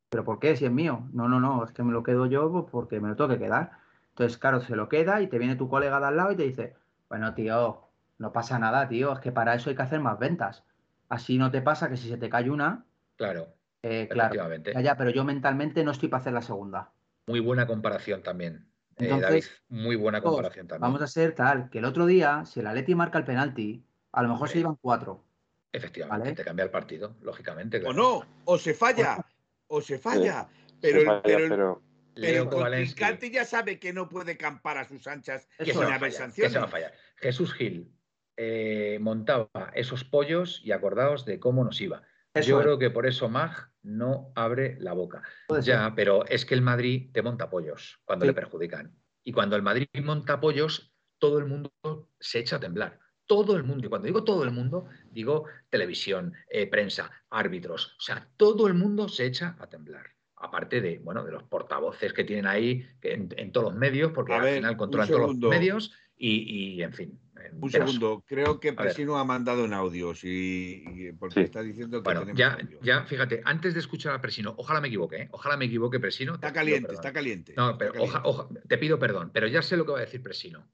¿Pero 0.10 0.24
por 0.24 0.40
qué? 0.40 0.56
Si 0.56 0.66
es 0.66 0.72
mío. 0.72 1.08
No, 1.14 1.28
no, 1.28 1.40
no, 1.40 1.64
es 1.64 1.72
que 1.72 1.84
me 1.84 1.94
lo 1.94 2.04
quedo 2.04 2.26
yo 2.26 2.52
pues, 2.52 2.66
porque 2.72 3.00
me 3.00 3.08
lo 3.10 3.16
tengo 3.16 3.30
que 3.30 3.40
quedar. 3.40 3.72
Entonces, 4.10 4.38
claro, 4.38 4.60
se 4.62 4.76
lo 4.76 4.90
queda 4.90 5.22
y 5.22 5.28
te 5.28 5.38
viene 5.38 5.56
tu 5.56 5.70
colega 5.70 6.00
de 6.00 6.08
al 6.08 6.18
lado 6.18 6.32
y 6.32 6.36
te 6.36 6.44
dice, 6.44 6.76
bueno, 7.08 7.34
tío, 7.34 7.88
no 8.18 8.32
pasa 8.34 8.60
nada, 8.60 8.88
tío, 8.90 9.14
es 9.14 9.20
que 9.20 9.32
para 9.32 9.54
eso 9.56 9.70
hay 9.70 9.76
que 9.76 9.82
hacer 9.84 10.00
más 10.02 10.20
ventas. 10.20 10.64
Así 11.08 11.38
no 11.38 11.52
te 11.52 11.62
pasa 11.62 11.90
que 11.90 11.98
si 11.98 12.10
se 12.10 12.18
te 12.18 12.30
cae 12.30 12.50
una, 12.50 12.86
Claro, 13.16 13.54
eh, 13.82 14.08
claro, 14.10 14.28
efectivamente. 14.28 14.74
ya, 14.74 14.82
ya, 14.82 14.98
pero 14.98 15.10
yo 15.10 15.24
mentalmente 15.24 15.84
no 15.84 15.92
estoy 15.92 16.10
para 16.10 16.22
hacer 16.22 16.34
la 16.34 16.42
segunda. 16.42 16.92
Muy 17.28 17.40
buena 17.40 17.68
comparación 17.68 18.24
también. 18.24 18.68
eh, 18.98 19.20
David, 19.20 19.46
muy 19.70 19.96
buena 19.96 20.22
comparación 20.22 20.68
también. 20.68 20.82
Vamos 20.82 21.02
a 21.02 21.08
ser 21.08 21.34
tal, 21.34 21.70
que 21.70 21.80
el 21.80 21.86
otro 21.86 22.06
día, 22.06 22.44
si 22.46 22.60
el 22.60 22.68
Atleti 22.68 22.96
marca 22.96 23.18
el 23.18 23.26
penalti, 23.26 23.84
a 24.12 24.24
lo 24.24 24.30
mejor 24.30 24.50
se 24.50 24.60
iban 24.60 24.76
cuatro. 24.76 25.24
Efectivamente, 25.72 26.24
Vale. 26.24 26.36
te 26.36 26.44
cambia 26.44 26.66
el 26.66 26.72
partido, 26.72 27.16
lógicamente. 27.22 27.82
O 27.86 27.94
no, 27.94 28.24
o 28.46 28.58
se 28.58 28.74
falla, 28.74 29.26
o 29.70 29.82
se 29.82 29.98
falla. 29.98 30.48
Pero, 30.82 30.96
Se 30.96 31.00
el- 31.02 31.06
falla, 31.06 31.22
pero, 31.24 31.38
el- 31.44 31.50
pero 31.50 31.84
pero 32.16 32.34
Leo 32.34 32.44
el 32.44 32.50
Kovalensky, 32.50 33.00
contrincante 33.00 33.32
ya 33.32 33.46
sabe 33.46 33.80
que 33.80 33.94
no 33.94 34.10
puede 34.10 34.36
campar 34.38 34.78
a 34.78 34.84
sus 34.84 35.08
anchas 35.08 35.48
¿qué 35.58 35.64
Eso 35.72 35.74
se 35.74 35.80
sin 35.80 35.88
va 35.88 35.94
a 35.94 35.96
haber 35.96 36.12
sanciones. 36.12 36.52
se 36.54 36.60
va 36.60 36.66
a 36.66 36.70
fallar? 36.70 36.94
Jesús 37.18 37.54
Gil 37.54 37.94
eh, 38.36 38.98
montaba 39.02 39.50
esos 39.74 40.04
pollos 40.04 40.62
y 40.64 40.72
acordaos 40.72 41.26
de 41.26 41.40
cómo 41.40 41.64
nos 41.64 41.80
iba. 41.82 42.04
Eso 42.34 42.50
Yo 42.50 42.58
es. 42.60 42.64
creo 42.64 42.80
que 42.80 42.90
por 42.90 43.06
eso 43.06 43.28
Mag 43.30 43.72
no 43.82 44.32
abre 44.36 44.78
la 44.80 44.94
boca. 44.94 45.22
Puede 45.48 45.62
ser. 45.64 45.74
Ya, 45.76 45.94
pero 45.96 46.26
es 46.26 46.46
que 46.46 46.54
el 46.56 46.62
Madrid 46.62 47.10
te 47.14 47.22
monta 47.22 47.50
pollos 47.50 48.00
cuando 48.06 48.24
Sí. 48.26 48.28
le 48.28 48.34
perjudican. 48.34 48.96
Y 49.24 49.32
cuando 49.32 49.56
el 49.56 49.62
Madrid 49.62 49.88
monta 50.04 50.40
pollos, 50.40 50.94
todo 51.20 51.38
el 51.40 51.46
mundo 51.46 51.72
se 52.20 52.40
echa 52.40 52.56
a 52.58 52.60
temblar. 52.60 53.00
Todo 53.30 53.56
el 53.56 53.64
mundo. 53.64 53.86
Y 53.86 53.90
cuando 53.90 54.08
digo 54.08 54.24
todo 54.24 54.44
el 54.44 54.50
mundo, 54.50 54.88
digo 55.12 55.46
televisión, 55.70 56.34
eh, 56.50 56.66
prensa, 56.66 57.12
árbitros. 57.30 57.96
O 58.00 58.02
sea, 58.02 58.28
todo 58.38 58.66
el 58.66 58.74
mundo 58.74 59.08
se 59.08 59.28
echa 59.28 59.56
a 59.60 59.68
temblar. 59.70 60.08
Aparte 60.36 60.82
de, 60.82 60.98
bueno, 60.98 61.24
de 61.24 61.32
los 61.34 61.44
portavoces 61.44 62.12
que 62.12 62.24
tienen 62.24 62.48
ahí 62.48 62.88
en, 63.04 63.30
en 63.38 63.52
todos 63.52 63.72
los 63.72 63.76
medios, 63.80 64.12
porque 64.14 64.34
A 64.34 64.38
al 64.38 64.42
ver, 64.46 64.56
final 64.56 64.78
controlan 64.78 65.08
todos 65.10 65.36
los 65.38 65.50
medios 65.52 65.94
y, 66.18 66.78
y, 66.78 66.82
en 66.82 66.92
fin. 66.94 67.20
Un 67.62 67.70
segundo, 67.70 68.24
creo 68.26 68.60
que. 68.60 68.74
Presino 68.74 69.18
ha 69.20 69.24
mandado 69.24 69.64
en 69.66 69.74
audios 69.74 70.24
y, 70.24 70.84
y- 70.88 71.12
porque 71.14 71.36
Sí. 71.36 71.42
está 71.42 71.62
diciendo 71.62 72.00
que 72.00 72.06
Bueno, 72.06 72.22
tenemos 72.22 72.40
ya, 72.40 72.54
audio. 72.54 72.80
ya, 72.82 73.04
fíjate, 73.06 73.42
antes 73.46 73.76
de 73.76 73.80
escuchar 73.80 74.14
a 74.16 74.22
Presino, 74.22 74.56
ojalá 74.58 74.82
me 74.82 74.88
equivoque, 74.88 75.18
¿eh? 75.24 75.28
ojalá 75.32 75.56
me 75.56 75.66
equivoque, 75.66 76.00
Presino. 76.00 76.34
Está 76.34 76.52
caliente, 76.52 76.94
está 76.96 77.14
caliente. 77.14 77.54
No, 77.56 77.68
está 77.72 77.78
pero 77.78 77.94
caliente. 77.94 78.18
oja- 78.18 78.28
oja- 78.28 78.48
te 78.68 78.78
pido 78.80 78.98
perdón, 78.98 79.30
pero 79.32 79.46
ya 79.48 79.62
sé 79.62 79.78
lo 79.78 79.86
que 79.86 79.92
va 79.92 80.00
a 80.00 80.02
decir 80.02 80.24
Presino. 80.24 80.68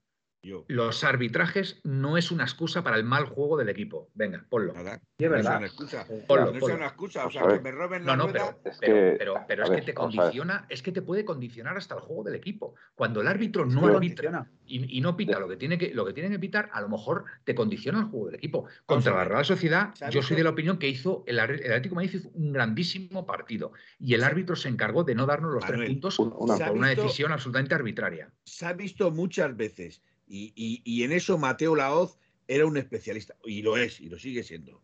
Yo, 0.45 0.63
Los 0.67 1.03
arbitrajes 1.03 1.81
no 1.83 2.17
es 2.17 2.29
una 2.29 2.43
excusa 2.43 2.83
para 2.83 2.97
el 2.97 3.03
mal 3.03 3.25
juego 3.25 3.57
del 3.57 3.67
equipo. 3.69 4.11
Venga, 4.13 4.45
ponlo. 4.47 4.73
nada. 4.73 4.99
Sí, 5.17 5.25
es 5.25 5.29
No 5.31 5.37
es 5.37 5.43
verdad. 5.43 5.57
una 5.57 5.65
excusa. 5.65 6.05
Ponlo, 6.27 6.51
no 6.51 6.57
es 6.57 6.63
una 6.75 6.85
excusa. 6.85 7.25
O 7.25 7.31
sea, 7.31 7.47
que 7.47 7.59
me 7.61 7.71
roben 7.71 8.03
No, 8.03 8.11
la 8.11 8.15
no, 8.17 8.23
rueda. 8.27 8.55
pero, 8.63 8.71
Es 8.73 8.79
que- 8.79 9.15
pero, 9.17 9.33
pero 9.47 9.63
a 9.63 9.65
es 9.65 9.69
ver, 9.71 9.79
que 9.79 9.85
te 9.87 9.93
condiciona, 9.95 10.65
es 10.69 10.83
que 10.83 10.91
te 10.91 11.01
puede 11.01 11.25
condicionar 11.25 11.77
hasta 11.77 11.95
el 11.95 12.01
juego 12.01 12.23
del 12.23 12.35
equipo. 12.35 12.75
Cuando 12.93 13.21
el 13.21 13.27
árbitro 13.27 13.65
no 13.65 13.87
arbitra 13.87 14.47
y, 14.67 14.97
y 14.97 15.01
no 15.01 15.17
pita 15.17 15.39
lo 15.39 15.47
que 15.47 15.57
tiene 15.57 15.79
que 15.79 15.93
lo 15.95 16.05
que 16.05 16.13
tiene 16.13 16.29
que 16.29 16.37
pitar, 16.39 16.69
a 16.73 16.81
lo 16.81 16.89
mejor 16.89 17.25
te 17.43 17.55
condiciona 17.55 17.99
el 17.99 18.05
juego 18.05 18.27
del 18.27 18.35
equipo. 18.35 18.65
Contra 18.85 19.15
la. 19.15 19.23
Real 19.25 19.45
Sociedad, 19.45 19.95
¿Se 19.95 20.05
ha 20.05 20.09
yo 20.11 20.21
soy 20.21 20.37
de 20.37 20.43
la 20.43 20.51
opinión 20.51 20.77
que 20.77 20.87
hizo 20.87 21.23
el, 21.25 21.39
el 21.39 21.49
Atlético 21.71 21.95
Madrid 21.95 22.11
hizo 22.13 22.29
un 22.35 22.53
grandísimo 22.53 23.25
partido 23.25 23.71
y 23.99 24.13
el 24.13 24.23
árbitro 24.23 24.55
se 24.55 24.69
encargó 24.69 25.03
de 25.03 25.15
no 25.15 25.25
darnos 25.25 25.51
los 25.53 25.63
Manuel, 25.63 25.79
tres 25.79 25.89
puntos 25.89 26.19
un- 26.19 26.27
una- 26.37 26.53
por 26.53 26.57
¿Se 26.57 26.63
ha 26.65 26.71
una 26.71 26.87
visto? 26.89 27.01
decisión 27.03 27.31
absolutamente 27.31 27.73
arbitraria. 27.73 28.29
se 28.43 28.65
ha 28.67 28.73
visto 28.73 29.09
muchas 29.09 29.55
veces 29.57 30.03
y, 30.27 30.53
y- 30.55 30.81
y 30.85 31.03
en 31.03 31.11
eso 31.11 31.37
Mateo 31.37 31.75
Laoz 31.75 32.17
era 32.47 32.65
un 32.65 32.77
especialista 32.77 33.35
y 33.43 33.61
lo 33.61 33.77
es 33.77 33.99
y 34.01 34.09
lo 34.09 34.19
sigue 34.19 34.43
siendo. 34.43 34.83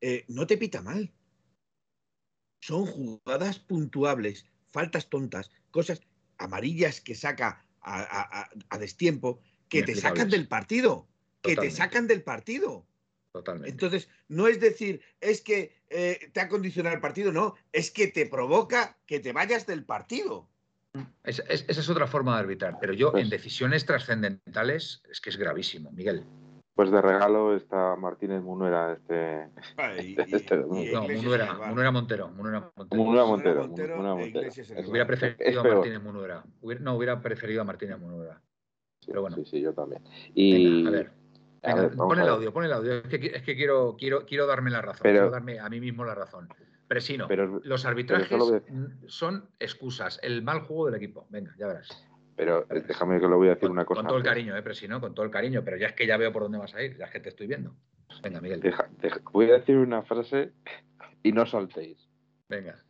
Eh, 0.00 0.24
no 0.28 0.46
te 0.46 0.56
pita 0.58 0.82
mal. 0.82 1.12
Son 2.60 2.86
jugadas 2.86 3.58
puntuables, 3.58 4.46
faltas 4.66 5.08
tontas, 5.08 5.50
cosas 5.70 6.00
amarillas 6.38 7.00
que 7.00 7.14
saca 7.14 7.64
a, 7.80 8.00
a- 8.00 8.40
a- 8.42 8.50
a 8.70 8.78
destiempo 8.78 9.40
que 9.68 9.82
te 9.82 9.94
sacan 9.94 10.30
del 10.30 10.48
partido, 10.48 11.08
que 11.42 11.56
te 11.56 11.70
sacan 11.70 12.06
del 12.06 12.22
partido. 12.22 12.86
Totalmente. 13.32 13.70
Entonces, 13.70 14.08
no 14.28 14.48
es 14.48 14.60
decir, 14.60 15.02
es 15.20 15.40
que 15.42 15.76
eh, 15.90 16.30
te 16.32 16.40
ha 16.40 16.48
condicionado 16.48 16.94
el 16.94 17.00
partido, 17.02 17.32
no, 17.32 17.54
es 17.72 17.90
que 17.90 18.08
te 18.08 18.26
provoca 18.26 18.98
que 19.06 19.20
te 19.20 19.32
vayas 19.32 19.66
del 19.66 19.84
partido. 19.84 20.48
Es- 21.24 21.42
es- 21.48 21.64
esa 21.68 21.80
es 21.80 21.88
otra 21.90 22.06
forma 22.06 22.34
de 22.34 22.40
arbitrar, 22.40 22.78
pero 22.80 22.92
yo 22.92 23.12
Pues- 23.12 23.24
en 23.24 23.30
decisiones 23.30 23.84
trascendentales 23.86 25.02
es 25.10 25.20
que 25.20 25.30
es 25.30 25.36
gravísimo, 25.36 25.90
Miguel. 25.92 26.24
Pues 26.74 26.90
de 26.90 27.00
regalo 27.00 27.56
está 27.56 27.96
Martínez 27.96 28.42
Munuera, 28.42 28.92
este. 28.92 29.48
Y- 30.02 30.08
y- 30.12 30.16
Este- 30.34 30.56
y 30.56 30.92
No, 30.92 31.00
bar. 31.00 31.68
Munuera 31.70 31.90
Montero, 31.90 32.28
Munuera 32.28 32.70
Montero. 32.76 33.02
Munuera 33.02 33.24
Montero, 33.24 33.60
Montero. 33.66 33.94
E 33.94 33.98
Montero. 33.98 34.90
Hubiera 34.90 35.06
preferido 35.06 35.60
a. 35.62 35.64
Martínez 35.64 36.02
Munuera. 36.02 36.44
Hubiera- 36.60 36.82
no, 36.82 36.94
hubiera 36.96 37.18
preferido 37.22 37.62
a 37.62 37.64
Martínez 37.64 37.98
Munuera. 37.98 38.42
Sí, 39.00 39.06
Pero 39.08 39.22
bueno. 39.22 39.36
Sí, 39.36 39.44
sí, 39.46 39.60
yo 39.62 39.72
también. 39.72 40.02
Y. 40.34 40.74
Venga, 40.84 40.88
a 40.88 40.92
ver. 40.92 41.12
a 41.62 41.68
Venga, 41.68 41.80
ver, 41.88 41.96
pon 41.96 42.20
el 42.20 42.28
audio, 42.28 42.52
pon 42.52 42.64
el 42.64 42.72
audio. 42.74 42.92
Es 42.92 43.02
que, 43.08 43.26
es 43.34 43.42
que 43.42 43.56
quiero, 43.56 43.96
quiero, 43.98 44.26
quiero 44.26 44.46
darme 44.46 44.70
la 44.70 44.82
razón. 44.82 45.00
Pero- 45.02 45.14
quiero 45.20 45.30
darme 45.30 45.58
a 45.58 45.68
mí 45.70 45.80
mismo 45.80 46.04
la 46.04 46.14
razón. 46.14 46.48
Presino, 46.88 47.26
Pero, 47.26 47.60
los 47.64 47.84
arbitrajes 47.84 48.28
son 49.08 49.50
excusas. 49.58 50.20
El 50.22 50.42
mal 50.42 50.60
juego 50.60 50.86
del 50.86 50.94
equipo. 50.94 51.26
Venga, 51.30 51.54
ya 51.58 51.66
verás. 51.66 51.88
pero 52.36 52.62
eh, 52.70 52.84
déjame 52.86 53.18
que 53.18 53.26
le 53.26 53.34
voy 53.34 53.48
a 53.48 53.54
decir 53.54 53.62
Con, 53.68 53.72
una 53.72 53.84
cosa. 53.84 54.00
con 54.02 54.08
todo 54.08 54.18
el 54.18 54.22
cariño, 54.24 54.56
eh, 54.56 54.62
Presino, 54.62 55.00
con 55.00 55.14
todo 55.14 55.24
el 55.26 55.32
cariño. 55.32 55.62
Pero 55.64 55.76
ya 55.78 55.88
es 55.88 55.92
que 55.94 56.06
ya 56.06 56.16
veo 56.16 56.32
por 56.32 56.42
dónde 56.42 56.58
vas 56.58 56.74
a 56.74 56.82
ir. 56.82 56.96
Ya 56.96 57.06
es 57.06 57.10
que 57.10 57.20
te 57.20 57.30
estoy 57.30 57.46
viendo. 57.48 57.74
Venga, 58.22 58.40
Miguel. 58.40 58.60
Deja- 58.60 58.88
deja- 58.98 59.20
voy 59.32 59.50
a 59.50 59.54
decir 59.54 59.76
una 59.76 60.02
frase 60.02 60.52
y 61.24 61.32
no 61.32 61.44
saltéis. 61.46 62.08
Venga. 62.48 62.82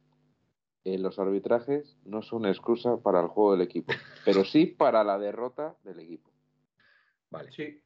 Eh, 0.85 0.98
los 0.98 1.18
arbitrajes 1.18 1.97
no 2.05 2.23
son 2.23 2.44
excusa 2.47 2.98
para 2.98 3.20
el 3.20 3.28
juego 3.28 3.52
del 3.52 3.62
equipo, 3.62 3.93
pero 4.24 4.44
sí 4.44 4.66
para 4.66 5.02
la 5.05 5.18
derrota 5.18 5.74
del 5.85 6.01
equipo. 6.01 6.31
Vale, 7.31 7.51
Sí. 7.51 7.82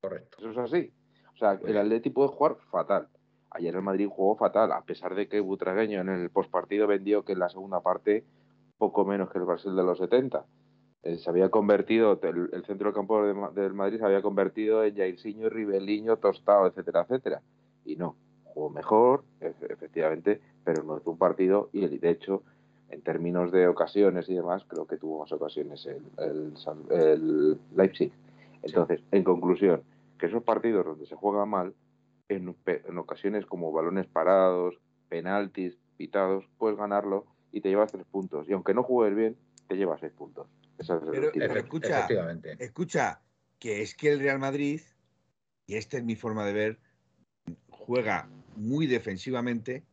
correcto. 0.00 0.38
Eso 0.38 0.50
es 0.50 0.58
así. 0.58 0.92
O 1.34 1.38
sea, 1.38 1.58
el 1.66 1.76
Atleti 1.76 2.10
puede 2.10 2.28
jugar 2.28 2.56
fatal. 2.70 3.08
Ayer 3.50 3.74
el 3.74 3.82
Madrid 3.82 4.08
jugó 4.10 4.36
fatal, 4.36 4.72
a 4.72 4.82
pesar 4.82 5.14
de 5.14 5.28
que 5.28 5.40
Butragueño 5.40 6.00
en 6.00 6.08
el 6.08 6.30
postpartido 6.30 6.86
vendió 6.86 7.24
que 7.24 7.32
en 7.32 7.38
la 7.38 7.48
segunda 7.48 7.80
parte 7.80 8.24
poco 8.78 9.04
menos 9.04 9.30
que 9.30 9.38
el 9.38 9.44
Brasil 9.44 9.74
de 9.74 9.82
los 9.82 9.98
70. 9.98 10.44
Eh, 11.02 11.16
se 11.18 11.30
había 11.30 11.48
convertido, 11.50 12.18
el, 12.22 12.50
el 12.52 12.64
centro 12.64 12.86
del 12.88 12.94
campo 12.94 13.22
de 13.22 13.34
del 13.62 13.72
Madrid 13.74 13.98
se 13.98 14.04
había 14.04 14.22
convertido 14.22 14.84
en 14.84 14.96
Jairzinho, 14.96 15.48
Ribeliño, 15.48 16.16
Tostado, 16.18 16.66
etcétera, 16.66 17.02
etcétera. 17.02 17.40
Y 17.84 17.96
no, 17.96 18.16
jugó 18.44 18.70
mejor, 18.70 19.24
efe- 19.40 19.72
efectivamente, 19.72 20.40
pero 20.64 20.82
no 20.82 20.98
hizo 20.98 21.10
un 21.12 21.18
partido 21.18 21.70
y 21.72 21.84
el- 21.84 22.00
de 22.00 22.10
hecho, 22.10 22.42
en 22.90 23.02
términos 23.02 23.52
de 23.52 23.68
ocasiones 23.68 24.28
y 24.28 24.34
demás, 24.34 24.64
creo 24.68 24.86
que 24.86 24.96
tuvo 24.96 25.20
más 25.20 25.32
ocasiones 25.32 25.86
el, 25.86 26.52
el 26.90 27.58
Leipzig. 27.74 28.12
Entonces, 28.62 29.00
en 29.12 29.24
conclusión, 29.24 29.82
que 30.18 30.26
esos 30.26 30.42
partidos 30.42 30.84
donde 30.84 31.06
se 31.06 31.14
juega 31.14 31.46
mal, 31.46 31.74
en, 32.28 32.48
ocasiones 32.98 33.46
como 33.46 33.72
balones 33.72 34.06
parados, 34.06 34.78
penaltis, 35.08 35.78
pitados, 35.96 36.44
puedes 36.58 36.76
ganarlo 36.78 37.26
y 37.52 37.60
te 37.60 37.68
llevas 37.68 37.92
tres 37.92 38.06
puntos. 38.06 38.48
Y 38.48 38.52
aunque 38.52 38.74
no 38.74 38.82
juegues 38.82 39.16
bien, 39.16 39.36
te 39.68 39.76
llevas 39.76 40.00
seis 40.00 40.12
puntos. 40.12 40.48
Esa 40.78 40.96
es 40.96 41.02
Pero- 41.10 41.30
pero- 41.32 41.58
escucha, 41.58 41.98
Efectivamente. 42.00 42.56
Escucha, 42.58 43.20
que 43.58 43.82
es 43.82 43.94
que 43.94 44.10
el 44.12 44.20
Real 44.20 44.38
Madrid, 44.38 44.80
y 45.66 45.76
esta 45.76 45.96
es 45.96 46.04
mi 46.04 46.16
forma 46.16 46.44
de 46.44 46.52
ver, 46.52 46.78
juega 47.70 48.28
muy 48.56 48.86
defensivamente 48.86 49.84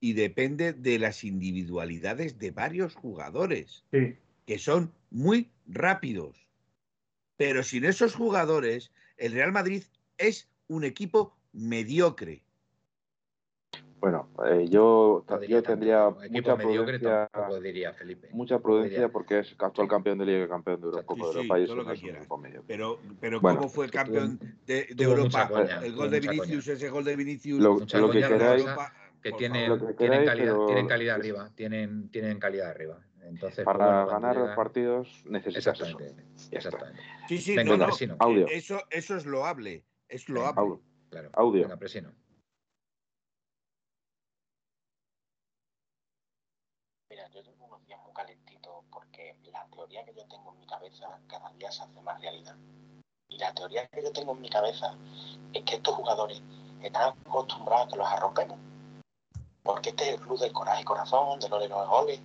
y 0.00 0.12
depende 0.12 0.72
de 0.72 0.98
las 0.98 1.24
individualidades 1.24 2.38
de 2.38 2.50
varios 2.52 2.94
jugadores, 2.94 3.84
Sí. 3.90 4.16
que 4.46 4.58
son 4.58 4.92
muy 5.10 5.50
rápidos. 5.66 6.46
Pero 7.36 7.62
sin 7.62 7.84
esos 7.84 8.14
jugadores, 8.14 8.92
el 9.16 9.32
Real 9.32 9.52
Madrid 9.52 9.82
es 10.18 10.48
un 10.68 10.84
equipo 10.84 11.36
mediocre. 11.52 12.44
Bueno, 14.00 14.28
eh, 14.46 14.68
yo, 14.70 15.24
yo 15.48 15.60
tendría 15.62 16.08
mucha 16.30 16.56
prudencia, 16.56 17.28
tampoco 17.32 17.60
diría 17.60 17.92
Felipe. 17.94 18.28
mucha 18.30 18.60
prudencia 18.60 19.08
porque 19.08 19.40
es 19.40 19.56
actual 19.58 19.88
campeón 19.88 20.18
de 20.18 20.26
Liga 20.26 20.44
y 20.44 20.48
campeón 20.48 20.80
de 20.80 20.86
Europa, 20.86 21.14
Sí, 21.14 21.20
de 21.20 21.26
sí, 21.26 21.28
Europa 21.28 21.42
y 21.42 21.48
todo 21.48 21.64
eso 21.64 21.74
lo 21.74 21.82
no 21.82 21.88
que 21.88 21.94
es 21.94 21.98
un 21.98 22.04
quieras. 22.04 22.20
equipo 22.22 22.38
mediocre. 22.38 22.64
Pero, 22.68 23.00
pero 23.20 23.40
Bueno, 23.40 23.58
¿cómo 23.58 23.68
fue 23.70 23.86
el 23.86 23.90
campeón 23.90 24.38
de, 24.66 24.86
Europa? 24.96 25.48
coña, 25.48 25.80
el 25.84 25.96
gol 25.96 26.10
de 26.10 26.20
Vinicius, 26.20 26.68
ese 26.68 26.88
gol 26.90 27.04
de 27.04 27.16
Vinicius. 27.16 27.60
Lo- 27.60 27.74
Mucha 27.74 27.98
lo 27.98 28.06
coña, 28.06 28.28
que 28.28 28.34
queráis, 28.34 28.64
que 29.20 29.30
Lo 29.30 29.36
tienen, 29.36 29.96
queráis, 29.96 30.28
calidad, 30.28 30.52
pero- 30.52 30.66
tienen 30.66 30.86
calidad 30.86 31.16
arriba, 31.16 31.50
tienen, 31.56 32.08
tienen 32.10 32.38
calidad 32.38 32.70
arriba. 32.70 33.00
Entonces, 33.22 33.64
pues, 33.64 33.76
para 33.76 34.04
bueno, 34.04 34.10
ganar 34.12 34.36
los 34.36 34.50
partidos 34.50 35.22
necesitas 35.26 35.74
eso. 35.80 35.98
Exactamente, 35.98 36.24
está. 36.36 36.56
exactamente. 36.56 37.02
Sí, 37.28 37.38
sí, 37.38 37.56
Venga, 37.56 37.72
no, 37.72 37.78
no. 37.78 37.86
Presino. 37.86 38.16
Audio. 38.20 38.46
Eso, 38.46 38.80
eso 38.90 39.16
es 39.16 39.26
loable. 39.26 39.84
Es 40.08 40.26
Venga, 40.28 40.40
loable. 40.40 40.60
Audio. 40.60 40.87
Claro. 41.10 41.30
Audio. 41.34 41.62
Venga, 41.62 41.76
Presino. 41.76 42.12
Mira, 47.10 47.28
yo 47.30 47.42
tengo 47.42 47.64
unos 47.64 47.84
días 47.86 47.98
muy 48.04 48.12
calentitos 48.12 48.84
porque 48.90 49.36
la 49.50 49.66
teoría 49.68 50.04
que 50.04 50.14
yo 50.14 50.26
tengo 50.26 50.52
en 50.52 50.60
mi 50.60 50.66
cabeza 50.66 51.18
cada 51.26 51.50
día 51.52 51.70
se 51.72 51.82
hace 51.82 52.00
más 52.02 52.20
realidad. 52.20 52.56
Y 53.28 53.38
la 53.38 53.52
teoría 53.54 53.86
que 53.88 54.02
yo 54.02 54.12
tengo 54.12 54.32
en 54.32 54.40
mi 54.40 54.50
cabeza 54.50 54.94
es 55.52 55.64
que 55.64 55.76
estos 55.76 55.94
jugadores 55.94 56.42
están 56.82 57.14
acostumbrados 57.26 57.86
a 57.86 57.90
que 57.90 57.96
los 57.96 58.06
arropemos. 58.06 58.58
Porque 59.62 59.90
este 59.90 60.08
es 60.08 60.14
el 60.14 60.20
club 60.20 60.38
del 60.38 60.52
coraje 60.52 60.82
y 60.82 60.84
corazón, 60.84 61.40
del 61.40 61.52
ole 61.52 61.66
y 61.66 61.68
los 61.68 61.88
goles, 61.88 62.20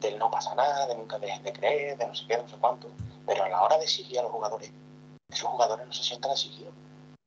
del 0.00 0.18
no 0.18 0.30
pasa 0.30 0.54
nada, 0.54 0.86
de 0.86 0.94
nunca 0.94 1.18
dejes 1.18 1.42
de 1.42 1.52
creer, 1.52 1.98
de 1.98 2.06
no 2.06 2.14
sé 2.14 2.26
qué, 2.26 2.36
no 2.36 2.48
sé 2.48 2.56
cuánto. 2.58 2.90
Pero 3.26 3.44
a 3.44 3.48
la 3.48 3.62
hora 3.62 3.78
de 3.78 3.84
exigir 3.84 4.18
a 4.18 4.22
los 4.22 4.32
jugadores, 4.32 4.72
esos 5.28 5.48
jugadores 5.48 5.86
no 5.86 5.92
se 5.92 6.02
sientan 6.02 6.30
exigidos. 6.30 6.74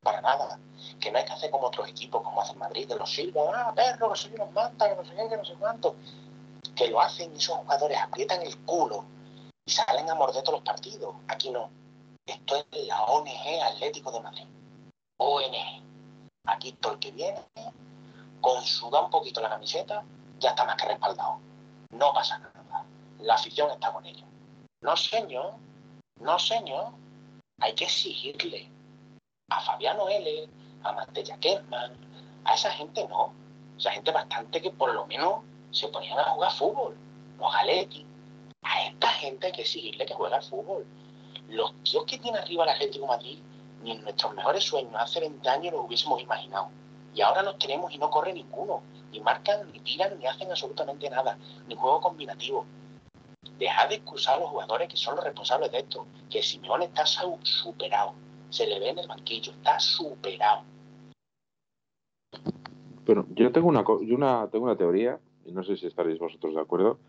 Para 0.03 0.21
nada. 0.21 0.59
Que 0.99 1.11
no 1.11 1.19
hay 1.19 1.25
que 1.25 1.33
hacer 1.33 1.51
como 1.51 1.67
otros 1.67 1.87
equipos, 1.87 2.21
como 2.23 2.41
hace 2.41 2.53
el 2.53 2.59
Madrid, 2.59 2.87
de 2.87 2.95
los 2.95 3.11
Silva, 3.11 3.41
ah, 3.53 3.73
perro, 3.73 4.11
que 4.11 4.19
soy 4.19 4.33
unos 4.33 4.51
manta, 4.51 4.89
que 4.89 4.95
no 4.95 5.05
sé 5.05 5.15
qué, 5.15 5.29
que 5.29 5.37
no 5.37 5.45
sé 5.45 5.53
cuánto 5.55 5.95
que 6.75 6.87
lo 6.87 7.01
hacen 7.01 7.31
y 7.33 7.37
esos 7.37 7.57
jugadores 7.57 7.97
aprietan 7.99 8.41
el 8.41 8.57
culo 8.59 9.05
y 9.65 9.71
salen 9.71 10.09
a 10.09 10.15
morder 10.15 10.43
todos 10.43 10.59
los 10.59 10.65
partidos. 10.65 11.15
Aquí 11.27 11.49
no. 11.49 11.69
Esto 12.25 12.55
es 12.55 12.87
la 12.87 13.03
ONG 13.03 13.61
Atlético 13.63 14.11
de 14.11 14.19
Madrid. 14.19 14.47
ONG. 15.17 15.83
Aquí 16.45 16.71
todo 16.73 16.93
el 16.93 16.99
que 16.99 17.11
viene, 17.11 17.39
con 18.39 18.63
sudar 18.65 19.03
un 19.03 19.11
poquito 19.11 19.41
la 19.41 19.49
camiseta, 19.49 20.03
ya 20.39 20.49
está 20.49 20.65
más 20.65 20.75
que 20.75 20.87
respaldado. 20.87 21.39
No 21.91 22.13
pasa 22.13 22.39
nada. 22.39 22.85
La 23.19 23.35
afición 23.35 23.69
está 23.71 23.91
con 23.91 24.05
ellos. 24.05 24.27
No, 24.81 24.97
señor. 24.97 25.53
No, 26.19 26.39
señor. 26.39 26.93
Hay 27.59 27.75
que 27.75 27.85
exigirle. 27.85 28.71
A 29.51 29.59
Fabiano 29.59 30.07
L., 30.07 30.47
a 30.83 30.91
Mantella 30.93 31.37
Kerman, 31.37 31.91
a 32.45 32.53
esa 32.53 32.71
gente 32.71 33.05
no. 33.07 33.33
Esa 33.77 33.91
gente 33.91 34.11
bastante 34.11 34.61
que 34.61 34.71
por 34.71 34.93
lo 34.93 35.05
menos 35.07 35.43
se 35.71 35.87
ponían 35.89 36.17
a 36.19 36.23
jugar 36.23 36.51
fútbol. 36.53 36.95
Los 37.37 37.51
Galetti. 37.53 38.05
A 38.63 38.83
esta 38.83 39.09
gente 39.09 39.47
hay 39.47 39.51
que 39.53 39.61
exigirle 39.61 40.05
que 40.05 40.13
juegue 40.13 40.35
al 40.35 40.43
fútbol. 40.43 40.85
Los 41.49 41.73
tíos 41.83 42.05
que 42.05 42.17
tiene 42.17 42.37
arriba 42.39 42.63
el 42.63 42.69
Atlético 42.69 43.05
de 43.05 43.11
Madrid, 43.11 43.39
ni 43.83 43.91
en 43.91 44.03
nuestros 44.03 44.33
mejores 44.33 44.63
sueños 44.63 44.93
hace 44.97 45.19
20 45.19 45.49
años 45.49 45.73
los 45.73 45.85
hubiésemos 45.85 46.21
imaginado. 46.21 46.69
Y 47.13 47.21
ahora 47.21 47.41
los 47.41 47.57
tenemos 47.59 47.91
y 47.93 47.97
no 47.97 48.09
corre 48.09 48.31
ninguno. 48.31 48.81
Ni 49.11 49.19
marcan, 49.19 49.69
ni 49.73 49.79
tiran, 49.79 50.17
ni 50.17 50.27
hacen 50.27 50.49
absolutamente 50.49 51.09
nada. 51.09 51.37
Ni 51.67 51.75
juego 51.75 51.99
combinativo. 51.99 52.65
Dejad 53.57 53.89
de 53.89 53.95
excusar 53.95 54.35
a 54.37 54.39
los 54.39 54.49
jugadores 54.49 54.87
que 54.87 54.95
son 54.95 55.15
los 55.15 55.25
responsables 55.25 55.71
de 55.71 55.79
esto. 55.79 56.05
Que 56.29 56.41
Simeone 56.41 56.85
está 56.85 57.05
su- 57.05 57.37
superado. 57.43 58.13
Se 58.51 58.67
le 58.67 58.79
ve 58.79 58.89
en 58.89 58.99
el 58.99 59.07
banquillo. 59.07 59.51
Está 59.53 59.79
superado. 59.79 60.61
Pero 63.05 63.25
yo 63.33 63.51
tengo 63.51 63.67
una, 63.67 63.83
co- 63.83 64.01
yo 64.03 64.15
una, 64.15 64.47
tengo 64.51 64.65
una 64.65 64.77
teoría, 64.77 65.19
y 65.45 65.51
no 65.51 65.63
sé 65.63 65.75
si 65.77 65.87
estaréis 65.87 66.19
vosotros 66.19 66.53
de 66.53 66.61
acuerdo, 66.61 66.99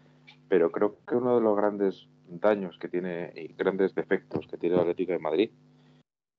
pero 0.48 0.72
creo 0.72 0.96
que 1.06 1.16
uno 1.16 1.34
de 1.36 1.42
los 1.42 1.56
grandes 1.56 2.06
daños 2.28 2.78
que 2.78 2.88
tiene 2.88 3.32
y 3.36 3.48
grandes 3.54 3.94
defectos 3.94 4.46
que 4.46 4.56
tiene 4.56 4.76
el 4.76 4.80
Atlético 4.82 5.12
de 5.12 5.18
Madrid 5.18 5.50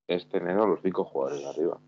es 0.07 0.27
tener 0.29 0.57
a 0.57 0.65
los 0.65 0.79
cinco 0.81 1.03
jugadores 1.05 1.41
de 1.43 1.49
arriba. 1.49 1.79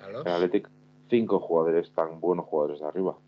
¿A 0.00 0.08
los? 0.08 0.24
El 0.26 0.32
Atlético, 0.32 0.70
cinco 1.10 1.38
jugadores 1.40 1.92
tan 1.92 2.20
buenos 2.20 2.46
jugadores 2.46 2.80
de 2.80 2.86
arriba. 2.86 3.18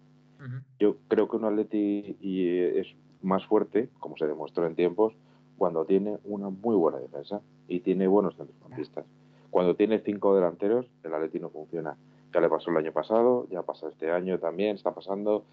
Yo 0.79 0.97
creo 1.09 1.29
que 1.29 1.37
un 1.37 1.45
Atleti 1.45 2.17
y 2.21 2.49
es 2.59 2.87
más 3.21 3.45
fuerte, 3.47 3.91
como 4.01 4.17
se 4.17 4.27
demostró 4.27 4.67
en 4.67 4.75
tiempos, 4.75 5.13
cuando 5.61 5.85
tiene 5.85 6.17
una 6.25 6.49
muy 6.49 6.75
buena 6.75 6.97
defensa 6.97 7.43
y 7.69 7.81
tiene 7.81 8.07
buenos 8.07 8.35
centrocampistas. 8.35 9.05
Cuando 9.51 9.77
tiene 9.77 9.99
cinco 9.99 10.35
delanteros, 10.35 10.87
el 11.05 11.13
Atleti 11.13 11.39
no 11.39 11.51
funciona. 11.51 11.99
Ya 12.33 12.41
le 12.41 12.49
pasó 12.49 12.71
el 12.71 12.79
año 12.79 12.93
pasado, 12.93 13.47
ya 13.51 13.61
pasa 13.61 13.91
este 13.91 14.11
año 14.11 14.39
también, 14.39 14.77
está 14.77 14.95
pasando. 14.95 15.45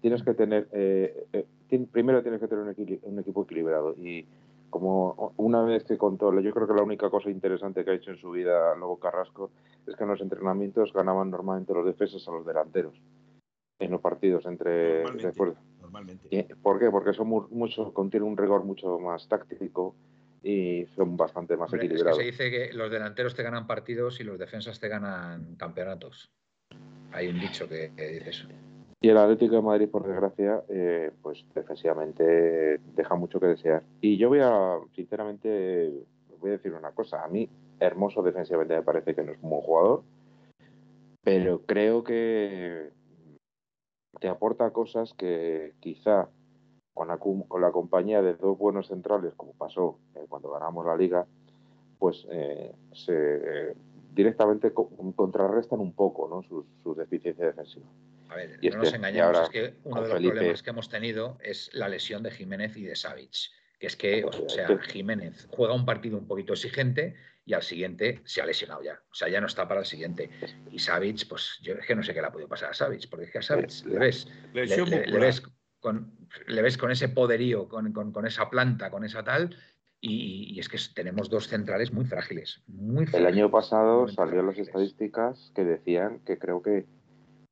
Tienes 0.00 0.24
que 0.24 0.34
tener, 0.34 0.66
eh, 0.72 1.28
eh, 1.32 1.86
primero 1.92 2.22
tienes 2.22 2.40
que 2.40 2.48
tener 2.48 2.64
un, 2.64 2.98
un 3.02 3.18
equipo 3.20 3.44
equilibrado 3.44 3.94
y 3.94 4.26
como 4.68 5.32
una 5.36 5.62
vez 5.62 5.84
que 5.84 5.96
contó, 5.96 6.36
yo 6.40 6.52
creo 6.52 6.66
que 6.66 6.74
la 6.74 6.82
única 6.82 7.08
cosa 7.08 7.30
interesante 7.30 7.84
que 7.84 7.92
ha 7.92 7.94
hecho 7.94 8.10
en 8.10 8.16
su 8.16 8.32
vida 8.32 8.74
Lobo 8.74 8.98
Carrasco 8.98 9.52
es 9.86 9.94
que 9.94 10.02
en 10.02 10.10
los 10.10 10.20
entrenamientos 10.20 10.92
ganaban 10.92 11.30
normalmente 11.30 11.72
los 11.72 11.86
defensas 11.86 12.26
a 12.26 12.32
los 12.32 12.44
delanteros 12.44 13.00
en 13.78 13.92
los 13.92 14.00
partidos 14.00 14.44
entre 14.44 15.04
después 15.22 15.54
Normalmente. 15.92 16.26
¿Y 16.30 16.42
¿Por 16.54 16.78
qué? 16.78 16.90
Porque 16.90 17.12
son 17.12 17.28
mu- 17.28 17.48
mucho, 17.50 17.92
contiene 17.92 18.24
un 18.24 18.36
rigor 18.36 18.64
mucho 18.64 18.98
más 18.98 19.28
táctico 19.28 19.94
y 20.42 20.86
son 20.96 21.16
bastante 21.18 21.54
más 21.56 21.70
Hombre, 21.70 21.80
es 21.80 21.82
que 21.82 21.86
equilibrados. 21.86 22.18
se 22.18 22.24
dice 22.24 22.50
que 22.50 22.72
los 22.72 22.90
delanteros 22.90 23.34
te 23.34 23.42
ganan 23.42 23.66
partidos 23.66 24.18
y 24.20 24.24
los 24.24 24.38
defensas 24.38 24.80
te 24.80 24.88
ganan 24.88 25.54
campeonatos. 25.56 26.32
Hay 27.12 27.28
un 27.28 27.38
dicho 27.38 27.68
que, 27.68 27.92
que 27.94 28.06
dice 28.08 28.30
eso. 28.30 28.48
Y 29.02 29.08
el 29.10 29.18
Atlético 29.18 29.56
de 29.56 29.62
Madrid, 29.62 29.88
por 29.88 30.06
desgracia, 30.06 30.62
eh, 30.68 31.10
pues 31.22 31.44
defensivamente 31.54 32.78
deja 32.96 33.14
mucho 33.16 33.38
que 33.38 33.46
desear. 33.48 33.82
Y 34.00 34.16
yo 34.16 34.28
voy 34.30 34.38
a, 34.40 34.78
sinceramente, 34.94 35.92
voy 36.40 36.50
a 36.50 36.52
decir 36.54 36.72
una 36.72 36.92
cosa. 36.92 37.22
A 37.22 37.28
mí, 37.28 37.48
Hermoso 37.80 38.22
defensivamente 38.22 38.74
me 38.76 38.82
parece 38.82 39.14
que 39.14 39.22
no 39.22 39.32
es 39.32 39.38
un 39.42 39.50
buen 39.50 39.62
jugador, 39.62 40.02
pero 41.24 41.62
creo 41.66 42.02
que 42.04 42.90
te 44.20 44.28
aporta 44.28 44.70
cosas 44.70 45.14
que 45.14 45.74
quizá 45.80 46.28
con 46.94 47.08
la, 47.08 47.18
con 47.18 47.60
la 47.60 47.70
compañía 47.72 48.20
de 48.22 48.34
dos 48.34 48.58
buenos 48.58 48.88
centrales, 48.88 49.34
como 49.34 49.54
pasó 49.54 49.98
eh, 50.14 50.26
cuando 50.28 50.50
ganamos 50.50 50.84
la 50.84 50.96
liga, 50.96 51.26
pues 51.98 52.26
eh, 52.30 52.72
se 52.92 53.74
directamente 54.12 54.72
co- 54.74 54.90
contrarrestan 55.16 55.80
un 55.80 55.94
poco 55.94 56.28
¿no? 56.28 56.42
sus, 56.42 56.66
sus 56.82 56.96
deficiencias 56.96 57.48
defensivas. 57.48 57.88
A 58.28 58.36
ver, 58.36 58.58
Y 58.60 58.68
no 58.70 58.78
nos 58.78 58.92
engañemos, 58.92 59.26
ahora 59.26 59.42
es 59.44 59.50
que 59.50 59.74
uno 59.84 60.02
de 60.02 60.08
los 60.08 60.16
Felipe- 60.16 60.34
problemas 60.34 60.62
que 60.62 60.70
hemos 60.70 60.88
tenido 60.88 61.38
es 61.42 61.70
la 61.74 61.88
lesión 61.88 62.22
de 62.22 62.30
Jiménez 62.30 62.76
y 62.76 62.84
de 62.84 62.96
Savic. 62.96 63.32
Que 63.78 63.86
es 63.86 63.96
que, 63.96 64.24
o 64.24 64.30
Pues, 64.30 64.52
sea, 64.52 64.66
que- 64.68 64.78
Jiménez 64.90 65.48
juega 65.50 65.74
un 65.74 65.84
partido 65.84 66.16
un 66.18 66.26
poquito 66.26 66.52
exigente 66.52 67.14
y 67.44 67.54
al 67.54 67.62
siguiente 67.62 68.20
se 68.24 68.40
ha 68.40 68.46
lesionado 68.46 68.82
ya. 68.82 69.00
O 69.10 69.14
sea, 69.14 69.28
ya 69.28 69.40
no 69.40 69.46
está 69.46 69.66
para 69.66 69.80
el 69.80 69.86
siguiente. 69.86 70.30
Y 70.70 70.78
Savic, 70.78 71.28
pues 71.28 71.58
yo 71.62 71.74
es 71.74 71.86
que 71.86 71.94
no 71.96 72.02
sé 72.02 72.14
qué 72.14 72.20
le 72.20 72.28
ha 72.28 72.32
podido 72.32 72.48
pasar 72.48 72.70
a 72.70 72.74
Savic, 72.74 73.08
porque 73.10 73.26
es 73.26 73.32
que 73.32 73.38
a 73.38 73.42
Savic 73.42 73.70
Eh, 73.70 73.88
le 73.88 73.98
ves, 73.98 74.28
le, 74.52 74.66
le- 74.86 75.06
le 75.06 75.18
ves 75.18 75.42
con, 75.80 76.12
le 76.46 76.62
ves 76.62 76.78
con 76.78 76.90
ese 76.90 77.08
poderío, 77.08 77.68
con, 77.68 77.92
con- 77.92 78.12
con 78.12 78.26
esa 78.26 78.48
planta, 78.48 78.90
con 78.90 79.04
esa 79.04 79.24
tal, 79.24 79.56
y, 80.00 80.54
y 80.54 80.60
es 80.60 80.68
que 80.68 80.78
tenemos 80.94 81.28
dos 81.30 81.48
centrales 81.48 81.92
muy 81.92 82.04
frágiles. 82.04 82.62
Muy 82.68 83.04
El 83.04 83.10
frágiles, 83.10 83.32
año 83.34 83.50
pasado 83.50 84.06
salió 84.08 84.42
las 84.42 84.58
estadísticas 84.58 85.52
que 85.54 85.64
decían 85.64 86.20
que 86.20 86.38
creo 86.38 86.62
que 86.62 86.86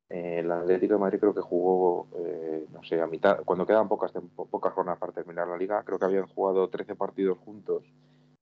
eh, 0.09 0.41
el 0.41 0.51
Atlético 0.51 0.95
de 0.95 1.01
Madrid 1.01 1.19
creo 1.21 1.35
que 1.35 1.41
jugó, 1.41 2.09
eh, 2.19 2.67
no 2.73 2.83
sé, 2.85 3.01
a 3.01 3.07
mitad, 3.07 3.41
cuando 3.45 3.67
quedan 3.67 3.89
pocas, 3.89 4.12
pocas 4.35 4.73
jornadas 4.73 4.99
para 5.01 5.12
terminar 5.12 5.47
la 5.49 5.57
liga, 5.57 5.83
creo 5.85 5.99
que 5.99 6.05
habían 6.05 6.27
jugado 6.27 6.69
13 6.69 6.95
partidos 6.97 7.39
juntos 7.39 7.85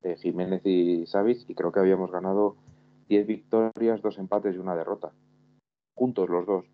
eh, 0.03 0.17
Jiménez 0.17 0.63
y 0.65 1.07
Savic 1.07 1.49
y 1.49 1.55
creo 1.55 1.73
que 1.73 1.81
habíamos 1.81 2.11
ganado 2.11 2.57
10 3.09 3.27
victorias, 3.27 4.03
dos 4.03 4.19
empates 4.19 4.55
y 4.55 4.59
una 4.59 4.77
derrota. 4.77 5.13
Juntos 5.95 6.29
los 6.29 6.47
dos. 6.47 6.65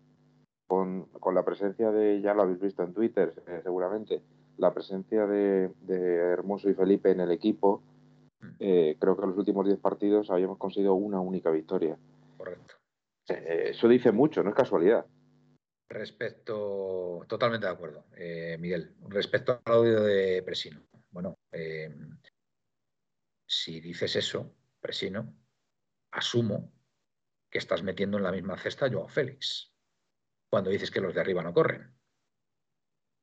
Con, 0.67 1.05
con 1.19 1.35
la 1.35 1.45
presencia 1.45 1.91
de, 1.91 2.21
ya 2.21 2.33
lo 2.33 2.41
habéis 2.41 2.59
visto 2.59 2.81
en 2.81 2.93
Twitter 2.93 3.33
eh, 3.47 3.59
seguramente, 3.61 4.23
la 4.57 4.73
presencia 4.73 5.27
de, 5.27 5.69
de 5.81 6.15
Hermoso 6.15 6.69
y 6.69 6.73
Felipe 6.73 7.11
en 7.11 7.19
el 7.19 7.31
equipo, 7.31 7.83
eh, 8.59 8.95
creo 8.99 9.15
que 9.15 9.23
en 9.23 9.29
los 9.29 9.37
últimos 9.37 9.65
10 9.65 9.79
partidos 9.79 10.29
habíamos 10.31 10.57
conseguido 10.57 10.95
una 10.95 11.19
única 11.19 11.51
victoria. 11.51 11.97
Correcto. 12.37 12.75
Eh, 13.29 13.69
eso 13.69 13.87
dice 13.87 14.11
mucho, 14.11 14.43
no 14.43 14.49
es 14.49 14.55
casualidad. 14.55 15.05
Respecto, 15.87 17.23
totalmente 17.27 17.67
de 17.67 17.73
acuerdo, 17.73 18.05
Miguel. 18.59 18.95
Respecto 19.07 19.61
al 19.63 19.73
audio 19.73 20.01
de 20.01 20.41
Presino. 20.43 20.81
Bueno, 21.11 21.37
eh, 21.53 21.95
si 23.45 23.79
dices 23.81 24.15
eso, 24.15 24.55
Presino, 24.79 25.35
asumo 26.11 26.73
que 27.49 27.57
estás 27.57 27.83
metiendo 27.83 28.17
en 28.17 28.23
la 28.23 28.31
misma 28.31 28.57
cesta 28.57 28.85
a 28.85 28.91
Joao 28.91 29.07
Félix. 29.07 29.73
Cuando 30.49 30.69
dices 30.69 30.91
que 30.91 31.01
los 31.01 31.13
de 31.13 31.21
arriba 31.21 31.43
no 31.43 31.53
corren. 31.53 31.95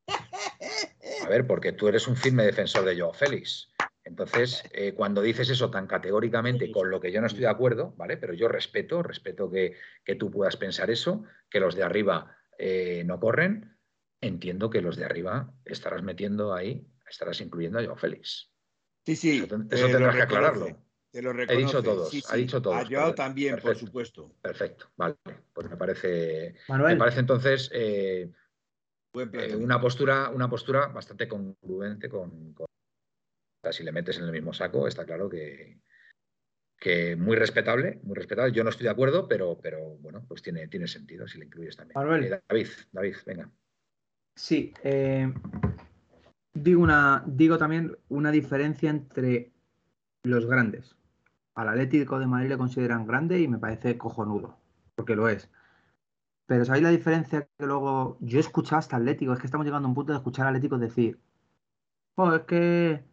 A 0.08 1.28
ver, 1.28 1.46
porque 1.46 1.72
tú 1.72 1.88
eres 1.88 2.08
un 2.08 2.16
firme 2.16 2.44
defensor 2.44 2.84
de 2.84 2.98
Joao 2.98 3.12
Félix. 3.12 3.72
Entonces, 4.04 4.64
eh, 4.72 4.94
cuando 4.94 5.22
dices 5.22 5.48
eso 5.48 5.70
tan 5.70 5.86
categóricamente, 5.86 6.72
con 6.72 6.90
lo 6.90 7.00
que 7.00 7.12
yo 7.12 7.20
no 7.20 7.28
estoy 7.28 7.42
de 7.42 7.48
acuerdo, 7.48 7.94
¿vale? 7.96 8.16
Pero 8.16 8.34
yo 8.34 8.48
respeto, 8.48 9.02
respeto 9.02 9.50
que, 9.50 9.76
que 10.04 10.16
tú 10.16 10.30
puedas 10.30 10.56
pensar 10.56 10.90
eso, 10.90 11.24
que 11.48 11.60
los 11.60 11.76
de 11.76 11.84
arriba 11.84 12.36
eh, 12.58 13.04
no 13.06 13.20
corren, 13.20 13.78
entiendo 14.20 14.70
que 14.70 14.82
los 14.82 14.96
de 14.96 15.04
arriba 15.04 15.54
estarás 15.64 16.02
metiendo 16.02 16.52
ahí, 16.54 16.86
estarás 17.08 17.40
incluyendo 17.40 17.78
a 17.78 17.84
Joao 17.84 17.96
Félix. 17.96 18.51
Sí, 19.04 19.16
sí. 19.16 19.38
Eso, 19.38 19.48
ten- 19.48 19.68
te 19.68 19.74
eso 19.76 19.86
lo 19.86 19.92
tendrás 19.92 20.16
que 20.16 20.22
aclararlo. 20.22 20.66
Te 21.10 21.20
lo 21.20 21.32
He 21.32 21.56
dicho 21.56 21.82
todos, 21.82 22.08
sí, 22.08 22.22
ha 22.30 22.36
dicho 22.36 22.62
todos. 22.62 22.76
A 22.76 22.80
Joao 22.86 23.08
perfecto, 23.08 23.14
también, 23.22 23.58
por 23.58 23.76
supuesto. 23.76 24.34
Perfecto, 24.40 24.90
vale. 24.96 25.16
Pues 25.52 25.68
me 25.68 25.76
parece, 25.76 26.54
Manuel, 26.68 26.94
me 26.94 26.98
parece 26.98 27.20
entonces 27.20 27.70
eh, 27.74 28.32
eh, 29.14 29.56
una 29.56 29.78
postura, 29.78 30.30
una 30.30 30.48
postura 30.48 30.86
bastante 30.86 31.28
congruente 31.28 32.08
con, 32.08 32.54
si 33.70 33.82
le 33.82 33.92
metes 33.92 34.18
en 34.18 34.24
el 34.24 34.32
mismo 34.32 34.54
saco, 34.54 34.88
está 34.88 35.04
claro 35.04 35.28
que, 35.28 35.80
que 36.78 37.14
muy 37.16 37.36
respetable, 37.36 38.00
muy 38.04 38.14
respetable. 38.16 38.52
Yo 38.52 38.64
no 38.64 38.70
estoy 38.70 38.84
de 38.84 38.90
acuerdo, 38.90 39.28
pero, 39.28 39.58
pero 39.60 39.98
bueno, 39.98 40.24
pues 40.26 40.40
tiene, 40.40 40.66
tiene 40.68 40.88
sentido 40.88 41.28
si 41.28 41.38
le 41.38 41.44
incluyes 41.44 41.76
también. 41.76 41.94
Manuel. 41.94 42.24
Eh, 42.24 42.40
David, 42.48 42.68
David, 42.90 43.16
venga. 43.26 43.50
Sí, 44.34 44.72
eh, 44.82 45.30
digo, 46.54 46.82
una, 46.82 47.22
digo 47.26 47.58
también 47.58 47.96
una 48.08 48.30
diferencia 48.30 48.90
entre 48.90 49.52
los 50.22 50.46
grandes. 50.46 50.96
Al 51.54 51.68
Atlético 51.68 52.18
de 52.18 52.26
Madrid 52.26 52.50
le 52.50 52.58
consideran 52.58 53.06
grande 53.06 53.40
y 53.40 53.48
me 53.48 53.58
parece 53.58 53.98
cojonudo, 53.98 54.56
porque 54.94 55.16
lo 55.16 55.28
es. 55.28 55.50
Pero 56.46 56.64
¿sabéis 56.64 56.84
la 56.84 56.90
diferencia 56.90 57.48
que 57.58 57.66
luego 57.66 58.18
yo 58.20 58.38
he 58.38 58.40
escuchado 58.40 58.78
hasta 58.78 58.96
Atlético? 58.96 59.32
Es 59.32 59.40
que 59.40 59.46
estamos 59.46 59.66
llegando 59.66 59.86
a 59.86 59.90
un 59.90 59.94
punto 59.94 60.12
de 60.12 60.18
escuchar 60.18 60.46
a 60.46 60.50
Atlético 60.50 60.78
decir, 60.78 61.20
oh, 62.16 62.32
es 62.34 62.42
que, 62.42 63.04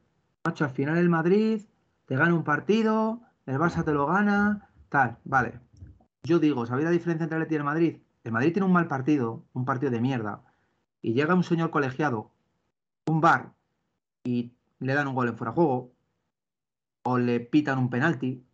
macho, 0.46 0.66
al 0.66 0.72
final 0.72 0.98
el 0.98 1.10
Madrid 1.10 1.62
te 2.06 2.16
gana 2.16 2.34
un 2.34 2.44
partido, 2.44 3.22
el 3.46 3.58
Barça 3.58 3.84
te 3.84 3.94
lo 3.94 4.06
gana, 4.08 4.70
tal, 4.90 5.18
vale. 5.24 5.60
Yo 6.24 6.40
digo, 6.40 6.66
¿sabéis 6.66 6.86
la 6.86 6.92
diferencia 6.92 7.24
entre 7.24 7.38
Atlético 7.38 7.56
y 7.56 7.58
el 7.58 7.64
Madrid? 7.64 7.98
El 8.24 8.32
Madrid 8.32 8.54
tiene 8.54 8.66
un 8.66 8.74
mal 8.74 8.88
partido, 8.88 9.46
un 9.54 9.66
partido 9.66 9.92
de 9.92 10.02
mierda, 10.02 10.44
y 11.02 11.14
llega 11.14 11.36
un 11.36 11.44
señor 11.44 11.72
colegiado, 11.72 12.32
un 13.10 13.22
bar, 13.22 13.54
y 14.24 14.54
le 14.80 14.94
dan 14.94 15.08
un 15.08 15.16
gol 15.16 15.28
en 15.30 15.38
fuera 15.38 15.52
de 15.52 15.56
juego, 15.56 15.92
o 17.04 17.18
le 17.18 17.40
pitan 17.40 17.78
un 17.80 17.90
penalti, 17.90 18.46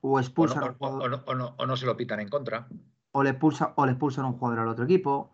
o 0.00 0.10
O 0.10 0.12
no, 0.14 0.20
expulsan 0.20 0.76
o- 0.78 1.08
no- 1.08 1.22
o 1.26 1.34
no- 1.34 1.54
o 1.58 1.66
no 1.66 1.76
se 1.76 1.86
lo 1.86 1.96
pitan 1.96 2.20
en 2.20 2.28
contra. 2.28 2.68
o 3.12 3.22
le 3.22 3.30
expulsa, 3.30 3.72
o 3.76 3.86
le 3.86 3.92
expulsan 3.92 4.26
un 4.26 4.34
jugador 4.34 4.60
al 4.60 4.68
otro 4.68 4.84
equipo. 4.84 5.32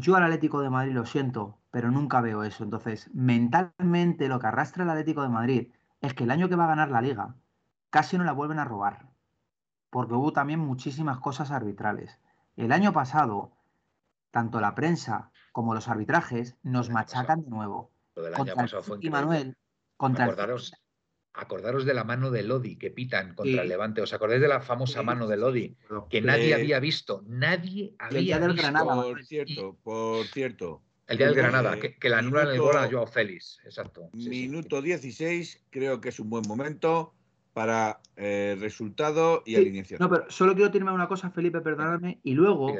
Yo 0.00 0.16
al 0.16 0.22
Atlético 0.22 0.60
de 0.62 0.70
Madrid 0.70 0.92
lo 0.94 1.04
siento, 1.04 1.58
pero 1.70 1.90
nunca 1.90 2.20
veo 2.20 2.44
eso. 2.44 2.64
Entonces, 2.64 3.10
mentalmente 3.12 4.28
lo 4.28 4.38
que 4.38 4.46
arrastra 4.46 4.84
el 4.84 4.90
Atlético 4.90 5.22
de 5.22 5.28
Madrid 5.28 5.72
es 6.00 6.14
que 6.14 6.24
el 6.24 6.30
año 6.30 6.48
que 6.48 6.56
va 6.56 6.64
a 6.64 6.68
ganar 6.68 6.90
la 6.90 7.02
liga 7.02 7.34
casi 7.90 8.16
no 8.16 8.24
la 8.24 8.32
vuelven 8.32 8.58
a 8.58 8.64
robar. 8.64 9.08
Porque 9.90 10.14
hubo 10.14 10.32
también 10.32 10.60
muchísimas 10.60 11.18
cosas 11.18 11.50
arbitrales. 11.50 12.18
El 12.56 12.72
año 12.72 12.92
pasado, 12.92 13.52
tanto 14.30 14.60
la 14.60 14.74
prensa 14.74 15.30
como 15.58 15.74
los 15.74 15.88
arbitrajes 15.88 16.56
nos 16.62 16.86
El 16.86 16.94
machacan 16.94 17.42
de 17.42 17.50
nuevo. 17.50 17.90
Lo 18.14 18.22
del 18.22 18.32
año 18.34 18.38
Contra 18.44 18.52
el 18.54 18.60
pasado 18.60 18.82
fue 18.84 18.96
increíble. 18.98 19.18
Manuel, 19.18 19.56
contra 19.96 20.24
el 20.24 20.30
Acordaros, 20.30 20.72
acordaros 21.32 21.84
de 21.84 21.94
la 21.94 22.04
mano 22.04 22.30
de 22.30 22.44
Lodi 22.44 22.76
que 22.76 22.92
pitan 22.92 23.34
contra 23.34 23.54
Sí. 23.54 23.58
el 23.58 23.68
Levante. 23.68 24.00
¿Os 24.00 24.12
acordáis 24.12 24.40
de 24.40 24.46
la 24.46 24.60
famosa 24.60 25.00
Sí, 25.00 25.04
mano 25.06 25.26
de 25.26 25.36
Lodi? 25.36 25.62
sí, 25.70 25.76
sí. 25.88 25.94
Que 26.10 26.20
nadie 26.22 26.54
había 26.54 26.78
visto. 26.78 27.24
Nadie 27.26 27.92
había 27.98 28.20
día 28.20 28.38
del 28.38 28.52
visto. 28.52 28.62
Granada, 28.62 29.02
Por 29.02 29.24
cierto, 29.24 29.76
por 29.82 30.26
cierto. 30.28 30.82
El 31.08 31.16
día 31.18 31.26
del 31.26 31.34
Eh, 31.38 31.42
Granada, 31.42 31.80
que, 31.80 31.96
que 31.98 32.08
le 32.08 32.14
anulan 32.14 32.46
el 32.50 32.60
gol 32.60 32.76
a 32.76 32.88
Joao 32.88 33.08
Félix. 33.08 33.58
Exacto. 33.64 34.10
Sí, 34.14 34.22
sí. 34.22 34.28
Minuto 34.28 34.80
16, 34.80 35.64
creo 35.70 36.00
que 36.00 36.10
es 36.10 36.20
un 36.20 36.30
buen 36.30 36.46
momento 36.46 37.14
para 37.52 37.98
eh, 38.14 38.56
resultado 38.60 39.42
y 39.44 39.56
Sí, 39.56 39.56
alineación. 39.56 39.98
No, 39.98 40.08
pero 40.08 40.30
solo 40.30 40.54
quiero 40.54 40.70
terminar 40.70 40.94
una 40.94 41.08
cosa, 41.08 41.30
Felipe, 41.32 41.60
perdóname. 41.62 42.20
Y 42.22 42.34
luego, 42.34 42.72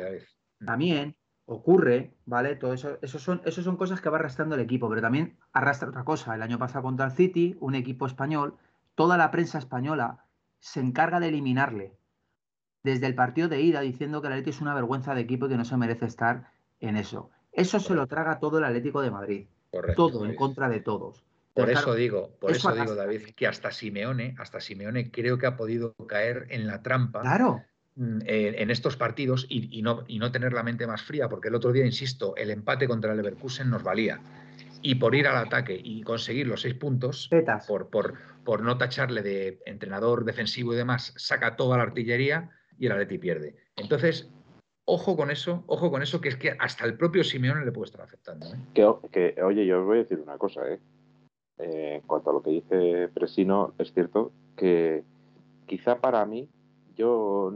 también 0.64 1.16
ocurre, 1.48 2.12
¿vale? 2.26 2.56
Todo 2.56 2.74
eso, 2.74 2.98
eso 3.00 3.18
son, 3.18 3.40
eso 3.46 3.62
son 3.62 3.76
cosas 3.76 4.02
que 4.02 4.10
va 4.10 4.18
arrastrando 4.18 4.54
el 4.54 4.60
equipo, 4.60 4.86
pero 4.88 5.00
también 5.00 5.38
arrastra 5.52 5.88
otra 5.88 6.04
cosa. 6.04 6.34
El 6.34 6.42
año 6.42 6.58
pasado 6.58 6.82
contra 6.82 7.06
el 7.06 7.12
City, 7.12 7.56
un 7.60 7.74
equipo 7.74 8.06
español, 8.06 8.54
toda 8.94 9.16
la 9.16 9.30
prensa 9.30 9.58
española 9.58 10.24
se 10.60 10.80
encarga 10.80 11.20
de 11.20 11.28
eliminarle. 11.28 11.94
Desde 12.82 13.06
el 13.06 13.14
partido 13.14 13.48
de 13.48 13.62
ida, 13.62 13.80
diciendo 13.80 14.20
que 14.20 14.26
el 14.26 14.34
Atlético 14.34 14.56
es 14.56 14.60
una 14.60 14.74
vergüenza 14.74 15.14
de 15.14 15.22
equipo 15.22 15.46
y 15.46 15.48
que 15.48 15.56
no 15.56 15.64
se 15.64 15.78
merece 15.78 16.04
estar 16.04 16.52
en 16.80 16.96
eso. 16.96 17.30
Eso 17.52 17.80
se 17.80 17.94
lo 17.94 18.06
traga 18.06 18.38
todo 18.40 18.58
el 18.58 18.64
Atlético 18.64 19.00
de 19.00 19.10
Madrid. 19.10 19.46
Correcto, 19.70 20.10
Todo 20.10 20.26
en 20.26 20.36
contra 20.36 20.68
de 20.68 20.80
todos. 20.80 21.24
Por 21.54 21.70
eso 21.70 21.82
claro, 21.82 21.94
digo, 21.94 22.30
por 22.38 22.50
eso 22.50 22.70
eso 22.70 22.82
digo. 22.82 22.94
David, 22.94 23.30
que 23.34 23.46
hasta 23.46 23.72
Simeone, 23.72 24.36
hasta 24.38 24.60
Simeone 24.60 25.10
creo 25.10 25.38
que 25.38 25.46
ha 25.46 25.56
podido 25.56 25.94
caer 26.06 26.46
en 26.50 26.66
la 26.66 26.82
trampa 26.82 27.22
Claro, 27.22 27.64
en 27.98 28.70
estos 28.70 28.96
partidos 28.96 29.46
y, 29.48 29.76
y 29.76 29.82
no, 29.82 30.04
y 30.06 30.18
no 30.18 30.30
tener 30.30 30.52
la 30.52 30.62
mente 30.62 30.86
más 30.86 31.02
fría, 31.02 31.28
porque 31.28 31.48
el 31.48 31.54
otro 31.54 31.72
día, 31.72 31.84
insisto, 31.84 32.36
el 32.36 32.50
empate 32.50 32.86
contra 32.86 33.10
el 33.10 33.16
Leverkusen 33.16 33.70
nos 33.70 33.82
valía. 33.82 34.20
Y 34.80 34.94
por 34.94 35.16
ir 35.16 35.26
al 35.26 35.36
ataque 35.36 35.80
y 35.82 36.02
conseguir 36.02 36.46
los 36.46 36.60
seis 36.60 36.74
puntos, 36.74 37.28
por, 37.66 37.88
por, 37.88 38.14
por 38.44 38.62
no 38.62 38.78
tacharle 38.78 39.22
de 39.22 39.58
entrenador 39.66 40.24
defensivo 40.24 40.72
y 40.72 40.76
demás, 40.76 41.12
saca 41.16 41.56
toda 41.56 41.76
la 41.76 41.82
artillería 41.82 42.50
y 42.78 42.86
el 42.86 42.92
Atleti 42.92 43.18
pierde. 43.18 43.56
Entonces, 43.74 44.30
ojo 44.84 45.16
con 45.16 45.32
eso, 45.32 45.64
ojo 45.66 45.90
con 45.90 46.02
eso, 46.02 46.20
que 46.20 46.28
es 46.28 46.36
que 46.36 46.56
hasta 46.60 46.84
el 46.84 46.96
propio 46.96 47.24
Simeone 47.24 47.64
le 47.64 47.72
puede 47.72 47.86
estar 47.86 48.02
afectando. 48.02 48.46
¿eh? 48.46 48.58
Que, 48.72 49.34
que, 49.34 49.42
oye, 49.42 49.66
yo 49.66 49.80
os 49.80 49.86
voy 49.86 49.98
a 49.98 50.02
decir 50.02 50.20
una 50.20 50.38
cosa, 50.38 50.60
¿eh? 50.68 50.78
eh, 51.58 51.94
en 51.96 52.02
cuanto 52.02 52.30
a 52.30 52.32
lo 52.34 52.42
que 52.42 52.50
dice 52.50 53.08
Presino, 53.12 53.74
es 53.78 53.92
cierto 53.92 54.32
que 54.56 55.02
quizá 55.66 56.00
para 56.00 56.24
mí, 56.24 56.48
yo 56.98 57.52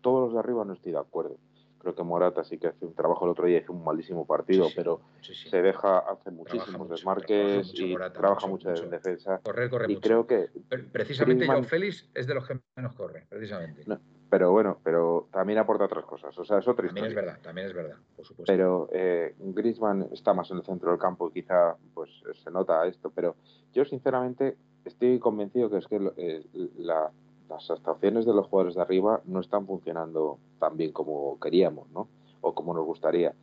todos 0.00 0.24
los 0.24 0.32
de 0.34 0.38
arriba 0.40 0.64
no 0.64 0.74
estoy 0.74 0.92
de 0.92 0.98
acuerdo. 0.98 1.38
Creo 1.78 1.94
que 1.96 2.02
Morata 2.04 2.44
sí 2.44 2.58
que 2.58 2.68
hace 2.68 2.84
un 2.84 2.94
trabajo 2.94 3.24
el 3.24 3.32
otro 3.32 3.46
día, 3.46 3.58
hizo 3.58 3.72
un 3.72 3.82
malísimo 3.82 4.24
partido, 4.24 4.68
pero 4.76 5.00
se 5.20 5.62
deja, 5.62 5.98
hace 5.98 6.30
muchísimos 6.30 6.88
desmarques 6.88 7.72
y 7.74 7.96
trabaja 8.12 8.46
mucho, 8.46 8.72
en 8.72 8.90
defensa. 8.90 9.40
Correr, 9.42 9.68
corre 9.68 9.92
y 9.92 9.96
creo 9.96 10.26
que 10.26 10.50
precisamente 10.92 11.46
Joao 11.46 11.64
Félix 11.64 12.08
es 12.14 12.26
de 12.26 12.34
los 12.34 12.46
que 12.46 12.60
menos 12.76 12.94
corre, 12.94 13.26
precisamente. 13.28 13.84
pero 14.30 14.52
bueno, 14.52 14.78
pero 14.84 15.28
también 15.32 15.58
aporta 15.58 15.86
otras 15.86 16.04
cosas. 16.04 16.38
O 16.38 16.44
sea, 16.44 16.58
es 16.58 16.68
otra 16.68 16.86
También 16.86 17.06
es 17.06 17.14
verdad, 17.16 17.38
también 17.42 17.66
es 17.66 17.74
verdad, 17.74 17.96
por 18.14 18.26
supuesto. 18.26 18.52
Pero 18.52 18.88
eh, 18.92 19.34
Griezmann 19.40 20.08
está 20.12 20.34
más 20.34 20.52
en 20.52 20.58
el 20.58 20.64
centro 20.64 20.90
del 20.90 21.00
campo 21.00 21.30
y 21.30 21.42
quizá 21.42 21.76
pues 21.94 22.10
se 22.32 22.50
nota 22.52 22.86
esto. 22.86 23.10
Pero 23.10 23.34
yo 23.72 23.84
sinceramente 23.84 24.56
estoy 24.84 25.18
convencido 25.18 25.68
que 25.68 25.78
es 25.78 25.86
que 25.88 26.12
eh, 26.16 26.44
la, 26.78 27.10
las 27.52 27.70
actuaciones 27.70 28.26
de 28.26 28.34
los 28.34 28.46
jugadores 28.46 28.74
de 28.74 28.82
arriba 28.82 29.20
no 29.24 29.40
están 29.40 29.66
funcionando 29.66 30.38
tan 30.58 30.76
bien 30.76 30.92
como 30.92 31.38
queríamos, 31.40 31.90
¿no? 31.90 32.08
O 32.40 32.54
como 32.54 32.74
nos 32.74 32.84
gustaría. 32.84 33.34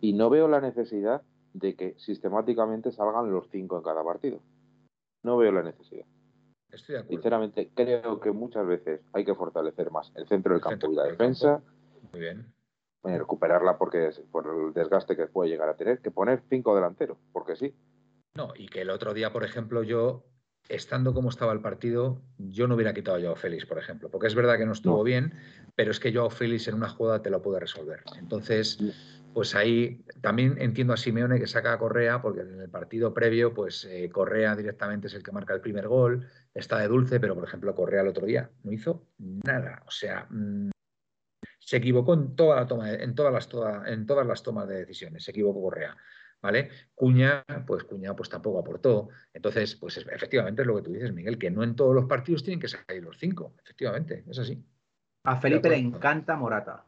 Y 0.00 0.12
no 0.12 0.30
veo 0.30 0.48
la 0.48 0.60
necesidad 0.60 1.22
de 1.52 1.74
que 1.74 1.94
sistemáticamente 1.98 2.92
salgan 2.92 3.32
los 3.32 3.48
cinco 3.50 3.76
en 3.76 3.82
cada 3.82 4.04
partido. 4.04 4.40
No 5.22 5.36
veo 5.36 5.52
la 5.52 5.62
necesidad. 5.62 6.06
Estoy 6.70 6.94
de 6.94 6.98
acuerdo. 7.00 7.16
Sinceramente, 7.16 7.70
creo 7.74 8.20
que 8.20 8.30
muchas 8.30 8.66
veces 8.66 9.00
hay 9.12 9.24
que 9.24 9.34
fortalecer 9.34 9.90
más 9.90 10.12
el 10.14 10.28
centro 10.28 10.52
del 10.52 10.62
campo 10.62 10.90
y 10.90 10.94
la 10.94 11.04
defensa. 11.04 11.62
Muy 12.12 12.20
bien. 12.20 12.52
recuperarla 13.02 13.78
porque 13.78 14.10
por 14.30 14.46
el 14.46 14.72
desgaste 14.74 15.16
que 15.16 15.26
puede 15.26 15.50
llegar 15.50 15.68
a 15.68 15.76
tener, 15.76 16.00
que 16.00 16.10
poner 16.10 16.42
cinco 16.48 16.74
delanteros, 16.74 17.16
porque 17.32 17.56
sí. 17.56 17.74
No, 18.34 18.52
y 18.54 18.68
que 18.68 18.82
el 18.82 18.90
otro 18.90 19.14
día, 19.14 19.32
por 19.32 19.44
ejemplo, 19.44 19.82
yo 19.82 20.24
estando 20.68 21.14
como 21.14 21.30
estaba 21.30 21.52
el 21.52 21.60
partido, 21.60 22.20
yo 22.38 22.68
no 22.68 22.74
hubiera 22.74 22.92
quitado 22.92 23.16
a 23.16 23.20
Joao 23.20 23.36
Félix, 23.36 23.66
por 23.66 23.78
ejemplo, 23.78 24.10
porque 24.10 24.26
es 24.26 24.34
verdad 24.34 24.58
que 24.58 24.66
no 24.66 24.72
estuvo 24.72 25.02
bien, 25.02 25.32
pero 25.74 25.90
es 25.90 26.00
que 26.00 26.12
Joao 26.12 26.30
Félix 26.30 26.68
en 26.68 26.74
una 26.74 26.88
jugada 26.88 27.22
te 27.22 27.30
lo 27.30 27.40
puede 27.40 27.60
resolver. 27.60 28.02
Entonces, 28.18 28.78
pues 29.32 29.54
ahí 29.54 30.04
también 30.20 30.56
entiendo 30.58 30.92
a 30.92 30.96
Simeone 30.96 31.38
que 31.38 31.46
saca 31.46 31.72
a 31.72 31.78
Correa, 31.78 32.20
porque 32.20 32.40
en 32.40 32.60
el 32.60 32.68
partido 32.68 33.14
previo, 33.14 33.54
pues 33.54 33.84
eh, 33.84 34.10
Correa 34.10 34.56
directamente 34.56 35.06
es 35.06 35.14
el 35.14 35.22
que 35.22 35.32
marca 35.32 35.54
el 35.54 35.60
primer 35.60 35.88
gol, 35.88 36.28
está 36.54 36.78
de 36.78 36.88
dulce, 36.88 37.20
pero 37.20 37.34
por 37.34 37.44
ejemplo 37.44 37.74
Correa 37.74 38.02
el 38.02 38.08
otro 38.08 38.26
día 38.26 38.50
no 38.64 38.72
hizo 38.72 39.06
nada, 39.18 39.82
o 39.86 39.90
sea, 39.90 40.26
mm, 40.30 40.70
se 41.58 41.76
equivocó 41.76 42.14
en 42.14 42.34
toda 42.34 42.56
la 42.56 42.66
toma, 42.66 42.92
en 42.92 43.14
todas 43.14 43.32
las, 43.32 43.48
en 43.86 44.06
todas 44.06 44.26
las 44.26 44.42
tomas 44.42 44.68
de 44.68 44.76
decisiones, 44.76 45.24
se 45.24 45.30
equivocó 45.30 45.62
Correa. 45.62 45.96
¿Vale? 46.40 46.70
Cuña, 46.94 47.44
pues 47.66 47.84
Cuña 47.84 48.14
pues 48.14 48.28
tampoco 48.28 48.58
aportó. 48.58 49.08
Entonces, 49.32 49.76
pues 49.76 49.96
efectivamente 49.96 50.62
es 50.62 50.68
lo 50.68 50.76
que 50.76 50.82
tú 50.82 50.92
dices, 50.92 51.12
Miguel, 51.12 51.38
que 51.38 51.50
no 51.50 51.62
en 51.62 51.76
todos 51.76 51.94
los 51.94 52.06
partidos 52.06 52.42
tienen 52.42 52.60
que 52.60 52.68
salir 52.68 53.02
los 53.02 53.18
cinco. 53.18 53.54
Efectivamente, 53.62 54.24
es 54.28 54.38
así. 54.38 54.62
A 55.24 55.36
Felipe 55.36 55.68
le 55.68 55.76
encanta 55.76 56.36
Morata. 56.36 56.84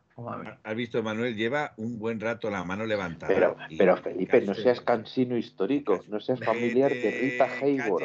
Has 0.62 0.74
visto, 0.74 1.02
Manuel, 1.02 1.34
lleva 1.34 1.72
un 1.76 1.98
buen 1.98 2.20
rato 2.20 2.50
la 2.50 2.62
mano 2.64 2.84
levantada. 2.84 3.32
Pero, 3.32 3.56
pero 3.78 3.96
Felipe, 3.96 4.40
no 4.42 4.54
seas 4.54 4.80
cansino 4.80 5.36
histórico, 5.36 6.00
no 6.08 6.20
seas 6.20 6.40
familiar 6.40 6.92
de 6.92 7.10
Rita 7.10 7.48
Hayward. 7.60 8.04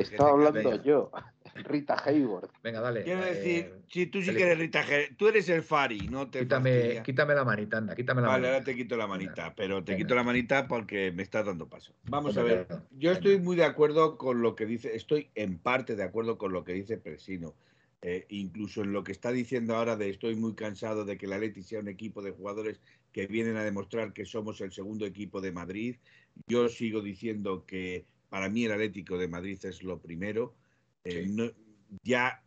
Estoy 0.00 0.28
hablando 0.28 0.82
yo. 0.82 1.10
Rita 1.54 1.96
Hayward. 2.04 2.50
Venga, 2.62 2.80
dale. 2.80 3.04
Quiero 3.04 3.24
decir, 3.24 3.64
eh, 3.64 3.74
si 3.88 4.06
tú 4.06 4.22
sí 4.22 4.34
que 4.34 4.42
eres 4.42 4.58
Rita 4.58 4.80
Hayward, 4.80 5.16
tú 5.16 5.28
eres 5.28 5.48
el 5.48 5.62
Fari, 5.62 6.08
no 6.08 6.30
te 6.30 6.40
quítame, 6.40 7.02
quítame 7.04 7.34
la 7.34 7.44
manita, 7.44 7.78
anda, 7.78 7.94
quítame 7.94 8.22
la 8.22 8.28
vale, 8.28 8.48
ahora 8.48 8.64
te 8.64 8.74
quito 8.74 8.96
la 8.96 9.06
manita, 9.06 9.54
pero 9.54 9.82
te 9.84 9.96
quito 9.96 10.14
la 10.14 10.22
manita 10.22 10.66
porque 10.68 11.12
me 11.12 11.22
estás 11.22 11.46
dando 11.46 11.68
paso. 11.68 11.92
Vamos 12.04 12.36
a 12.36 12.42
ver, 12.42 12.66
yo 12.90 13.12
estoy 13.12 13.38
muy 13.38 13.56
de 13.56 13.64
acuerdo 13.64 14.16
con 14.16 14.42
lo 14.42 14.54
que 14.54 14.66
dice, 14.66 14.94
estoy 14.94 15.30
en 15.34 15.58
parte 15.58 15.96
de 15.96 16.02
acuerdo 16.02 16.38
con 16.38 16.52
lo 16.52 16.64
que 16.64 16.72
dice 16.72 16.96
Presino. 16.96 17.54
Eh, 18.02 18.24
incluso 18.30 18.82
en 18.82 18.92
lo 18.94 19.04
que 19.04 19.12
está 19.12 19.30
diciendo 19.30 19.76
ahora 19.76 19.94
de 19.94 20.08
estoy 20.08 20.34
muy 20.34 20.54
cansado 20.54 21.04
de 21.04 21.18
que 21.18 21.26
la 21.26 21.36
Leti 21.36 21.62
sea 21.62 21.80
un 21.80 21.88
equipo 21.88 22.22
de 22.22 22.30
jugadores 22.30 22.80
que 23.12 23.26
vienen 23.26 23.58
a 23.58 23.64
demostrar 23.64 24.14
que 24.14 24.24
somos 24.24 24.62
el 24.62 24.72
segundo 24.72 25.04
equipo 25.04 25.42
de 25.42 25.52
Madrid. 25.52 25.96
Yo 26.46 26.70
sigo 26.70 27.02
diciendo 27.02 27.66
que 27.66 28.06
para 28.30 28.48
mí 28.48 28.64
el 28.64 28.72
Atlético 28.72 29.18
de 29.18 29.28
Madrid 29.28 29.58
es 29.64 29.82
lo 29.82 29.98
primero. 29.98 30.54
Eh, 31.04 31.54
ya 32.02 32.42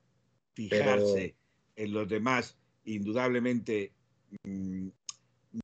fijarse 0.53 1.35
en 1.75 1.93
los 1.93 2.07
demás, 2.07 2.57
indudablemente 2.85 3.93
mm, 4.43 4.87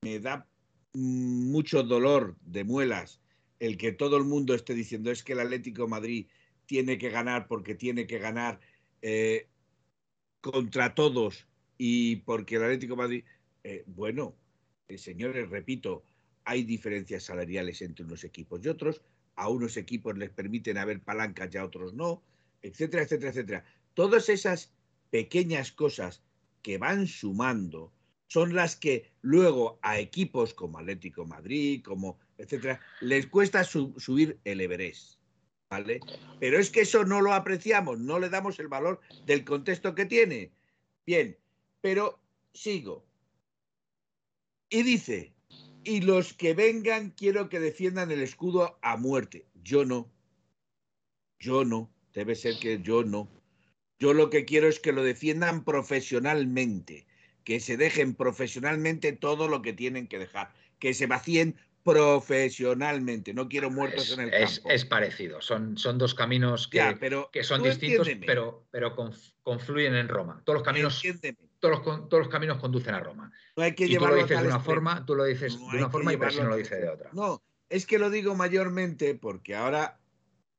me 0.01 0.19
da 0.19 0.47
mucho 0.93 1.83
dolor 1.83 2.35
de 2.41 2.63
muelas 2.63 3.21
el 3.59 3.77
que 3.77 3.91
todo 3.91 4.17
el 4.17 4.23
mundo 4.23 4.55
esté 4.55 4.73
diciendo 4.73 5.11
es 5.11 5.23
que 5.23 5.33
el 5.33 5.41
Atlético 5.41 5.83
de 5.83 5.89
Madrid 5.89 6.27
tiene 6.65 6.97
que 6.97 7.09
ganar 7.09 7.47
porque 7.47 7.75
tiene 7.75 8.07
que 8.07 8.17
ganar 8.17 8.59
eh, 9.01 9.47
contra 10.41 10.95
todos 10.95 11.47
y 11.77 12.17
porque 12.17 12.55
el 12.55 12.63
Atlético 12.63 12.93
de 12.93 13.01
Madrid, 13.01 13.23
eh, 13.63 13.83
bueno, 13.87 14.35
señores, 14.95 15.49
repito, 15.49 16.03
hay 16.45 16.63
diferencias 16.63 17.23
salariales 17.23 17.81
entre 17.81 18.05
unos 18.05 18.23
equipos 18.23 18.63
y 18.63 18.69
otros, 18.69 19.01
a 19.35 19.49
unos 19.49 19.77
equipos 19.77 20.17
les 20.17 20.29
permiten 20.29 20.77
haber 20.77 21.01
palancas 21.01 21.53
y 21.53 21.57
a 21.57 21.65
otros 21.65 21.93
no, 21.93 22.23
etcétera, 22.61 23.03
etcétera, 23.03 23.31
etcétera. 23.31 23.65
Todas 23.93 24.29
esas 24.29 24.73
pequeñas 25.09 25.71
cosas 25.71 26.21
que 26.61 26.77
van 26.77 27.07
sumando 27.07 27.91
son 28.27 28.53
las 28.53 28.75
que 28.75 29.11
luego 29.21 29.79
a 29.81 29.99
equipos 29.99 30.53
como 30.53 30.77
Atlético 30.77 31.25
Madrid, 31.25 31.81
como 31.83 32.19
etcétera, 32.37 32.79
les 33.01 33.27
cuesta 33.27 33.63
subir 33.63 34.39
el 34.45 34.61
Everest. 34.61 35.19
¿Vale? 35.69 35.99
Pero 36.39 36.57
es 36.57 36.71
que 36.71 36.81
eso 36.81 37.05
no 37.05 37.21
lo 37.21 37.31
apreciamos, 37.33 37.99
no 37.99 38.17
le 38.17 38.29
damos 38.29 38.57
el 38.59 38.67
valor 38.67 39.01
del 39.27 39.45
contexto 39.45 39.93
que 39.93 40.05
tiene. 40.05 40.51
Bien, 41.05 41.37
pero 41.79 42.19
sigo. 42.53 43.05
Y 44.69 44.81
dice, 44.81 45.31
y 45.83 46.01
los 46.01 46.33
que 46.33 46.53
vengan 46.55 47.11
quiero 47.11 47.49
que 47.49 47.59
defiendan 47.59 48.09
el 48.11 48.21
escudo 48.21 48.79
a 48.81 48.97
muerte. 48.97 49.47
Yo 49.63 49.85
no. 49.85 50.11
Yo 51.39 51.65
no. 51.65 51.91
Debe 52.13 52.35
ser 52.35 52.55
que 52.59 52.81
yo 52.81 53.03
no. 53.03 53.29
Yo 53.99 54.13
lo 54.13 54.29
que 54.29 54.45
quiero 54.45 54.67
es 54.67 54.79
que 54.79 54.93
lo 54.93 55.03
defiendan 55.03 55.63
profesionalmente, 55.63 57.05
que 57.43 57.59
se 57.59 57.77
dejen 57.77 58.15
profesionalmente 58.15 59.11
todo 59.11 59.47
lo 59.47 59.61
que 59.61 59.73
tienen 59.73 60.07
que 60.07 60.19
dejar, 60.19 60.53
que 60.79 60.93
se 60.93 61.05
vacíen 61.05 61.55
profesionalmente. 61.83 63.33
No 63.33 63.49
quiero 63.49 63.69
muertos 63.69 64.11
en 64.13 64.21
el 64.21 64.31
campo. 64.31 64.69
Es, 64.69 64.85
parecido, 64.85 65.41
son, 65.41 65.77
son 65.77 65.97
dos 65.97 66.13
caminos 66.13 66.67
que, 66.67 66.97
que 67.31 67.43
son 67.43 67.63
distintos, 67.63 68.07
pero, 68.25 68.65
pero 68.71 68.95
confluyen 69.43 69.95
en 69.95 70.07
Roma. 70.07 70.41
Todos 70.45 70.59
los 70.59 70.63
caminos, 70.63 71.01
todos 71.59 71.77
los, 71.77 71.83
todos 71.83 72.25
los, 72.25 72.27
caminos 72.29 72.59
conducen 72.59 72.95
a 72.95 72.99
Roma. 72.99 73.31
No 73.57 73.63
hay 73.63 73.75
que 73.75 73.85
y 73.85 73.95
tú 73.95 74.05
lo 74.05 74.15
dices 74.15 74.41
de 74.41 74.47
una 74.47 74.59
forma, 74.59 75.05
tú 75.05 75.15
lo 75.15 75.25
dices 75.25 75.57
de 75.57 75.77
una 75.77 75.89
forma 75.89 76.13
y 76.13 76.17
no 76.17 76.43
lo 76.43 76.55
dice 76.55 76.75
de 76.75 76.89
otra. 76.89 77.09
No, 77.13 77.41
es 77.69 77.85
que 77.85 77.99
lo 77.99 78.09
digo 78.09 78.35
mayormente 78.35 79.15
porque 79.15 79.55
ahora 79.55 79.99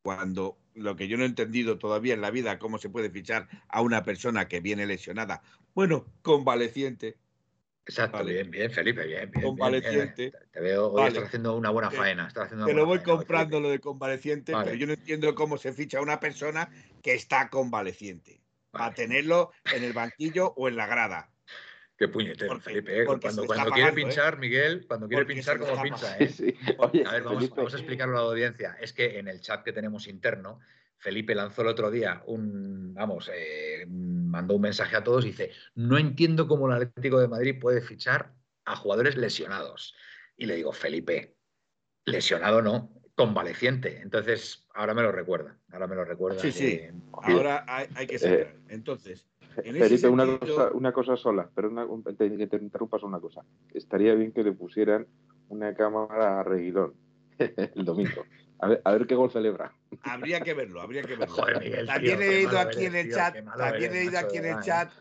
cuando 0.02 0.60
lo 0.74 0.97
que 0.97 1.09
yo 1.09 1.16
no 1.16 1.24
he 1.24 1.26
entendido 1.26 1.78
todavía 1.78 2.14
en 2.14 2.20
la 2.20 2.30
vida, 2.30 2.59
cómo 2.59 2.78
se 2.78 2.88
puede 2.88 3.10
fichar 3.10 3.48
a 3.68 3.82
una 3.82 4.02
persona 4.02 4.48
que 4.48 4.60
viene 4.60 4.86
lesionada, 4.86 5.42
bueno, 5.74 6.06
convaleciente. 6.22 7.16
Exacto, 7.86 8.24
bien, 8.24 8.51
bien, 8.51 8.70
Felipe, 8.70 9.05
bien, 9.06 9.30
bien. 9.30 9.44
Convaleciente. 9.44 10.32
te 10.52 10.60
veo, 10.60 10.92
hoy 10.92 11.09
estás 11.09 11.24
haciendo 11.24 11.56
una 11.56 11.70
buena 11.70 11.90
faena. 11.90 12.28
Estás 12.28 12.44
haciendo 12.44 12.66
te 12.66 12.74
lo 12.74 12.86
voy 12.86 13.01
comprando 13.01 13.59
lo 13.59 13.70
de 13.70 13.80
convaleciente, 13.80 14.52
pero 14.52 14.74
yo 14.74 14.86
no 14.86 14.92
entiendo 14.92 15.34
cómo 15.34 15.59
se 15.59 15.72
ficha 15.72 15.98
a 15.98 16.02
una 16.02 16.20
persona 16.20 16.70
que 17.02 17.14
está 17.14 17.48
convaleciente. 17.48 18.40
Para 18.70 18.94
tenerlo 18.94 19.51
en 19.74 19.82
el 19.82 19.92
banquillo 19.92 20.52
o 20.56 20.68
en 20.68 20.76
la 20.76 20.86
grada. 20.86 21.32
Qué 22.01 22.09
puñetero, 22.09 22.59
Felipe. 22.60 23.02
¿eh? 23.02 23.05
Cuando, 23.05 23.44
cuando 23.44 23.70
quiere 23.72 23.90
¿eh? 23.90 23.93
pinchar, 23.93 24.39
Miguel, 24.39 24.86
cuando 24.86 25.06
quiere 25.06 25.27
pinchar, 25.27 25.59
como 25.59 25.82
pincha. 25.82 26.16
¿eh? 26.18 26.56
a 26.78 26.86
ver, 27.12 27.22
vamos, 27.22 27.51
vamos, 27.51 27.74
a 27.74 27.77
explicarlo 27.77 28.16
a 28.16 28.22
la 28.22 28.28
audiencia. 28.28 28.78
Es 28.81 28.94
que 28.94 29.18
en 29.18 29.28
el 29.28 29.43
chat 29.43 29.62
que 29.62 29.74
tenemos 29.74 30.06
interno, 30.06 30.60
Felipe 30.97 31.35
lanzó 31.35 31.60
el 31.60 31.68
otro 31.68 31.90
día 31.90 32.22
un, 32.24 32.94
vamos, 32.94 33.31
eh, 33.35 33.85
mandó 33.86 34.55
un 34.55 34.62
mensaje 34.62 34.97
a 34.97 35.05
todos 35.05 35.27
y 35.27 35.28
dice, 35.28 35.51
no 35.74 35.98
entiendo 35.98 36.48
cómo 36.48 36.68
el 36.68 36.72
Atlético 36.72 37.20
de 37.20 37.28
Madrid 37.28 37.60
puede 37.60 37.82
fichar 37.82 38.32
a 38.64 38.77
jugadores 38.77 39.18
lesionados. 39.18 39.94
Y 40.39 40.47
le 40.47 40.56
digo, 40.56 40.72
Felipe, 40.72 41.36
lesionado 42.06 42.62
no, 42.62 42.94
convaleciente. 43.14 44.01
Entonces, 44.01 44.66
ahora 44.72 44.94
me 44.94 45.02
lo 45.02 45.12
recuerda, 45.12 45.59
ahora 45.70 45.86
me 45.86 45.97
lo 45.97 46.06
recuerda. 46.06 46.40
Sí, 46.40 46.51
sí, 46.51 46.81
ahora 47.12 47.66
hay, 47.68 48.06
que 48.06 48.18
ser. 48.18 48.56
Entonces, 48.70 49.27
Felipe, 49.55 50.09
una, 50.09 50.39
cosa, 50.39 50.70
una 50.72 50.93
cosa 50.93 51.16
sola, 51.16 51.51
pero 51.55 51.70
que 52.05 52.47
te 52.47 52.56
interrumpas 52.56 53.02
una 53.02 53.20
cosa. 53.20 53.43
Estaría 53.74 54.14
bien 54.14 54.32
que 54.32 54.43
le 54.43 54.52
pusieran 54.52 55.06
una 55.48 55.74
cámara 55.74 56.40
a 56.40 56.43
Reguilón 56.44 56.94
el 57.39 57.85
domingo. 57.85 58.24
A 58.60 58.68
ver, 58.68 58.82
a 58.85 58.93
ver, 58.93 59.06
qué 59.06 59.14
gol 59.14 59.31
celebra. 59.31 59.72
Habría 60.02 60.40
que 60.40 60.55
verlo, 60.55 60.81
habría 60.81 61.02
que 61.02 61.16
verlo. 61.16 61.36
también 61.86 62.22
he 62.22 62.28
leído 62.28 62.59
aquí 62.59 62.85
en 62.85 62.94
el 62.94 63.10
chat, 63.10 63.36
también 63.56 63.93
he 63.93 63.94
leído 63.94 64.18
aquí 64.18 64.36
en 64.36 64.47
el 64.47 64.60
chat. 64.60 64.93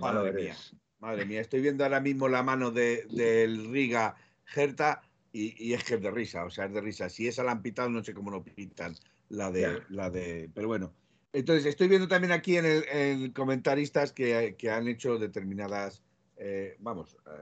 Madre 0.00 0.32
mía, 0.32 0.54
madre 0.98 1.24
mía, 1.24 1.40
estoy 1.40 1.62
viendo 1.62 1.84
ahora 1.84 2.00
mismo 2.00 2.28
la 2.28 2.42
mano 2.42 2.70
de, 2.70 3.06
del 3.10 3.70
Riga 3.70 4.16
Gerta 4.44 5.00
y, 5.32 5.54
y, 5.66 5.72
es 5.72 5.84
que 5.84 5.94
es 5.94 6.02
de 6.02 6.10
risa, 6.10 6.44
o 6.44 6.50
sea, 6.50 6.66
es 6.66 6.72
de 6.74 6.80
risa. 6.80 7.08
Si 7.08 7.26
esa 7.26 7.42
la 7.42 7.52
han 7.52 7.62
pitado, 7.62 7.88
no 7.88 8.04
sé 8.04 8.12
cómo 8.12 8.30
lo 8.30 8.42
pintan 8.44 8.94
la 9.30 9.50
de, 9.50 9.62
Ya. 9.62 9.78
la 9.88 10.10
de. 10.10 10.50
Pero 10.54 10.68
bueno. 10.68 10.92
Entonces, 11.32 11.66
estoy 11.66 11.88
viendo 11.88 12.08
también 12.08 12.32
aquí 12.32 12.56
en 12.56 12.64
el, 12.64 12.84
en 12.88 13.32
comentaristas 13.32 14.12
que, 14.12 14.56
que 14.58 14.70
han 14.70 14.88
hecho 14.88 15.18
determinadas. 15.18 16.02
eh, 16.36 16.76
vamos, 16.80 17.16
eh, 17.26 17.40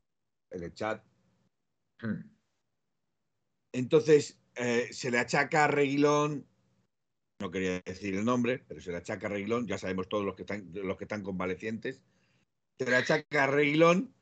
en 0.51 0.63
el 0.63 0.75
chat. 0.75 1.05
Entonces, 3.73 4.39
eh, 4.55 4.89
se 4.91 5.11
le 5.11 5.19
achaca 5.19 5.65
a 5.65 5.69
Reguilón, 5.69 6.47
no 7.41 7.51
quería 7.51 7.81
decir 7.85 8.15
el 8.15 8.25
nombre, 8.25 8.65
pero 8.67 8.81
se 8.81 8.91
le 8.91 8.97
achaca 8.99 9.27
a 9.27 9.31
Reguilón, 9.31 9.67
ya 9.67 9.79
sabemos 9.79 10.09
todos 10.09 10.25
los 10.25 10.35
que 10.35 10.43
están, 10.43 10.71
los 10.73 10.97
que 10.97 11.05
están 11.05 11.23
convalecientes. 11.23 12.01
Se 12.79 12.87
le 12.91 12.97
achaca 12.97 13.45
a 13.45 13.47
Reguilón 13.47 14.15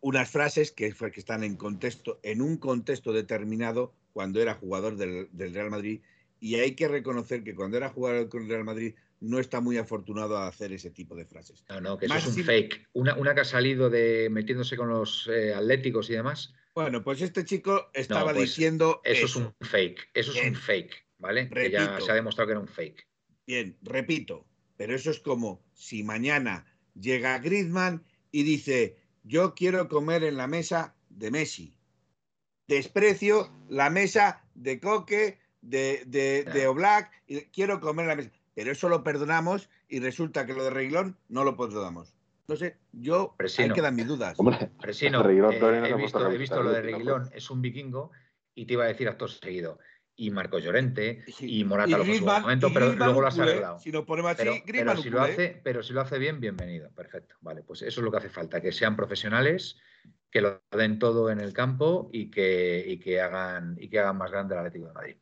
unas 0.00 0.30
frases 0.30 0.72
que, 0.72 0.92
que 0.92 1.20
están 1.20 1.44
en 1.44 1.56
contexto, 1.56 2.18
en 2.22 2.42
un 2.42 2.56
contexto 2.56 3.12
determinado 3.12 3.94
cuando 4.12 4.40
era 4.40 4.54
jugador 4.54 4.96
del 4.96 5.54
Real 5.54 5.70
Madrid. 5.70 6.00
Y 6.46 6.54
hay 6.54 6.76
que 6.76 6.86
reconocer 6.86 7.42
que 7.42 7.56
cuando 7.56 7.76
era 7.76 7.88
jugador 7.88 8.28
con 8.28 8.44
el 8.44 8.48
Real 8.48 8.62
Madrid 8.62 8.94
no 9.18 9.40
está 9.40 9.60
muy 9.60 9.78
afortunado 9.78 10.36
a 10.36 10.46
hacer 10.46 10.72
ese 10.72 10.90
tipo 10.92 11.16
de 11.16 11.24
frases. 11.24 11.64
No, 11.68 11.80
no, 11.80 11.98
que 11.98 12.06
eso 12.06 12.14
es 12.14 12.26
un 12.28 12.44
fake. 12.44 12.88
Una, 12.92 13.16
una 13.16 13.34
que 13.34 13.40
ha 13.40 13.44
salido 13.44 13.90
de 13.90 14.28
metiéndose 14.30 14.76
con 14.76 14.88
los 14.88 15.28
eh, 15.28 15.52
atléticos 15.52 16.08
y 16.08 16.12
demás, 16.12 16.54
Bueno, 16.72 17.02
pues 17.02 17.20
este 17.20 17.44
chico 17.44 17.90
estaba 17.92 18.32
pues, 18.32 18.44
diciendo 18.44 19.00
eso, 19.02 19.24
eso. 19.24 19.40
es 19.40 19.44
un 19.44 19.66
fake. 19.66 20.10
Eso 20.14 20.32
es 20.32 20.46
un 20.46 20.54
fake, 20.54 21.08
¿vale? 21.18 21.48
Que 21.48 21.68
ya 21.68 21.80
Repito. 21.80 22.06
se 22.06 22.12
ha 22.12 22.14
demostrado 22.14 22.46
que 22.46 22.52
era 22.52 22.60
un 22.60 22.68
fake. 22.68 23.08
Bien, 23.44 23.76
repito, 23.82 24.46
pero 24.76 24.94
eso 24.94 25.10
es 25.10 25.18
como 25.18 25.64
si 25.72 26.04
mañana 26.04 26.64
llega 26.94 27.40
Griezmann 27.40 28.04
y 28.30 28.44
dice, 28.44 28.96
yo 29.24 29.56
quiero 29.56 29.88
comer 29.88 30.22
en 30.22 30.36
la 30.36 30.46
mesa 30.46 30.94
de 31.08 31.32
Messi. 31.32 31.76
Desprecio 32.68 33.50
la 33.68 33.90
mesa 33.90 34.44
de 34.54 34.78
Coque, 34.78 35.40
de, 35.68 36.02
de, 36.06 36.44
de 36.44 36.60
Ya. 36.62 36.70
Oblak, 36.70 37.10
y 37.26 37.40
quiero 37.46 37.80
comer 37.80 38.04
en 38.04 38.08
la 38.08 38.16
mesa. 38.16 38.30
Pero 38.54 38.72
eso 38.72 38.88
lo 38.88 39.02
perdonamos 39.04 39.68
y 39.88 40.00
resulta 40.00 40.46
que 40.46 40.54
lo 40.54 40.64
de 40.64 40.70
Reglón 40.70 41.16
no 41.28 41.44
lo 41.44 41.56
perdonamos. 41.56 42.14
No 42.48 42.56
sé, 42.56 42.76
yo 42.92 43.34
sí, 43.46 43.62
ahí 43.62 43.68
no. 43.68 43.74
quedan 43.74 43.96
mis 43.96 44.06
dudas. 44.06 44.38
Hombre, 44.38 44.70
Presino, 44.80 45.22
Reguilón 45.22 45.52
eh, 45.54 45.58
no 45.60 45.84
he, 45.86 45.94
visto, 45.94 46.30
he 46.30 46.38
visto 46.38 46.62
lo 46.62 46.70
de. 46.70 46.80
Reguilón, 46.80 47.28
es 47.34 47.50
un 47.50 47.60
vikingo, 47.60 48.12
y 48.54 48.66
te 48.66 48.74
iba 48.74 48.84
a 48.84 48.86
decir 48.88 49.08
acto 49.08 49.26
seguido. 49.28 49.78
Y 50.18 50.30
Marco 50.30 50.58
Llorente, 50.58 51.24
Sí. 51.26 51.58
y 51.58 51.64
Morata 51.64 51.90
lo 51.90 52.04
en 52.04 52.06
su 52.06 52.12
Griezmann- 52.24 52.40
momento, 52.42 52.68
y 52.68 52.72
pero 52.72 52.86
Griezmann 52.86 53.08
luego 53.08 53.20
lo 53.20 53.26
has 53.26 53.38
arreglado. 53.38 53.78
Si 53.80 53.90
nos 53.92 54.04
ponemos 54.06 54.30
así, 54.30 54.44
Pero, 54.44 54.54
pero 54.64 54.96
si 54.96 55.10
lo 55.10 55.20
hace, 55.20 55.60
pero 55.62 55.82
si 55.82 55.92
lo 55.92 56.00
hace 56.00 56.18
bien, 56.18 56.40
bienvenido. 56.40 56.88
Perfecto. 56.92 57.34
Vale, 57.42 57.62
pues 57.64 57.82
eso 57.82 58.00
es 58.00 58.04
lo 58.04 58.10
que 58.12 58.16
hace 58.18 58.30
falta, 58.30 58.62
que 58.62 58.72
sean 58.72 58.96
profesionales, 58.96 59.76
que 60.30 60.40
lo 60.40 60.62
den 60.70 60.98
todo 60.98 61.30
en 61.30 61.40
el 61.40 61.52
campo 61.52 62.08
y 62.12 62.30
que, 62.30 62.82
y 62.86 62.98
que 62.98 63.20
hagan, 63.20 63.76
y 63.78 63.88
que 63.90 63.98
hagan 63.98 64.16
más 64.16 64.30
grande 64.30 64.54
el 64.54 64.60
Atlético 64.60 64.86
de 64.86 64.92
Madrid. 64.94 65.16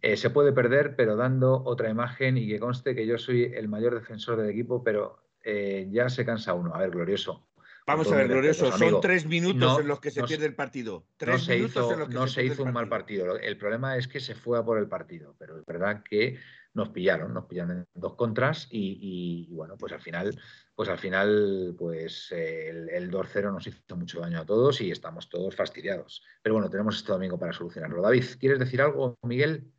Eh, 0.00 0.16
se 0.16 0.30
puede 0.30 0.52
perder, 0.52 0.96
pero 0.96 1.16
dando 1.16 1.62
otra 1.64 1.90
imagen 1.90 2.36
y 2.38 2.48
que 2.48 2.58
conste 2.58 2.94
que 2.94 3.06
yo 3.06 3.18
soy 3.18 3.44
el 3.54 3.68
mayor 3.68 3.94
defensor 3.94 4.38
del 4.38 4.50
equipo, 4.50 4.82
pero 4.82 5.18
eh, 5.42 5.88
ya 5.90 6.08
se 6.08 6.24
cansa 6.24 6.54
uno. 6.54 6.74
A 6.74 6.78
ver, 6.78 6.90
glorioso. 6.90 7.48
Vamos 7.86 8.06
a 8.10 8.16
ver, 8.16 8.28
respeto, 8.28 8.32
glorioso, 8.64 8.78
son 8.78 9.00
tres 9.02 9.26
minutos 9.26 9.60
No, 9.60 9.80
en 9.80 9.88
los 9.88 10.00
que 10.00 10.10
se 10.10 10.20
no 10.22 10.26
pierde 10.26 10.46
el 10.46 10.54
partido. 10.54 11.00
No 11.00 11.06
Tres 11.18 11.44
se 11.44 11.54
minutos 11.56 11.70
hizo, 11.84 11.92
en 11.92 11.98
los 11.98 12.08
que 12.08 12.14
no 12.14 12.26
se 12.26 12.44
hizo 12.44 12.62
un 12.64 12.72
mal 12.72 12.88
partido. 12.88 13.36
El 13.36 13.58
problema 13.58 13.98
es 13.98 14.08
que 14.08 14.20
se 14.20 14.34
fue 14.34 14.58
a 14.58 14.64
por 14.64 14.78
el 14.78 14.88
partido, 14.88 15.36
pero 15.38 15.58
es 15.58 15.66
verdad 15.66 16.02
que 16.02 16.38
nos 16.72 16.88
pillaron, 16.88 17.34
nos 17.34 17.44
pillaron 17.44 17.72
en 17.78 17.84
dos 17.92 18.14
contras 18.14 18.68
y, 18.70 18.78
y- 19.02 19.52
y 19.52 19.54
bueno, 19.54 19.76
pues 19.76 19.92
al 19.92 20.00
final, 20.00 20.34
pues 20.74 20.88
al 20.88 20.98
final, 20.98 21.74
pues 21.78 22.32
eh, 22.32 22.70
el, 22.70 22.88
el 22.88 23.10
2-0 23.10 23.52
nos 23.52 23.66
hizo 23.66 23.96
mucho 23.96 24.20
daño 24.20 24.40
a 24.40 24.46
todos 24.46 24.80
y 24.80 24.90
estamos 24.90 25.28
todos 25.28 25.54
fastidiados. 25.54 26.22
Pero 26.42 26.54
bueno, 26.54 26.70
tenemos 26.70 26.96
este 26.96 27.12
domingo 27.12 27.38
para 27.38 27.52
solucionarlo. 27.52 28.00
David, 28.00 28.24
¿quieres 28.40 28.58
decir 28.58 28.80
algo, 28.80 29.14
Miguel? 29.22 29.73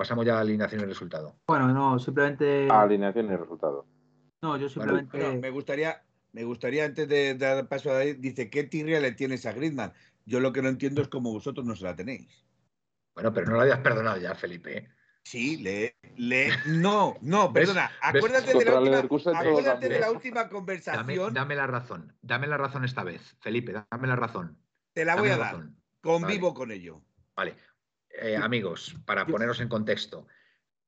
Pasamos 0.00 0.24
ya 0.24 0.32
a 0.32 0.36
la 0.36 0.40
alineación 0.40 0.80
y 0.80 0.84
resultado. 0.86 1.36
Bueno, 1.46 1.68
no, 1.74 1.98
simplemente. 1.98 2.68
alineación 2.70 3.26
y 3.30 3.36
resultado. 3.36 3.86
No, 4.40 4.56
yo 4.56 4.66
simplemente. 4.70 5.18
Bueno, 5.18 5.38
me 5.38 5.50
gustaría, 5.50 6.02
me 6.32 6.42
gustaría 6.44 6.86
antes 6.86 7.06
de 7.06 7.34
dar 7.34 7.68
paso 7.68 7.90
a 7.90 7.98
David, 7.98 8.16
dice, 8.18 8.48
¿qué 8.48 8.64
tirria 8.64 8.98
le 8.98 9.12
tienes 9.12 9.44
a 9.44 9.52
Griezmann? 9.52 9.92
Yo 10.24 10.40
lo 10.40 10.54
que 10.54 10.62
no 10.62 10.70
entiendo 10.70 11.02
es 11.02 11.08
cómo 11.08 11.30
vosotros 11.32 11.66
no 11.66 11.76
se 11.76 11.84
la 11.84 11.94
tenéis. 11.94 12.46
Bueno, 13.14 13.30
pero 13.34 13.48
no 13.48 13.56
lo 13.56 13.60
habías 13.60 13.80
perdonado 13.80 14.16
ya, 14.16 14.34
Felipe. 14.34 14.88
Sí, 15.22 15.58
le, 15.58 15.94
le, 16.16 16.48
no, 16.64 17.16
no, 17.20 17.52
perdona, 17.52 17.90
acuérdate 18.00 18.54
de 18.56 18.64
la 18.64 18.80
última, 18.80 19.38
acuérdate 19.38 19.88
de 19.90 20.00
la 20.00 20.10
última 20.10 20.48
conversación, 20.48 21.34
dame 21.34 21.56
la 21.56 21.66
razón, 21.66 22.16
dame 22.22 22.46
la 22.46 22.56
razón 22.56 22.86
esta 22.86 23.04
vez, 23.04 23.36
Felipe, 23.40 23.74
dame 23.90 24.08
la 24.08 24.16
razón. 24.16 24.56
te 24.94 25.04
la 25.04 25.14
Dame 25.16 25.20
voy 25.28 25.30
a 25.30 25.36
la 25.36 25.44
dar, 25.44 25.54
razón. 25.56 25.76
convivo 26.00 26.54
con 26.54 26.70
ello. 26.70 27.02
Vale. 27.36 27.54
Eh, 28.10 28.36
amigos, 28.36 28.96
para 29.04 29.26
poneros 29.26 29.60
en 29.60 29.68
contexto, 29.68 30.26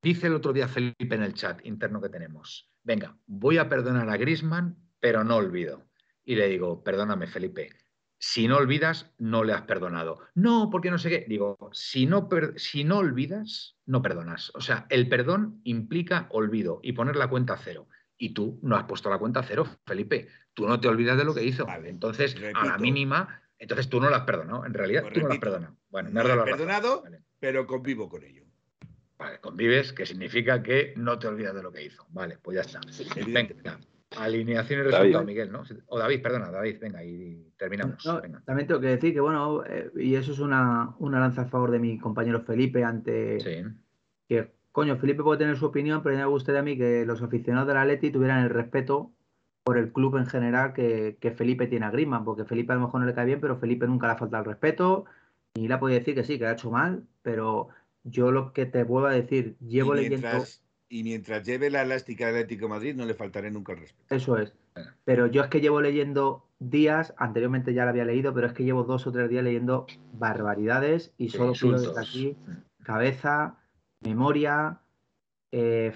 dice 0.03 0.27
el 0.27 0.35
otro 0.35 0.53
día 0.53 0.69
Felipe 0.69 1.15
en 1.15 1.23
el 1.23 1.35
chat 1.35 1.65
interno 1.65 2.01
que 2.01 2.09
tenemos, 2.09 2.71
venga, 2.83 3.17
voy 3.27 3.59
a 3.59 3.69
perdonar 3.69 4.09
a 4.11 4.17
Grisman, 4.17 4.77
pero 5.01 5.25
no 5.25 5.37
olvido. 5.37 5.89
Y 6.25 6.35
le 6.37 6.49
digo, 6.49 6.83
perdóname, 6.85 7.27
Felipe, 7.27 7.71
si 8.19 8.47
no 8.47 8.59
olvidas, 8.59 9.13
no 9.19 9.43
le 9.43 9.53
has 9.53 9.63
perdonado. 9.63 10.21
No, 10.35 10.69
porque 10.71 10.93
no 10.93 10.99
sé 10.99 11.11
qué. 11.11 11.27
Digo, 11.29 11.57
si 11.73 12.07
no, 12.07 12.29
per- 12.29 12.59
si 12.59 12.85
no 12.85 12.99
olvidas, 12.99 13.81
no 13.85 14.01
perdonas. 14.01 14.53
O 14.55 14.61
sea, 14.61 14.87
el 14.91 15.09
perdón 15.09 15.61
implica 15.65 16.29
olvido 16.31 16.79
y 16.85 16.93
poner 16.93 17.17
la 17.17 17.27
cuenta 17.29 17.55
a 17.55 17.59
cero. 17.59 17.89
Y 18.17 18.33
tú 18.33 18.61
no 18.63 18.77
has 18.77 18.85
puesto 18.85 19.11
la 19.11 19.19
cuenta 19.19 19.41
a 19.41 19.43
cero, 19.43 19.67
Felipe. 19.87 20.29
Tú 20.55 20.69
no 20.69 20.79
te 20.79 20.87
olvidas 20.87 21.19
de 21.19 21.25
lo 21.25 21.35
que 21.35 21.43
hizo. 21.43 21.67
Vale, 21.67 21.89
Entonces, 21.89 22.37
a 22.55 22.65
la 22.65 22.79
mínima, 22.79 23.42
entonces 23.63 23.89
tú 23.89 24.01
no 24.01 24.11
lo 24.11 24.17
has 24.17 24.23
perdonado. 24.25 24.67
En 24.67 24.75
realidad, 24.75 25.03
Pues 25.03 25.15
tú 25.15 25.21
no 25.21 25.27
lo 25.29 25.33
has 25.33 25.37
repito, 25.37 25.51
perdonado. 25.53 25.77
Bueno, 25.91 26.11
me 26.11 26.23
no 26.23 26.37
la 26.37 26.45
perdonado. 26.45 27.03
Vale. 27.03 27.23
Pero 27.39 27.67
convivo 27.67 28.09
con 28.09 28.23
ello. 28.25 28.43
Vale, 29.19 29.39
convives, 29.41 29.93
que 29.93 30.05
significa 30.05 30.63
que 30.63 30.95
no 30.97 31.19
te 31.19 31.29
olvidas 31.29 31.55
de 31.55 31.63
lo 31.63 31.71
que 31.73 31.85
hizo. 31.85 32.05
Vale, 32.11 32.39
pues 32.43 32.57
ya 32.57 32.61
está. 32.63 32.81
Venga, 33.27 33.79
alineación 34.17 34.81
y 34.81 34.83
David. 34.83 34.97
resultado, 34.97 35.25
Miguel, 35.25 35.53
¿no? 35.53 35.63
O 35.87 35.99
David, 35.99 36.23
perdona, 36.23 36.51
David, 36.51 36.79
venga, 36.81 37.05
y 37.05 37.53
terminamos. 37.57 38.05
No, 38.05 38.21
Venga. 38.21 38.43
también 38.45 38.67
tengo 38.67 38.81
que 38.81 38.89
decir 38.89 39.15
que, 39.15 39.21
bueno, 39.21 39.65
eh, 39.65 39.91
y 39.97 40.17
eso 40.17 40.33
es 40.33 40.39
una, 40.41 40.95
una 40.99 41.21
lanza 41.21 41.43
a 41.43 41.47
favor 41.47 41.71
de 41.71 41.79
mi 41.79 41.99
compañero 41.99 42.43
Felipe 42.43 42.85
ante 42.85 43.41
Sí, 43.41 43.65
que, 44.29 44.53
coño, 44.73 44.97
Felipe 44.97 45.23
puede 45.23 45.39
tener 45.39 45.57
su 45.57 45.67
opinión, 45.67 46.03
pero 46.03 46.17
ya 46.17 46.23
me 46.23 46.31
gustaría 46.31 46.61
a 46.61 46.65
mí 46.65 46.77
que 46.77 47.07
los 47.07 47.23
aficionados 47.23 47.69
del 47.69 47.77
Atleti 47.77 48.11
tuvieran 48.11 48.43
el 48.43 48.51
respeto 48.51 49.13
por 49.65 49.79
el 49.79 49.93
club 49.93 50.17
en 50.17 50.27
general 50.27 50.73
que, 50.73 51.17
que 51.21 51.31
Felipe 51.31 51.67
tiene 51.67 51.87
a 51.87 51.91
Griezmann, 51.91 52.25
porque 52.25 52.45
Felipe 52.45 52.73
a 52.73 52.77
lo 52.77 52.83
mejor 52.83 53.01
no 53.01 53.07
le 53.07 53.15
cae 53.15 53.27
bien, 53.27 53.41
pero 53.41 53.59
Felipe 53.59 53.87
nunca 53.87 54.07
le 54.07 54.15
ha 54.15 54.19
faltado 54.19 54.43
el 54.43 54.51
respeto 54.51 55.05
y 55.55 55.69
le 55.69 55.75
ha 55.75 55.81
podido 55.81 55.99
decir 55.99 56.15
que 56.15 56.25
sí, 56.25 56.39
que 56.39 56.47
ha 56.47 56.53
hecho 56.53 56.71
mal, 56.71 57.05
pero 57.23 57.69
yo 58.05 58.33
lo 58.33 58.53
que 58.53 58.67
te 58.67 58.85
vuelvo 58.85 59.09
a 59.09 59.13
decir, 59.13 59.57
llevo 59.61 59.95
y, 59.95 60.09
leyendo... 60.09 60.29
y 60.89 61.05
mientras 61.05 61.45
lleve 61.45 61.71
la 61.71 61.83
elástica 61.83 62.27
del 62.27 62.37
Atlético 62.37 62.67
de 62.67 62.71
Madrid, 62.71 62.95
no 62.97 63.05
le 63.05 63.15
faltaré 63.15 63.51
nunca 63.51 63.73
el 63.73 63.81
respeto. 63.81 64.15
Eso 64.15 64.39
es. 64.39 64.55
Pero 65.05 65.27
yo 65.27 65.43
es 65.43 65.49
que 65.49 65.61
llevo 65.61 65.81
leyendo 65.81 66.47
días, 66.59 67.15
anteriormente 67.19 67.75
ya 67.75 67.85
lo 67.85 67.91
había 67.91 68.05
leído, 68.05 68.33
pero 68.35 68.47
es 68.47 68.53
que 68.53 68.65
llevo 68.65 68.85
dos 68.85 69.07
o 69.07 69.13
tres 69.13 69.29
días 69.29 69.45
leyendo 69.45 69.87
barbaridades 70.13 71.13
y 71.19 71.29
solo 71.29 71.53
pido 71.53 71.79
desde 71.79 72.01
aquí 72.01 72.37
cabeza, 72.83 73.57
memoria 74.01 74.81
eh, 75.53 75.93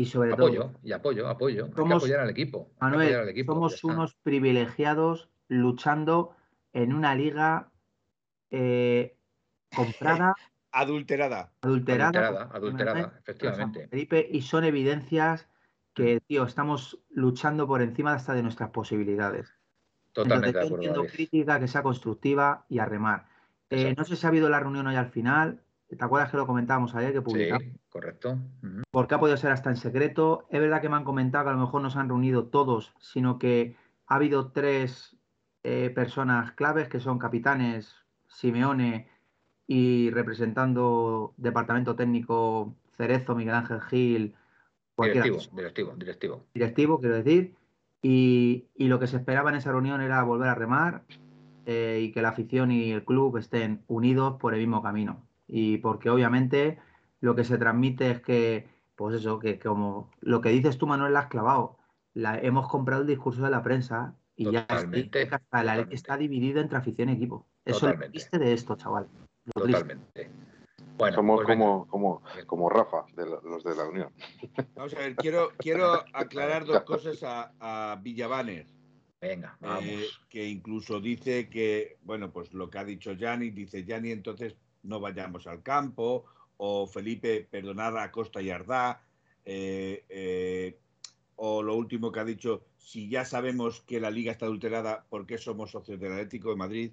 y 0.00 0.06
sobre 0.06 0.30
todo, 0.34 0.46
Apoyo, 0.46 0.72
y 0.82 0.92
apoyo, 0.92 1.28
apoyo. 1.28 1.64
Hay 1.66 1.70
que 1.72 1.76
Somos- 1.76 2.02
apoyar 2.02 2.20
al 2.20 2.30
equipo. 2.30 2.70
Manuel, 2.80 3.14
al 3.16 3.28
equipo, 3.28 3.52
somos 3.52 3.84
unos 3.84 4.14
privilegiados 4.22 5.28
luchando 5.48 6.34
en 6.72 6.94
una 6.94 7.14
liga 7.14 7.70
eh, 8.50 9.18
comprada, 9.74 10.34
Adulterada, 10.72 11.52
adulterada, 11.60 12.48
adulterada, 12.52 13.00
efectivamente, 13.18 13.18
efectivamente. 13.18 13.88
Felipe, 13.88 14.28
y 14.30 14.40
son 14.42 14.64
evidencias 14.64 15.48
que, 15.94 16.20
tío, 16.20 16.44
estamos 16.44 17.02
luchando 17.10 17.66
por 17.66 17.82
encima 17.82 18.14
hasta 18.14 18.32
de 18.34 18.42
nuestras 18.44 18.70
posibilidades. 18.70 19.52
Totalmente 20.12 20.58
de 20.58 20.64
Entonces, 20.64 20.70
yo 20.70 20.76
acuerdo, 20.76 20.76
entiendo 20.76 21.00
David. 21.02 21.12
crítica 21.14 21.60
que 21.60 21.68
sea 21.68 21.82
constructiva 21.82 22.64
y 22.68 22.78
a 22.78 22.86
remar. 22.86 23.26
Eh, 23.68 23.94
no 23.98 24.04
sé 24.04 24.14
si 24.16 24.24
ha 24.24 24.28
habido 24.30 24.48
la 24.48 24.60
reunión 24.60 24.86
hoy 24.86 24.94
al 24.96 25.10
final. 25.10 25.60
¿Te 25.96 26.04
acuerdas 26.04 26.30
que 26.30 26.36
lo 26.36 26.46
comentábamos 26.46 26.94
ayer 26.94 27.12
que 27.12 27.22
publicamos? 27.22 27.62
Sí, 27.64 27.72
correcto. 27.88 28.38
Ujú. 28.62 28.82
Porque 28.90 29.14
ha 29.14 29.20
podido 29.20 29.36
ser 29.36 29.50
hasta 29.52 29.70
en 29.70 29.76
secreto. 29.76 30.46
Es 30.50 30.60
verdad 30.60 30.80
que 30.80 30.88
me 30.88 30.96
han 30.96 31.04
comentado 31.04 31.44
que 31.44 31.50
a 31.50 31.54
lo 31.54 31.60
mejor 31.60 31.82
no 31.82 31.90
se 31.90 31.98
han 31.98 32.08
reunido 32.08 32.46
todos, 32.46 32.94
sino 33.00 33.38
que 33.38 33.76
ha 34.06 34.14
habido 34.14 34.52
tres 34.52 35.16
eh, 35.62 35.90
personas 35.90 36.52
claves 36.52 36.88
que 36.88 37.00
son 37.00 37.18
capitanes, 37.18 37.94
Simeone 38.28 39.08
y 39.66 40.10
representando 40.10 41.34
departamento 41.36 41.96
técnico 41.96 42.74
Cerezo, 42.96 43.34
Miguel 43.34 43.54
Ángel 43.54 43.80
Gil, 43.80 44.34
Directivo, 44.98 45.38
directivo, 45.52 45.94
directivo. 45.96 46.44
directivo, 46.52 47.00
quiero 47.00 47.14
decir, 47.14 47.54
y, 48.02 48.66
y 48.74 48.88
lo 48.88 48.98
que 48.98 49.06
se 49.06 49.16
esperaba 49.16 49.50
en 49.50 49.56
esa 49.56 49.72
reunión 49.72 50.00
era 50.02 50.22
volver 50.22 50.48
a 50.48 50.54
remar 50.54 51.04
eh, 51.64 52.00
y 52.02 52.12
que 52.12 52.20
la 52.20 52.30
afición 52.30 52.70
y 52.70 52.90
el 52.92 53.04
club 53.04 53.36
estén 53.38 53.82
unidos 53.88 54.36
por 54.38 54.52
el 54.52 54.60
mismo 54.60 54.82
camino. 54.82 55.26
Y 55.52 55.78
porque 55.78 56.08
obviamente 56.10 56.78
lo 57.20 57.34
que 57.34 57.42
se 57.42 57.58
transmite 57.58 58.08
es 58.10 58.20
que, 58.20 58.68
pues 58.94 59.16
eso, 59.16 59.40
que 59.40 59.58
como 59.58 60.10
lo 60.20 60.40
que 60.40 60.50
dices 60.50 60.78
tú, 60.78 60.86
Manuel, 60.86 61.12
la 61.12 61.20
has 61.20 61.26
clavado. 61.26 61.76
La, 62.14 62.38
hemos 62.38 62.68
comprado 62.68 63.02
el 63.02 63.08
discurso 63.08 63.42
de 63.42 63.50
la 63.50 63.62
prensa 63.62 64.14
y 64.36 64.50
ya 64.50 64.60
hasta 64.60 64.76
totalmente. 64.76 65.94
está 65.94 66.16
dividido 66.16 66.60
entre 66.60 66.78
afición 66.78 67.08
y 67.08 67.14
equipo. 67.14 67.46
Eso 67.64 67.88
es 67.90 67.98
lo 67.98 68.06
triste 68.10 68.38
de 68.38 68.52
esto, 68.52 68.76
chaval. 68.76 69.08
Lo 69.54 69.62
triste. 69.64 69.82
Totalmente. 69.82 70.30
Bueno, 70.96 71.16
Somos 71.16 71.36
pues 71.38 71.46
como, 71.48 71.86
como, 71.88 72.22
como 72.46 72.68
Rafa, 72.68 73.04
de 73.16 73.26
la- 73.26 73.40
los 73.42 73.64
de 73.64 73.74
la 73.74 73.88
Unión. 73.88 74.12
Vamos 74.74 74.94
a 74.94 74.98
ver, 74.98 75.16
quiero, 75.16 75.50
quiero 75.58 76.04
aclarar 76.12 76.64
dos 76.64 76.82
cosas 76.82 77.22
a, 77.22 77.52
a 77.58 77.96
Villavaner. 77.96 78.66
Venga, 79.20 79.56
vamos. 79.60 79.84
Eh, 79.84 80.06
que 80.28 80.46
incluso 80.46 81.00
dice 81.00 81.48
que, 81.48 81.98
bueno, 82.02 82.30
pues 82.30 82.52
lo 82.52 82.70
que 82.70 82.78
ha 82.78 82.84
dicho 82.84 83.12
Yanni, 83.12 83.50
dice 83.50 83.84
Yanni, 83.84 84.10
entonces 84.12 84.56
no 84.82 85.00
vayamos 85.00 85.46
al 85.46 85.62
campo, 85.62 86.24
o 86.56 86.86
Felipe, 86.86 87.46
perdonad 87.50 87.98
a 87.98 88.10
Costa 88.10 88.42
y 88.42 88.50
Ardá, 88.50 89.02
eh, 89.44 90.04
eh, 90.08 90.76
o 91.36 91.62
lo 91.62 91.74
último 91.74 92.12
que 92.12 92.20
ha 92.20 92.24
dicho, 92.24 92.64
si 92.76 93.08
ya 93.08 93.24
sabemos 93.24 93.80
que 93.80 94.00
la 94.00 94.10
liga 94.10 94.32
está 94.32 94.46
adulterada, 94.46 95.04
¿por 95.08 95.26
qué 95.26 95.38
somos 95.38 95.70
socios 95.70 95.98
del 95.98 96.12
Atlético 96.12 96.50
de 96.50 96.56
Madrid? 96.56 96.90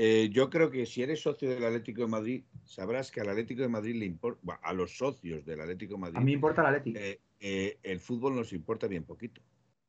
Eh, 0.00 0.28
yo 0.30 0.48
creo 0.48 0.70
que 0.70 0.86
si 0.86 1.02
eres 1.02 1.20
socio 1.20 1.50
del 1.50 1.64
Atlético 1.64 2.02
de 2.02 2.06
Madrid, 2.06 2.44
sabrás 2.64 3.10
que 3.10 3.20
al 3.20 3.30
Atlético 3.30 3.62
de 3.62 3.68
Madrid 3.68 3.96
le 3.96 4.06
importa, 4.06 4.38
bueno, 4.44 4.60
a 4.62 4.72
los 4.72 4.96
socios 4.96 5.44
del 5.44 5.60
Atlético 5.60 5.94
de 5.94 6.00
Madrid, 6.00 6.16
A 6.18 6.20
mí 6.20 6.32
importa 6.34 6.82
eh, 6.84 7.18
eh, 7.40 7.78
el 7.82 7.98
fútbol 7.98 8.36
nos 8.36 8.52
importa 8.52 8.86
bien 8.86 9.02
poquito. 9.02 9.42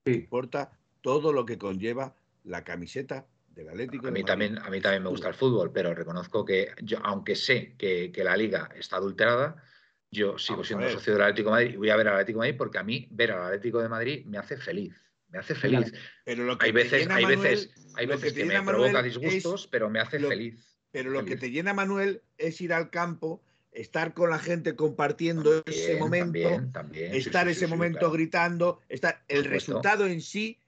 Sí. 0.03 0.14
Importa 0.14 0.72
todo 1.02 1.31
lo 1.31 1.45
que 1.45 1.60
conlleva 1.60 2.15
la 2.44 2.64
camiseta 2.64 3.27
del 3.52 3.70
Atlético 3.70 4.08
A 4.08 4.12
mí, 4.12 4.24
también, 4.24 4.58
a 4.58 4.70
mí 4.70 4.82
también 4.82 5.04
me 5.04 5.10
gusta 5.10 5.28
el 5.28 5.34
fútbol, 5.34 5.72
pero 5.72 5.94
reconozco 5.94 6.46
que 6.46 6.74
yo, 6.84 7.00
aunque 7.04 7.36
sé 7.36 7.76
que, 7.78 8.12
que 8.12 8.24
la 8.24 8.38
liga 8.38 8.70
está 8.76 8.98
adulterada, 8.98 9.64
yo 10.12 10.38
sigo 10.38 10.58
Vamos 10.58 10.68
siendo 10.68 10.90
socio 10.90 11.14
del 11.14 11.22
Atlético 11.24 11.50
de 11.50 11.54
Madrid 11.54 11.74
y 11.74 11.78
voy 11.78 11.90
a 11.90 11.96
ver 11.96 12.08
al 12.08 12.14
Atlético 12.16 12.40
de 12.42 12.48
Madrid 12.48 12.58
porque 12.58 12.78
a 12.78 12.84
mí 12.84 13.08
ver 13.12 13.32
al 13.32 13.44
Atlético 13.44 13.82
de 13.82 13.90
Madrid 13.90 14.26
me 14.26 14.38
hace 14.38 14.58
feliz. 14.58 14.94
Me 15.30 15.38
hace 15.40 15.54
feliz. 15.54 15.94
Pero 16.26 16.44
lo 16.46 16.58
que 16.58 16.66
Hay 16.66 16.72
veces, 16.72 17.08
hay 17.08 17.24
Manuel, 17.24 17.38
veces, 17.38 17.92
hay 17.96 18.06
veces 18.08 18.34
que 18.34 18.46
me 18.46 18.62
provoca 18.64 19.04
disgustos, 19.04 19.66
es 19.66 19.68
pero 19.68 19.90
me 19.90 20.00
hace 20.00 20.20
lo- 20.20 20.30
feliz. 20.30 20.80
pero 20.92 21.12
lo 21.12 21.26
que 21.26 21.36
te 21.36 21.52
llena, 21.52 21.74
Manuel, 21.74 22.24
es 22.38 22.60
ir 22.62 22.74
al 22.74 22.90
campo, 22.90 23.44
estar 23.72 24.16
con 24.16 24.32
la 24.32 24.40
gente 24.40 24.76
compartiendo 24.76 25.62
ese 25.68 25.98
momento, 25.98 26.40
también, 26.40 26.72
también. 26.72 27.14
Estar 27.14 27.46
sí, 27.46 27.52
ese 27.52 27.66
sí, 27.68 27.72
momento 27.72 28.00
claro. 28.00 28.14
gritando, 28.14 28.82
estar 28.90 29.24
el 29.28 29.46
resultado 29.46 30.08
en 30.08 30.22
sí 30.22 30.60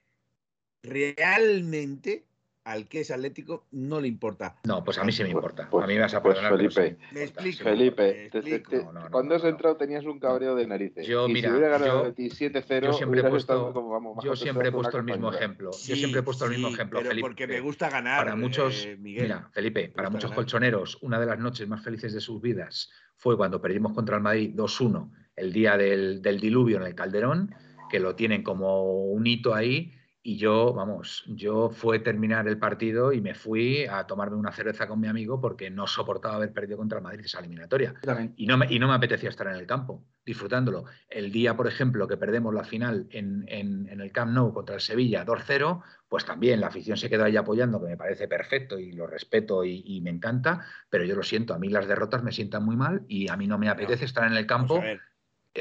realmente 0.82 2.24
al 2.64 2.86
que 2.88 3.00
es 3.00 3.10
Atlético 3.10 3.66
no 3.72 4.00
le 4.00 4.06
importa. 4.08 4.56
No, 4.64 4.84
pues 4.84 4.96
a 4.98 5.04
mí 5.04 5.10
sí 5.12 5.22
me 5.22 5.30
Pues- 5.30 5.34
importa. 5.42 5.68
pues- 5.70 5.84
a 5.84 5.86
mí 5.88 5.94
me 5.94 6.00
vas 6.00 6.14
a 6.14 6.22
pues, 6.22 6.36
perdonar. 6.38 6.58
sí 6.60 6.68
Felipe, 6.74 6.98
me 7.12 7.22
explico. 7.24 7.64
Felipe, 7.64 8.02
me 8.02 8.12
te- 8.12 8.30
te- 8.30 8.38
explico. 8.56 8.70
te- 8.70 8.84
No, 8.84 8.92
no, 8.92 9.00
no, 9.00 9.10
cuando 9.10 9.34
has 9.34 9.42
no, 9.42 9.48
no. 9.48 9.54
entrado 9.54 9.76
tenías 9.76 10.04
un 10.04 10.20
cabreo 10.20 10.54
de 10.54 10.66
narices. 10.66 11.06
Yo, 11.06 11.28
y 11.28 11.32
mira, 11.32 11.48
si 11.48 11.56
hubiera 11.56 11.68
ganado 11.78 12.00
yo- 12.02 12.04
de 12.06 12.12
ti 12.12 12.30
7-0, 12.30 12.86
Yo 12.86 12.92
siempre 12.92 13.20
he 13.20 13.24
puesto, 13.24 13.72
como, 13.72 13.90
vamos, 13.90 14.24
yo 14.24 14.36
siempre 14.36 14.68
he 14.68 14.72
puesto 14.72 14.96
el 14.98 15.04
mismo 15.04 15.32
ejemplo. 15.32 15.70
Yo 15.72 15.96
siempre 15.96 16.20
he 16.20 16.22
puesto 16.22 16.44
el 16.44 16.52
mismo 16.52 16.68
ejemplo, 16.68 16.98
pero 17.00 17.10
Felipe. 17.10 17.26
porque 17.28 17.46
me 17.46 17.60
gusta 17.60 17.90
ganar. 17.90 18.18
Para 18.24 18.36
muchos, 18.36 18.84
eh, 18.86 18.96
Miguel. 18.96 19.24
mira, 19.24 19.48
Felipe, 19.52 19.88
para 19.94 20.08
muchos 20.10 20.30
ganar. 20.30 20.36
colchoneros, 20.36 20.98
una 21.02 21.18
de 21.18 21.26
las 21.26 21.38
noches 21.38 21.66
más 21.68 21.82
felices 21.82 22.12
de 22.14 22.20
sus 22.20 22.40
vidas 22.40 22.90
fue 23.16 23.36
cuando 23.36 23.60
perdimos 23.60 23.92
contra 23.92 24.16
el 24.16 24.22
Madrid 24.22 24.52
2-1, 24.54 25.10
el 25.36 25.52
día 25.52 25.76
del, 25.76 26.22
del 26.22 26.38
diluvio 26.40 26.76
en 26.76 26.84
el 26.84 26.94
Calderón, 26.94 27.54
que 27.90 27.98
lo 28.00 28.14
tienen 28.14 28.42
como 28.42 29.04
un 29.04 29.26
hito 29.26 29.54
ahí. 29.54 29.92
Y 30.24 30.36
yo, 30.36 30.72
vamos, 30.72 31.24
yo 31.26 31.68
fue 31.70 31.98
terminar 31.98 32.46
el 32.46 32.56
partido 32.56 33.12
y 33.12 33.20
me 33.20 33.34
fui 33.34 33.86
a 33.86 34.06
tomarme 34.06 34.36
una 34.36 34.52
cerveza 34.52 34.86
con 34.86 35.00
mi 35.00 35.08
amigo 35.08 35.40
porque 35.40 35.68
no 35.68 35.88
soportaba 35.88 36.36
haber 36.36 36.52
perdido 36.52 36.76
contra 36.78 36.98
el 36.98 37.04
Madrid 37.04 37.24
esa 37.24 37.40
eliminatoria. 37.40 37.94
Y 38.36 38.46
no, 38.46 38.56
me, 38.56 38.66
y 38.70 38.78
no 38.78 38.86
me 38.86 38.94
apetecía 38.94 39.30
estar 39.30 39.48
en 39.48 39.56
el 39.56 39.66
campo, 39.66 40.06
disfrutándolo. 40.24 40.84
El 41.08 41.32
día, 41.32 41.56
por 41.56 41.66
ejemplo, 41.66 42.06
que 42.06 42.16
perdemos 42.16 42.54
la 42.54 42.62
final 42.62 43.08
en, 43.10 43.44
en- 43.48 43.88
en 43.88 44.00
el 44.00 44.12
Camp 44.12 44.30
Nou 44.32 44.52
contra 44.54 44.76
el 44.76 44.80
Sevilla 44.80 45.24
2-0, 45.24 45.82
pues 46.08 46.24
también 46.24 46.60
la 46.60 46.68
afición 46.68 46.96
se 46.96 47.10
quedó 47.10 47.24
ahí 47.24 47.36
apoyando, 47.36 47.80
que 47.80 47.88
me 47.88 47.96
parece 47.96 48.28
perfecto 48.28 48.78
y 48.78 48.92
lo 48.92 49.08
respeto 49.08 49.64
y, 49.64 49.82
y 49.84 50.00
me 50.02 50.10
encanta, 50.10 50.64
pero 50.88 51.02
yo 51.04 51.16
lo 51.16 51.24
siento, 51.24 51.52
a 51.52 51.58
mí 51.58 51.68
las 51.68 51.88
derrotas 51.88 52.22
me 52.22 52.30
sientan 52.30 52.64
muy 52.64 52.76
mal 52.76 53.04
y 53.08 53.28
a 53.28 53.36
mí 53.36 53.48
no 53.48 53.58
me 53.58 53.68
apetece 53.68 54.04
estar 54.04 54.24
en 54.30 54.36
el 54.36 54.46
campo. 54.46 54.78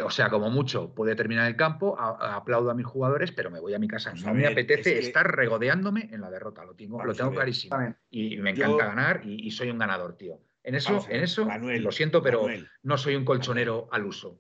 O 0.06 0.10
sea, 0.10 0.30
como 0.30 0.50
mucho, 0.50 0.94
puede 0.96 1.16
terminar 1.16 1.48
el 1.50 1.58
campo, 1.58 2.00
a- 2.00 2.36
aplaudo 2.36 2.72
a 2.72 2.74
mis 2.74 2.86
jugadores, 2.86 3.32
pero 3.34 3.52
me 3.52 3.60
voy 3.60 3.74
a 3.74 3.80
mi 3.80 3.90
casa. 3.90 4.12
Vamos 4.12 4.24
No 4.26 4.34
me 4.34 4.44
ver, 4.44 4.52
apetece 4.54 4.94
es 4.94 5.00
que- 5.02 5.08
estar 5.08 5.36
regodeándome 5.36 6.08
en 6.14 6.22
la 6.22 6.30
derrota, 6.32 6.64
lo 6.64 6.76
tengo, 6.76 6.98
lo 6.98 7.04
Vamos 7.04 7.18
tengo 7.18 7.32
clarísimo. 7.32 7.76
Y 8.10 8.38
me 8.38 8.56
Yo- 8.56 8.66
encanta 8.66 8.86
ganar 8.86 9.22
y, 9.26 9.46
y 9.46 9.52
soy 9.52 9.70
un 9.70 9.78
ganador, 9.80 10.16
tío. 10.16 10.40
En 10.64 10.76
eso, 10.76 11.06
en 11.10 11.24
eso, 11.24 11.46
Manuel, 11.46 11.84
lo 11.84 11.92
siento, 11.92 12.22
pero 12.22 12.44
Manuel. 12.44 12.70
no 12.84 12.98
soy 12.98 13.16
un 13.16 13.26
colchonero 13.26 13.90
al 13.92 14.06
uso. 14.06 14.40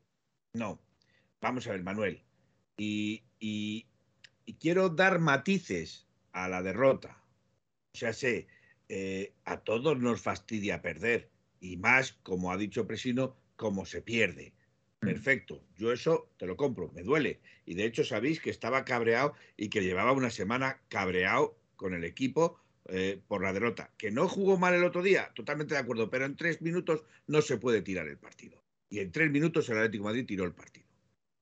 No. 0.54 0.80
Vamos 1.42 1.68
a 1.68 1.72
ver, 1.72 1.84
Manuel. 1.84 2.24
Y, 2.78 3.24
y- 3.40 3.88
y 4.46 4.54
quiero 4.54 4.88
dar 4.90 5.20
matices 5.20 6.08
a 6.32 6.48
la 6.48 6.62
derrota. 6.62 7.18
O 7.94 7.98
sea, 7.98 8.14
sé, 8.14 8.48
eh, 8.88 9.34
a 9.44 9.58
todos 9.58 9.98
nos 10.00 10.22
fastidia 10.22 10.82
perder. 10.82 11.30
Y 11.60 11.76
más, 11.78 12.14
como 12.24 12.52
ha 12.54 12.58
dicho 12.58 12.88
Presino, 12.88 13.36
como 13.58 13.86
se 13.86 14.02
pierde. 14.02 14.54
Perfecto. 15.02 15.64
Yo 15.78 15.92
eso 15.92 16.30
te 16.38 16.46
lo 16.46 16.56
compro, 16.56 16.92
me 16.94 17.02
duele. 17.02 17.42
Y 17.66 17.74
de 17.74 17.86
hecho 17.86 18.04
sabéis 18.04 18.40
que 18.40 18.52
estaba 18.52 18.86
cabreado 18.86 19.34
y 19.58 19.70
que 19.70 19.82
llevaba 19.82 20.12
una 20.14 20.30
semana 20.30 20.80
cabreado 20.90 21.58
con 21.76 21.96
el 21.96 22.04
equipo 22.04 22.60
eh, 22.86 23.20
por 23.28 23.42
la 23.44 23.52
derrota. 23.52 23.92
Que 23.98 24.12
no 24.12 24.28
jugó 24.28 24.58
mal 24.60 24.76
el 24.76 24.84
otro 24.84 25.02
día, 25.02 25.32
totalmente 25.34 25.74
de 25.74 25.80
acuerdo, 25.80 26.10
pero 26.12 26.26
en 26.26 26.36
tres 26.36 26.62
minutos 26.62 27.04
no 27.26 27.42
se 27.42 27.58
puede 27.58 27.82
tirar 27.82 28.08
el 28.08 28.18
partido. 28.18 28.64
Y 28.90 29.00
en 29.00 29.12
tres 29.12 29.32
minutos 29.32 29.68
el 29.70 29.78
Atlético 29.78 30.04
de 30.04 30.10
Madrid 30.10 30.26
tiró 30.28 30.44
el 30.46 30.54
partido. 30.54 30.86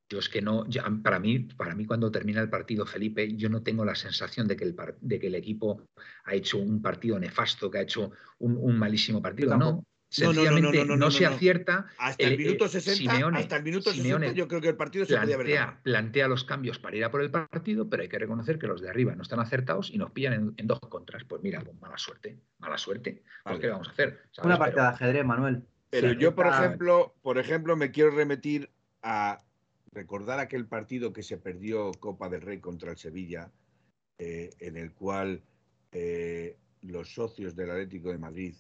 Yo 0.08 0.20
es 0.20 0.30
que 0.30 0.42
no, 0.42 0.66
ya- 0.68 0.90
para 1.04 1.20
mí, 1.20 1.40
para 1.40 1.76
mí 1.76 1.86
cuando 1.86 2.10
termina 2.12 2.42
el 2.42 2.50
partido, 2.50 2.86
Felipe, 2.86 3.36
yo 3.36 3.50
no 3.50 3.62
tengo 3.62 3.84
la 3.86 3.94
sensación 3.94 4.48
de 4.48 4.56
que 4.56 4.64
el, 4.64 4.74
par- 4.74 4.98
de 5.02 5.20
que 5.20 5.28
el 5.28 5.36
equipo 5.36 5.84
ha 6.24 6.34
hecho 6.34 6.58
un 6.58 6.82
partido 6.82 7.20
nefasto, 7.20 7.70
que 7.70 7.78
ha 7.80 7.82
hecho 7.82 8.12
un, 8.40 8.58
un 8.58 8.80
malísimo 8.80 9.22
partido. 9.22 9.56
No, 9.58 9.86
tampoco. 10.10 10.34
No, 10.34 10.34
no, 10.34 10.34
no, 10.34 10.62
no, 10.62 10.72
sencillamente 10.72 10.86
no, 10.86 10.98
no, 10.98 11.12
se 11.12 11.24
no. 11.24 11.30
acierta. 11.30 11.88
Hasta 11.98 12.24
El- 12.24 12.38
minuto 12.38 12.66
eh, 12.66 12.70
60, 12.70 13.14
Simeone- 13.14 13.38
hasta 13.40 13.56
el 13.58 13.64
minuto 13.64 13.84
60 13.92 14.04
Simeone 14.04 14.34
yo 14.34 14.48
creo 14.48 14.62
que 14.62 14.70
el 14.70 14.76
partido 14.76 15.06
se 15.06 15.18
podía 15.18 15.36
haber 15.36 15.48
ganado. 15.50 15.68
Plantea, 15.68 15.84
plantea 15.84 16.28
los 16.28 16.44
cambios 16.44 16.80
para 16.80 16.96
ir 16.98 17.04
a 17.06 17.12
por 17.12 17.22
el 17.22 17.32
partido, 17.32 17.90
pero 17.90 18.04
hay 18.04 18.10
que 18.10 18.20
reconocer 18.20 18.58
que 18.60 18.68
los 18.68 18.82
de 18.82 18.90
arriba 18.90 19.16
no 19.16 19.22
están 19.24 19.40
acertados 19.40 19.90
y 19.92 19.98
nos 19.98 20.12
pillan 20.12 20.34
en, 20.34 20.54
en 20.58 20.68
dos 20.68 20.80
contras. 20.80 21.24
Pues 21.26 21.42
mira, 21.42 21.62
pues 21.62 21.80
mala 21.80 21.98
suerte, 21.98 22.40
mala 22.60 22.78
suerte. 22.78 23.24
Pues. 23.44 23.60
¿qué 23.60 23.68
vamos 23.68 23.88
a 23.88 23.92
hacer? 23.92 24.20
¿Sabes? 24.32 24.46
Una 24.46 24.56
Pero- 24.56 24.60
partida 24.60 24.82
de 24.84 24.90
ajedrez, 24.96 25.26
Manuel. 25.26 25.64
Pero 25.92 26.10
Sí, 26.12 26.18
yo, 26.20 26.36
por 26.36 26.46
está- 26.46 26.66
ejemplo, 26.66 27.16
por 27.22 27.38
ejemplo, 27.40 27.76
me 27.76 27.92
quiero 27.92 28.12
remitir 28.12 28.70
a 29.02 29.44
recordar 29.92 30.40
aquel 30.40 30.68
partido 30.68 31.14
que 31.14 31.24
se 31.24 31.38
perdió 31.38 31.92
Copa 32.00 32.30
del 32.30 32.42
Rey 32.42 32.60
contra 32.60 32.92
el 32.92 32.98
Sevilla, 32.98 33.52
eh, 34.20 34.52
en 34.60 34.78
el 34.78 34.92
cual 34.92 35.42
eh, 35.92 36.58
los 36.82 37.14
socios 37.14 37.56
del 37.56 37.72
Atlético 37.72 38.12
de 38.12 38.20
Madrid 38.20 38.54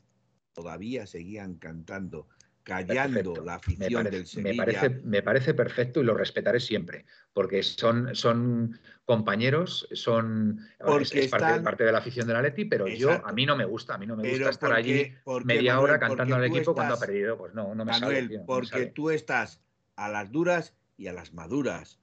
todavía 0.63 1.07
seguían 1.07 1.55
cantando, 1.55 2.27
callando 2.63 3.15
Perfecto. 3.33 3.45
la 3.45 3.55
afición 3.55 3.93
parece, 4.03 4.11
del 4.11 4.21
me 4.21 4.25
Sevilla. 4.27 4.57
parece, 4.65 4.89
me 5.05 5.23
parece 5.23 5.53
perfecto 5.53 6.01
y 6.01 6.03
lo 6.03 6.13
respetaré 6.13 6.59
siempre, 6.59 7.05
porque 7.33 7.63
son, 7.63 8.13
son 8.13 8.77
compañeros, 9.05 9.87
son 9.93 10.59
Porque 10.77 11.03
es, 11.03 11.15
es 11.15 11.27
parte, 11.31 11.45
están- 11.47 11.63
parte 11.63 11.83
de 11.85 11.91
la 11.93 11.99
afición 11.99 12.27
del 12.27 12.35
Atleti, 12.35 12.65
pero 12.65 12.87
yo 12.87 13.25
a 13.25 13.31
mí 13.31 13.45
no 13.45 13.55
me 13.55 13.63
gusta, 13.65 13.95
a 13.95 13.97
mí 13.97 14.05
no 14.05 14.17
me 14.17 14.23
Pero 14.23 14.35
gusta 14.35 14.49
estar 14.49 14.69
porque- 14.71 14.79
allí 14.91 15.13
porque, 15.23 15.45
media 15.45 15.75
Manuel, 15.75 15.91
hora 15.91 15.99
cantando 15.99 16.35
al 16.35 16.43
equipo 16.43 16.73
cuando 16.73 16.95
ha 16.95 16.99
perdido, 16.99 17.37
pues 17.37 17.53
no, 17.53 17.73
no 17.73 17.85
me 17.85 17.91
Manuel, 17.91 18.27
tío, 18.27 18.39
me 18.39 18.45
porque 18.45 18.85
tú 18.87 19.09
estás 19.11 19.61
a 19.95 20.09
las 20.09 20.29
duras 20.31 20.73
y 20.97 21.07
a 21.07 21.13
las 21.13 21.33
maduras. 21.33 21.99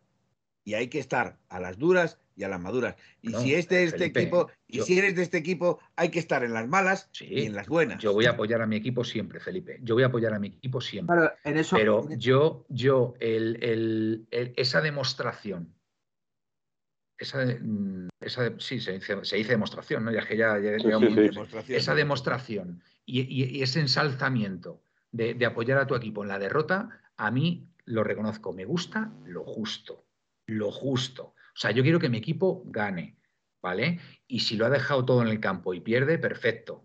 Y 0.64 0.74
hay 0.74 0.88
que 0.88 0.98
estar 0.98 1.36
a 1.50 1.60
las 1.60 1.78
duras 1.78 2.18
y 2.36 2.44
a 2.44 2.48
las 2.48 2.60
maduras. 2.60 2.94
Y 3.22 3.30
No, 3.30 3.40
si 3.40 3.54
es 3.54 3.66
de 3.68 3.84
este 3.84 3.98
Felipe, 3.98 4.20
equipo, 4.20 4.50
y 4.68 4.78
yo- 4.78 4.84
si 4.84 4.98
eres 4.98 5.16
de 5.16 5.22
este 5.22 5.38
equipo, 5.38 5.80
hay 5.96 6.10
que 6.10 6.18
estar 6.18 6.44
en 6.44 6.52
las 6.52 6.68
malas 6.68 7.08
Sí, 7.12 7.26
y 7.28 7.46
en 7.46 7.54
las 7.54 7.66
buenas. 7.66 8.00
Yo 8.02 8.12
voy 8.12 8.26
a 8.26 8.30
apoyar 8.30 8.60
a 8.60 8.66
mi 8.66 8.76
equipo 8.76 9.02
siempre, 9.04 9.40
Felipe. 9.40 9.78
Yo 9.82 9.94
voy 9.94 10.02
a 10.04 10.06
apoyar 10.06 10.34
a 10.34 10.38
mi 10.38 10.48
equipo 10.48 10.80
siempre. 10.80 11.16
Claro, 11.16 11.32
en 11.44 11.56
eso. 11.56 11.76
Pero 11.76 12.06
en- 12.10 12.20
yo, 12.20 12.66
yo, 12.68 13.14
el, 13.20 13.58
el- 13.64 14.26
el- 14.30 14.52
esa 14.56 14.82
demostración, 14.82 15.74
esa, 17.18 17.44
mm, 17.46 18.08
esa 18.20 18.52
sí, 18.58 18.80
se 18.80 18.92
dice, 18.92 19.24
se 19.24 19.36
dice 19.36 19.50
demostración, 19.52 20.04
¿no? 20.04 20.12
Ya 20.12 20.20
es 20.20 20.26
que 20.26 20.36
ya, 20.36 20.58
ya- 20.58 20.78
Sí, 20.78 20.84
ya 20.88 20.98
sí, 20.98 21.04
un- 21.06 21.14
sí. 21.14 21.20
Demostración. 21.20 21.78
esa 21.78 21.94
demostración 21.94 22.82
y, 23.06 23.20
y- 23.22 23.56
y 23.58 23.62
ese 23.62 23.80
ensalzamiento 23.80 24.82
de, 25.12 25.32
de 25.32 25.46
apoyar 25.46 25.78
a 25.78 25.86
tu 25.86 25.94
equipo 25.94 26.22
en 26.22 26.28
la 26.28 26.38
derrota, 26.38 27.00
a 27.16 27.30
mí 27.30 27.66
lo 27.86 28.04
reconozco, 28.04 28.52
me 28.52 28.66
gusta 28.66 29.10
lo 29.24 29.44
justo, 29.44 30.04
lo 30.46 30.70
justo. 30.70 31.32
O 31.56 31.58
sea, 31.58 31.70
yo 31.70 31.82
quiero 31.82 31.98
que 31.98 32.10
mi 32.10 32.18
equipo 32.18 32.62
gane, 32.66 33.16
¿vale? 33.62 33.98
Y 34.28 34.40
si 34.40 34.56
lo 34.56 34.66
ha 34.66 34.70
dejado 34.70 35.04
todo 35.06 35.22
en 35.22 35.28
el 35.28 35.40
campo 35.40 35.72
y 35.72 35.80
pierde, 35.80 36.18
perfecto. 36.18 36.84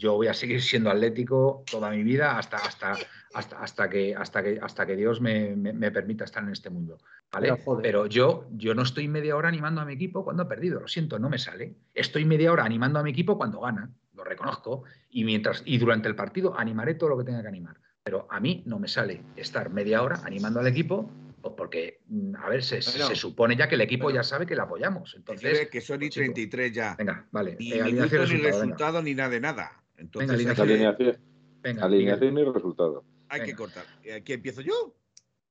Yo 0.00 0.14
voy 0.14 0.28
a 0.28 0.34
seguir 0.34 0.62
siendo 0.62 0.90
atlético 0.90 1.64
toda 1.70 1.90
mi 1.90 2.02
vida 2.04 2.38
hasta, 2.38 2.56
hasta, 2.58 2.96
hasta, 3.34 3.58
hasta, 3.60 3.90
que, 3.90 4.14
hasta, 4.14 4.42
que, 4.42 4.58
hasta 4.62 4.86
que 4.86 4.94
Dios 4.96 5.20
me, 5.20 5.56
me- 5.56 5.72
me 5.72 5.90
permita 5.90 6.24
estar 6.24 6.42
en 6.42 6.50
este 6.50 6.70
mundo. 6.70 6.98
¿vale? 7.32 7.48
Pero 7.82 8.06
yo, 8.06 8.46
yo 8.52 8.74
no 8.74 8.82
estoy 8.82 9.08
media 9.08 9.36
hora 9.36 9.48
animando 9.48 9.80
a 9.80 9.84
mi 9.84 9.92
equipo 9.94 10.24
cuando 10.24 10.44
ha 10.44 10.48
perdido, 10.48 10.80
lo 10.80 10.88
siento, 10.88 11.18
no 11.18 11.28
me 11.28 11.36
sale. 11.38 11.74
Estoy 11.94 12.24
media 12.24 12.52
hora 12.52 12.64
animando 12.64 13.00
a 13.00 13.02
mi 13.02 13.10
equipo 13.10 13.36
cuando 13.36 13.60
gana, 13.60 13.90
lo 14.14 14.24
reconozco, 14.24 14.84
y, 15.10 15.24
mientras, 15.24 15.62
y 15.66 15.76
durante 15.78 16.08
el 16.08 16.14
partido 16.14 16.56
animaré 16.58 16.94
todo 16.94 17.10
lo 17.10 17.18
que 17.18 17.24
tenga 17.24 17.42
que 17.42 17.48
animar. 17.48 17.76
Pero 18.04 18.26
a 18.30 18.38
mí 18.40 18.62
no 18.66 18.78
me 18.78 18.88
sale 18.88 19.20
estar 19.36 19.68
media 19.68 20.02
hora 20.02 20.20
animando 20.24 20.60
al 20.60 20.66
equipo 20.68 21.10
pues 21.40 21.54
porque, 21.56 22.00
mm, 22.08 22.34
a 22.36 22.48
ver, 22.48 22.62
se, 22.62 22.82
se- 22.82 22.90
Bueno, 22.98 23.06
se 23.08 23.16
supone 23.16 23.56
ya 23.56 23.68
que 23.68 23.74
el 23.76 23.80
equipo 23.80 24.04
bueno. 24.04 24.18
ya 24.18 24.22
sabe 24.22 24.46
que 24.46 24.54
le 24.54 24.62
apoyamos. 24.62 25.14
Entonces, 25.16 25.68
que 25.70 25.80
son 25.80 25.96
y 25.96 26.06
pues, 26.06 26.10
chico, 26.10 26.24
33 26.24 26.72
ya. 26.72 26.94
venga, 26.96 27.26
vale. 27.30 27.56
Ni 27.58 27.72
eh, 27.72 27.82
minuto 27.82 27.84
alineación 27.86 28.20
ni 28.20 28.26
resultado, 28.26 28.42
venga. 28.42 28.64
resultado 28.64 29.02
ni 29.02 29.14
nada 29.14 29.28
de 29.30 29.40
nada. 29.40 29.84
Entonces, 29.96 30.28
Venga, 30.30 30.34
alineación. 30.52 30.68
alineación. 30.68 31.16
Venga, 31.62 31.84
Alineación 31.84 32.38
y 32.38 32.44
resultado. 32.44 33.04
Hay 33.28 33.42
que 33.42 33.54
cortar. 33.54 33.84
¿Aquí 34.16 34.32
empiezo 34.32 34.60
yo? 34.62 34.94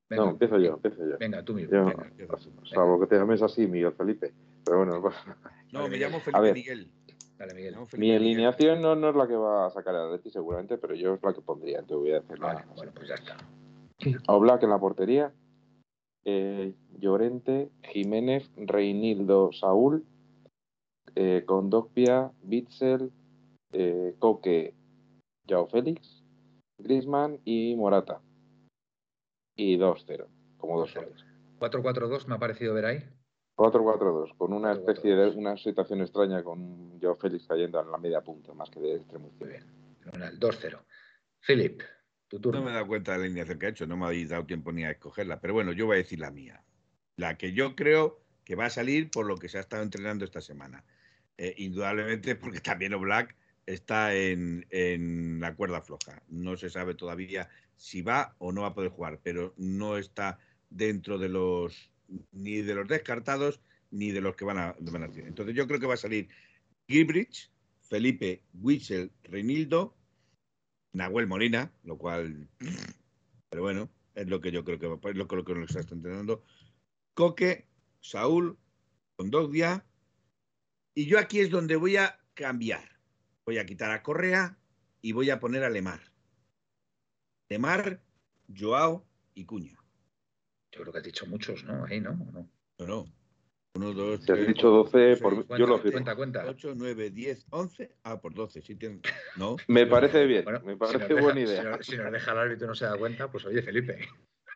Venga, 0.10 0.24
No, 0.24 0.32
empiezo 0.32 0.58
yo, 0.58 0.74
empiezo 0.76 0.98
yo. 1.10 1.18
Venga, 1.20 1.44
tú 1.44 1.54
mismo. 1.54 1.72
Yo- 1.74 1.86
Venga. 1.86 2.38
Salvo 2.74 3.00
que 3.02 3.08
te 3.08 3.16
llames 3.18 3.42
así, 3.42 3.68
Miguel 3.68 3.92
Felipe. 3.94 4.34
Pero 4.64 4.78
bueno, 4.78 5.02
pues, 5.02 5.16
No, 5.74 5.88
me 5.90 5.98
llamo 5.98 6.18
A 6.18 6.20
Felipe 6.22 6.42
ver. 6.42 6.54
Miguel. 6.54 6.92
Dale, 7.38 7.54
Miguel. 7.54 7.76
mi 7.98 8.16
alineación 8.16 8.82
no, 8.82 8.96
no 8.96 9.10
es 9.12 9.16
la 9.16 9.28
que 9.28 9.36
va 9.36 9.68
a 9.68 9.70
sacar 9.70 9.94
el 9.94 10.02
Atleti 10.02 10.32
seguramente, 10.32 10.78
pero 10.80 10.96
yo 10.96 11.14
es 11.14 11.22
la 11.22 11.34
que 11.34 11.42
pondría, 11.42 11.84
te 11.84 11.94
voy 11.94 12.12
a 12.12 12.22
decir 12.22 12.40
la 12.40 12.48
Vale, 12.54 12.66
bueno, 12.76 12.92
pues 12.96 13.10
ya 13.10 13.14
está. 13.16 13.38
Oblak 14.28 14.64
en 14.64 14.70
la 14.72 14.80
portería, 14.80 15.32
eh, 16.30 16.74
Llorente, 17.00 17.72
Jiménez, 17.84 18.52
Reinildo, 18.58 19.54
Saúl, 19.54 20.06
eh, 21.16 21.44
Condogbia, 21.46 22.34
Bitzel, 22.44 23.14
eh, 23.72 24.14
Coque, 24.20 24.76
Yao 25.46 25.68
Félix, 25.68 26.22
Grisman 26.78 27.40
y 27.46 27.76
Morata. 27.78 28.22
Y 29.56 29.78
2-0, 29.78 30.28
como 30.58 30.80
dos 30.80 30.92
soles. 30.92 31.26
4-4-2 31.60 32.28
me 32.28 32.36
ha 32.36 32.40
parecido 32.40 32.74
ver 32.74 32.86
ahí. 32.86 33.04
4-4-2, 33.56 34.36
con 34.38 34.52
una 34.52 34.74
4-4-2. 34.74 34.78
especie 34.80 35.16
de 35.16 35.30
una 35.30 35.56
situación 35.56 36.02
extraña 36.02 36.44
con 36.44 37.00
Yao 37.00 37.16
Félix 37.16 37.48
cayendo 37.48 37.80
en 37.80 37.90
la 37.90 37.98
media 37.98 38.20
punta, 38.20 38.54
más 38.54 38.70
que 38.70 38.82
de 38.82 38.96
extremo 38.98 39.32
Muy 39.40 39.48
bien. 39.48 39.64
Fenomenal. 40.02 40.38
2-0. 40.38 40.78
Philip, 41.40 41.82
tu 42.28 42.52
No 42.52 42.62
me 42.62 42.72
he 42.72 42.74
dado 42.74 42.88
cuenta 42.88 43.14
de 43.14 43.20
la 43.20 43.26
alineación 43.26 43.60
que 43.60 43.66
ha 43.68 43.70
hecho, 43.70 43.88
no 43.88 43.98
me 43.98 44.06
habéis 44.06 44.30
dado 44.30 44.46
tiempo 44.46 44.72
ni 44.72 44.84
a 44.84 44.92
escogerla. 44.92 45.40
Pero 45.40 45.54
bueno, 45.54 45.72
yo 45.72 45.86
voy 45.86 45.96
a 45.96 45.98
decir 46.00 46.20
la 46.20 46.32
mía. 46.32 46.64
La 47.16 47.38
que 47.38 47.54
yo 47.54 47.76
creo 47.76 48.22
que 48.44 48.56
va 48.56 48.66
a 48.66 48.70
salir 48.70 49.10
por 49.10 49.26
lo 49.26 49.38
que 49.38 49.50
se 49.50 49.58
ha 49.58 49.62
estado 49.62 49.84
entrenando 49.84 50.26
esta 50.26 50.42
semana. 50.42 50.84
Eh, 51.38 51.54
indudablemente 51.58 52.36
porque 52.36 52.60
también 52.60 52.94
Oblak 52.94 53.36
está 53.66 54.16
en, 54.16 54.66
en 54.70 55.40
la 55.40 55.56
cuerda 55.56 55.82
floja. 55.82 56.22
No 56.28 56.58
se 56.58 56.70
sabe 56.70 56.96
todavía 56.96 57.50
si 57.76 58.02
va 58.02 58.36
o 58.40 58.52
no 58.52 58.62
va 58.62 58.70
a 58.70 58.74
poder 58.74 58.92
jugar, 58.92 59.20
pero 59.24 59.54
no 59.58 59.98
está 59.98 60.40
dentro 60.70 61.18
de 61.18 61.30
los 61.30 61.92
ni 62.32 62.62
de 62.62 62.74
los 62.74 62.88
descartados 62.88 63.62
ni 63.92 64.12
de 64.12 64.22
los 64.22 64.36
que 64.36 64.46
van 64.46 64.58
a, 64.58 64.76
van 64.80 65.04
a. 65.04 65.06
Entonces 65.06 65.56
yo 65.56 65.68
creo 65.68 65.80
que 65.80 65.88
va 65.88 65.94
a 65.94 65.98
salir 65.98 66.30
Gilbridge, 66.88 67.52
Felipe, 67.82 68.44
Wiesel, 68.54 69.12
Reinildo, 69.24 69.97
Nahuel 70.94 71.28
Molina, 71.28 71.72
lo 71.84 71.98
cual, 71.98 72.50
pero 73.50 73.64
bueno, 73.64 73.90
es 74.16 74.28
lo 74.28 74.42
que 74.42 74.52
yo 74.52 74.64
creo 74.64 74.80
que 74.80 74.88
va 74.88 74.98
es 75.10 75.16
lo 75.16 75.28
que, 75.28 75.36
lo 75.36 75.46
que 75.46 75.56
nos 75.56 75.76
está 75.76 75.94
entrenando. 75.94 76.44
Coque, 77.14 77.68
Saúl, 78.02 78.58
Condogbia, 79.16 79.86
y 80.96 81.06
yo 81.06 81.20
aquí 81.20 81.40
es 81.40 81.52
donde 81.52 81.76
voy 81.76 81.98
a 81.98 82.20
cambiar. 82.34 82.90
Voy 83.46 83.60
a 83.60 83.66
quitar 83.66 83.92
a 83.92 84.02
Correa 84.02 84.58
y 85.02 85.12
voy 85.12 85.30
a 85.30 85.40
poner 85.40 85.64
a 85.64 85.70
Lemar. 85.70 86.02
Lemar, 87.50 88.02
Joao 88.54 89.08
y 89.36 89.46
Cuña. 89.46 89.78
Yo 90.72 90.82
creo 90.82 90.92
que 90.92 90.98
has 90.98 91.06
dicho 91.06 91.26
muchos, 91.28 91.64
¿no? 91.64 91.86
Ahí, 91.86 92.02
¿no? 92.02 92.12
¿O 92.12 92.32
no? 92.32 92.50
No, 92.80 92.88
no. 92.88 93.17
Uno, 93.78 93.94
dos, 93.94 94.24
Si 94.24 94.32
has 94.32 94.38
tres, 94.40 94.48
dicho 94.48 94.70
12, 94.70 95.18
por, 95.18 95.36
seis, 95.36 95.46
yo 95.60 95.68
lo 95.68 95.80
Cuenta, 95.80 95.82
firmo. 95.84 95.92
cuenta, 95.92 96.16
cuenta. 96.16 96.46
8, 96.50 96.74
9, 96.76 97.10
10, 97.12 97.46
11. 97.52 97.92
Ah, 98.04 98.20
por 98.20 98.34
12. 98.34 98.62
Sí, 98.62 98.76
tiene- 98.76 99.02
No. 99.36 99.56
Me 99.68 99.86
parece 99.86 100.26
bien, 100.26 100.44
Bueno, 100.44 100.62
me 100.66 100.74
si 100.74 100.78
parece 100.80 100.98
nos 101.00 101.08
deja- 101.10 101.22
buena 101.22 101.36
Si 101.40 101.42
idea. 101.48 101.64
nos, 101.64 101.86
si 101.86 101.98
nos 101.98 102.12
deja 102.12 102.32
el 102.32 102.38
árbitro 102.40 102.66
y 102.66 102.68
no 102.70 102.76
se 102.76 102.86
da 102.86 102.98
cuenta, 102.98 103.32
pues 103.32 103.46
oye, 103.46 103.62
Felipe. 103.62 104.00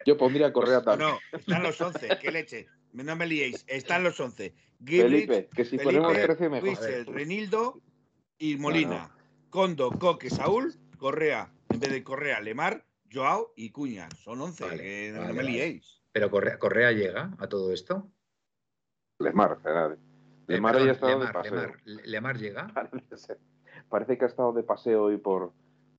Yo 0.05 0.17
pondría 0.17 0.51
Correa 0.53 0.77
No, 0.79 0.83
también. 0.83 1.09
no, 1.31 1.37
están 1.37 1.63
los 1.63 1.79
11. 1.79 2.09
¿Qué 2.21 2.31
leche? 2.31 2.67
No 2.93 3.15
me 3.15 3.27
liéis. 3.27 3.63
Están 3.67 4.03
los 4.03 4.19
11. 4.19 4.53
Gilbert, 4.83 5.09
Felipe, 5.11 5.49
que 5.55 5.63
si 5.63 5.77
Felipe, 5.77 5.83
ponemos 6.01 6.13
13 6.13 6.49
mejor. 6.49 6.67
Wiesel, 6.69 7.05
Renildo 7.05 7.79
y 8.39 8.55
Molina. 8.57 9.15
Condo, 9.51 9.91
Coque, 9.91 10.29
Saúl, 10.31 10.73
Correa. 10.97 11.53
En 11.69 11.79
vez 11.79 11.91
de 11.91 12.03
Correa, 12.03 12.41
Lemar, 12.41 12.83
Joao 13.13 13.53
y 13.55 13.69
Cuña. 13.69 14.09
Son 14.23 14.41
11. 14.41 14.63
Vale, 14.65 14.77
que 14.83 15.11
no 15.13 15.19
vale, 15.21 15.33
me 15.33 15.37
vale. 15.37 15.51
liéis. 15.51 16.01
Pero 16.11 16.29
Correa, 16.31 16.57
Correa 16.57 16.91
llega 16.91 17.33
a 17.37 17.47
todo 17.47 17.71
esto. 17.71 18.09
Lemar, 19.21 19.57
Ferrari. 19.61 19.95
Eh, 19.95 19.97
Lemar 20.47 20.75
ya 20.77 20.81
ha 20.83 20.91
estado 20.91 21.11
de 21.11 21.17
Lemar, 21.19 21.33
paseo. 21.33 21.55
Lemar. 21.55 21.79
Le- 21.85 22.07
Lemar 22.07 22.37
llega. 22.37 22.67
Parece 23.89 24.17
que 24.17 24.25
ha 24.25 24.27
estado 24.27 24.53
de 24.53 24.63
paseo 24.63 25.03
hoy 25.03 25.17
por, 25.17 25.53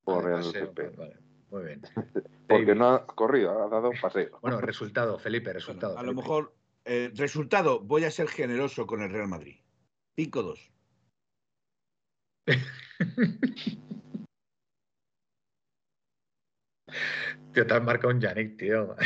por 0.05 0.25
Ah, 0.25 0.29
de 0.29 0.35
el 0.35 0.43
paseo, 0.45 0.67
césped. 0.67 0.97
vale, 0.97 1.17
Muy 1.51 1.65
bien. 1.65 1.83
Porque 2.49 2.67
David. 2.67 2.79
no 2.79 2.89
ha 2.91 3.07
corrido, 3.07 3.63
ha 3.63 3.69
dado 3.69 3.91
un 3.91 4.01
paseo. 4.01 4.39
Bueno, 4.43 4.61
resultado, 4.61 5.19
Felipe, 5.19 5.47
Bueno, 5.51 5.59
resultado. 5.59 5.99
a 5.99 6.03
lo 6.03 6.13
mejor, 6.15 6.55
eh, 6.85 7.11
resultado, 7.15 7.81
voy 7.81 8.05
a 8.05 8.11
ser 8.11 8.29
generoso 8.29 8.87
con 8.87 9.03
el 9.03 9.11
Real 9.11 9.29
Madrid. 9.29 9.61
5-2. 10.17 10.71
Tío, 17.53 17.67
te 17.67 17.75
has 17.75 17.83
marcado 17.83 18.13
un 18.13 18.21
Yannick, 18.21 18.57
tío. 18.57 18.97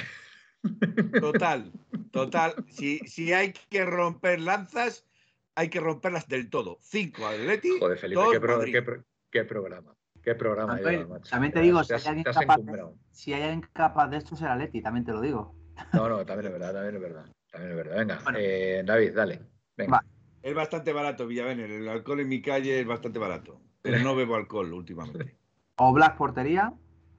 Total, 1.20 1.72
total. 2.12 2.54
Si, 2.68 2.98
si 3.00 3.32
hay 3.32 3.52
que 3.70 3.84
romper 3.84 4.40
lanzas, 4.40 5.06
hay 5.54 5.68
que 5.70 5.80
romperlas 5.80 6.28
del 6.28 6.50
todo. 6.50 6.78
5 6.82 7.26
Atleti, 7.26 7.70
Joder, 7.78 7.98
Felipe, 7.98 8.20
dos 8.20 8.32
qué, 8.32 8.40
pro- 8.40 8.56
Madrid. 8.58 8.72
qué 8.72 8.82
pro- 8.82 9.04
qué 9.30 9.44
programa. 9.44 9.94
Qué 10.22 10.34
programa 10.34 10.74
Manuel, 10.74 10.92
llevas, 10.98 11.08
macho. 11.08 11.30
también 11.30 11.52
te 11.52 11.60
Te 11.60 11.64
digo, 11.66 11.78
has- 11.78 11.86
si 11.86 11.94
hay 11.94 12.00
alguien 12.06 12.24
te 12.24 12.30
has 12.30 12.36
capaz 12.38 12.56
de-. 12.58 12.84
Si 13.12 13.32
hay 13.32 13.42
alguien 13.42 13.60
capaz 13.72 14.08
de 14.08 14.16
esto, 14.16 14.34
será 14.36 14.56
Leti, 14.56 14.82
también 14.82 15.04
te 15.04 15.12
lo 15.12 15.20
digo. 15.20 15.54
No, 15.92 16.08
no, 16.08 16.24
también 16.26 16.46
es 16.46 16.52
verdad, 16.52 16.72
también 16.72 16.94
es 16.96 17.00
verdad. 17.00 17.26
También 17.52 17.70
es 17.70 17.76
verdad. 17.76 17.96
Venga, 17.98 18.20
Bueno. 18.24 18.38
eh, 18.40 18.82
David, 18.84 19.12
dale. 19.14 19.40
Venga. 19.76 19.92
Va. 19.92 20.04
Es 20.42 20.54
bastante 20.54 20.92
barato, 20.92 21.26
Villavener. 21.26 21.70
El 21.70 21.88
alcohol 21.88 22.20
en 22.20 22.28
mi 22.28 22.40
calle 22.42 22.80
es 22.80 22.86
bastante 22.86 23.18
barato. 23.18 23.60
Pero 23.82 23.98
no 24.00 24.16
bebo 24.16 24.34
alcohol 24.36 24.72
últimamente. 24.72 25.36
O 25.78 25.92
Black 25.92 26.16
portería, 26.16 26.72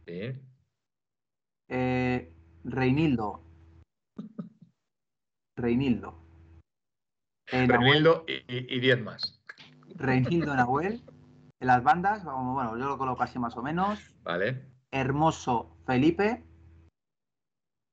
Sí. 0.08 0.34
eh, 1.68 2.34
Reinildo. 2.64 3.44
Reinildo. 5.56 6.24
Eh, 7.52 7.66
Bernildo 7.68 8.26
y, 8.28 8.34
y, 8.54 8.76
y 8.76 8.80
diez 8.80 9.02
más. 9.02 9.42
Reinildo 9.96 10.56
Nahuel. 10.56 11.02
En 11.60 11.68
las 11.68 11.82
bandas, 11.84 12.24
bueno, 12.24 12.78
yo 12.78 12.86
lo 12.88 12.98
coloco 12.98 13.24
así 13.24 13.40
más 13.40 13.58
o 13.58 13.64
menos. 13.64 14.00
Vale. 14.24 14.70
Hermoso 14.92 15.78
Felipe. 15.86 16.44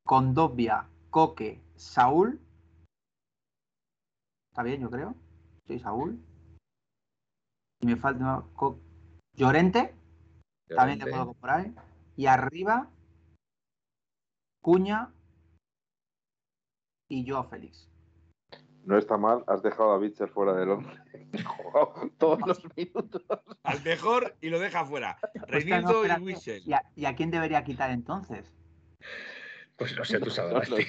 Condovia, 0.05 0.91
Coque, 1.09 1.62
Saúl. 1.77 2.41
Está 4.51 4.62
bien, 4.62 4.82
yo 4.82 4.91
creo. 4.91 5.15
Sí, 5.66 5.78
Saúl. 5.78 6.23
Y 7.81 7.86
me 7.86 7.97
falta 7.97 8.45
Co- 8.55 8.81
Llorente. 9.35 9.95
También 10.69 10.99
le 10.99 11.05
Llorente. 11.07 11.11
coloco 11.11 11.35
por 11.41 11.51
ahí. 11.51 11.74
Y 12.16 12.27
arriba, 12.27 12.91
Cuña 14.65 15.12
y 17.07 17.23
yo 17.27 17.45
Félix. 17.45 17.86
No 18.86 18.97
está 18.97 19.19
mal, 19.19 19.45
has 19.47 19.62
dejado 19.62 19.93
a 19.93 19.99
Bitzer 19.99 20.31
fuera 20.31 20.55
del 20.55 20.70
once. 20.70 20.91
Jugado 21.45 22.11
todos 22.16 22.41
los 22.47 22.62
minutos. 22.74 23.23
Al 23.62 23.82
mejor 23.82 24.35
y 24.41 24.49
lo 24.49 24.59
deja 24.59 24.86
fuera. 24.86 25.19
No, 25.35 25.45
Reinildo 25.49 26.07
y. 26.07 26.11
Wiesel. 26.23 26.62
¿Y 26.66 26.73
a, 26.73 26.82
y 26.97 27.05
a 27.05 27.15
quién 27.15 27.31
debería 27.31 27.62
quitar 27.62 27.91
entonces? 27.91 28.51
Pues 29.77 29.95
no 29.99 30.05
sé, 30.07 30.19
tú 30.19 30.31
sabrás, 30.31 30.70
No 30.70 30.77
tío. 30.77 30.86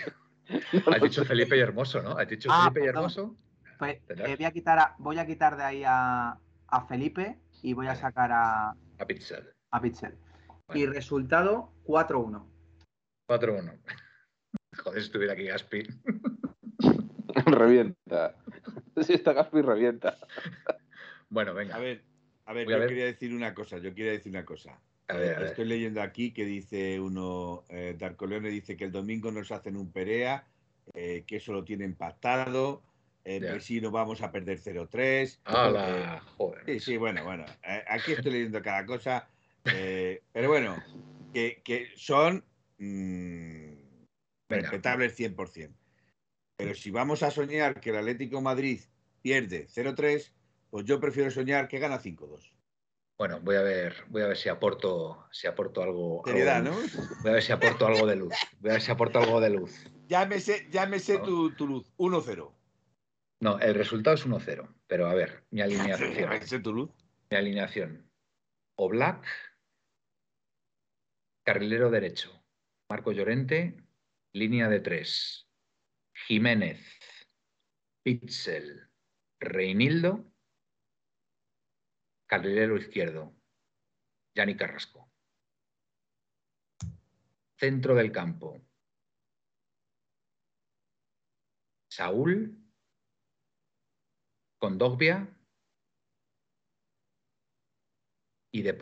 No 0.72 0.94
Has 0.94 1.02
dicho. 1.02 1.26
Felipe 1.26 1.58
y 1.58 1.60
Hermoso, 1.60 2.02
¿no? 2.02 2.12
Has 2.18 2.30
dicho 2.30 2.48
Ah, 2.50 2.70
Felipe 2.72 2.86
y. 2.86 2.88
Hermoso. 2.88 3.36
Pues, 3.78 3.98
eh, 4.08 4.36
voy, 4.38 4.46
a 4.46 4.52
quitar 4.52 4.80
a, 4.80 4.96
voy 5.00 5.20
a 5.20 5.26
quitar 5.26 5.58
de 5.58 5.64
ahí 5.64 5.84
a, 5.86 6.40
a 6.68 6.86
Felipe 6.88 7.42
y 7.62 7.74
voy 7.74 7.88
a 7.88 7.96
sacar 7.96 8.32
a, 8.32 8.70
A 8.70 9.06
Pixel. 9.06 9.52
a 9.72 9.82
Pitzel. 9.82 10.18
Vale. 10.70 10.80
Y 10.80 10.86
resultado 10.86 11.74
4-1. 11.84 12.55
4-1. 13.28 13.80
Joder, 14.78 15.00
si 15.02 15.06
estuviera 15.08 15.34
aquí 15.34 15.46
Gaspi. 15.46 15.84
revienta. 17.46 18.36
Si 19.02 19.14
está 19.14 19.34
Gaspi, 19.34 19.62
revienta. 19.62 20.18
Bueno, 21.30 21.54
venga. 21.54 21.76
A 21.76 21.80
ver, 21.80 22.04
a 22.46 22.54
ver, 22.54 22.66
Voy 22.66 22.74
a 22.74 22.78
yo 22.78 22.80
ver. 22.82 22.90
quería 22.90 23.06
decir 23.06 23.34
una 23.34 23.54
cosa. 23.54 23.78
Yo 23.78 23.94
quería 23.96 24.12
decir 24.12 24.32
una 24.32 24.46
cosa. 24.46 24.80
A 25.08 25.14
ver, 25.16 25.30
a 25.30 25.32
Eh, 25.34 25.40
ver. 25.40 25.48
Estoy 25.48 25.66
leyendo 25.66 26.02
aquí 26.02 26.32
que 26.32 26.46
dice 26.46 27.00
uno, 27.00 27.64
eh, 27.70 27.96
Darcoleone 27.98 28.50
dice 28.50 28.76
que 28.76 28.86
el 28.86 28.92
domingo 28.92 29.32
nos 29.32 29.52
hacen 29.52 29.78
un 29.78 29.92
Perea, 29.92 30.46
eh, 30.94 31.24
que 31.26 31.38
eso 31.38 31.54
lo 31.54 31.64
tienen 31.64 31.96
pactado, 31.96 32.84
eh, 33.24 33.40
Ya. 33.42 33.54
que 33.54 33.60
si 33.60 33.80
no 33.82 33.92
vamos 33.92 34.22
a 34.22 34.32
perder 34.32 34.60
0-3. 34.60 35.36
eh, 35.36 35.40
¡Hala! 35.46 36.22
Joder. 36.38 36.64
Sí, 36.66 36.80
sí, 36.80 36.98
bueno, 36.98 37.24
bueno. 37.24 37.46
eh, 37.64 37.84
aquí 37.88 38.12
estoy 38.14 38.34
leyendo 38.34 38.62
cada 38.62 38.86
cosa. 38.86 39.28
eh, 39.66 40.22
pero 40.32 40.50
bueno, 40.50 40.76
que, 41.34 41.62
que 41.64 41.90
son 41.96 42.44
mm, 42.78 44.06
Venga. 44.50 44.62
respetables 44.62 45.18
100%. 45.20 45.76
Pero 46.58 46.74
si 46.74 46.90
vamos 46.92 47.22
a 47.24 47.32
soñar 47.32 47.80
que 47.82 47.90
el 47.90 47.98
Atlético 47.98 48.38
de 48.38 48.44
Madrid 48.44 48.82
pierde 49.22 49.68
0-3, 49.68 50.32
pues 50.70 50.86
yo 50.86 51.00
prefiero 51.00 51.30
soñar 51.32 51.68
que 51.68 51.80
gana 51.80 52.00
5-2. 52.02 52.52
Bueno, 53.18 53.40
voy 53.42 53.56
a 53.56 53.62
ver, 53.62 53.96
voy 54.10 54.22
a 54.24 54.28
ver 54.28 54.38
si 54.38 54.50
aporto, 54.50 55.26
si 55.32 55.48
aporto 55.48 55.82
algo. 55.82 56.18
algo 56.18 56.24
Seriedad, 56.26 56.64
luz. 56.66 56.96
Voy 57.22 57.32
a 57.32 57.34
ver 57.36 57.44
si 57.44 57.52
aporto 57.54 57.88
algo 57.88 58.06
de 58.06 58.16
luz. 58.18 58.34
Voy 58.60 58.70
a 58.72 58.74
ver 58.74 58.82
si 58.82 58.92
aporto 58.92 59.20
algo 59.20 59.40
de 59.40 59.50
luz. 59.52 59.86
Llámese, 60.08 60.68
llámese 60.70 61.18
No. 61.20 61.24
tu, 61.24 61.56
tu 61.56 61.68
luz. 61.68 61.94
1-0. 61.98 62.54
No, 63.42 63.60
el 63.60 63.74
resultado 63.76 64.16
es 64.16 64.26
1-0. 64.26 64.68
Pero 64.88 65.08
a 65.08 65.14
ver, 65.14 65.46
mi 65.50 65.62
alineación. 65.62 66.14
Llámese 66.14 66.60
tu 66.60 66.74
luz. 66.74 66.92
mi 67.32 67.38
alineación. 67.38 68.10
O 68.78 68.90
Black, 68.90 69.26
Carrilero 71.44 71.90
derecho. 71.90 72.32
Marco 72.96 73.12
Llorente, 73.12 73.76
línea 74.32 74.70
de 74.70 74.80
tres. 74.80 75.50
Jiménez, 76.14 76.80
Pitzel, 78.02 78.90
Reinildo, 79.38 80.32
carrilero 82.26 82.78
izquierdo, 82.78 83.36
Yanni 84.34 84.56
Carrasco. 84.56 85.12
Centro 87.58 87.96
del 87.96 88.14
campo, 88.14 88.66
Saúl, 91.90 92.66
Condogbia 94.58 95.38
y 98.54 98.62
De. 98.62 98.78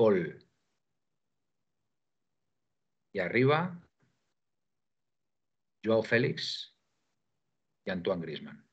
Y 3.12 3.20
arriba, 3.20 3.83
Joao 5.84 6.04
Félix 6.04 6.74
y 7.86 7.90
Antoine 7.92 8.22
Grisman. 8.22 8.66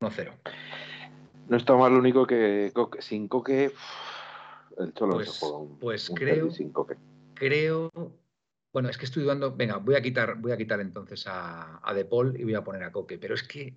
1-0. 0.00 0.32
No 1.48 1.56
está 1.56 1.74
mal 1.76 1.92
lo 1.92 1.98
único 1.98 2.26
que 2.26 2.70
Coque- 2.74 3.00
sin 3.02 3.26
Coque 3.28 3.72
el 4.78 4.92
Cholo 4.94 5.14
Pues- 5.14 5.30
se 5.32 5.40
juega 5.40 5.58
un, 5.58 5.78
pues 5.78 6.08
un 6.10 6.16
creo- 6.16 6.34
derbi 6.36 6.50
sin 6.54 6.72
Coque. 6.72 6.96
Creo. 7.34 7.90
Bueno, 8.72 8.90
es 8.90 8.98
que 8.98 9.06
estoy 9.06 9.22
dudando. 9.22 9.56
Venga, 9.56 9.78
voy 9.78 9.94
a 9.96 10.02
quitar, 10.02 10.36
voy 10.36 10.52
a 10.52 10.56
quitar 10.56 10.80
entonces 10.80 11.26
a, 11.26 11.80
a 11.82 11.94
De 11.94 12.04
Paul 12.04 12.38
y 12.38 12.44
voy 12.44 12.54
a 12.54 12.62
poner 12.62 12.82
a 12.84 12.92
Coque. 12.92 13.18
Pero 13.18 13.34
es 13.34 13.42
que 13.42 13.76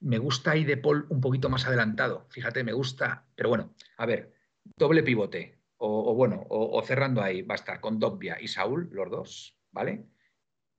me 0.00 0.18
gusta 0.18 0.50
ahí 0.50 0.64
De 0.64 0.76
Paul 0.76 1.06
un 1.08 1.20
poquito 1.20 1.48
más 1.48 1.66
adelantado. 1.66 2.26
Fíjate, 2.30 2.64
me 2.64 2.72
gusta. 2.72 3.26
Pero 3.36 3.48
bueno, 3.48 3.74
a 3.96 4.06
ver, 4.06 4.34
doble 4.76 5.02
pivote. 5.02 5.56
O, 5.80 6.10
o 6.10 6.14
bueno, 6.14 6.44
o, 6.50 6.76
o 6.76 6.82
cerrando 6.82 7.22
ahí, 7.22 7.42
va 7.42 7.54
a 7.54 7.56
estar 7.56 7.80
con 7.80 8.00
Dogbia 8.00 8.36
y 8.40 8.48
Saúl, 8.48 8.88
los 8.92 9.08
dos, 9.10 9.57
¿vale? 9.72 10.06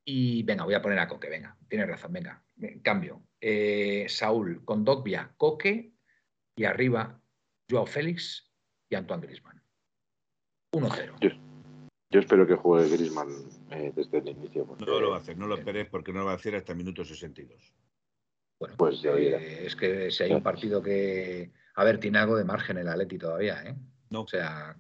Y 0.06 0.44
venga, 0.44 0.64
voy 0.64 0.74
a 0.74 0.82
poner 0.82 1.00
a 1.00 1.08
Coque, 1.08 1.30
venga, 1.30 1.58
tienes 1.68 1.88
razón, 1.88 2.12
venga, 2.14 2.44
eh, 2.62 2.82
cambio. 2.82 3.24
Eh, 3.40 4.06
Saúl 4.10 4.64
con 4.66 4.84
Dogbia, 4.84 5.34
Coque 5.38 5.94
y 6.56 6.64
arriba 6.66 7.22
Joao 7.70 7.86
Félix 7.86 8.52
y 8.90 8.96
Antoine 8.96 9.26
Grisman. 9.28 9.62
1-0. 10.74 11.40
Yo 12.12 12.20
espero 12.20 12.48
que 12.48 12.56
juegue 12.56 12.90
Griezmann 12.90 13.30
eh, 13.72 13.92
desde 13.96 14.18
el 14.18 14.30
inicio. 14.30 14.66
porque- 14.66 14.84
No 14.86 15.00
lo 15.00 15.12
va 15.12 15.18
a 15.18 15.20
hacer, 15.20 15.38
no 15.38 15.46
lo 15.48 15.56
esperes 15.56 15.88
porque 15.90 16.12
no 16.12 16.20
lo 16.20 16.26
va 16.26 16.32
a 16.32 16.36
hacer 16.36 16.56
hasta 16.56 16.72
el 16.72 16.78
minuto 16.80 17.06
62. 17.06 17.74
Bueno, 18.60 18.76
Pues 18.78 19.02
ya 19.02 19.12
eh, 19.12 19.66
es 19.68 19.76
que 19.76 20.10
si 20.12 20.24
hay 20.24 20.32
un 20.34 20.42
partido 20.44 20.82
que. 20.82 21.52
A 21.76 21.84
ver, 21.84 22.00
tiene 22.00 22.18
algo 22.18 22.36
de 22.36 22.44
margen 22.44 22.78
el 22.80 22.88
Atleti 22.90 23.18
todavía, 23.20 23.64
¿eh? 23.64 23.76
No. 24.10 24.22
O 24.24 24.28
sea, 24.28 24.76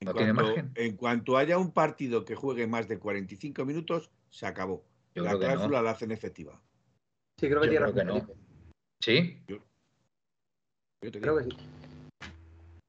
En 0.00 0.06
¿No 0.06 0.14
tiene 0.14 0.32
cuanto- 0.32 0.50
margen? 0.54 0.72
En 0.76 0.96
cuanto 0.96 1.36
haya 1.36 1.58
un 1.58 1.72
partido 1.72 2.24
que 2.24 2.34
juegue 2.34 2.66
más 2.66 2.88
de 2.88 2.98
45 2.98 3.64
minutos, 3.66 4.10
se 4.30 4.46
acabó. 4.46 4.84
yo 5.14 5.22
la 5.24 5.30
que 5.32 5.38
no. 5.38 5.40
cláusula 5.54 5.82
la 5.82 5.90
hacen 5.90 6.10
efectiva. 6.10 6.60
Sí, 7.38 7.48
creo 7.48 7.60
que 7.60 7.66
Yo 7.66 7.70
tiene 7.72 7.84
creo 7.92 7.94
que 7.94 8.04
razón, 8.04 8.28
no. 8.28 8.34
¿Sí? 9.02 9.42
Yo 9.46 11.10
te 11.10 11.20
Creo 11.20 11.36
que 11.38 11.44
sí. 11.44 11.50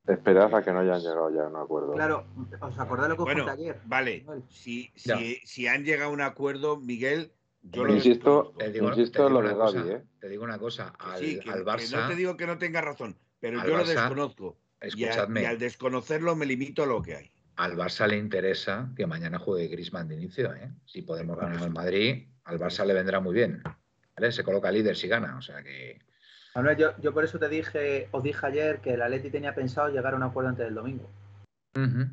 Esperad 0.07 0.53
a 0.55 0.63
que 0.63 0.71
no 0.71 0.79
hayan 0.79 0.99
llegado 1.01 1.29
ya 1.33 1.43
a 1.43 1.47
un 1.47 1.55
acuerdo. 1.57 1.93
Claro, 1.93 2.25
¿os 2.61 2.79
acordáis 2.79 3.09
lo 3.09 3.15
que 3.15 3.21
os 3.21 3.25
Bueno, 3.25 3.45
conté 3.45 3.61
ayer? 3.61 3.81
Vale, 3.85 4.25
si, 4.49 4.91
Ya. 4.95 5.17
si, 5.17 5.35
si 5.45 5.67
han 5.67 5.83
llegado 5.83 6.09
a 6.11 6.13
un 6.13 6.21
acuerdo, 6.21 6.77
Miguel, 6.77 7.31
yo 7.61 7.83
lo 7.85 7.93
insisto, 7.95 8.53
desconozco. 8.53 8.57
Te 8.57 8.71
digo, 8.71 8.87
Insisto 8.89 9.11
te 9.11 9.27
digo 9.29 9.41
lo 9.41 9.47
de 9.47 9.55
cosa, 9.55 9.85
¿eh? 9.87 10.03
Te 10.19 10.29
digo 10.29 10.43
una 10.43 10.59
cosa. 10.59 10.93
Que 10.99 11.05
Al, 11.05 11.19
sí, 11.19 11.39
que, 11.39 11.49
al 11.49 11.59
que 11.59 11.65
Barça. 11.65 12.01
no 12.01 12.07
te 12.07 12.15
digo 12.15 12.37
que 12.37 12.47
no 12.47 12.57
tenga 12.57 12.81
razón, 12.81 13.17
pero 13.39 13.57
yo 13.63 13.77
lo 13.77 13.83
Barça, 13.83 14.07
desconozco. 14.81 14.99
Y, 14.99 15.03
a- 15.05 15.09
escuchadme. 15.09 15.41
y 15.41 15.45
al 15.45 15.59
desconocerlo 15.59 16.35
me 16.35 16.45
limito 16.45 16.83
a 16.83 16.85
lo 16.87 17.01
que 17.01 17.15
hay. 17.15 17.31
Al 17.57 17.75
Barça 17.77 18.07
le 18.07 18.17
interesa 18.17 18.89
que 18.95 19.05
mañana 19.05 19.37
juegue 19.37 19.67
Grisman 19.67 20.07
de 20.07 20.15
inicio, 20.15 20.53
¿eh? 20.55 20.71
Si 20.85 21.01
podemos 21.03 21.37
ganar 21.37 21.61
al 21.61 21.71
Madrid, 21.71 22.27
al 22.45 22.57
Barça 22.59 22.85
le 22.85 22.93
vendrá 22.93 23.19
muy 23.19 23.33
bien. 23.35 23.61
¿vale? 24.15 24.31
Se 24.31 24.43
coloca 24.43 24.71
líder 24.71 24.95
si 24.95 25.07
gana. 25.07 25.37
O 25.37 25.41
sea 25.41 25.61
que. 25.61 25.99
Manuel, 26.55 26.77
yo, 26.77 26.97
yo 26.99 27.13
por 27.13 27.23
eso 27.23 27.39
te 27.39 27.47
dije, 27.47 28.07
os 28.11 28.23
dije 28.23 28.45
ayer 28.45 28.79
que 28.81 28.93
el 28.95 29.01
Atleti 29.01 29.29
tenía 29.29 29.53
pensado 29.55 29.89
llegar 29.89 30.13
a 30.13 30.17
un 30.17 30.23
acuerdo 30.23 30.49
antes 30.49 30.65
del 30.65 30.75
domingo. 30.75 31.09
Muy 31.75 32.09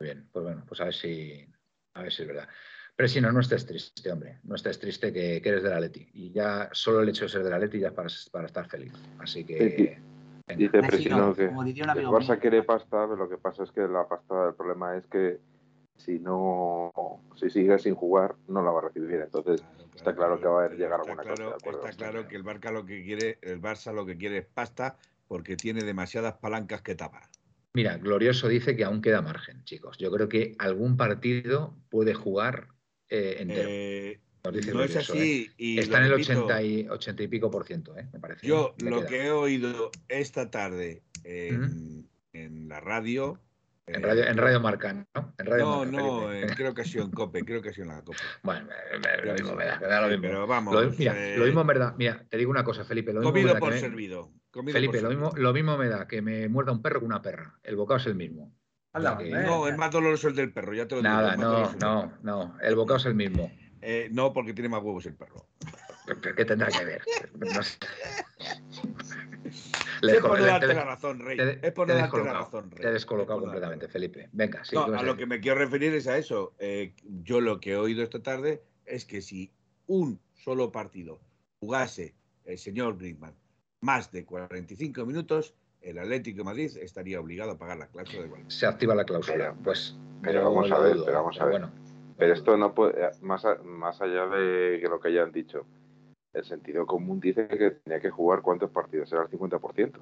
bien, 0.00 0.28
pues 0.32 0.44
bueno, 0.44 0.64
pues 0.68 0.80
a 0.80 0.84
ver 0.84 0.94
si, 0.94 1.46
a 1.94 2.02
ver 2.02 2.12
si 2.12 2.22
es 2.22 2.28
verdad. 2.28 2.48
Pero 2.94 3.08
si 3.08 3.20
no, 3.20 3.32
no 3.32 3.40
estés 3.40 3.66
triste, 3.66 4.10
hombre. 4.10 4.38
No 4.44 4.54
estés 4.54 4.78
triste 4.78 5.12
que, 5.12 5.40
que 5.42 5.48
eres 5.48 5.62
del 5.62 5.72
Atleti. 5.72 6.08
Y 6.14 6.32
ya 6.32 6.68
solo 6.72 7.00
el 7.02 7.08
hecho 7.08 7.24
de 7.24 7.28
ser 7.30 7.42
del 7.44 7.52
Atleti 7.54 7.78
ya 7.80 7.88
es 7.88 7.92
para, 7.94 8.08
para 8.30 8.46
estar 8.46 8.68
feliz. 8.68 8.92
Así 9.18 9.44
que. 9.44 9.98
Dice 10.54 10.80
Presino 10.80 11.18
no, 11.18 11.34
que 11.34 11.48
como 11.48 11.64
diría 11.64 11.84
un 11.92 11.98
el 11.98 12.06
Barça 12.06 12.30
mío. 12.32 12.40
quiere 12.40 12.62
pasta, 12.62 13.04
pero 13.08 13.16
lo 13.16 13.28
que 13.28 13.36
pasa 13.36 13.64
es 13.64 13.72
que 13.72 13.80
la 13.80 14.06
pasta, 14.06 14.48
el 14.48 14.54
problema 14.54 14.96
es 14.96 15.04
que 15.06 15.38
si 15.96 16.20
no, 16.20 16.92
si 17.34 17.50
sigue 17.50 17.78
sin 17.80 17.94
jugar, 17.94 18.36
no 18.46 18.62
la 18.62 18.70
va 18.70 18.78
a 18.78 18.82
recibir. 18.82 19.20
Entonces, 19.20 19.64
está 19.96 20.14
claro 20.14 20.38
que 20.38 20.46
va 20.46 20.62
a 20.62 20.64
haber- 20.66 20.78
llegar 20.78 21.00
alguna 21.00 21.22
claro- 21.22 21.54
acuerdo. 21.56 21.84
Está 21.86 21.96
claro 21.96 22.28
que 22.28 22.36
el 22.36 22.44
Barça 22.44 22.70
lo 22.70 22.84
que 22.86 23.02
quiere, 23.02 23.38
el 23.42 23.60
Barça 23.60 23.92
lo 23.92 24.06
que 24.06 24.16
quiere 24.16 24.38
es 24.38 24.46
pasta 24.46 24.96
porque 25.26 25.56
tiene 25.56 25.82
demasiadas 25.82 26.34
palancas 26.34 26.82
que 26.82 26.94
tapar. 26.94 27.24
Mira, 27.74 27.96
Glorioso 27.98 28.46
dice 28.48 28.76
que 28.76 28.84
aún 28.84 29.02
queda 29.02 29.22
margen, 29.22 29.64
chicos. 29.64 29.98
Yo 29.98 30.10
creo 30.12 30.28
que 30.28 30.54
algún 30.58 30.96
partido 30.96 31.74
puede 31.90 32.14
jugar 32.14 32.68
eh, 33.08 33.36
entero. 33.40 33.68
Eh, 33.70 34.20
no 34.52 34.82
es 34.82 34.96
¿eh? 34.96 34.98
así. 34.98 35.50
Y 35.56 35.78
Está 35.78 35.98
en 35.98 36.04
el 36.04 36.10
repito, 36.10 36.32
80 36.46 36.62
y, 36.62 36.88
80 36.88 37.22
y 37.22 37.28
pico 37.28 37.50
por 37.50 37.64
ciento, 37.66 37.96
¿eh? 37.96 38.06
me 38.12 38.18
parece. 38.20 38.46
Yo 38.46 38.74
Le 38.78 38.90
lo 38.90 38.98
queda. 39.00 39.08
que 39.08 39.26
he 39.26 39.30
oído 39.30 39.90
esta 40.08 40.50
tarde 40.50 41.02
en, 41.24 42.08
en 42.32 42.68
la 42.68 42.80
radio. 42.80 43.40
En 43.88 43.96
eh, 43.96 43.98
Radio, 44.06 44.26
en 44.26 44.36
radio 44.36 44.60
Marca, 44.60 44.92
¿no? 44.92 45.34
En 45.38 45.46
Radio 45.46 45.64
no, 45.64 45.78
Marca, 45.84 45.92
no, 45.96 46.32
eh, 46.32 46.46
creo 46.56 46.74
que 46.74 46.82
ha 46.82 46.84
sido 46.84 47.04
en 47.04 47.10
COPE, 47.12 47.44
creo 47.44 47.62
que 47.62 47.68
ha 47.68 47.72
sido 47.72 47.84
en 47.88 47.94
la 47.96 48.02
COPE. 48.02 48.18
Bueno, 48.42 48.66
me- 48.66 48.98
me- 48.98 49.24
lo 49.26 49.32
mismo 49.34 49.54
me 49.54 49.64
da, 49.64 49.78
me 49.78 49.86
da 49.86 50.00
lo 50.00 50.06
Sí, 50.08 50.10
mismo. 50.14 50.22
Pero 50.28 50.46
vamos. 50.48 50.74
Lo, 50.74 50.90
mira, 50.90 51.14
eh, 51.16 51.36
lo 51.38 51.44
mismo 51.44 51.60
en 51.60 51.66
verdad. 51.68 51.94
Mira, 51.96 52.24
te 52.28 52.36
digo 52.36 52.50
una 52.50 52.64
cosa, 52.64 52.84
Felipe. 52.84 53.12
Lo 53.12 53.20
mismo 53.20 53.32
me 53.32 53.40
comido 53.40 53.54
da 53.54 53.60
por 53.60 53.68
que 53.68 53.74
me- 53.76 53.80
servido. 53.80 54.32
comido 54.50 54.72
Felipe, 54.74 54.98
por 54.98 55.02
lo 55.04 55.10
mismo, 55.10 55.32
lo 55.36 55.52
mismo 55.52 55.76
me 55.78 55.88
da 55.88 56.08
que 56.08 56.20
me 56.20 56.48
muerda 56.48 56.72
un 56.72 56.82
perro 56.82 56.98
que 56.98 57.06
una 57.06 57.22
perra. 57.22 57.58
El 57.62 57.76
bocado 57.76 57.98
es 58.00 58.06
el 58.06 58.16
mismo. 58.16 58.52
Que-. 59.18 59.30
No, 59.30 59.68
es 59.68 59.76
más 59.76 59.90
doloroso 59.92 60.26
el 60.28 60.34
del 60.34 60.52
perro, 60.52 60.72
ya 60.74 60.88
te 60.88 60.94
lo 60.96 61.02
digo. 61.02 61.12
Nada, 61.14 61.36
no, 61.36 61.72
no, 61.74 62.12
no. 62.22 62.56
El 62.62 62.74
bocado 62.74 62.96
es 62.96 63.04
el 63.06 63.14
mismo. 63.14 63.52
Eh, 63.88 64.08
no, 64.10 64.32
porque 64.32 64.52
tiene 64.52 64.68
más 64.68 64.82
huevos 64.82 65.06
el 65.06 65.14
perro. 65.14 65.46
¿Qué 66.36 66.44
tendrá 66.44 66.66
que 66.68 66.84
ver? 66.84 67.02
No 67.34 67.62
sé. 67.62 67.78
es 70.02 70.18
por 70.20 70.40
no 70.40 70.44
darte 70.44 70.66
te- 70.66 70.74
la 70.74 70.84
razón, 70.84 71.20
Rey. 71.20 71.36
te- 71.36 71.64
es 71.64 71.72
por 71.72 71.86
no 71.86 71.94
darte 71.94 72.18
la 72.24 72.32
razón, 72.32 72.68
Rey. 72.72 72.82
Te 72.82 72.88
he 72.88 72.92
descolocado 72.92 73.40
completamente, 73.40 73.86
Felipe. 73.86 74.28
Venga, 74.32 74.64
sí. 74.64 74.74
No, 74.74 74.86
¿qué 74.86 74.90
vas 74.90 75.00
a 75.02 75.04
lo 75.04 75.16
que 75.16 75.26
me 75.26 75.38
quiero 75.38 75.58
referir 75.58 75.94
es 75.94 76.08
a 76.08 76.18
eso. 76.18 76.54
Eh, 76.58 76.94
yo 77.22 77.40
lo 77.40 77.60
que 77.60 77.72
he 77.72 77.76
oído 77.76 78.02
esta 78.02 78.20
tarde 78.20 78.60
es 78.86 79.04
que 79.04 79.20
si 79.22 79.52
un 79.86 80.20
solo 80.34 80.72
partido 80.72 81.20
jugase 81.60 82.16
el 82.44 82.58
señor 82.58 82.98
Griezmann 82.98 83.36
más 83.82 84.10
de 84.10 84.24
45 84.24 85.06
minutos, 85.06 85.54
el 85.80 86.00
Atlético 86.00 86.38
de 86.38 86.44
Madrid 86.44 86.76
estaría 86.78 87.20
obligado 87.20 87.52
a 87.52 87.58
pagar 87.58 87.76
la 87.78 87.86
cláusula 87.86 88.22
de 88.22 88.26
igualdad. 88.26 88.48
Se 88.50 88.66
activa 88.66 88.96
la 88.96 89.04
cláusula. 89.04 89.54
Pues. 89.62 89.94
pero 90.22 90.42
vamos 90.42 90.72
a 90.72 90.78
ver, 90.80 90.96
pero 91.04 91.18
vamos 91.22 91.40
a 91.40 91.44
ver. 91.44 91.60
Bueno, 91.60 91.85
Pero 92.18 92.32
esto 92.32 92.56
no 92.56 92.74
puede, 92.74 93.04
eh, 93.04 93.10
más, 93.22 93.44
a- 93.44 93.56
más 93.62 94.00
allá 94.00 94.26
de 94.26 94.78
que 94.80 94.88
lo 94.88 94.98
que 95.00 95.08
hayan 95.08 95.32
dicho, 95.32 95.66
el 96.32 96.44
sentido 96.44 96.86
común 96.86 97.20
dice 97.20 97.46
que 97.48 97.72
tenía 97.72 98.00
que 98.00 98.10
jugar 98.10 98.42
cuántos 98.42 98.70
partidos, 98.70 99.12
era 99.12 99.22
el 99.22 99.28
50%. 99.28 100.00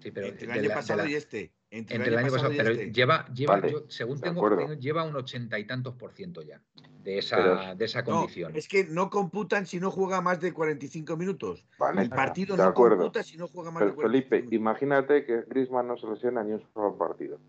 sí, 0.00 0.10
pero 0.10 0.26
entre 0.26 0.44
el 0.44 0.50
año 0.52 0.68
la- 0.68 0.74
pasado 0.74 1.02
la- 1.02 1.08
y 1.08 1.14
este. 1.14 1.50
Entre, 1.70 1.96
Entre 1.96 2.12
el 2.12 2.18
año 2.18 2.30
pasado, 2.30 2.52
y 2.52 2.56
pero 2.58 2.70
este. 2.70 2.92
lleva, 2.92 3.26
lleva 3.34 3.54
Vale, 3.54 3.72
yo, 3.72 3.84
según 3.88 4.20
tengo, 4.20 4.38
acuerdo. 4.40 4.58
tengo- 4.58 4.74
lleva 4.74 5.02
un 5.02 5.16
ochenta 5.16 5.58
y 5.58 5.66
tantos 5.66 5.94
por 5.94 6.12
ciento 6.12 6.40
ya 6.42 6.60
de 7.02 7.18
esa, 7.18 7.36
Pero- 7.36 7.74
de 7.74 7.84
esa 7.84 8.02
No, 8.02 8.06
condición. 8.20 8.54
es 8.54 8.68
que 8.68 8.84
no 8.84 9.08
computan 9.10 9.66
si 9.66 9.80
no 9.80 9.90
juega 9.90 10.20
más 10.20 10.40
de 10.40 10.52
45 10.52 11.16
minutos. 11.16 11.66
Vale, 11.78 12.02
El 12.02 12.10
partido 12.10 12.54
de 12.56 12.62
no 12.62 12.68
acuerdo. 12.68 12.98
computa 12.98 13.22
si 13.22 13.36
no 13.38 13.48
juega 13.48 13.70
más 13.70 13.80
Pero 13.80 13.90
de 13.90 13.96
45 13.96 14.28
Felipe, 14.30 14.36
minutos. 14.36 14.54
imagínate 14.60 15.24
que 15.24 15.42
Griezmann 15.48 15.88
no 15.88 15.96
se 15.96 16.06
lesiona 16.06 16.44
ni 16.44 16.52
un 16.52 16.62
solo 16.74 16.96
partido. 16.96 17.40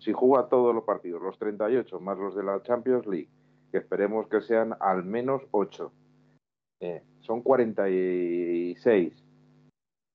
Si 0.00 0.12
juega 0.12 0.48
todos 0.48 0.74
los 0.74 0.84
partidos, 0.84 1.22
los 1.22 1.38
38 1.38 2.00
más 2.00 2.18
los 2.18 2.34
de 2.34 2.42
la 2.42 2.60
Champions 2.62 3.06
League, 3.06 3.28
que 3.70 3.78
esperemos 3.78 4.26
que 4.28 4.40
sean 4.40 4.74
al 4.80 5.04
menos 5.04 5.42
8, 5.52 5.92
eh, 6.80 7.02
son 7.20 7.42
46. 7.42 9.12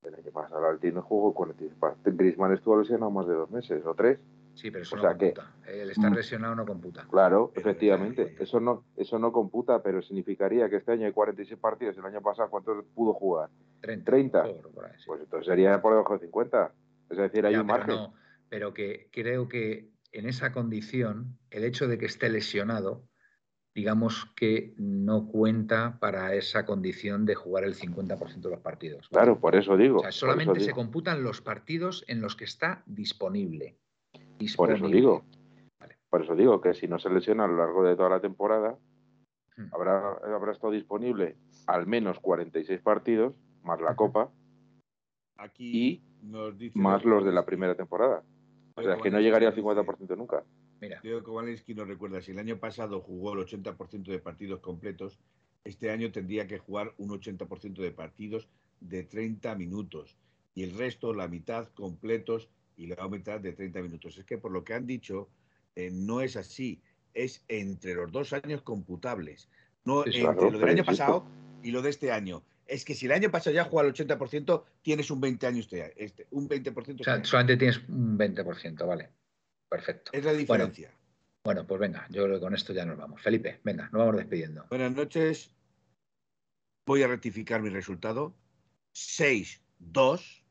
El 0.03 0.13
año 0.15 0.31
pasado 0.31 0.69
el 0.69 0.79
tiene 0.79 1.01
juego 1.01 1.33
46. 1.33 2.17
Griezmann 2.17 2.53
estuvo 2.53 2.79
lesionado 2.79 3.09
más 3.11 3.27
de 3.27 3.33
dos 3.33 3.49
meses 3.49 3.83
o 3.85 3.93
tres. 3.95 4.19
Sí, 4.53 4.71
pero 4.71 4.83
eso 4.83 4.95
o 4.95 4.97
no 4.97 5.01
sea 5.03 5.17
que- 5.17 5.33
computa. 5.33 5.53
El 5.67 5.89
estar 5.89 6.11
Mm. 6.11 6.15
lesionado 6.15 6.55
no 6.55 6.65
computa. 6.65 7.05
Claro, 7.09 7.51
Pero, 7.53 7.61
efectivamente. 7.69 8.35
Eso 8.39 8.59
no, 8.59 8.83
eso 8.95 9.19
no 9.19 9.31
computa, 9.33 9.81
pero 9.83 10.01
significaría 10.01 10.69
que 10.69 10.77
este 10.77 10.93
año 10.93 11.07
hay 11.07 11.11
46 11.11 11.59
partidos. 11.59 11.97
El 11.97 12.05
año 12.05 12.21
pasado, 12.21 12.49
¿cuántos 12.49 12.85
pudo 12.95 13.13
jugar? 13.13 13.49
30. 13.81 14.05
30. 14.11 14.43
por- 14.43 14.71
por 14.71 14.85
ahí, 14.85 14.91
sí. 14.97 15.03
Pues 15.07 15.21
entonces 15.21 15.47
sería 15.47 15.81
por 15.81 15.91
debajo 15.93 16.13
de 16.13 16.19
50. 16.19 16.71
Es 17.09 17.17
decir, 17.17 17.45
hay 17.45 17.53
Ya, 17.53 17.61
un 17.61 17.67
margen. 17.67 17.95
no, 17.95 18.13
pero 18.49 18.73
que 18.73 19.09
creo 19.11 19.47
que 19.47 19.91
en 20.11 20.27
esa 20.27 20.51
condición, 20.51 21.37
el 21.49 21.63
hecho 21.63 21.87
de 21.87 21.97
que 21.97 22.05
esté 22.05 22.29
lesionado, 22.29 23.07
digamos 23.73 24.31
que 24.35 24.73
no 24.77 25.27
cuenta 25.27 25.99
para 25.99 26.33
esa 26.33 26.65
condición 26.65 27.25
de 27.25 27.35
jugar 27.35 27.65
el 27.65 27.75
50% 27.75 28.41
de 28.41 28.49
los 28.49 28.61
partidos. 28.61 29.09
Claro, 29.09 29.39
por 29.39 29.55
eso 29.55 29.75
digo. 29.75 29.97
O 29.97 30.01
sea, 30.01 30.11
solamente 30.11 30.61
se 30.61 30.71
computan 30.71 31.23
los 31.23 31.41
partidos 31.41 32.05
en 32.07 32.21
los 32.21 32.35
que 32.35 32.45
está 32.45 32.83
disponible. 32.85 33.77
Por 34.55 34.71
eso 34.71 34.87
digo. 34.87 35.25
Por 36.09 36.23
eso 36.23 36.35
digo 36.35 36.61
que 36.61 36.73
si 36.73 36.87
no 36.87 36.97
se 36.97 37.09
lesiona 37.09 37.43
a 37.43 37.47
lo 37.47 37.57
largo 37.57 37.83
de 37.83 37.97
toda 37.97 38.09
la 38.09 38.21
temporada, 38.21 38.77
Hmm. 39.57 39.67
habrá, 39.71 40.11
habrá 40.35 40.51
estado 40.51 40.73
disponible 40.73 41.37
al 41.65 41.87
menos 41.87 42.19
46 42.19 42.81
partidos, 42.81 43.33
más 43.63 43.79
la 43.81 43.95
Copa, 43.95 44.29
Aquí 45.37 46.01
nos 46.21 46.57
dice 46.57 46.79
más 46.79 47.03
los 47.03 47.25
de 47.25 47.33
la 47.33 47.45
primera 47.45 47.75
temporada. 47.75 48.23
O 48.75 48.83
sea, 48.83 48.97
que 48.97 49.09
no 49.09 49.19
llegaría 49.19 49.47
al 49.49 49.55
dice- 49.55 49.61
50% 49.61 50.15
nunca. 50.17 50.43
Mira, 50.81 50.99
Leo 51.03 51.23
Kowalski 51.23 51.73
nos 51.73 51.87
recuerda, 51.87 52.21
si 52.21 52.31
el 52.31 52.39
año 52.39 52.59
pasado 52.59 52.99
jugó 53.01 53.33
el 53.33 53.39
80% 53.39 54.11
de 54.11 54.19
partidos 54.19 54.59
completos, 54.59 55.17
este 55.63 55.89
año 55.89 56.11
tendría 56.11 56.45
que 56.45 56.59
jugar 56.59 56.93
un 56.97 57.09
80% 57.09 57.81
de 57.81 57.91
partidos 57.91 58.49
de 58.81 59.03
30 59.03 59.55
minutos 59.55 60.17
y 60.53 60.63
el 60.63 60.77
resto, 60.77 61.13
la 61.13 61.27
mitad, 61.27 61.67
completos 61.69 62.49
y 62.77 62.87
la 62.87 62.95
otra 62.95 63.07
mitad 63.09 63.39
de 63.39 63.53
30 63.53 63.81
minutos. 63.81 64.17
Es 64.17 64.25
que 64.25 64.37
por 64.37 64.51
lo 64.51 64.63
que 64.63 64.73
han 64.73 64.85
dicho, 64.85 65.29
eh, 65.75 65.89
no 65.91 66.21
es 66.21 66.35
así, 66.35 66.81
es 67.13 67.43
entre 67.47 67.95
los 67.95 68.11
dos 68.11 68.33
años 68.33 68.61
computables, 68.61 69.49
no 69.85 70.03
entre 70.05 70.51
lo 70.51 70.59
del 70.59 70.69
año 70.69 70.83
pasado 70.85 71.25
y 71.63 71.71
lo 71.71 71.81
de 71.81 71.89
este 71.89 72.11
año. 72.11 72.43
Es 72.67 72.83
que 72.83 72.95
si 72.95 73.05
el 73.05 73.11
año 73.11 73.29
pasado 73.29 73.55
ya 73.55 73.65
jugado 73.65 73.89
el 73.89 73.93
80%, 73.93 74.63
tienes 74.81 75.11
un 75.11 75.21
20 75.21 75.47
años 75.47 75.69
este, 75.95 76.27
un 76.31 76.49
20% 76.49 77.01
o 77.01 77.03
sea, 77.03 77.23
solamente 77.23 77.57
tienes 77.57 77.79
un 77.87 78.17
20%, 78.17 78.87
vale. 78.87 79.09
Perfecto. 79.69 80.11
Es 80.13 80.23
la 80.23 80.33
diferencia. 80.33 80.91
Bueno, 81.43 81.67
pues 81.67 81.79
venga, 81.79 82.07
yo 82.09 82.23
creo 82.23 82.35
que 82.35 82.41
con 82.41 82.55
esto 82.55 82.73
ya 82.73 82.85
nos 82.85 82.97
vamos. 82.97 83.21
Felipe, 83.21 83.59
venga, 83.63 83.83
nos 83.91 83.99
vamos 83.99 84.17
despidiendo. 84.17 84.65
Buenas 84.69 84.93
noches. 84.93 85.51
Voy 86.87 87.03
a 87.03 87.07
rectificar 87.07 87.61
mi 87.61 87.69
resultado. 87.69 88.35
6-2. 88.95 90.43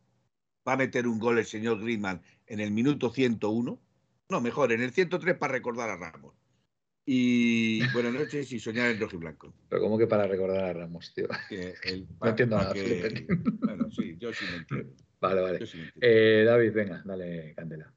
Va 0.67 0.73
a 0.73 0.77
meter 0.77 1.07
un 1.07 1.19
gol 1.19 1.39
el 1.39 1.47
señor 1.47 1.81
Griezmann 1.81 2.23
en 2.47 2.61
el 2.61 2.71
minuto 2.71 3.11
101. 3.11 3.81
No, 4.29 4.41
mejor, 4.41 4.73
en 4.73 4.83
el 4.83 4.93
103 4.93 5.37
para 5.37 5.53
recordar 5.53 5.91
a 5.91 5.97
Ramos. 5.97 6.35
Y 7.07 7.81
buenas 7.93 8.13
noches 8.15 8.51
y 8.53 8.59
soñar 8.59 8.91
en 8.91 9.01
rojo 9.01 9.17
y 9.17 9.19
blanco. 9.19 9.53
Pero 9.69 9.83
como 9.83 9.99
que 9.99 10.07
para 10.07 10.27
recordar 10.27 10.65
a 10.65 10.73
Ramos, 10.73 11.13
tío. 11.15 11.27
Que 11.49 11.75
el- 11.85 12.07
No 12.21 12.29
entiendo 12.29 12.57
nada, 12.57 12.73
que-. 12.73 13.27
Bueno, 13.61 13.91
sí, 13.91 14.17
yo 14.19 14.33
sí 14.33 14.45
me 14.51 14.57
entiendo. 14.59 14.93
Vale, 15.21 15.41
vale. 15.41 15.59
Yo 15.59 15.67
sí 15.67 15.79
me 15.79 15.85
entiendo. 15.85 16.07
Eh, 16.07 16.45
David, 16.45 16.73
venga, 16.75 17.03
dale 17.03 17.55
candela. 17.55 17.91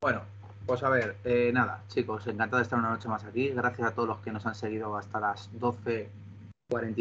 Bueno, 0.00 0.22
pues 0.64 0.82
a 0.82 0.88
ver, 0.88 1.16
eh, 1.24 1.50
nada, 1.52 1.84
chicos, 1.88 2.26
encantado 2.26 2.56
de 2.56 2.62
estar 2.62 2.78
una 2.78 2.88
noche 2.88 3.08
más 3.08 3.24
aquí. 3.24 3.50
Gracias 3.50 3.88
a 3.88 3.94
todos 3.94 4.08
los 4.08 4.20
que 4.20 4.32
nos 4.32 4.46
han 4.46 4.54
seguido 4.54 4.96
hasta 4.96 5.20
las 5.20 5.52
12.45 5.52 6.08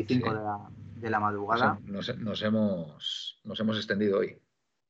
Sí. 0.08 0.20
de, 0.20 0.20
la, 0.34 0.60
de 0.98 1.10
la 1.10 1.20
Nos, 1.20 1.22
madrugada. 1.22 1.80
nos- 1.86 2.18
nos 2.18 2.41
hemos, 2.41 3.40
nos 3.46 3.60
hemos 3.62 3.78
extendido 3.78 4.20
hoy. 4.20 4.38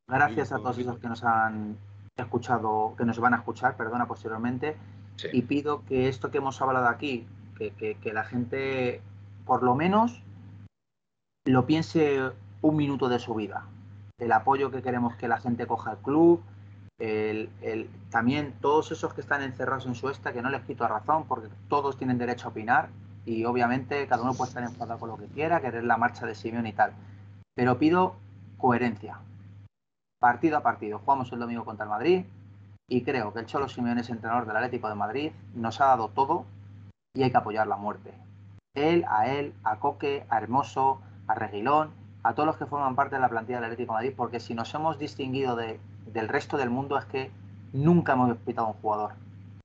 Gracias 0.08 0.52
a 0.52 0.56
todos 0.58 0.80
esos 0.80 0.98
que 0.98 1.08
nos 1.10 1.24
han 1.24 1.78
escuchado, 2.18 2.96
que 2.98 3.06
nos 3.06 3.20
van 3.20 3.36
a 3.36 3.38
escuchar, 3.38 3.78
perdona, 3.78 4.08
posteriormente. 4.08 4.76
Y 5.32 5.42
pido 5.44 5.84
que 5.86 6.08
esto 6.08 6.32
que 6.32 6.38
hemos 6.40 6.62
hablado 6.62 6.88
aquí, 6.88 7.28
que, 7.58 7.72
que- 7.72 8.14
la 8.14 8.24
gente 8.24 9.02
por 9.46 9.64
lo 9.64 9.76
menos 9.76 10.22
lo 11.46 11.66
piense 11.66 12.32
un 12.62 12.76
minuto 12.76 13.10
de 13.10 13.20
su 13.20 13.34
vida. 13.36 13.66
El 14.20 14.32
apoyo 14.32 14.72
que 14.72 14.82
queremos 14.82 15.16
que 15.16 15.28
la 15.28 15.40
gente 15.40 15.66
coja 15.68 15.92
al 15.92 15.98
club, 15.98 16.42
el, 17.00 17.50
el- 17.62 17.90
también 18.10 18.54
todos 18.62 18.92
esos 18.92 19.14
que 19.14 19.22
están 19.22 19.42
encerrados 19.42 19.86
en 19.86 19.96
su 19.96 20.10
esta, 20.10 20.34
que 20.34 20.42
no 20.42 20.50
les 20.50 20.64
quito 20.64 20.88
razón, 20.88 21.26
porque 21.28 21.48
todos 21.70 21.98
tienen 21.98 22.18
derecho 22.18 22.48
a 22.48 22.52
opinar 22.52 22.90
y 23.26 23.46
obviamente 23.46 24.08
cada 24.08 24.24
uno 24.24 24.34
puede 24.34 24.50
estar 24.50 24.64
enfadado 24.64 25.00
con 25.00 25.10
lo 25.10 25.18
que 25.18 25.28
quiera, 25.28 25.62
querer 25.62 25.84
la 25.84 25.98
marcha 25.98 26.26
de 26.26 26.36
Simeone 26.36 26.70
y 26.70 26.74
tal. 26.74 26.94
Pero 27.56 27.78
pido 27.78 28.16
coherencia. 28.58 29.20
Partido 30.20 30.58
a 30.58 30.64
partido. 30.64 31.00
Jugamos 31.00 31.32
el 31.32 31.40
domingo 31.40 31.64
contra 31.64 31.86
el 31.86 31.90
Madrid 31.90 32.26
y 32.90 33.04
creo 33.04 33.32
que 33.34 33.40
el 33.40 33.46
Cholo 33.46 33.70
Simeone 33.70 34.02
es 34.02 34.10
entrenador 34.10 34.46
del 34.46 34.58
Atlético 34.58 34.90
de 34.90 34.96
Madrid, 34.96 35.32
nos 35.56 35.80
ha 35.80 35.86
dado 35.86 36.10
todo 36.10 36.46
y 37.14 37.24
hay 37.24 37.32
que 37.32 37.38
apoyar 37.38 37.68
la 37.68 37.78
muerte. 37.78 38.14
Él, 38.76 39.06
a 39.08 39.28
él, 39.28 39.54
a 39.64 39.78
Coque, 39.78 40.26
a 40.30 40.38
Hermoso, 40.38 41.00
a 41.28 41.36
Reguilón, 41.36 41.92
a 42.24 42.34
todos 42.34 42.48
los 42.48 42.58
que 42.58 42.66
forman 42.66 42.96
parte 42.96 43.16
de 43.16 43.22
la 43.22 43.30
plantilla 43.30 43.58
del 43.58 43.66
Atlético 43.66 43.94
de 43.94 43.98
Madrid, 43.98 44.14
porque 44.18 44.40
si 44.40 44.54
nos 44.54 44.74
hemos 44.74 44.98
distinguido 45.00 45.56
de- 45.56 45.80
del 46.08 46.28
resto 46.28 46.58
del 46.58 46.70
mundo 46.70 46.98
es 46.98 47.06
que 47.06 47.32
nunca 47.74 48.14
hemos 48.14 48.36
pitado 48.38 48.68
a 48.68 48.72
un 48.72 48.78
jugador, 48.82 49.14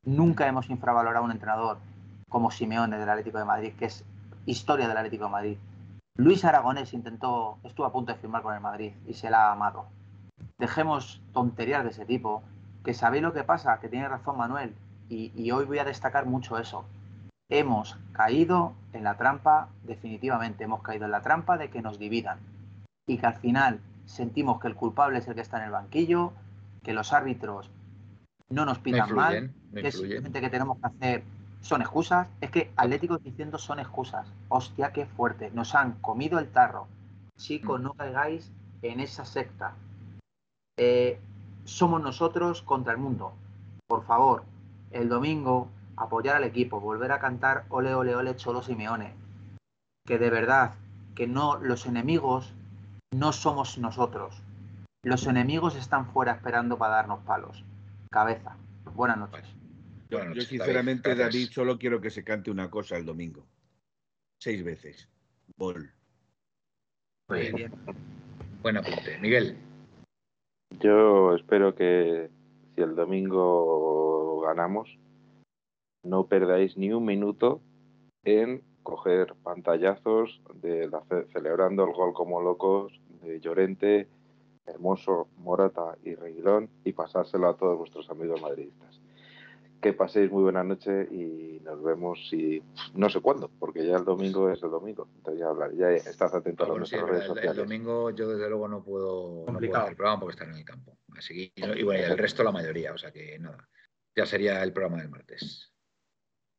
nunca 0.05 0.47
hemos 0.47 0.69
infravalorado 0.71 1.25
a 1.25 1.27
un 1.27 1.33
entrenador 1.33 1.79
como 2.29 2.51
Simeone 2.51 2.99
del 2.99 3.09
Atlético 3.09 3.39
de 3.39 3.45
Madrid, 3.45 3.73
que 3.79 3.87
es 3.87 4.05
historia 4.47 4.87
del 4.89 4.97
Atlético 4.97 5.25
de 5.25 5.31
Madrid. 5.31 5.59
Luis 6.17 6.45
Aragonés 6.45 6.93
intentó, 6.93 7.59
estuvo 7.65 7.87
a 7.87 7.93
punto 7.93 8.13
de 8.13 8.19
firmar 8.19 8.43
con 8.43 8.55
el 8.55 8.61
Madrid 8.61 8.93
y 9.07 9.15
se 9.15 9.31
la 9.31 9.49
ha 9.49 9.53
amado. 9.53 9.87
Dejemos 10.59 11.21
tonterías 11.33 11.83
de 11.85 11.91
ese 11.91 12.05
tipo, 12.05 12.43
que 12.85 12.95
sabéis 12.95 13.23
lo 13.23 13.33
que 13.33 13.45
pasa, 13.45 13.81
que 13.81 13.89
tiene 13.89 14.09
razón 14.09 14.37
Manuel, 14.37 14.75
y, 15.09 15.33
y 15.35 15.51
hoy 15.51 15.65
voy 15.65 15.79
a 15.79 15.85
destacar 15.85 16.27
mucho 16.27 16.59
eso. 16.59 16.85
Hemos 17.51 17.99
caído 18.13 18.73
en 18.93 19.05
la 19.05 19.17
trampa, 19.17 19.69
definitivamente, 19.83 20.65
hemos 20.65 20.83
caído 20.83 21.05
en 21.05 21.11
la 21.11 21.23
trampa 21.23 21.57
de 21.59 21.71
que 21.71 21.83
nos 21.83 21.99
dividan 21.99 22.39
y 23.07 23.19
que 23.19 23.27
al 23.27 23.35
final 23.35 23.81
sentimos 24.07 24.61
que 24.61 24.69
el 24.69 24.75
culpable 24.75 25.19
es 25.19 25.29
el 25.29 25.35
que 25.35 25.41
está 25.43 25.59
en 25.59 25.65
el 25.65 25.71
banquillo, 25.71 26.33
que 26.83 26.93
los 26.95 27.13
árbitros 27.13 27.71
no 28.51 28.65
nos 28.65 28.79
No 28.79 28.83
pitan 28.85 29.15
mal, 29.15 29.35
influyen, 29.35 29.83
que 29.83 29.93
simplemente 29.93 30.41
que 30.41 30.51
tenemos 30.51 30.79
que 30.79 30.87
hacer 30.87 31.25
son 31.61 31.81
excusas. 31.81 32.29
Es 32.41 32.51
que 32.51 32.71
Atlético 32.77 33.19
diciendo 33.19 33.59
son 33.59 33.79
excusas. 33.79 34.27
Hostia, 34.49 34.93
qué 34.93 35.07
fuerte. 35.07 35.51
Nos 35.55 35.75
han 35.75 35.93
comido 36.01 36.39
el 36.39 36.51
tarro. 36.51 36.87
Chicos, 37.39 37.81
Mm. 37.81 37.85
no 37.85 37.95
caigáis 37.95 38.53
en 38.83 39.01
esa 39.01 39.25
secta. 39.25 39.73
Eh, 40.77 41.19
somos 41.65 42.03
nosotros 42.03 42.63
contra 42.63 42.93
el 42.93 42.99
mundo. 42.99 43.35
Por 43.87 44.05
favor, 44.05 44.45
el 44.91 45.09
domingo 45.09 45.69
apoyar 45.97 46.37
al 46.37 46.45
equipo, 46.45 46.81
volver 46.81 47.13
a 47.13 47.21
cantar 47.21 47.65
ole 47.69 47.95
ole 47.95 48.15
ole 48.15 48.37
Cholo 48.37 48.63
Simeone. 48.63 49.15
Que 50.07 50.19
de 50.19 50.31
verdad, 50.31 50.75
que 51.15 51.27
no 51.27 51.57
los 51.59 51.87
enemigos 51.87 52.53
no 53.13 53.33
somos 53.33 53.79
nosotros. 53.79 54.43
Los 55.03 55.27
enemigos 55.27 55.77
están 55.77 56.07
fuera 56.13 56.33
esperando 56.33 56.79
para 56.79 56.97
darnos 56.97 57.21
palos. 57.21 57.65
Cabeza. 58.11 58.57
Buenas 58.95 59.19
noches. 59.19 59.47
Yo, 60.09 60.19
Buenas 60.19 60.25
yo 60.25 60.29
noches, 60.29 60.49
sinceramente, 60.49 61.15
David, 61.15 61.51
solo 61.51 61.79
quiero 61.79 62.01
que 62.01 62.11
se 62.11 62.25
cante 62.25 62.51
una 62.51 62.71
cosa 62.71 62.97
el 62.97 63.05
domingo. 63.05 63.47
Seis 64.41 64.65
veces. 64.65 65.09
Gol. 65.57 65.93
Muy 67.29 67.53
bien. 67.53 67.73
Buen 68.63 68.77
apunte. 68.77 69.19
Miguel, 69.19 69.59
Yo 70.81 71.35
espero 71.35 71.75
que 71.75 72.31
si 72.75 72.83
el 72.83 72.95
domingo 72.95 74.41
ganamos, 74.41 74.99
no 76.03 76.27
perdáis 76.27 76.77
ni 76.77 76.93
un 76.93 77.05
minuto 77.05 77.61
en 78.25 78.63
coger 78.83 79.35
pantallazos 79.43 80.43
de 80.55 80.89
la 80.89 81.01
ce- 81.09 81.27
celebrando 81.33 81.85
el 81.85 81.93
gol 81.93 82.13
como 82.13 82.43
locos 82.43 83.01
de 83.23 83.41
Llorente, 83.41 84.09
Hermoso, 84.67 85.29
Morata 85.39 85.97
y 86.03 86.15
Reguilón 86.15 86.69
y 86.85 86.93
pasárselo 86.93 87.49
a 87.49 87.57
todos 87.57 87.79
vuestros 87.79 88.11
amigos 88.11 88.41
madridistas. 88.43 89.01
Que 89.81 89.93
paséis 89.93 90.31
muy 90.33 90.43
buena 90.45 90.65
noche 90.65 91.07
y 91.11 91.61
nos 91.63 91.83
vemos 91.83 92.19
si 92.31 92.63
no 92.95 93.11
sé 93.11 93.21
cuándo, 93.21 93.51
porque 93.59 93.87
ya 93.87 93.97
el 93.97 94.05
domingo 94.05 94.49
es 94.51 94.63
el 94.63 94.71
domingo. 94.71 95.07
Entonces 95.17 95.41
ya 95.41 95.49
hablar, 95.49 95.75
ya 95.75 95.91
estás 95.91 96.33
atento 96.35 96.65
a 96.65 96.69
bueno, 96.69 96.87
sí, 96.87 96.97
redes 96.97 97.11
el, 97.11 97.21
el 97.21 97.27
sociales. 97.27 97.57
domingo 97.57 98.11
yo 98.11 98.29
desde 98.31 98.49
luego 98.49 98.67
no 98.67 98.83
puedo, 98.83 99.05
no 99.07 99.35
puedo 99.35 99.45
Complicado. 99.47 99.85
hacer 99.85 99.97
programa 99.97 100.21
porque 100.21 100.33
estaré 100.33 100.51
en 100.53 100.57
el 100.59 100.65
campo. 100.65 100.97
Así 101.17 101.53
que, 101.55 101.61
y, 101.63 101.67
no- 101.67 101.75
y 101.77 101.83
bueno, 101.83 102.01
y 102.01 102.05
el 102.11 102.17
resto 102.19 102.43
la 102.43 102.53
mayoría, 102.53 102.93
o 102.93 102.99
sea 102.99 103.11
que 103.13 103.39
nada. 103.39 103.69
Ya 104.17 104.25
sería 104.25 104.63
el 104.63 104.73
programa 104.73 104.99
del 105.03 105.11
martes. 105.11 105.71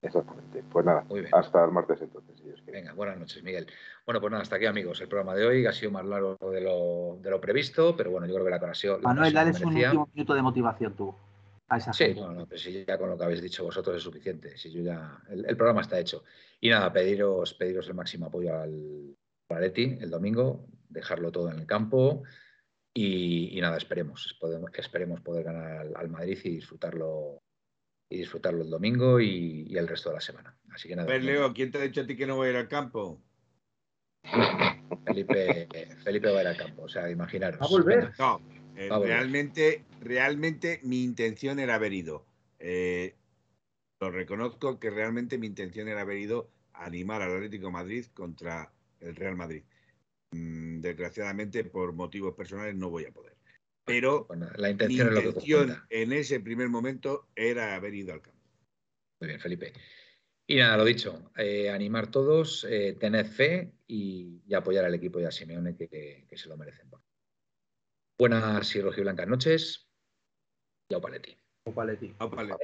Exactamente. 0.04 0.64
Pues 0.72 0.86
nada, 0.86 1.04
Muy 1.10 1.22
bien. 1.22 1.32
hasta 1.34 1.66
el 1.66 1.72
martes 1.72 2.00
entonces. 2.02 2.36
Si. 2.38 2.72
Venga, 2.72 2.94
buenas 2.94 3.18
noches, 3.18 3.42
Miguel. 3.42 3.66
Bueno, 4.06 4.22
pues 4.22 4.30
nada, 4.30 4.44
hasta 4.44 4.58
aquí, 4.58 4.68
amigos, 4.68 5.02
el 5.02 5.08
programa 5.08 5.34
de 5.34 5.48
hoy 5.48 5.66
ha 5.66 5.72
sido 5.74 5.92
más 5.92 6.06
largo 6.06 6.38
de 6.52 6.62
lo, 6.62 7.18
de 7.22 7.30
lo 7.32 7.42
previsto, 7.42 7.96
pero 7.98 8.12
bueno, 8.12 8.28
yo 8.28 8.34
creo 8.34 8.46
que 8.46 8.52
la 8.52 8.60
conexión. 8.60 9.02
Manuel, 9.02 9.34
dales 9.34 9.60
un 9.62 9.74
último 9.76 10.08
minuto 10.14 10.34
de 10.36 10.42
motivación 10.44 10.94
tú. 10.94 11.16
A 11.68 11.78
esa 11.78 11.94
Sí, 11.94 12.06
gente. 12.06 12.22
no, 12.22 12.32
no, 12.32 12.46
pero 12.48 12.60
si 12.62 12.86
ya 12.86 12.98
con 12.98 13.10
lo 13.10 13.18
que 13.18 13.24
habéis 13.24 13.42
dicho 13.42 13.64
vosotros 13.64 13.96
es 13.98 14.04
suficiente. 14.04 14.58
Si 14.58 14.72
yo 14.72 14.82
ya, 14.82 15.20
el, 15.30 15.46
el 15.46 15.58
programa 15.58 15.82
está 15.82 16.00
hecho. 16.00 16.24
Y 16.62 16.70
nada, 16.70 16.92
pediros, 16.94 17.54
pediros 17.56 17.88
el 17.88 17.96
máximo 17.96 18.28
apoyo 18.28 18.56
al, 18.56 19.16
al 19.50 19.58
Atleti 19.58 19.98
el 20.00 20.10
domingo, 20.10 20.68
dejarlo 20.90 21.32
todo 21.32 21.50
en 21.52 21.60
el 21.60 21.66
campo 21.66 22.24
y, 22.94 23.58
y 23.58 23.62
nada, 23.62 23.78
esperemos, 23.78 24.38
podemos- 24.40 24.70
esperemos 24.76 25.22
poder 25.22 25.44
ganar 25.44 25.78
al, 25.78 25.96
al 25.96 26.10
Madrid 26.10 26.38
y 26.44 26.50
disfrutarlo 26.52 27.42
y 28.10 28.18
disfrutarlo 28.20 28.62
el 28.64 28.70
domingo 28.70 29.20
y, 29.20 29.66
y 29.68 29.78
el 29.78 29.88
resto 29.88 30.10
de 30.10 30.16
la 30.16 30.22
semana. 30.22 30.56
Así 30.72 30.88
que 30.88 30.94
A 30.94 30.98
nada, 30.98 31.10
ver, 31.10 31.24
Leo, 31.24 31.52
¿quién 31.54 31.72
te 31.72 31.80
ha 31.80 31.82
dicho 31.82 32.02
a 32.02 32.06
ti 32.06 32.16
que 32.16 32.28
no 32.28 32.36
voy 32.36 32.48
a 32.48 32.52
ir 32.52 32.58
al 32.58 32.68
campo? 32.68 33.20
Felipe, 35.06 35.68
Felipe 36.04 36.30
va 36.32 36.40
a 36.40 36.42
ir 36.44 36.48
al 36.48 36.58
campo, 36.58 36.84
o 36.84 36.90
sea, 36.90 37.10
imaginaros. 37.10 37.60
Va 37.62 37.66
a 37.66 37.70
volver. 37.70 38.12
No, 38.20 38.42
eh, 38.76 38.90
a 38.92 38.98
volver. 38.98 39.14
realmente, 39.14 39.84
realmente 40.02 40.80
mi 40.84 41.04
intención 41.04 41.60
era 41.60 41.76
haber 41.76 41.94
ido. 41.94 42.26
Eh, 42.60 43.16
lo 44.00 44.12
reconozco 44.12 44.80
que 44.80 44.90
realmente 44.90 45.38
mi 45.38 45.48
intención 45.48 45.88
era 45.88 46.02
haber 46.02 46.18
ido 46.18 46.52
a 46.74 46.86
animar 46.86 47.22
al 47.22 47.36
Atlético 47.36 47.68
de 47.68 47.74
Madrid 47.74 48.06
contra 48.14 48.72
el 49.00 49.16
Real 49.16 49.36
Madrid. 49.36 49.64
Mm, 50.32 50.82
desgraciadamente, 50.82 51.64
por 51.64 51.94
motivos 51.94 52.36
personales, 52.36 52.76
no 52.76 52.90
voy 52.90 53.06
a 53.06 53.12
poder. 53.12 53.36
Pero 53.86 54.26
Bueno, 54.26 54.50
la 54.58 54.68
mi 54.68 54.72
intención 54.72 55.08
es 55.08 55.14
lo 55.14 55.22
que 55.22 55.28
intención 55.28 55.84
en 55.90 56.12
ese 56.12 56.40
primer 56.40 56.70
momento 56.70 57.28
era 57.36 57.76
haber 57.76 57.94
ido 57.94 58.14
al 58.14 58.22
campo. 58.22 58.42
Muy 59.22 59.30
bien, 59.30 59.40
Felipe. 59.40 59.74
Y 60.48 60.58
nada, 60.58 60.78
lo 60.78 60.86
dicho, 60.86 61.32
eh, 61.38 61.70
animar 61.70 62.12
todos, 62.12 62.68
eh, 62.70 62.96
tener 63.00 63.26
fe 63.26 63.72
y, 63.88 64.42
y, 64.48 64.54
apoyar 64.54 64.86
al 64.86 64.94
equipo 64.94 65.20
de 65.20 65.32
Simeone 65.32 65.76
que, 65.76 65.88
que, 65.88 66.26
que, 66.28 66.38
se 66.38 66.50
lo 66.50 66.58
merecen. 66.58 66.88
Buenas 68.18 68.74
y 68.76 68.82
rojiblancas 68.82 69.28
noches. 69.28 69.90
Y 70.90 70.94
Yao 70.94 71.02
Paletti. 71.02 71.38
Yao 71.66 71.76
Paletti. 71.76 72.16
Yao 72.18 72.30
Paletti 72.30 72.64